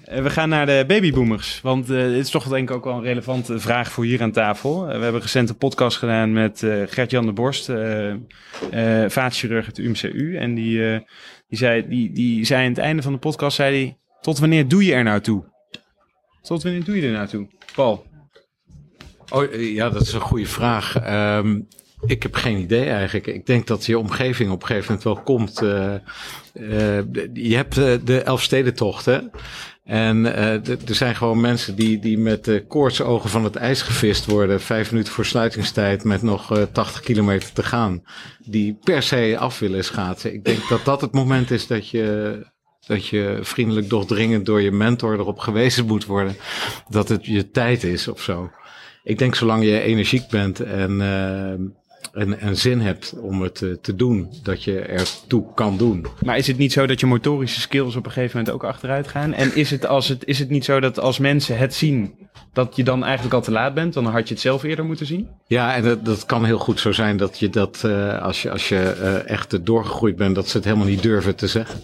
Eh, 0.04 0.22
we 0.22 0.30
gaan 0.30 0.48
naar 0.48 0.66
de 0.66 0.84
babyboomers. 0.86 1.60
Want 1.62 1.90
eh 1.90 1.96
dit 1.96 2.24
is 2.24 2.30
toch 2.30 2.48
denk 2.48 2.70
ik 2.70 2.76
ook 2.76 2.84
wel 2.84 2.96
een 2.96 3.02
relevante 3.02 3.58
vraag 3.58 3.90
voor 3.90 4.04
hier 4.04 4.22
aan 4.22 4.32
tafel. 4.32 4.88
Eh, 4.88 4.96
we 4.96 5.02
hebben 5.02 5.20
recent 5.20 5.48
een 5.48 5.56
podcast 5.56 5.96
gedaan 5.96 6.32
met 6.32 6.62
eh, 6.62 6.82
Gert-Jan 6.86 7.26
de 7.26 7.32
Borst, 7.32 7.68
eh 7.68 8.10
eh, 8.70 9.10
vaatchirurg 9.10 9.64
uit 9.66 9.76
de 9.76 9.82
UMCU. 9.82 10.36
En 10.36 10.54
die, 10.54 10.92
eh, 10.92 11.00
die, 11.48 11.58
zei, 11.58 11.88
die, 11.88 12.12
die 12.12 12.44
zei 12.44 12.62
aan 12.62 12.68
het 12.70 12.78
einde 12.78 13.02
van 13.02 13.12
de 13.12 13.18
podcast, 13.18 13.56
zei 13.56 13.76
hij, 13.76 13.98
tot 14.20 14.38
wanneer 14.38 14.68
doe 14.68 14.84
je 14.84 14.94
er 14.94 15.04
nou 15.04 15.20
toe? 15.20 15.44
Tot 16.42 16.62
wanneer 16.62 16.84
doe 16.84 16.96
je 16.96 17.06
er 17.06 17.12
nou 17.12 17.26
toe? 17.26 17.48
Paul? 17.74 18.06
Oh, 19.32 19.42
eh, 19.42 19.74
ja, 19.74 19.90
dat 19.90 20.02
is 20.02 20.12
een 20.12 20.20
goede 20.20 20.46
vraag. 20.46 20.96
Ehm, 20.96 21.60
ik 22.06 22.22
heb 22.22 22.34
geen 22.34 22.58
idee 22.58 22.88
eigenlijk. 22.88 23.26
Ik 23.26 23.46
denk 23.46 23.66
dat 23.66 23.86
je 23.86 23.98
omgeving 23.98 24.50
op 24.50 24.60
een 24.60 24.66
gegeven 24.66 24.86
moment 24.86 25.04
wel 25.04 25.22
komt. 25.22 25.62
eh, 25.62 25.94
eh, 25.94 27.04
je 27.32 27.56
hebt 27.56 27.78
eh, 27.78 27.92
de 28.04 28.20
Elfstedentocht, 28.20 29.04
hè? 29.04 29.18
En 29.84 30.24
er 30.86 30.94
zijn 30.94 31.16
gewoon 31.16 31.40
mensen 31.40 31.74
die, 31.76 31.98
die 31.98 32.18
met 32.18 32.44
de 32.44 32.64
koortsogen 32.68 33.30
van 33.30 33.44
het 33.44 33.56
ijs 33.56 33.82
gevist 33.82 34.24
worden. 34.26 34.60
Vijf 34.60 34.90
minuten 34.90 35.12
voor 35.12 35.24
sluitingstijd 35.24 36.04
met 36.04 36.22
nog 36.22 36.56
eh, 36.56 36.62
80 36.72 37.00
kilometer 37.00 37.52
te 37.52 37.62
gaan. 37.62 38.02
Die 38.38 38.78
per 38.84 39.02
se 39.02 39.36
af 39.38 39.58
willen 39.58 39.84
schaatsen. 39.84 40.32
Ik 40.34 40.44
denk 40.44 40.68
dat 40.68 40.84
dat 40.84 41.00
het 41.00 41.12
moment 41.12 41.50
is 41.50 41.66
dat 41.66 41.88
je, 41.88 42.38
dat 42.86 43.06
je 43.06 43.38
vriendelijk 43.42 43.88
doch 43.88 44.06
dringend 44.06 44.46
door 44.46 44.62
je 44.62 44.72
mentor 44.72 45.14
erop 45.14 45.38
gewezen 45.38 45.86
moet 45.86 46.04
worden. 46.04 46.36
Dat 46.88 47.08
het 47.08 47.26
je 47.26 47.50
tijd 47.50 47.84
is 47.84 48.08
of 48.08 48.22
zo. 48.22 48.50
Ik 49.02 49.18
denk 49.18 49.34
zolang 49.34 49.64
je 49.64 49.80
energiek 49.80 50.28
bent 50.28 50.60
en, 50.60 51.00
en, 52.16 52.40
en 52.40 52.56
zin 52.56 52.80
hebt 52.80 53.14
om 53.20 53.42
het 53.42 53.62
eh, 53.62 53.70
te 53.82 53.94
doen, 53.94 54.28
dat 54.42 54.64
je 54.64 54.78
ertoe 54.80 55.44
kan 55.54 55.76
doen. 55.76 56.06
Maar 56.24 56.36
is 56.36 56.46
het 56.46 56.58
niet 56.58 56.72
zo 56.72 56.86
dat 56.86 57.00
je 57.00 57.06
motorische 57.06 57.60
skills 57.60 57.96
op 57.96 58.06
een 58.06 58.12
gegeven 58.12 58.38
moment 58.38 58.54
ook 58.54 58.64
achteruit 58.64 59.08
gaan? 59.08 59.32
En 59.32 59.56
is 59.56 59.70
het, 59.70 59.86
als 59.86 60.08
het, 60.08 60.24
is 60.24 60.38
het 60.38 60.48
niet 60.48 60.64
zo 60.64 60.80
dat 60.80 61.00
als 61.00 61.18
mensen 61.18 61.58
het 61.58 61.74
zien, 61.74 62.14
dat 62.52 62.76
je 62.76 62.84
dan 62.84 63.04
eigenlijk 63.04 63.34
al 63.34 63.42
te 63.42 63.50
laat 63.50 63.74
bent? 63.74 63.92
Dan 63.92 64.06
had 64.06 64.28
je 64.28 64.34
het 64.34 64.42
zelf 64.42 64.62
eerder 64.62 64.84
moeten 64.84 65.06
zien? 65.06 65.28
Ja, 65.46 65.74
en 65.74 65.82
dat, 65.82 66.04
dat 66.04 66.26
kan 66.26 66.44
heel 66.44 66.58
goed 66.58 66.80
zo 66.80 66.92
zijn 66.92 67.16
dat 67.16 67.38
je 67.38 67.50
dat, 67.50 67.82
eh, 67.84 68.22
als 68.22 68.42
je, 68.42 68.50
als 68.50 68.68
je 68.68 68.78
eh, 68.78 69.30
echt 69.30 69.66
doorgegroeid 69.66 70.16
bent, 70.16 70.34
dat 70.34 70.48
ze 70.48 70.56
het 70.56 70.66
helemaal 70.66 70.86
niet 70.86 71.02
durven 71.02 71.36
te 71.36 71.46
zeggen. 71.46 71.80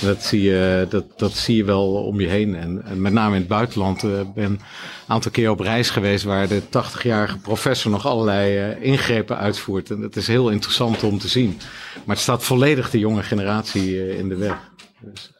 Dat 0.00 0.22
zie 0.22 0.42
je, 0.42 0.86
dat, 0.88 1.04
dat 1.16 1.32
zie 1.32 1.56
je 1.56 1.64
wel 1.64 1.92
om 1.94 2.20
je 2.20 2.28
heen. 2.28 2.56
En, 2.56 2.82
en 2.86 3.00
met 3.02 3.12
name 3.12 3.34
in 3.34 3.40
het 3.40 3.48
buitenland. 3.48 4.02
Ik 4.02 4.34
ben 4.34 4.44
een 4.44 4.60
aantal 5.06 5.30
keer 5.30 5.50
op 5.50 5.60
reis 5.60 5.90
geweest 5.90 6.24
waar 6.24 6.48
de 6.48 6.62
80-jarige 6.62 7.38
professor 7.38 7.90
nog 7.90 8.06
allerlei 8.06 8.58
eh, 8.58 8.82
ingrepen 8.82 9.38
uitvoert. 9.38 9.90
En 9.90 10.00
dat 10.00 10.16
is 10.16 10.26
heel 10.26 10.50
interessant 10.50 11.02
om 11.02 11.18
te 11.18 11.28
zien. 11.28 11.58
Maar 12.04 12.14
het 12.14 12.24
staat 12.24 12.44
volledig 12.44 12.90
de 12.90 12.98
jonge 12.98 13.22
generatie 13.22 14.00
eh, 14.00 14.18
in 14.18 14.28
de 14.28 14.36
weg. 14.36 14.56
Dus, 15.00 15.30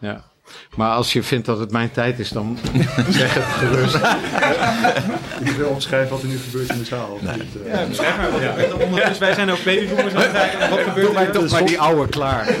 ja. 0.00 0.28
Maar 0.76 0.90
als 0.90 1.12
je 1.12 1.22
vindt 1.22 1.46
dat 1.46 1.58
het 1.58 1.70
mijn 1.70 1.90
tijd 1.90 2.18
is, 2.18 2.28
dan 2.28 2.58
zeg 3.10 3.34
het 3.34 3.44
gerust. 3.44 3.94
Ik 5.50 5.56
wil 5.56 5.68
omschrijven 5.68 6.10
wat 6.10 6.22
er 6.22 6.28
nu 6.28 6.38
gebeurt 6.38 6.70
in 6.70 6.78
de 6.78 6.84
zaal. 6.84 7.18
eh? 7.24 7.72
Ja, 7.72 7.86
beschrijf 7.86 8.16
maar 8.16 8.30
wat 8.30 8.40
er 8.40 8.48
gebeurt. 8.48 8.72
Ondertussen, 8.84 9.20
wij 9.20 9.34
zijn 9.34 9.50
ook 9.50 9.64
babyboomers 9.64 10.14
aan 10.14 10.20
het 10.20 10.30
kijken. 10.30 10.70
Wat 10.70 10.78
gebeurt 10.78 11.16
er? 11.16 11.30
Toch 11.32 11.50
maar 11.50 11.66
die 11.66 11.80
oude 11.80 12.08
klaar. 12.08 12.46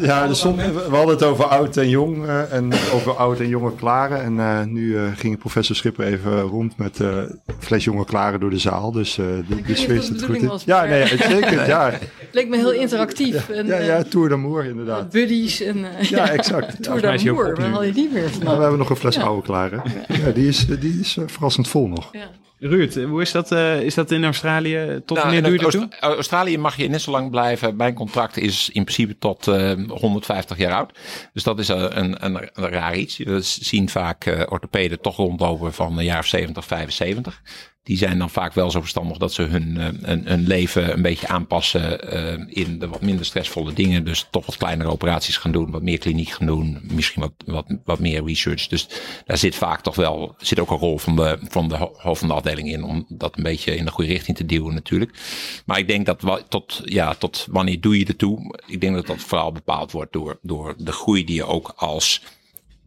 Ja, 0.00 0.26
dus 0.26 0.38
som- 0.40 0.56
we 0.56 0.86
hadden 0.90 1.08
het 1.14 1.22
over 1.22 1.44
oud 1.44 1.76
en 1.76 1.88
jong 1.88 2.26
eh, 2.26 2.52
en 2.52 2.72
over 2.92 3.12
oud 3.16 3.40
en 3.40 3.48
jonge 3.48 3.74
klaren. 3.74 4.22
En 4.22 4.38
eh, 4.40 4.64
nu 4.64 4.96
eh, 4.96 5.02
ging 5.16 5.38
professor 5.38 5.76
Schipper 5.76 6.06
even 6.06 6.40
rond 6.40 6.76
met 6.78 7.00
eh 7.00 7.18
fles 7.58 7.84
jonge 7.84 8.04
klaren 8.04 8.40
door 8.40 8.50
de 8.50 8.58
zaal. 8.58 8.92
Dus 8.92 9.18
eh 9.18 9.24
de, 9.26 9.42
de 9.48 9.54
niet 9.66 9.78
sfeer 9.78 9.98
of 9.98 10.04
zit 10.04 10.14
het 10.14 10.24
goed 10.24 10.36
in. 10.42 10.50
Ja, 10.64 10.84
nee, 10.84 11.06
zeker. 11.06 11.66
Ja, 11.76 11.90
Het 11.90 12.28
leek 12.32 12.48
me 12.48 12.56
heel 12.56 12.72
interactief. 12.72 13.48
En, 13.48 13.66
ja, 13.66 13.78
ja 13.78 14.02
Tour 14.02 14.28
d'amour 14.28 14.64
inderdaad. 14.64 15.10
buddies 15.10 15.60
en... 15.60 15.84
Ja, 16.00 16.30
exact. 16.30 16.76
Tour 16.82 17.00
d'amour, 17.00 17.56
waar 17.56 17.68
haal 17.70 17.82
je 17.84 17.92
die 17.92 18.08
weer 18.12 18.30
Nou, 18.42 18.56
we 18.56 18.60
hebben 18.60 18.78
nog 18.78 18.90
een 18.90 18.96
fles 18.96 19.14
Ja. 19.16 19.22
oude 19.22 19.42
klaren. 19.42 19.82
Ja, 20.24 20.30
die 20.30 20.48
is, 20.48 20.66
die 20.80 20.98
is 21.00 21.18
verrassend 21.26 21.68
vol 21.68 21.88
nog. 21.88 22.08
Ja. 22.12 22.28
Ruud, 22.58 22.94
hoe 22.94 23.22
is 23.22 23.32
dat, 23.32 23.52
eh, 23.52 23.80
is 23.80 23.94
dat 23.94 24.10
in 24.10 24.24
Australië? 24.24 25.02
Tot 25.04 25.16
Nou, 25.16 25.32
wanneer 25.32 25.58
toe? 25.58 25.66
Oost- 25.66 26.00
Australië 26.00 26.58
mag 26.58 26.76
je 26.76 26.88
net 26.88 27.00
zo 27.00 27.10
lang 27.10 27.30
blijven. 27.30 27.76
Mijn 27.76 27.94
contract 27.94 28.36
is 28.36 28.70
in 28.72 28.82
principe 28.84 29.18
tot 29.18 29.48
eh, 29.48 29.72
150 29.88 30.56
jaar 30.58 30.72
oud. 30.72 30.98
Dus 31.32 31.42
dat 31.42 31.58
is 31.58 31.68
een, 31.68 31.98
een, 31.98 32.24
een, 32.24 32.50
een 32.52 32.68
raar 32.68 32.96
iets. 32.96 33.16
We 33.16 33.40
zien 33.40 33.88
vaak 33.88 34.24
eh, 34.24 34.42
orthopeden 34.48 35.00
toch 35.00 35.16
rondlopen 35.16 35.72
van 35.74 35.98
een 35.98 36.04
jaar 36.04 36.18
of 36.18 36.26
70, 36.26 36.64
75. 36.64 37.42
Die 37.86 37.96
zijn 37.96 38.18
dan 38.18 38.30
vaak 38.30 38.52
wel 38.52 38.70
zo 38.70 38.80
verstandig 38.80 39.16
dat 39.16 39.32
ze 39.32 39.42
hun, 39.42 39.76
eh, 39.76 39.88
hun, 40.02 40.26
hun 40.26 40.46
leven 40.46 40.92
een 40.92 41.02
beetje 41.02 41.28
aanpassen 41.28 42.10
eh, 42.10 42.44
in 42.64 42.78
de 42.78 42.88
wat 42.88 43.00
minder 43.00 43.24
stressvolle 43.24 43.72
dingen. 43.72 44.04
Dus 44.04 44.26
toch 44.30 44.46
wat 44.46 44.56
kleinere 44.56 44.90
operaties 44.90 45.36
gaan 45.36 45.52
doen, 45.52 45.70
wat 45.70 45.82
meer 45.82 45.98
kliniek 45.98 46.28
gaan 46.28 46.46
doen, 46.46 46.80
misschien 46.82 47.22
wat, 47.22 47.32
wat, 47.44 47.66
wat 47.84 47.98
meer 47.98 48.24
research. 48.24 48.66
Dus 48.66 48.88
daar 49.24 49.38
zit 49.38 49.54
vaak 49.54 49.80
toch 49.82 49.94
wel, 49.94 50.34
zit 50.38 50.60
ook 50.60 50.70
een 50.70 50.76
rol 50.76 50.98
van 50.98 51.16
de, 51.16 51.38
van 51.48 51.68
de 51.68 51.76
ho- 51.76 51.94
hoofd 51.96 52.18
van 52.18 52.28
de 52.28 52.34
afdeling 52.34 52.72
in 52.72 52.84
om 52.84 53.06
dat 53.08 53.36
een 53.36 53.42
beetje 53.42 53.76
in 53.76 53.84
de 53.84 53.90
goede 53.90 54.10
richting 54.10 54.36
te 54.36 54.46
duwen 54.46 54.74
natuurlijk. 54.74 55.18
Maar 55.66 55.78
ik 55.78 55.88
denk 55.88 56.06
dat 56.06 56.44
tot, 56.48 56.82
ja, 56.84 57.14
tot 57.14 57.46
wanneer 57.50 57.80
doe 57.80 57.98
je 57.98 58.06
ertoe? 58.06 58.60
Ik 58.66 58.80
denk 58.80 58.94
dat 58.94 59.06
dat 59.06 59.20
vooral 59.20 59.52
bepaald 59.52 59.92
wordt 59.92 60.12
door, 60.12 60.38
door 60.42 60.74
de 60.78 60.92
groei 60.92 61.24
die 61.24 61.34
je 61.34 61.44
ook 61.44 61.72
als 61.76 62.22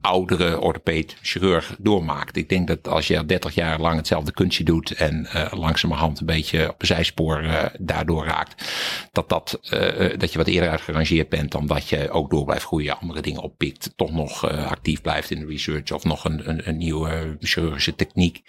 oudere 0.02 0.60
orthopeed, 0.60 1.18
chirurg 1.22 1.76
doormaakt. 1.80 2.38
Ik 2.38 2.50
denk 2.50 2.68
dat 2.68 2.88
als 2.88 3.08
je 3.08 3.18
al 3.18 3.26
30 3.26 3.56
jaar 3.56 3.80
lang 3.80 3.96
hetzelfde 3.96 4.32
kunstje 4.32 4.64
doet 4.64 4.92
en 4.92 5.26
eh, 5.26 5.54
langzamerhand 5.60 6.20
een 6.20 6.26
beetje 6.26 6.70
op 6.70 6.82
een 6.82 6.88
zijspoor 6.88 7.40
eh, 7.40 7.66
daardoor 7.80 8.26
raakt, 8.26 8.72
dat, 9.12 9.30
dat, 9.30 9.60
eh, 9.70 10.18
dat 10.18 10.32
je 10.32 10.38
wat 10.38 10.48
eerder 10.48 10.70
uitgerangeerd 10.70 11.30
bent 11.30 11.52
dan 11.52 11.68
dat 11.68 11.90
je 11.90 12.10
ook 12.10 12.30
door 12.30 12.46
blijft 12.46 12.66
groeien, 12.66 13.00
andere 13.00 13.22
dingen 13.22 13.42
oppikt, 13.42 13.94
toch 13.96 14.12
nog 14.12 14.50
actief 14.50 15.02
blijft 15.02 15.32
in 15.32 15.40
de 15.40 15.46
research 15.46 15.92
of 15.92 16.04
nog 16.04 16.26
een, 16.26 16.50
een, 16.50 16.68
een 16.68 16.78
nieuwe 16.78 17.38
chirurgische 17.40 17.96
techniek 17.96 18.42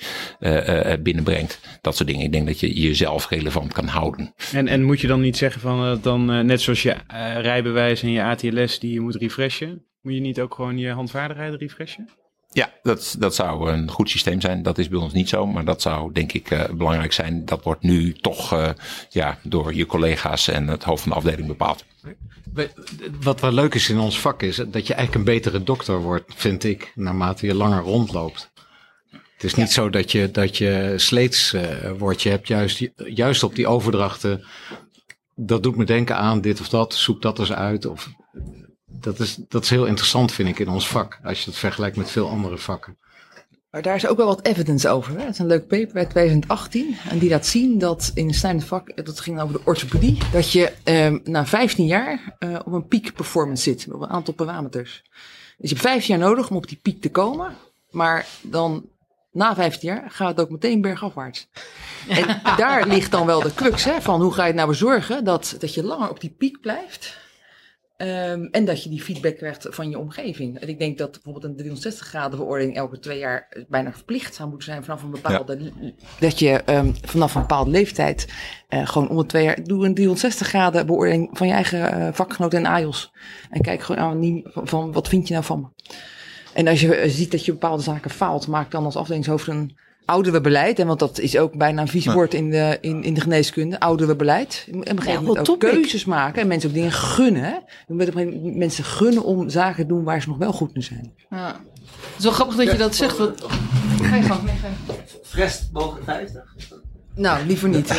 binnenbrengt. 1.00 1.60
Dat 1.80 1.96
soort 1.96 2.08
dingen. 2.08 2.24
Ik 2.24 2.32
denk 2.32 2.46
dat 2.46 2.60
je 2.60 2.80
jezelf 2.80 3.28
relevant 3.28 3.72
kan 3.72 3.86
houden. 3.86 4.34
En, 4.52 4.68
en 4.68 4.82
moet 4.82 5.00
je 5.00 5.06
dan 5.06 5.20
niet 5.20 5.36
zeggen 5.36 5.60
van 5.60 5.98
dan 6.02 6.46
net 6.46 6.60
zoals 6.60 6.82
je 6.82 6.96
rijbewijs 7.40 8.02
en 8.02 8.10
je 8.10 8.22
ATLS 8.22 8.78
die 8.78 8.92
je 8.92 9.00
moet 9.00 9.16
refreshen, 9.16 9.84
moet 10.02 10.14
je 10.14 10.20
niet 10.20 10.40
ook 10.40 10.54
gewoon 10.54 10.78
je 10.78 10.90
handvaardigheid 10.90 11.54
refreshen? 11.54 12.08
Ja, 12.52 12.72
dat, 12.82 13.16
dat 13.18 13.34
zou 13.34 13.70
een 13.70 13.90
goed 13.90 14.10
systeem 14.10 14.40
zijn. 14.40 14.62
Dat 14.62 14.78
is 14.78 14.88
bij 14.88 14.98
ons 14.98 15.12
niet 15.12 15.28
zo, 15.28 15.46
maar 15.46 15.64
dat 15.64 15.82
zou 15.82 16.12
denk 16.12 16.32
ik 16.32 16.50
eh, 16.50 16.70
belangrijk 16.70 17.12
zijn. 17.12 17.44
Dat 17.44 17.62
wordt 17.62 17.82
nu 17.82 18.12
toch 18.12 18.52
eh, 18.52 18.70
ja, 19.08 19.38
door 19.42 19.74
je 19.74 19.86
collega's 19.86 20.48
en 20.48 20.68
het 20.68 20.82
hoofd 20.82 21.02
van 21.02 21.10
de 21.10 21.16
afdeling 21.16 21.46
bepaald. 21.46 21.84
Wat 23.20 23.40
wel 23.40 23.52
leuk 23.52 23.74
is 23.74 23.88
in 23.88 23.98
ons 23.98 24.20
vak 24.20 24.42
is 24.42 24.56
dat 24.56 24.86
je 24.86 24.94
eigenlijk 24.94 25.14
een 25.14 25.34
betere 25.34 25.62
dokter 25.62 26.00
wordt, 26.00 26.32
vind 26.34 26.64
ik, 26.64 26.92
naarmate 26.94 27.46
je 27.46 27.54
langer 27.54 27.82
rondloopt. 27.82 28.50
Het 29.10 29.44
is 29.44 29.54
niet 29.54 29.72
zo 29.72 29.90
dat 29.90 30.12
je, 30.12 30.30
dat 30.30 30.58
je 30.58 30.94
sleets 30.96 31.52
eh, 31.52 31.90
wordt. 31.98 32.22
Je 32.22 32.28
hebt 32.28 32.48
juist, 32.48 32.88
juist 32.96 33.42
op 33.42 33.54
die 33.54 33.66
overdrachten, 33.66 34.44
dat 35.34 35.62
doet 35.62 35.76
me 35.76 35.84
denken 35.84 36.16
aan 36.16 36.40
dit 36.40 36.60
of 36.60 36.68
dat, 36.68 36.94
zoek 36.94 37.22
dat 37.22 37.38
eens 37.38 37.52
uit. 37.52 37.86
Of, 37.86 38.08
dat, 38.90 39.20
is, 39.20 39.38
dat 39.48 39.62
is 39.62 39.70
heel 39.70 39.86
interessant, 39.86 40.32
vind 40.32 40.48
ik, 40.48 40.58
in 40.58 40.68
ons 40.68 40.88
vak, 40.88 41.18
als 41.22 41.44
je 41.44 41.50
het 41.50 41.58
vergelijkt 41.58 41.96
met 41.96 42.10
veel 42.10 42.28
andere 42.28 42.58
vakken. 42.58 42.98
Maar 43.70 43.82
daar 43.82 43.94
is 43.94 44.06
ook 44.06 44.16
wel 44.16 44.26
wat 44.26 44.46
evidence 44.46 44.88
over. 44.88 45.12
Hè? 45.18 45.20
Het 45.24 45.32
is 45.32 45.38
een 45.38 45.46
leuk 45.46 45.66
paper 45.66 45.96
uit 45.96 46.10
2018. 46.10 46.96
En 47.08 47.18
die 47.18 47.30
laat 47.30 47.46
zien 47.46 47.78
dat 47.78 48.10
in 48.14 48.28
een 48.28 48.34
snijdend 48.34 48.64
vak, 48.64 49.04
dat 49.04 49.20
ging 49.20 49.40
over 49.40 49.54
de 49.54 49.60
orthopedie, 49.64 50.18
dat 50.32 50.52
je 50.52 50.72
eh, 50.84 51.14
na 51.24 51.46
15 51.46 51.86
jaar 51.86 52.36
eh, 52.38 52.58
op 52.64 52.72
een 52.72 52.86
peak 52.86 53.12
performance 53.12 53.62
zit. 53.62 53.86
Op 53.92 54.00
een 54.00 54.08
aantal 54.08 54.34
parameters. 54.34 55.02
Dus 55.58 55.70
je 55.70 55.76
hebt 55.76 55.88
15 55.88 56.18
jaar 56.18 56.28
nodig 56.28 56.50
om 56.50 56.56
op 56.56 56.68
die 56.68 56.78
piek 56.82 57.00
te 57.00 57.10
komen. 57.10 57.56
Maar 57.90 58.26
dan 58.42 58.88
na 59.32 59.54
15 59.54 59.88
jaar 59.88 60.10
gaat 60.10 60.28
het 60.28 60.40
ook 60.40 60.50
meteen 60.50 60.80
bergafwaarts. 60.80 61.48
En 62.08 62.40
daar 62.56 62.86
ligt 62.86 63.10
dan 63.10 63.26
wel 63.26 63.42
de 63.42 63.54
crux 63.54 63.84
hè, 63.84 64.00
van 64.00 64.22
hoe 64.22 64.32
ga 64.32 64.42
je 64.42 64.46
het 64.46 64.56
nou 64.56 64.68
bezorgen 64.68 65.24
dat, 65.24 65.56
dat 65.58 65.74
je 65.74 65.84
langer 65.84 66.10
op 66.10 66.20
die 66.20 66.34
piek 66.38 66.60
blijft. 66.60 67.18
Ehm, 68.00 68.44
en 68.50 68.64
dat 68.64 68.82
je 68.82 68.90
die 68.90 69.02
feedback 69.02 69.36
krijgt 69.36 69.66
van 69.70 69.90
je 69.90 69.98
omgeving. 69.98 70.58
En 70.58 70.68
ik 70.68 70.78
denk 70.78 70.98
dat 70.98 71.10
bijvoorbeeld 71.10 71.44
een 71.44 71.56
360 71.56 72.06
graden 72.06 72.38
beoordeling 72.38 72.76
elke 72.76 72.98
twee 72.98 73.18
jaar 73.18 73.64
bijna 73.68 73.92
verplicht 73.92 74.34
zou 74.34 74.48
moeten 74.48 74.66
zijn 74.66 74.84
vanaf 74.84 75.02
een 75.02 75.10
bepaalde. 75.10 75.72
Dat 76.20 76.38
je 76.38 76.50
ehm, 76.50 76.92
vanaf 77.04 77.34
een 77.34 77.40
bepaalde 77.40 77.70
leeftijd 77.70 78.28
eh, 78.68 78.86
gewoon 78.86 79.08
om 79.08 79.16
de 79.16 79.26
twee 79.26 79.44
jaar. 79.44 79.62
Doe 79.64 79.84
een 79.84 79.94
360 79.94 80.46
graden 80.46 80.86
beoordeling 80.86 81.28
van 81.32 81.46
je 81.46 81.52
eigen 81.52 81.92
eh, 81.92 82.08
vakgenoten 82.12 82.58
en 82.58 82.66
AIOS. 82.66 83.12
En 83.50 83.60
kijk 83.60 83.82
gewoon 83.82 84.02
anoniem 84.02 84.42
van, 84.44 84.68
van 84.68 84.92
wat 84.92 85.08
vind 85.08 85.26
je 85.26 85.32
nou 85.32 85.44
van 85.44 85.60
me. 85.60 85.92
En 86.54 86.68
als 86.68 86.80
je 86.80 86.94
eh, 86.94 87.10
ziet 87.10 87.30
dat 87.30 87.44
je 87.44 87.52
bepaalde 87.52 87.82
zaken 87.82 88.10
faalt, 88.10 88.46
maak 88.46 88.70
dan 88.70 88.84
als 88.84 88.96
afdelingshoofd 88.96 89.46
een 89.46 89.76
ouderenbeleid. 90.10 90.78
En 90.78 90.86
want 90.86 90.98
dat 90.98 91.18
is 91.18 91.38
ook 91.38 91.54
bijna 91.56 91.80
een 91.80 91.88
vies 91.88 92.06
woord 92.06 92.34
in 92.34 92.50
de, 92.50 92.78
in, 92.80 93.02
in 93.02 93.14
de 93.14 93.20
geneeskunde. 93.20 93.80
Ouderenbeleid. 93.80 94.66
En 94.72 94.78
op 94.78 94.88
een 94.88 95.02
gegeven 95.02 95.24
moment 95.24 95.50
ook 95.50 95.60
keuzes 95.60 96.04
maken. 96.04 96.42
En 96.42 96.48
mensen 96.48 96.68
ook 96.68 96.74
dingen 96.74 96.92
gunnen. 96.92 97.62
Je 97.86 97.94
moet 97.94 98.08
op 98.08 98.08
een 98.08 98.12
gegeven 98.12 98.36
moment 98.36 98.56
mensen 98.56 98.84
gunnen 98.84 99.22
om 99.22 99.48
zaken 99.48 99.82
te 99.82 99.86
doen 99.86 100.04
waar 100.04 100.22
ze 100.22 100.28
nog 100.28 100.38
wel 100.38 100.52
goed 100.52 100.74
in 100.74 100.82
zijn. 100.82 101.12
Ja. 101.30 101.46
Het 101.46 102.18
is 102.18 102.24
wel 102.24 102.32
grappig 102.32 102.56
dat 102.56 102.70
je 102.70 102.76
dat 102.76 102.94
zegt. 102.94 103.18
Want... 103.18 103.42
Ga 104.02 104.16
je 104.16 104.22
gang, 104.22 104.42
nee, 104.42 104.56
ga 104.56 104.66
je 104.66 104.74
gang. 104.86 104.98
Frest 105.22 105.72
boven 105.72 106.04
50? 106.04 106.54
Nou, 107.14 107.46
liever 107.46 107.68
niet. 107.68 107.88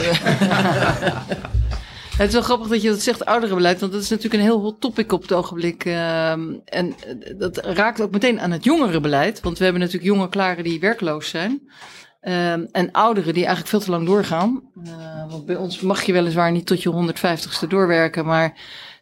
Het 2.22 2.30
is 2.30 2.36
wel 2.36 2.46
grappig 2.46 2.68
dat 2.68 2.82
je 2.82 2.90
dat 2.90 3.02
zegt, 3.02 3.26
ouderenbeleid, 3.26 3.80
want 3.80 3.92
dat 3.92 4.02
is 4.02 4.10
natuurlijk 4.10 4.36
een 4.36 4.50
heel 4.50 4.60
hot 4.60 4.82
topic 4.82 5.12
op 5.12 5.22
het 5.22 5.34
ogenblik. 5.34 5.86
Ehm, 5.86 6.54
en 6.66 6.96
eh, 7.00 7.34
dat 7.38 7.58
raakt 7.58 8.02
ook 8.02 8.12
meteen 8.12 8.40
aan 8.40 8.52
het 8.52 8.64
jongerenbeleid, 8.64 9.40
want 9.40 9.58
we 9.58 9.64
hebben 9.64 9.82
natuurlijk 9.82 10.12
jonge 10.12 10.30
klaren 10.30 10.64
die 10.64 10.80
werkloos 10.80 11.30
zijn. 11.30 11.72
Ehm, 12.20 12.66
en 12.72 12.92
ouderen 12.92 13.34
die 13.34 13.46
eigenlijk 13.46 13.68
veel 13.68 13.80
te 13.80 13.92
lang 13.92 14.06
doorgaan. 14.06 14.62
Eh, 14.84 15.30
want 15.30 15.46
bij 15.46 15.56
ons 15.56 15.80
mag 15.80 16.04
je 16.04 16.14
weliswaar 16.14 16.52
niet 16.52 16.66
tot 16.66 16.84
je 16.84 16.90
150ste 16.90 17.68
doorwerken, 17.68 18.26
maar 18.26 18.58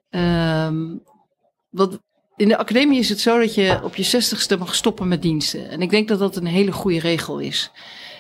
ehm, 0.10 0.98
wat, 1.70 2.00
in 2.36 2.48
de 2.48 2.58
academie 2.58 3.00
is 3.00 3.10
het 3.10 3.20
zo 3.20 3.40
dat 3.40 3.56
je 3.56 3.80
op 3.84 3.96
je 3.96 4.04
60ste 4.04 4.58
mag 4.60 4.76
stoppen 4.76 5.08
met 5.08 5.22
diensten. 5.22 5.70
En 5.70 5.82
ik 5.82 5.90
denk 5.90 6.08
dat 6.08 6.20
dat 6.20 6.36
een 6.36 6.46
hele 6.46 6.72
goede 6.72 7.00
regel 7.00 7.40
is. 7.40 7.72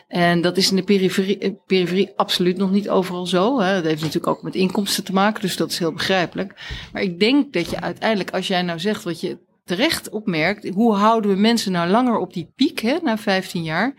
En 0.10 0.42
dat 0.42 0.58
is 0.58 0.70
in 0.70 0.76
de 0.76 0.84
periferie, 0.84 1.38
eh, 1.38 1.52
periferie 1.66 2.12
absoluut 2.16 2.58
nog 2.58 2.72
niet 2.72 2.90
overal 2.90 3.26
zo. 3.26 3.60
Hè. 3.60 3.74
Dat 3.74 3.84
heeft 3.84 4.02
natuurlijk 4.02 4.28
ook 4.28 4.44
met 4.44 4.56
inkomsten 4.56 5.04
te 5.04 5.14
maken, 5.14 5.42
dus 5.42 5.56
dat 5.56 5.72
is 5.72 5.80
heel 5.80 5.94
begrijpelijk. 5.94 6.54
Maar 6.94 7.02
ik 7.02 7.20
denk 7.20 7.54
dat 7.54 7.70
je 7.70 7.82
uiteindelijk, 7.82 8.32
als 8.32 8.48
jij 8.48 8.62
nou 8.62 8.80
zegt 8.80 9.04
wat 9.04 9.22
je 9.22 9.38
terecht 9.66 10.10
opmerkt, 10.10 10.70
hoe 10.70 10.96
houden 10.96 11.32
we 11.32 11.38
mensen 11.38 11.72
nou 11.72 11.90
langer 11.90 12.18
op 12.18 12.34
die 12.34 12.52
piek, 12.56 12.80
hè, 12.80 12.98
na 13.02 13.18
15 13.18 13.64
jaar? 13.64 13.94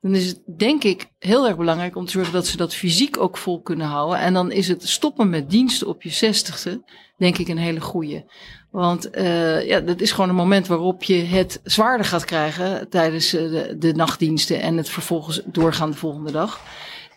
Dan 0.00 0.14
is 0.14 0.26
het 0.26 0.40
denk 0.58 0.84
ik 0.84 1.06
heel 1.18 1.46
erg 1.46 1.56
belangrijk 1.56 1.96
om 1.96 2.04
te 2.04 2.10
zorgen 2.10 2.32
dat 2.32 2.46
ze 2.46 2.56
dat 2.56 2.74
fysiek 2.74 3.18
ook 3.18 3.36
vol 3.36 3.60
kunnen 3.60 3.86
houden. 3.86 4.18
En 4.18 4.34
dan 4.34 4.52
is 4.52 4.68
het 4.68 4.88
stoppen 4.88 5.30
met 5.30 5.50
diensten 5.50 5.86
op 5.86 6.02
je 6.02 6.10
zestigste, 6.10 6.82
denk 7.16 7.38
ik, 7.38 7.48
een 7.48 7.58
hele 7.58 7.80
goede. 7.80 8.24
Want 8.70 9.16
uh, 9.16 9.66
ja, 9.66 9.80
dat 9.80 10.00
is 10.00 10.12
gewoon 10.12 10.28
een 10.28 10.34
moment 10.34 10.66
waarop 10.66 11.02
je 11.02 11.14
het 11.14 11.60
zwaarder 11.64 12.06
gaat 12.06 12.24
krijgen 12.24 12.88
tijdens 12.88 13.34
uh, 13.34 13.40
de, 13.50 13.78
de, 13.78 13.92
nachtdiensten 13.92 14.60
en 14.60 14.76
het 14.76 14.88
vervolgens 14.88 15.42
doorgaan 15.44 15.90
de 15.90 15.96
volgende 15.96 16.32
dag. 16.32 16.60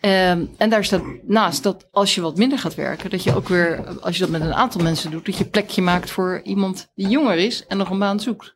Um, 0.00 0.50
en 0.58 0.70
daar 0.70 0.84
staat 0.84 1.02
naast 1.22 1.62
dat 1.62 1.88
als 1.90 2.14
je 2.14 2.20
wat 2.20 2.36
minder 2.36 2.58
gaat 2.58 2.74
werken, 2.74 3.10
dat 3.10 3.22
je 3.22 3.34
ook 3.34 3.48
weer, 3.48 3.98
als 4.00 4.16
je 4.16 4.22
dat 4.22 4.30
met 4.30 4.40
een 4.40 4.54
aantal 4.54 4.82
mensen 4.82 5.10
doet, 5.10 5.26
dat 5.26 5.36
je 5.36 5.44
plekje 5.44 5.82
maakt 5.82 6.10
voor 6.10 6.40
iemand 6.44 6.90
die 6.94 7.08
jonger 7.08 7.36
is 7.38 7.66
en 7.66 7.76
nog 7.76 7.90
een 7.90 7.98
baan 7.98 8.20
zoekt. 8.20 8.54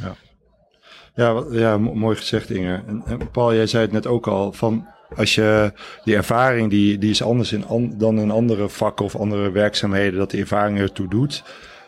Ja, 0.00 0.14
ja, 1.14 1.44
ja 1.50 1.78
mooi 1.78 2.16
gezegd 2.16 2.50
Inger. 2.50 2.84
En, 2.86 3.02
en 3.06 3.30
Paul, 3.30 3.54
jij 3.54 3.66
zei 3.66 3.82
het 3.82 3.92
net 3.92 4.06
ook 4.06 4.26
al, 4.26 4.52
van 4.52 4.86
als 5.16 5.34
je 5.34 5.72
die 6.04 6.16
ervaring, 6.16 6.70
die, 6.70 6.98
die 6.98 7.10
is 7.10 7.22
anders 7.22 7.52
in 7.52 7.66
an, 7.66 7.94
dan 7.98 8.18
in 8.18 8.30
andere 8.30 8.68
vakken 8.68 9.04
of 9.04 9.16
andere 9.16 9.50
werkzaamheden, 9.50 10.18
dat 10.18 10.30
die 10.30 10.40
ervaring 10.40 10.78
ertoe 10.78 11.08
doet. 11.08 11.42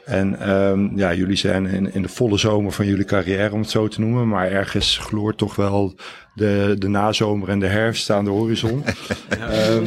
En 0.05 0.51
um, 0.51 0.93
ja, 0.97 1.15
jullie 1.15 1.37
zijn 1.37 1.67
in, 1.67 1.95
in 1.95 2.03
de 2.03 2.09
volle 2.09 2.39
zomer 2.39 2.73
van 2.73 2.87
jullie 2.87 3.05
carrière, 3.05 3.53
om 3.53 3.61
het 3.61 3.71
zo 3.71 3.89
te 3.89 4.01
noemen. 4.01 4.29
Maar 4.29 4.51
ergens 4.51 4.99
gloort 4.99 5.39
toch 5.39 5.57
wel 5.57 5.95
de, 6.35 6.75
de 6.79 6.89
nazomer 6.89 7.49
en 7.49 7.59
de 7.59 7.67
herfst 7.67 8.11
aan 8.11 8.25
de 8.25 8.31
horizon. 8.31 8.85
um, 9.71 9.87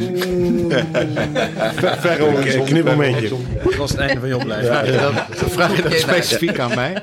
verre 1.98 2.22
horizon. 2.22 2.64
Knippelmomentje. 2.64 3.28
Dat 3.64 3.74
was 3.74 3.90
het 3.90 4.00
einde 4.00 4.20
van 4.20 4.28
je 4.28 4.36
opleiding. 4.36 4.74
Ja, 4.74 4.84
ja. 4.84 5.26
Dat 5.40 5.50
vraag 5.50 5.76
je 5.76 5.82
dat 5.82 5.92
specifiek 5.92 6.58
aan 6.58 6.74
mij? 6.74 7.02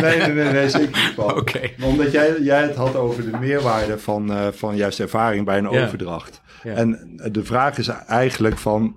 nee, 0.00 0.16
nee, 0.16 0.28
nee, 0.28 0.52
nee 0.52 0.68
zeker 0.68 0.88
niet. 0.88 1.12
Oké. 1.16 1.38
Okay. 1.38 1.74
Omdat 1.82 2.12
jij, 2.12 2.40
jij 2.40 2.62
het 2.62 2.74
had 2.74 2.96
over 2.96 3.30
de 3.30 3.38
meerwaarde 3.38 3.98
van, 3.98 4.30
uh, 4.30 4.46
van 4.50 4.76
juist 4.76 5.00
ervaring 5.00 5.44
bij 5.44 5.58
een 5.58 5.70
ja. 5.70 5.84
overdracht. 5.84 6.40
Ja. 6.62 6.72
En 6.72 7.18
de 7.32 7.44
vraag 7.44 7.78
is 7.78 7.88
eigenlijk 8.06 8.58
van 8.58 8.96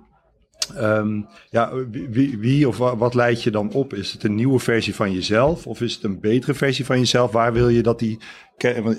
Um, 0.78 1.26
ja, 1.50 1.72
wie, 2.10 2.68
of 2.68 2.76
wat, 2.76 3.14
leid 3.14 3.42
je 3.42 3.50
dan 3.50 3.72
op? 3.72 3.94
Is 3.94 4.12
het 4.12 4.24
een 4.24 4.34
nieuwe 4.34 4.58
versie 4.58 4.94
van 4.94 5.12
jezelf 5.12 5.66
of 5.66 5.80
is 5.80 5.94
het 5.94 6.04
een 6.04 6.20
betere 6.20 6.54
versie 6.54 6.84
van 6.84 6.98
jezelf? 6.98 7.32
Waar 7.32 7.52
wil 7.52 7.68
je 7.68 7.82
dat 7.82 7.98
die, 7.98 8.18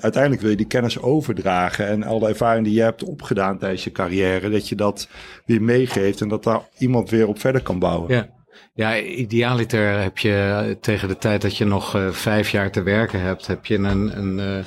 uiteindelijk 0.01 0.41
wil 0.41 0.49
je 0.49 0.57
die 0.57 0.68
kennis 0.68 0.99
overdragen 0.99 1.88
en 1.88 2.03
alle 2.03 2.28
ervaring 2.28 2.65
die 2.65 2.76
je 2.76 2.82
hebt 2.82 3.03
opgedaan 3.03 3.57
tijdens 3.57 3.84
je 3.84 3.91
carrière, 3.91 4.49
dat 4.49 4.70
je 4.70 4.76
dat 4.76 5.07
weer 5.45 5.61
meegeeft 5.61 6.22
en 6.22 6.28
dat 6.28 6.43
daar 6.43 6.61
iemand 6.78 7.09
weer 7.09 7.28
op 7.28 7.39
verder 7.39 7.61
kan 7.61 7.80
bouwen. 7.80 8.13
Ja. 8.13 8.36
Ja, 8.74 8.99
idealiter 8.99 9.99
heb 10.01 10.18
je 10.18 10.78
tegen 10.82 11.07
de 11.07 11.18
tijd 11.18 11.41
dat 11.41 11.57
je 11.57 11.65
nog 11.65 11.95
uh, 11.95 12.11
vijf 12.11 12.49
jaar 12.49 12.72
te 12.72 12.82
werken 12.82 13.22
hebt, 13.22 13.47
heb 13.47 13.65
je 13.65 13.76
een, 13.76 14.18
een 14.18 14.38
uh, 14.38 14.65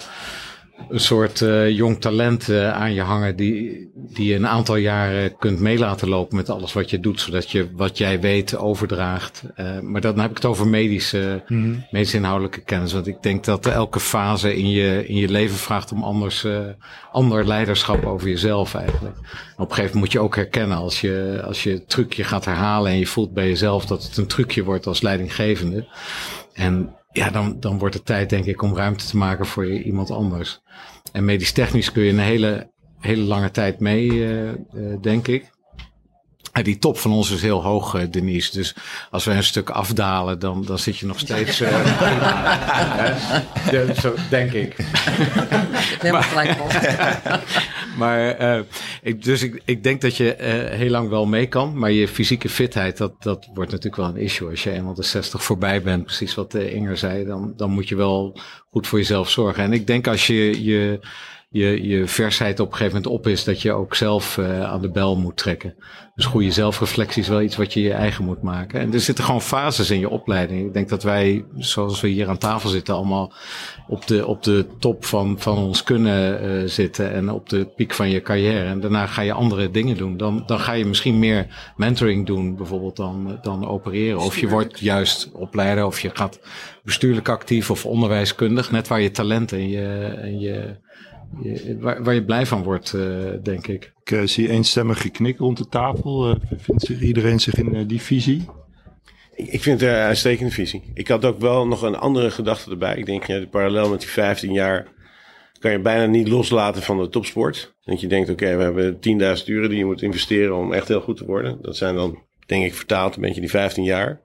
een 0.89 1.01
soort 1.01 1.41
uh, 1.41 1.71
jong 1.71 2.01
talent 2.01 2.49
uh, 2.49 2.73
aan 2.73 2.95
je 2.95 3.01
hangen 3.01 3.37
die, 3.37 3.91
die 3.95 4.29
je 4.29 4.35
een 4.35 4.47
aantal 4.47 4.77
jaren 4.77 5.37
kunt 5.37 5.61
meelaten 5.61 6.09
lopen 6.09 6.37
met 6.37 6.51
alles 6.51 6.73
wat 6.73 6.91
je 6.91 7.01
doet, 7.01 7.21
zodat 7.21 7.51
je 7.51 7.69
wat 7.77 7.99
jij 7.99 8.21
weet 8.21 8.57
overdraagt. 8.57 9.43
Uh, 9.57 9.81
maar 9.81 10.01
dan 10.01 10.19
heb 10.19 10.31
ik 10.31 10.37
het 10.37 10.45
over 10.45 10.67
medische, 10.67 11.43
mm 11.47 11.63
-hmm. 11.63 11.87
medische 11.91 12.17
inhoudelijke 12.17 12.61
kennis. 12.61 12.93
Want 12.93 13.07
ik 13.07 13.23
denk 13.23 13.45
dat 13.45 13.67
elke 13.67 14.01
fase 14.01 14.57
in 14.57 14.71
je, 14.71 15.07
in 15.07 15.17
je 15.17 15.29
leven 15.29 15.57
vraagt 15.57 15.93
om 15.93 16.03
anders, 16.03 16.47
ander 17.13 17.47
leiderschap 17.47 18.05
over 18.05 18.29
jezelf 18.29 18.75
eigenlijk. 18.75 19.17
op 19.17 19.69
een 19.69 19.75
gegeven 19.75 19.77
moment 19.77 19.95
moet 19.95 20.13
je 20.13 20.21
ook 20.21 20.37
herkennen 20.37 20.77
als 20.77 21.01
je, 21.01 21.43
als 21.45 21.63
je 21.63 21.71
het 21.71 21.89
trucje 21.89 22.25
gaat 22.25 22.45
herhalen 22.45 22.91
en 22.93 22.99
je 22.99 23.07
voelt 23.07 23.33
bij 23.33 23.49
jezelf 23.49 23.87
dat 23.87 24.03
het 24.03 24.17
een 24.17 24.27
trucje 24.27 24.65
wordt 24.65 24.87
als 24.87 25.01
leidinggevende. 25.01 25.87
En 26.53 26.95
ja, 27.13 27.31
dan, 27.31 27.61
dan 27.61 27.79
wordt 27.79 27.95
het 27.95 28.05
tijd, 28.05 28.31
denk 28.31 28.45
ik, 28.45 28.63
om 28.63 28.77
ruimte 28.77 29.07
te 29.07 29.17
maken 29.17 29.47
voor 29.47 29.67
iemand 29.67 30.11
anders. 30.11 30.61
En 31.13 31.25
medisch 31.25 31.53
technisch 31.53 31.93
kun 31.93 32.03
je 32.03 32.13
een 32.13 32.19
hele, 32.19 32.71
hele 32.99 33.23
lange 33.23 33.51
tijd 33.51 33.81
mee, 33.81 34.07
uh, 34.07 34.49
uh, 34.49 35.01
denk 35.01 35.27
ik. 35.29 35.51
En 36.53 36.65
die 36.65 36.79
top 36.79 36.99
van 36.99 37.13
ons 37.13 37.31
is 37.31 37.43
heel 37.43 37.63
hoog, 37.63 37.95
uh, 37.95 38.03
Denise. 38.11 38.53
Dus 38.53 38.75
als 39.11 39.25
we 39.25 39.31
een 39.31 39.45
stuk 39.45 39.71
afdalen, 39.71 40.39
dan, 40.39 40.65
dan 40.65 40.79
zit 40.79 40.99
je 40.99 41.07
nog 41.07 41.19
steeds. 41.19 41.61
Uh, 41.61 41.71
ja, 43.71 43.95
zo 44.01 44.15
denk 44.31 44.53
ik. 44.53 44.77
Helemaal 46.01 46.23
gelijk. 46.23 46.57
maar 47.99 48.41
uh, 48.41 48.61
ik, 49.03 49.25
dus 49.25 49.43
ik, 49.43 49.63
ik 49.65 49.83
denk 49.83 50.01
dat 50.01 50.17
je 50.17 50.35
heel 50.71 50.91
lang 50.91 51.09
wel 51.09 51.27
mee 51.27 51.47
kan. 51.47 51.79
Maar 51.79 51.91
je 51.91 52.09
fysieke 52.09 52.49
fitheid, 52.49 52.97
dat, 52.97 53.23
dat 53.23 53.49
wordt 53.55 53.71
natuurlijk 53.71 54.03
wel 54.03 54.09
een 54.09 54.25
issue. 54.25 54.51
Als 54.51 54.63
je 54.63 54.71
eenmaal 54.71 54.95
de 54.95 55.03
60 55.03 55.43
voorbij 55.43 55.83
bent, 55.83 56.05
precies 56.05 56.35
wat 56.35 56.55
Inger 56.55 56.97
zei, 56.97 57.25
dan, 57.25 57.53
dan 57.57 57.71
moet 57.71 57.89
je 57.89 57.97
wel 57.97 58.39
goed 58.71 58.87
voor 58.87 58.99
jezelf 58.99 59.31
zorgen. 59.31 59.65
En 59.65 59.73
ik 59.73 59.87
denk 59.87 60.07
als 60.07 60.27
je 60.27 60.65
je 60.65 61.01
je, 61.53 61.89
je 61.89 62.07
versheid 62.07 62.61
op 62.61 62.67
een 62.67 62.77
gegeven 62.77 62.97
moment 62.97 63.13
op 63.13 63.27
is, 63.27 63.45
dat 63.45 63.63
je 63.63 63.73
ook 63.73 63.95
zelf 63.95 64.37
uh, 64.37 64.63
aan 64.63 64.81
de 64.81 64.91
bel 64.91 65.17
moet 65.17 65.37
trekken. 65.37 65.75
Dus 66.15 66.25
goede 66.25 66.51
zelfreflectie 66.51 67.23
is 67.23 67.29
wel 67.29 67.43
iets 67.43 67.57
wat 67.57 67.73
je 67.73 67.81
je 67.81 67.93
eigen 67.93 68.25
moet 68.25 68.43
maken. 68.43 68.81
En 68.81 68.93
er 68.93 69.01
zitten 69.01 69.25
gewoon 69.25 69.43
fases 69.43 69.91
in 69.91 69.99
je 69.99 70.09
opleiding. 70.09 70.67
Ik 70.67 70.73
denk 70.73 70.89
dat 70.89 71.03
wij, 71.03 71.45
zoals 71.57 72.01
we 72.01 72.09
hier 72.09 72.29
aan 72.29 72.39
tafel 72.39 72.69
zitten, 72.69 72.95
allemaal 72.95 73.33
op 73.89 74.07
de, 74.07 74.27
op 74.27 74.43
de 74.43 74.67
top 74.79 75.05
van, 75.05 75.35
van 75.39 75.59
ons 75.59 75.83
kunnen 75.83 76.45
uh, 76.45 76.69
zitten 76.69 77.13
en 77.13 77.31
op 77.31 77.49
de 77.49 77.65
piek 77.77 77.95
van 77.95 78.11
je 78.11 78.23
carrière. 78.23 78.69
En 78.69 78.81
daarna 78.81 79.07
ga 79.07 79.23
je 79.23 79.33
andere 79.33 79.71
dingen 79.71 79.97
doen. 79.97 80.17
Dan, 80.17 80.43
dan 80.47 80.61
ga 80.61 80.73
je 80.73 80.87
misschien 80.87 81.19
meer 81.19 81.73
mentoring 81.77 82.27
doen, 82.27 82.57
bijvoorbeeld, 82.57 82.97
dan, 82.97 83.39
dan 83.43 83.67
opereren. 83.67 84.21
Of 84.21 84.39
je 84.39 84.49
wordt 84.49 84.79
juist 84.79 85.31
opleider, 85.33 85.87
of 85.87 86.01
je 86.01 86.11
gaat 86.13 86.41
bestuurlijk 86.83 87.29
actief 87.29 87.71
of 87.71 87.87
onderwijskundig, 87.87 88.71
net 88.71 88.89
waar 88.89 89.01
je 89.01 89.11
talent 89.11 89.53
en 89.53 89.69
je, 89.69 90.15
en 90.21 90.41
je 90.41 90.77
je, 91.43 91.77
waar, 91.81 92.03
waar, 92.03 92.15
je 92.15 92.25
blij 92.25 92.47
van 92.47 92.63
wordt, 92.63 92.93
uh, 92.93 93.31
denk 93.43 93.67
ik. 93.67 93.93
Ik 94.03 94.11
uh, 94.11 94.23
zie 94.27 94.49
eenstemmig 94.49 95.01
geknik 95.01 95.39
rond 95.39 95.57
de 95.57 95.69
tafel. 95.69 96.31
Uh, 96.31 96.37
vindt 96.57 96.83
zich 96.83 97.01
iedereen 97.01 97.41
zich 97.41 97.55
in 97.55 97.87
die 97.87 98.01
visie? 98.01 98.45
Ik, 99.35 99.47
ik 99.47 99.63
vind 99.63 99.81
het 99.81 99.91
een 99.91 99.97
uitstekende 99.97 100.53
visie. 100.53 100.91
Ik 100.95 101.09
had 101.09 101.25
ook 101.25 101.41
wel 101.41 101.67
nog 101.67 101.83
een 101.83 101.97
andere 101.97 102.31
gedachte 102.31 102.71
erbij. 102.71 102.97
Ik 102.97 103.07
denk, 103.07 103.25
ja, 103.25 103.39
de 103.39 103.49
parallel 103.49 103.91
met 103.91 104.01
die 104.01 104.09
15 104.09 104.53
jaar 104.53 104.89
kan 105.59 105.71
je 105.71 105.81
bijna 105.81 106.07
niet 106.07 106.29
loslaten 106.29 106.83
van 106.83 106.99
de 106.99 107.09
topsport. 107.09 107.75
Dat 107.85 108.01
je 108.01 108.07
denkt, 108.07 108.31
oké, 108.31 108.45
okay, 108.45 108.57
we 108.57 108.63
hebben 108.63 109.39
10.000 109.39 109.45
uren 109.47 109.69
die 109.69 109.79
je 109.79 109.85
moet 109.85 110.03
investeren 110.03 110.57
om 110.57 110.73
echt 110.73 110.89
heel 110.89 111.01
goed 111.01 111.17
te 111.17 111.27
worden. 111.27 111.59
Dat 111.63 111.77
zijn 111.77 111.95
dan, 111.95 112.23
denk 112.47 112.65
ik, 112.65 112.75
vertaald 112.75 113.15
een 113.15 113.23
beetje 113.23 113.41
die 113.41 113.51
15 113.51 113.85
jaar. 113.85 114.21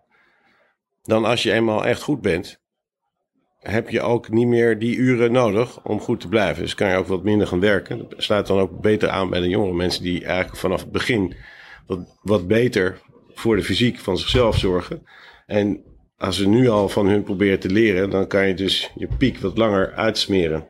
Dan 1.03 1.25
als 1.25 1.43
je 1.43 1.51
eenmaal 1.51 1.85
echt 1.85 2.01
goed 2.01 2.21
bent, 2.21 2.63
heb 3.72 3.89
je 3.89 4.01
ook 4.01 4.30
niet 4.30 4.47
meer 4.47 4.80
die 4.80 4.95
uren 4.95 5.32
nodig 5.32 5.84
om 5.84 5.99
goed 5.99 6.20
te 6.20 6.28
blijven. 6.28 6.63
Dus 6.63 6.76
kan 6.76 6.89
je 6.89 6.95
ook 6.95 7.07
wat 7.07 7.24
minder 7.24 7.47
gaan 7.47 7.59
werken. 7.59 7.97
Dat 7.97 8.24
sluit 8.24 8.47
dan 8.47 8.59
ook 8.59 8.82
beter 8.82 9.09
aan 9.09 9.30
bij 9.30 9.39
de 9.39 9.49
jongere 9.49 9.74
mensen 9.74 10.03
die 10.03 10.26
eigenlijk 10.26 10.57
vanaf 10.57 10.82
het 10.82 10.91
begin 10.91 11.36
wat, 11.88 12.18
wat 12.22 12.47
beter 12.47 13.01
voor 13.34 13.55
de 13.55 13.63
fysiek 13.63 13.99
van 13.99 14.18
zichzelf 14.18 14.57
zorgen. 14.57 15.03
En 15.45 15.84
als 16.18 16.38
ze 16.38 16.47
nu 16.47 16.70
al 16.70 16.89
van 16.89 17.07
hun 17.07 17.24
proberen 17.24 17.59
te 17.59 17.70
leren, 17.70 18.09
dan 18.09 18.28
kan 18.28 18.47
je 18.47 18.53
dus 18.53 18.91
je 18.95 19.07
piek 19.18 19.38
wat 19.38 19.57
langer 19.57 19.93
uitsmeren. 19.93 20.68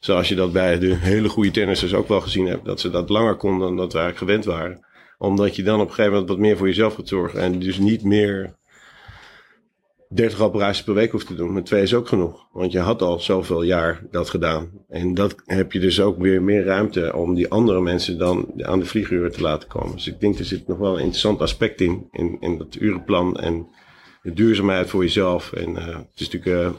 Zoals 0.00 0.28
je 0.28 0.34
dat 0.34 0.52
bij 0.52 0.78
de 0.78 0.94
hele 0.94 1.28
goede 1.28 1.50
tennissers 1.50 1.94
ook 1.94 2.08
wel 2.08 2.20
gezien 2.20 2.46
hebt. 2.46 2.64
Dat 2.64 2.80
ze 2.80 2.90
dat 2.90 3.08
langer 3.08 3.36
konden 3.36 3.66
dan 3.66 3.76
dat 3.76 3.92
we 3.92 3.98
eigenlijk 3.98 4.30
gewend 4.30 4.44
waren. 4.44 4.86
Omdat 5.18 5.56
je 5.56 5.62
dan 5.62 5.80
op 5.80 5.88
een 5.88 5.94
gegeven 5.94 6.12
moment 6.12 6.28
wat 6.28 6.38
meer 6.38 6.56
voor 6.56 6.66
jezelf 6.66 6.94
gaat 6.94 7.08
zorgen. 7.08 7.40
En 7.40 7.58
dus 7.58 7.78
niet 7.78 8.02
meer 8.04 8.56
30 10.08 10.40
operaties 10.40 10.84
per 10.84 10.94
week 10.94 11.10
hoeft 11.10 11.26
te 11.26 11.34
doen. 11.34 11.52
Maar 11.52 11.64
twee 11.64 11.82
is 11.82 11.94
ook 11.94 12.08
genoeg. 12.08 12.46
Want 12.52 12.72
je 12.72 12.78
had 12.78 13.02
al 13.02 13.20
zoveel 13.20 13.62
jaar 13.62 14.02
dat 14.10 14.30
gedaan. 14.30 14.70
En 14.88 15.14
dat 15.14 15.34
heb 15.44 15.72
je 15.72 15.80
dus 15.80 16.00
ook 16.00 16.18
weer 16.18 16.42
meer 16.42 16.64
ruimte 16.64 17.14
om 17.14 17.34
die 17.34 17.48
andere 17.48 17.80
mensen 17.80 18.18
dan 18.18 18.52
aan 18.56 18.78
de 18.78 18.86
vlieguren 18.86 19.32
te 19.32 19.40
laten 19.40 19.68
komen. 19.68 19.94
Dus 19.94 20.06
ik 20.06 20.20
denk 20.20 20.38
er 20.38 20.44
zit 20.44 20.66
nog 20.66 20.78
wel 20.78 20.92
een 20.92 21.00
interessant 21.00 21.40
aspect 21.40 21.80
in. 21.80 22.08
In, 22.12 22.36
in 22.40 22.58
dat 22.58 22.74
urenplan 22.74 23.36
en 23.36 23.66
de 24.22 24.32
duurzaamheid 24.32 24.90
voor 24.90 25.02
jezelf. 25.02 25.52
En 25.52 25.70
uh, 25.70 25.86
het 25.86 26.06
is 26.14 26.30
natuurlijk, 26.30 26.62
uh, 26.62 26.70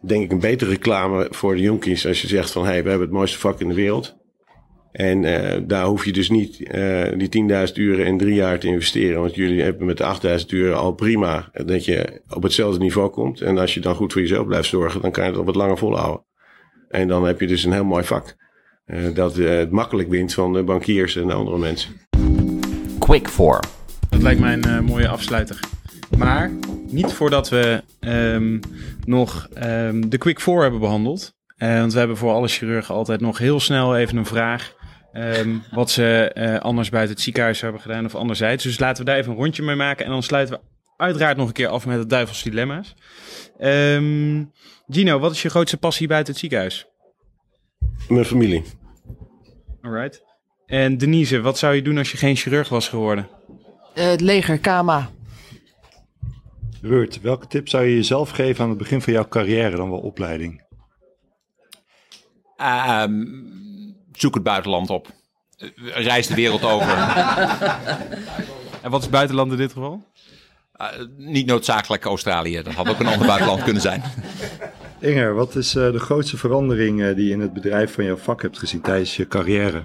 denk 0.00 0.24
ik, 0.24 0.32
een 0.32 0.40
betere 0.40 0.70
reclame 0.70 1.26
voor 1.30 1.54
de 1.54 1.60
jonkies 1.60 2.06
als 2.06 2.22
je 2.22 2.28
zegt 2.28 2.50
van, 2.50 2.64
hé, 2.64 2.70
hey, 2.70 2.82
we 2.82 2.88
hebben 2.88 3.06
het 3.06 3.16
mooiste 3.16 3.38
vak 3.38 3.60
in 3.60 3.68
de 3.68 3.74
wereld. 3.74 4.16
En 4.94 5.22
uh, 5.22 5.56
daar 5.66 5.84
hoef 5.84 6.04
je 6.04 6.12
dus 6.12 6.30
niet 6.30 6.60
uh, 6.60 7.04
die 7.16 7.66
10.000 7.68 7.72
uren 7.74 8.06
in 8.06 8.18
drie 8.18 8.34
jaar 8.34 8.58
te 8.58 8.66
investeren. 8.66 9.20
Want 9.20 9.34
jullie 9.34 9.62
hebben 9.62 9.86
met 9.86 9.96
de 9.96 10.38
8.000 10.40 10.46
uren 10.46 10.76
al 10.76 10.92
prima 10.92 11.50
dat 11.52 11.84
je 11.84 12.20
op 12.28 12.42
hetzelfde 12.42 12.78
niveau 12.78 13.10
komt. 13.10 13.40
En 13.40 13.58
als 13.58 13.74
je 13.74 13.80
dan 13.80 13.94
goed 13.94 14.12
voor 14.12 14.20
jezelf 14.20 14.46
blijft 14.46 14.68
zorgen, 14.68 15.00
dan 15.00 15.10
kan 15.10 15.24
je 15.24 15.30
het 15.30 15.38
op 15.38 15.46
wat 15.46 15.54
langer 15.54 15.78
volhouden. 15.78 16.24
En 16.88 17.08
dan 17.08 17.26
heb 17.26 17.40
je 17.40 17.46
dus 17.46 17.64
een 17.64 17.72
heel 17.72 17.84
mooi 17.84 18.04
vak. 18.04 18.36
Uh, 18.86 19.14
dat 19.14 19.36
het 19.36 19.70
makkelijk 19.70 20.08
wint 20.08 20.34
van 20.34 20.52
de 20.52 20.62
bankiers 20.62 21.16
en 21.16 21.26
de 21.26 21.32
andere 21.32 21.58
mensen. 21.58 22.00
Quick 22.98 23.28
4. 23.28 23.60
Dat 24.10 24.22
lijkt 24.22 24.40
mij 24.40 24.58
een 24.62 24.84
mooie 24.84 25.08
afsluiter. 25.08 25.60
Maar 26.18 26.50
niet 26.90 27.12
voordat 27.12 27.48
we 27.48 27.82
um, 28.00 28.60
nog 29.04 29.48
um, 29.64 30.10
de 30.10 30.18
Quick 30.18 30.40
4 30.40 30.60
hebben 30.60 30.80
behandeld. 30.80 31.34
want 31.58 31.92
we 31.92 31.98
hebben 31.98 32.16
voor 32.16 32.32
alle 32.32 32.48
chirurgen 32.48 32.94
altijd 32.94 33.20
nog 33.20 33.38
heel 33.38 33.60
snel 33.60 33.96
even 33.96 34.16
een 34.16 34.26
vraag 34.26 34.82
Um, 35.16 35.62
wat 35.70 35.90
ze 35.90 36.34
uh, 36.34 36.58
anders 36.58 36.88
buiten 36.88 37.14
het 37.14 37.24
ziekenhuis 37.24 37.60
hebben 37.60 37.80
gedaan 37.80 38.04
of 38.04 38.14
anderzijds. 38.14 38.64
Dus 38.64 38.78
laten 38.78 39.04
we 39.04 39.10
daar 39.10 39.18
even 39.18 39.32
een 39.32 39.38
rondje 39.38 39.62
mee 39.62 39.76
maken. 39.76 40.04
En 40.04 40.10
dan 40.10 40.22
sluiten 40.22 40.54
we 40.54 40.60
uiteraard 40.96 41.36
nog 41.36 41.46
een 41.46 41.52
keer 41.52 41.68
af 41.68 41.86
met 41.86 41.98
het 41.98 42.10
duivels 42.10 42.42
dilemma's. 42.42 42.94
Um, 43.60 44.52
Gino, 44.88 45.18
wat 45.18 45.32
is 45.32 45.42
je 45.42 45.48
grootste 45.48 45.76
passie 45.76 46.08
buiten 46.08 46.32
het 46.32 46.40
ziekenhuis? 46.40 46.86
Mijn 48.08 48.24
familie. 48.24 48.62
Alright. 49.80 50.22
En 50.66 50.98
Denise, 50.98 51.40
wat 51.40 51.58
zou 51.58 51.74
je 51.74 51.82
doen 51.82 51.98
als 51.98 52.10
je 52.10 52.16
geen 52.16 52.36
chirurg 52.36 52.68
was 52.68 52.88
geworden? 52.88 53.28
Uh, 53.94 54.04
het 54.04 54.20
leger, 54.20 54.58
KMA. 54.58 55.10
Ruurt, 56.82 57.20
welke 57.20 57.46
tip 57.46 57.68
zou 57.68 57.84
je 57.84 57.94
jezelf 57.94 58.30
geven 58.30 58.62
aan 58.64 58.68
het 58.68 58.78
begin 58.78 59.00
van 59.00 59.12
jouw 59.12 59.28
carrière 59.28 59.76
dan 59.76 59.90
wel 59.90 60.00
opleiding? 60.00 60.62
Um, 62.56 63.52
zoek 64.20 64.34
het 64.34 64.42
buitenland 64.42 64.90
op. 64.90 65.08
Reis 65.84 66.26
de 66.26 66.34
wereld 66.34 66.64
over. 66.64 66.88
en 68.82 68.90
wat 68.90 69.02
is 69.02 69.08
buitenland 69.08 69.52
in 69.52 69.58
dit 69.58 69.72
geval? 69.72 70.04
Uh, 70.80 70.88
niet 71.16 71.46
noodzakelijk 71.46 72.04
Australië. 72.04 72.62
Dat 72.62 72.74
had 72.74 72.88
ook 72.88 73.00
een 73.00 73.06
ander 73.06 73.26
buitenland 73.26 73.62
kunnen 73.62 73.82
zijn. 73.82 74.02
Inger, 75.00 75.34
wat 75.34 75.54
is 75.54 75.74
uh, 75.74 75.92
de 75.92 75.98
grootste 75.98 76.36
verandering 76.36 77.00
uh, 77.00 77.14
die 77.14 77.26
je 77.26 77.32
in 77.32 77.40
het 77.40 77.52
bedrijf 77.52 77.94
van 77.94 78.04
jouw 78.04 78.16
vak 78.16 78.42
hebt 78.42 78.58
gezien 78.58 78.80
tijdens 78.80 79.16
je 79.16 79.28
carrière? 79.28 79.84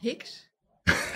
Hicks? 0.00 0.46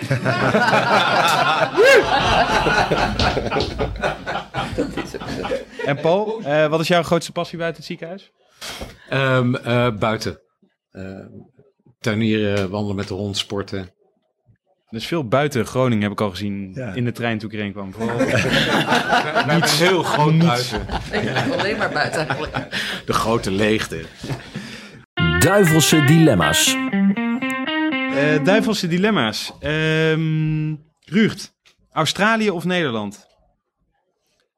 en 5.87 6.01
Paul, 6.01 6.43
wat 6.69 6.81
is 6.81 6.89
jouw 6.89 7.03
grootste 7.03 7.33
passie 7.33 7.59
buiten 7.59 7.79
het 7.79 7.87
ziekenhuis? 7.87 8.33
Um, 9.13 9.57
uh, 9.57 9.97
buiten. 9.99 10.41
Uh, 10.93 11.27
tuinieren, 12.01 12.71
wandelen 12.71 12.97
met 12.97 13.09
de 13.09 13.15
hond, 13.15 13.37
sporten. 13.37 13.93
Dus 14.91 15.07
veel 15.07 15.29
buiten 15.29 15.67
Groningen 15.67 16.03
heb 16.03 16.13
ik 16.13 16.21
al 16.21 16.31
gezien 16.31 16.73
ja. 16.75 16.95
in 16.95 17.05
de 17.05 17.13
trein 17.13 17.39
toen 17.39 17.51
ik 17.51 17.57
erheen 17.57 17.73
kwam. 17.73 17.93
Vooral 17.95 18.19
niet 19.55 19.71
heel 19.71 20.03
groot 20.03 20.39
buiten. 20.39 20.87
Nee, 21.11 21.31
alleen 21.59 21.77
maar 21.77 21.91
buiten 21.91 22.29
eigenlijk. 22.29 22.57
De 23.07 23.13
grote 23.13 23.51
leegte. 23.51 24.05
Duivelse 25.39 26.05
dilemma's. 26.05 26.77
Uh, 28.15 28.45
duivelse 28.45 28.89
dilemma's. 28.89 29.53
Um, 29.61 30.91
Ruurt, 31.05 31.53
Australië 31.93 32.51
of 32.51 32.65
Nederland? 32.65 33.27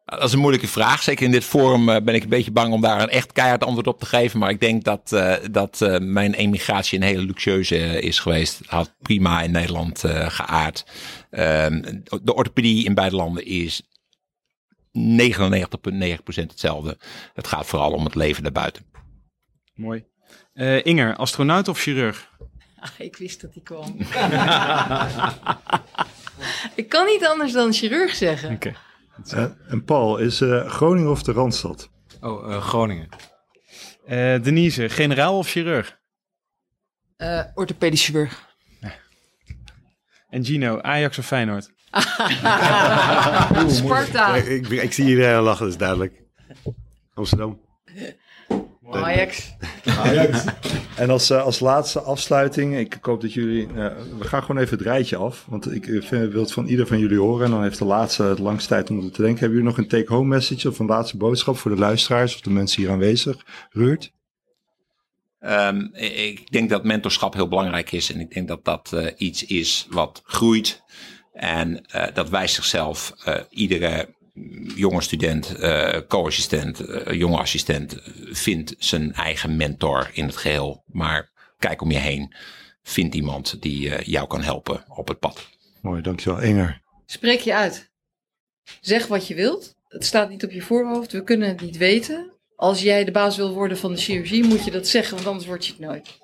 Dat 0.04 0.22
is 0.22 0.32
een 0.32 0.38
moeilijke 0.38 0.68
vraag. 0.68 1.02
Zeker 1.02 1.24
in 1.24 1.30
dit 1.30 1.44
forum 1.44 1.88
uh, 1.88 1.96
ben 2.00 2.14
ik 2.14 2.22
een 2.22 2.28
beetje 2.28 2.50
bang 2.50 2.72
om 2.72 2.80
daar 2.80 3.02
een 3.02 3.08
echt 3.08 3.32
keihard 3.32 3.64
antwoord 3.64 3.86
op 3.86 3.98
te 3.98 4.06
geven. 4.06 4.38
Maar 4.38 4.50
ik 4.50 4.60
denk 4.60 4.84
dat, 4.84 5.10
uh, 5.14 5.34
dat 5.50 5.80
uh, 5.80 5.98
mijn 5.98 6.34
emigratie 6.34 6.98
een 6.98 7.04
hele 7.04 7.22
luxueuze 7.22 8.00
is 8.00 8.18
geweest. 8.18 8.60
Had 8.66 8.94
prima 9.02 9.42
in 9.42 9.50
Nederland 9.50 10.04
geaard. 10.28 10.84
Ehm, 11.30 12.00
de 12.22 12.34
orthopedie 12.34 12.84
in 12.84 12.94
beide 12.94 13.16
landen 13.16 13.46
is 13.46 13.82
99,9% 14.92 16.34
hetzelfde. 16.34 16.98
Het 17.34 17.46
gaat 17.46 17.66
vooral 17.66 17.92
om 17.92 18.04
het 18.04 18.14
leven 18.14 18.42
daarbuiten. 18.42 18.84
Mooi. 19.74 20.04
Inger, 20.82 21.16
astronaut 21.16 21.68
of 21.68 21.80
chirurg? 21.80 22.30
Ah, 22.78 22.90
ik 22.98 23.16
wist 23.16 23.40
dat 23.40 23.52
die 23.52 23.62
kwam. 23.62 23.96
ik 26.80 26.88
kan 26.88 27.06
niet 27.06 27.26
anders 27.26 27.52
dan 27.52 27.72
chirurg 27.72 28.14
zeggen. 28.14 28.54
Oké. 28.54 28.68
Okay. 28.68 28.82
Uh, 29.34 29.44
en 29.68 29.84
Paul, 29.84 30.18
is 30.18 30.40
uh, 30.40 30.70
Groningen 30.70 31.10
of 31.10 31.22
de 31.22 31.32
Randstad? 31.32 31.90
Oh, 32.20 32.48
uh, 32.48 32.62
Groningen. 32.62 33.08
Denise, 34.42 34.88
generaal 34.88 35.38
of 35.38 35.48
chirurg? 35.48 35.98
orthopedisch 37.54 38.04
chirurg. 38.04 38.52
En 40.28 40.44
Gino, 40.44 40.80
Ajax 40.80 41.18
of 41.18 41.26
Feyenoord? 41.26 41.70
Sparta. 43.76 44.34
Ik, 44.34 44.46
ik, 44.46 44.68
ik, 44.68 44.92
zie 44.92 45.06
iedereen 45.06 45.42
lachen, 45.42 45.62
dat 45.64 45.72
is 45.72 45.78
duidelijk. 45.78 46.22
Amsterdam. 47.14 47.60
Ajax. 49.02 49.54
Ajax. 50.02 50.44
en 50.96 51.10
als, 51.10 51.30
uh, 51.30 51.42
als 51.42 51.60
laatste 51.60 52.00
afsluiting, 52.00 52.76
ik 52.76 52.98
hoop 53.00 53.20
dat 53.20 53.32
jullie, 53.32 53.66
uh, 53.66 53.86
we 54.18 54.24
gaan 54.24 54.42
gewoon 54.42 54.62
even 54.62 54.78
het 54.78 54.86
rijtje 54.86 55.16
af, 55.16 55.44
want 55.48 55.74
ik 55.74 55.84
vind, 55.84 56.32
wil 56.32 56.40
het 56.40 56.52
van 56.52 56.66
ieder 56.66 56.86
van 56.86 56.98
jullie 56.98 57.18
horen 57.18 57.44
en 57.44 57.50
dan 57.50 57.62
heeft 57.62 57.78
de 57.78 57.84
laatste 57.84 58.22
het 58.22 58.38
langste 58.38 58.68
tijd 58.68 58.90
om 58.90 59.00
te 59.00 59.22
denken. 59.22 59.40
Hebben 59.40 59.58
jullie 59.58 59.64
nog 59.64 59.78
een 59.78 59.88
take-home 59.88 60.28
message 60.28 60.68
of 60.68 60.78
een 60.78 60.86
laatste 60.86 61.16
boodschap 61.16 61.56
voor 61.56 61.70
de 61.70 61.80
luisteraars 61.80 62.34
of 62.34 62.40
de 62.40 62.50
mensen 62.50 62.82
hier 62.82 62.90
aanwezig? 62.90 63.44
Ruurt? 63.70 64.12
Um, 65.40 65.90
ik 65.94 66.50
denk 66.50 66.70
dat 66.70 66.84
mentorschap 66.84 67.34
heel 67.34 67.48
belangrijk 67.48 67.92
is 67.92 68.12
en 68.12 68.20
ik 68.20 68.34
denk 68.34 68.48
dat 68.48 68.64
dat 68.64 68.90
uh, 68.94 69.06
iets 69.16 69.44
is 69.44 69.86
wat 69.90 70.22
groeit 70.24 70.82
en 71.32 71.84
dat 72.14 72.28
wijst 72.28 72.54
zichzelf 72.54 73.14
iedere 73.50 74.14
jonge 74.76 75.00
student, 75.00 75.56
uh, 75.60 75.96
co-assistent, 76.08 76.88
uh, 76.88 77.12
jonge 77.12 77.38
assistent 77.38 77.96
vindt 78.30 78.74
zijn 78.78 79.12
eigen 79.12 79.56
mentor 79.56 80.10
in 80.12 80.26
het 80.26 80.36
geheel. 80.36 80.84
Maar 80.86 81.30
kijk 81.58 81.82
om 81.82 81.90
je 81.90 81.98
heen. 81.98 82.34
Vind 82.82 83.14
iemand 83.14 83.62
die 83.62 83.88
uh, 83.88 83.98
jou 83.98 84.26
kan 84.26 84.42
helpen 84.42 84.84
op 84.88 85.08
het 85.08 85.18
pad. 85.18 85.48
Mooi, 85.82 86.02
dankjewel. 86.02 86.40
Inger. 86.40 86.82
Spreek 87.06 87.40
je 87.40 87.54
uit. 87.54 87.90
Zeg 88.80 89.06
wat 89.06 89.26
je 89.26 89.34
wilt. 89.34 89.74
Het 89.88 90.04
staat 90.04 90.28
niet 90.28 90.44
op 90.44 90.50
je 90.50 90.62
voorhoofd. 90.62 91.12
We 91.12 91.22
kunnen 91.22 91.48
het 91.48 91.60
niet 91.60 91.76
weten. 91.76 92.32
Als 92.56 92.82
jij 92.82 93.04
de 93.04 93.10
baas 93.10 93.36
wil 93.36 93.52
worden 93.52 93.78
van 93.78 93.92
de 93.92 93.98
chirurgie, 93.98 94.44
moet 94.44 94.64
je 94.64 94.70
dat 94.70 94.88
zeggen, 94.88 95.14
want 95.14 95.26
anders 95.26 95.46
word 95.46 95.66
je 95.66 95.72
het 95.72 95.80
nooit. 95.80 96.18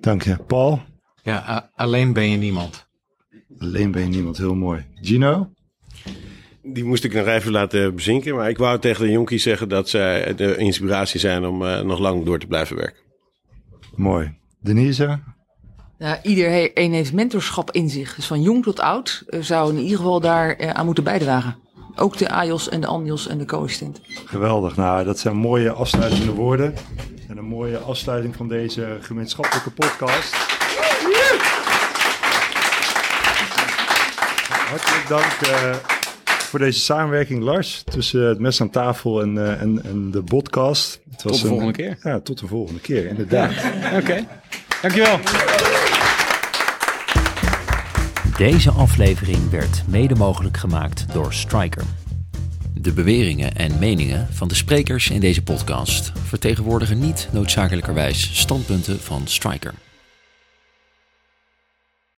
Dank 0.00 0.22
je. 0.22 0.36
Paul? 0.36 0.82
Ja, 1.22 1.70
alleen 1.74 2.12
ben 2.12 2.30
je 2.30 2.36
niemand. 2.36 2.86
Alleen 3.58 3.90
ben 3.90 4.02
je 4.02 4.08
niemand, 4.08 4.36
heel 4.36 4.54
mooi. 4.54 4.86
Gino? 4.94 5.52
Die 6.62 6.84
moest 6.84 7.04
ik 7.04 7.14
nog 7.14 7.26
even 7.26 7.52
laten 7.52 7.94
bezinken. 7.94 8.34
Maar 8.34 8.48
ik 8.48 8.58
wou 8.58 8.78
tegen 8.78 9.04
de 9.04 9.10
jonkies 9.10 9.42
zeggen 9.42 9.68
dat 9.68 9.88
zij 9.88 10.34
de 10.34 10.56
inspiratie 10.56 11.20
zijn 11.20 11.46
om 11.46 11.62
uh, 11.62 11.80
nog 11.80 11.98
lang 11.98 12.24
door 12.24 12.38
te 12.38 12.46
blijven 12.46 12.76
werken. 12.76 13.02
Mooi. 13.94 14.34
Denise? 14.60 15.20
Nou, 15.98 16.18
iedereen 16.22 16.92
heeft 16.92 17.12
mentorschap 17.12 17.70
in 17.70 17.88
zich. 17.88 18.14
Dus 18.14 18.26
van 18.26 18.42
jong 18.42 18.62
tot 18.62 18.80
oud 18.80 19.24
uh, 19.28 19.42
zou 19.42 19.72
in 19.72 19.82
ieder 19.82 19.96
geval 19.96 20.20
daar 20.20 20.60
uh, 20.60 20.70
aan 20.70 20.84
moeten 20.84 21.04
bijdragen. 21.04 21.56
Ook 21.96 22.18
de 22.18 22.28
AJOS 22.28 22.68
en 22.68 22.80
de 22.80 22.86
ANJOS 22.86 23.28
en 23.28 23.38
de 23.38 23.44
co-assistent. 23.44 24.00
Geweldig. 24.24 24.76
Nou, 24.76 25.04
dat 25.04 25.18
zijn 25.18 25.36
mooie 25.36 25.72
afsluitende 25.72 26.32
woorden. 26.32 26.74
En 27.28 27.36
een 27.36 27.44
mooie 27.44 27.78
afsluiting 27.78 28.36
van 28.36 28.48
deze 28.48 28.98
gemeenschappelijke 29.00 29.70
podcast. 29.70 30.36
Hartelijk 34.68 35.08
dank 35.08 36.01
voor 36.52 36.60
deze 36.60 36.80
samenwerking, 36.80 37.42
Lars, 37.42 37.82
tussen 37.82 38.28
het 38.28 38.38
mes 38.38 38.60
aan 38.60 38.70
tafel 38.70 39.22
en, 39.22 39.34
uh, 39.34 39.60
en, 39.60 39.84
en 39.84 40.10
de 40.10 40.22
podcast. 40.22 41.00
Het 41.10 41.22
was 41.22 41.32
tot 41.32 41.40
de 41.40 41.42
een, 41.42 41.48
volgende 41.48 41.72
keer. 41.72 41.98
Ja, 42.02 42.20
tot 42.20 42.38
de 42.38 42.46
volgende 42.46 42.80
keer, 42.80 43.06
inderdaad. 43.06 43.50
Oké, 43.84 43.96
okay. 43.96 44.26
dankjewel. 44.82 45.18
Deze 48.36 48.70
aflevering 48.70 49.50
werd 49.50 49.82
mede 49.88 50.14
mogelijk 50.14 50.56
gemaakt 50.56 51.06
door 51.12 51.32
Striker. 51.32 51.84
De 52.74 52.92
beweringen 52.92 53.54
en 53.54 53.78
meningen 53.78 54.28
van 54.30 54.48
de 54.48 54.54
sprekers 54.54 55.10
in 55.10 55.20
deze 55.20 55.42
podcast 55.42 56.12
vertegenwoordigen 56.24 56.98
niet 56.98 57.28
noodzakelijkerwijs 57.30 58.38
standpunten 58.40 59.00
van 59.00 59.22
Striker. 59.24 59.74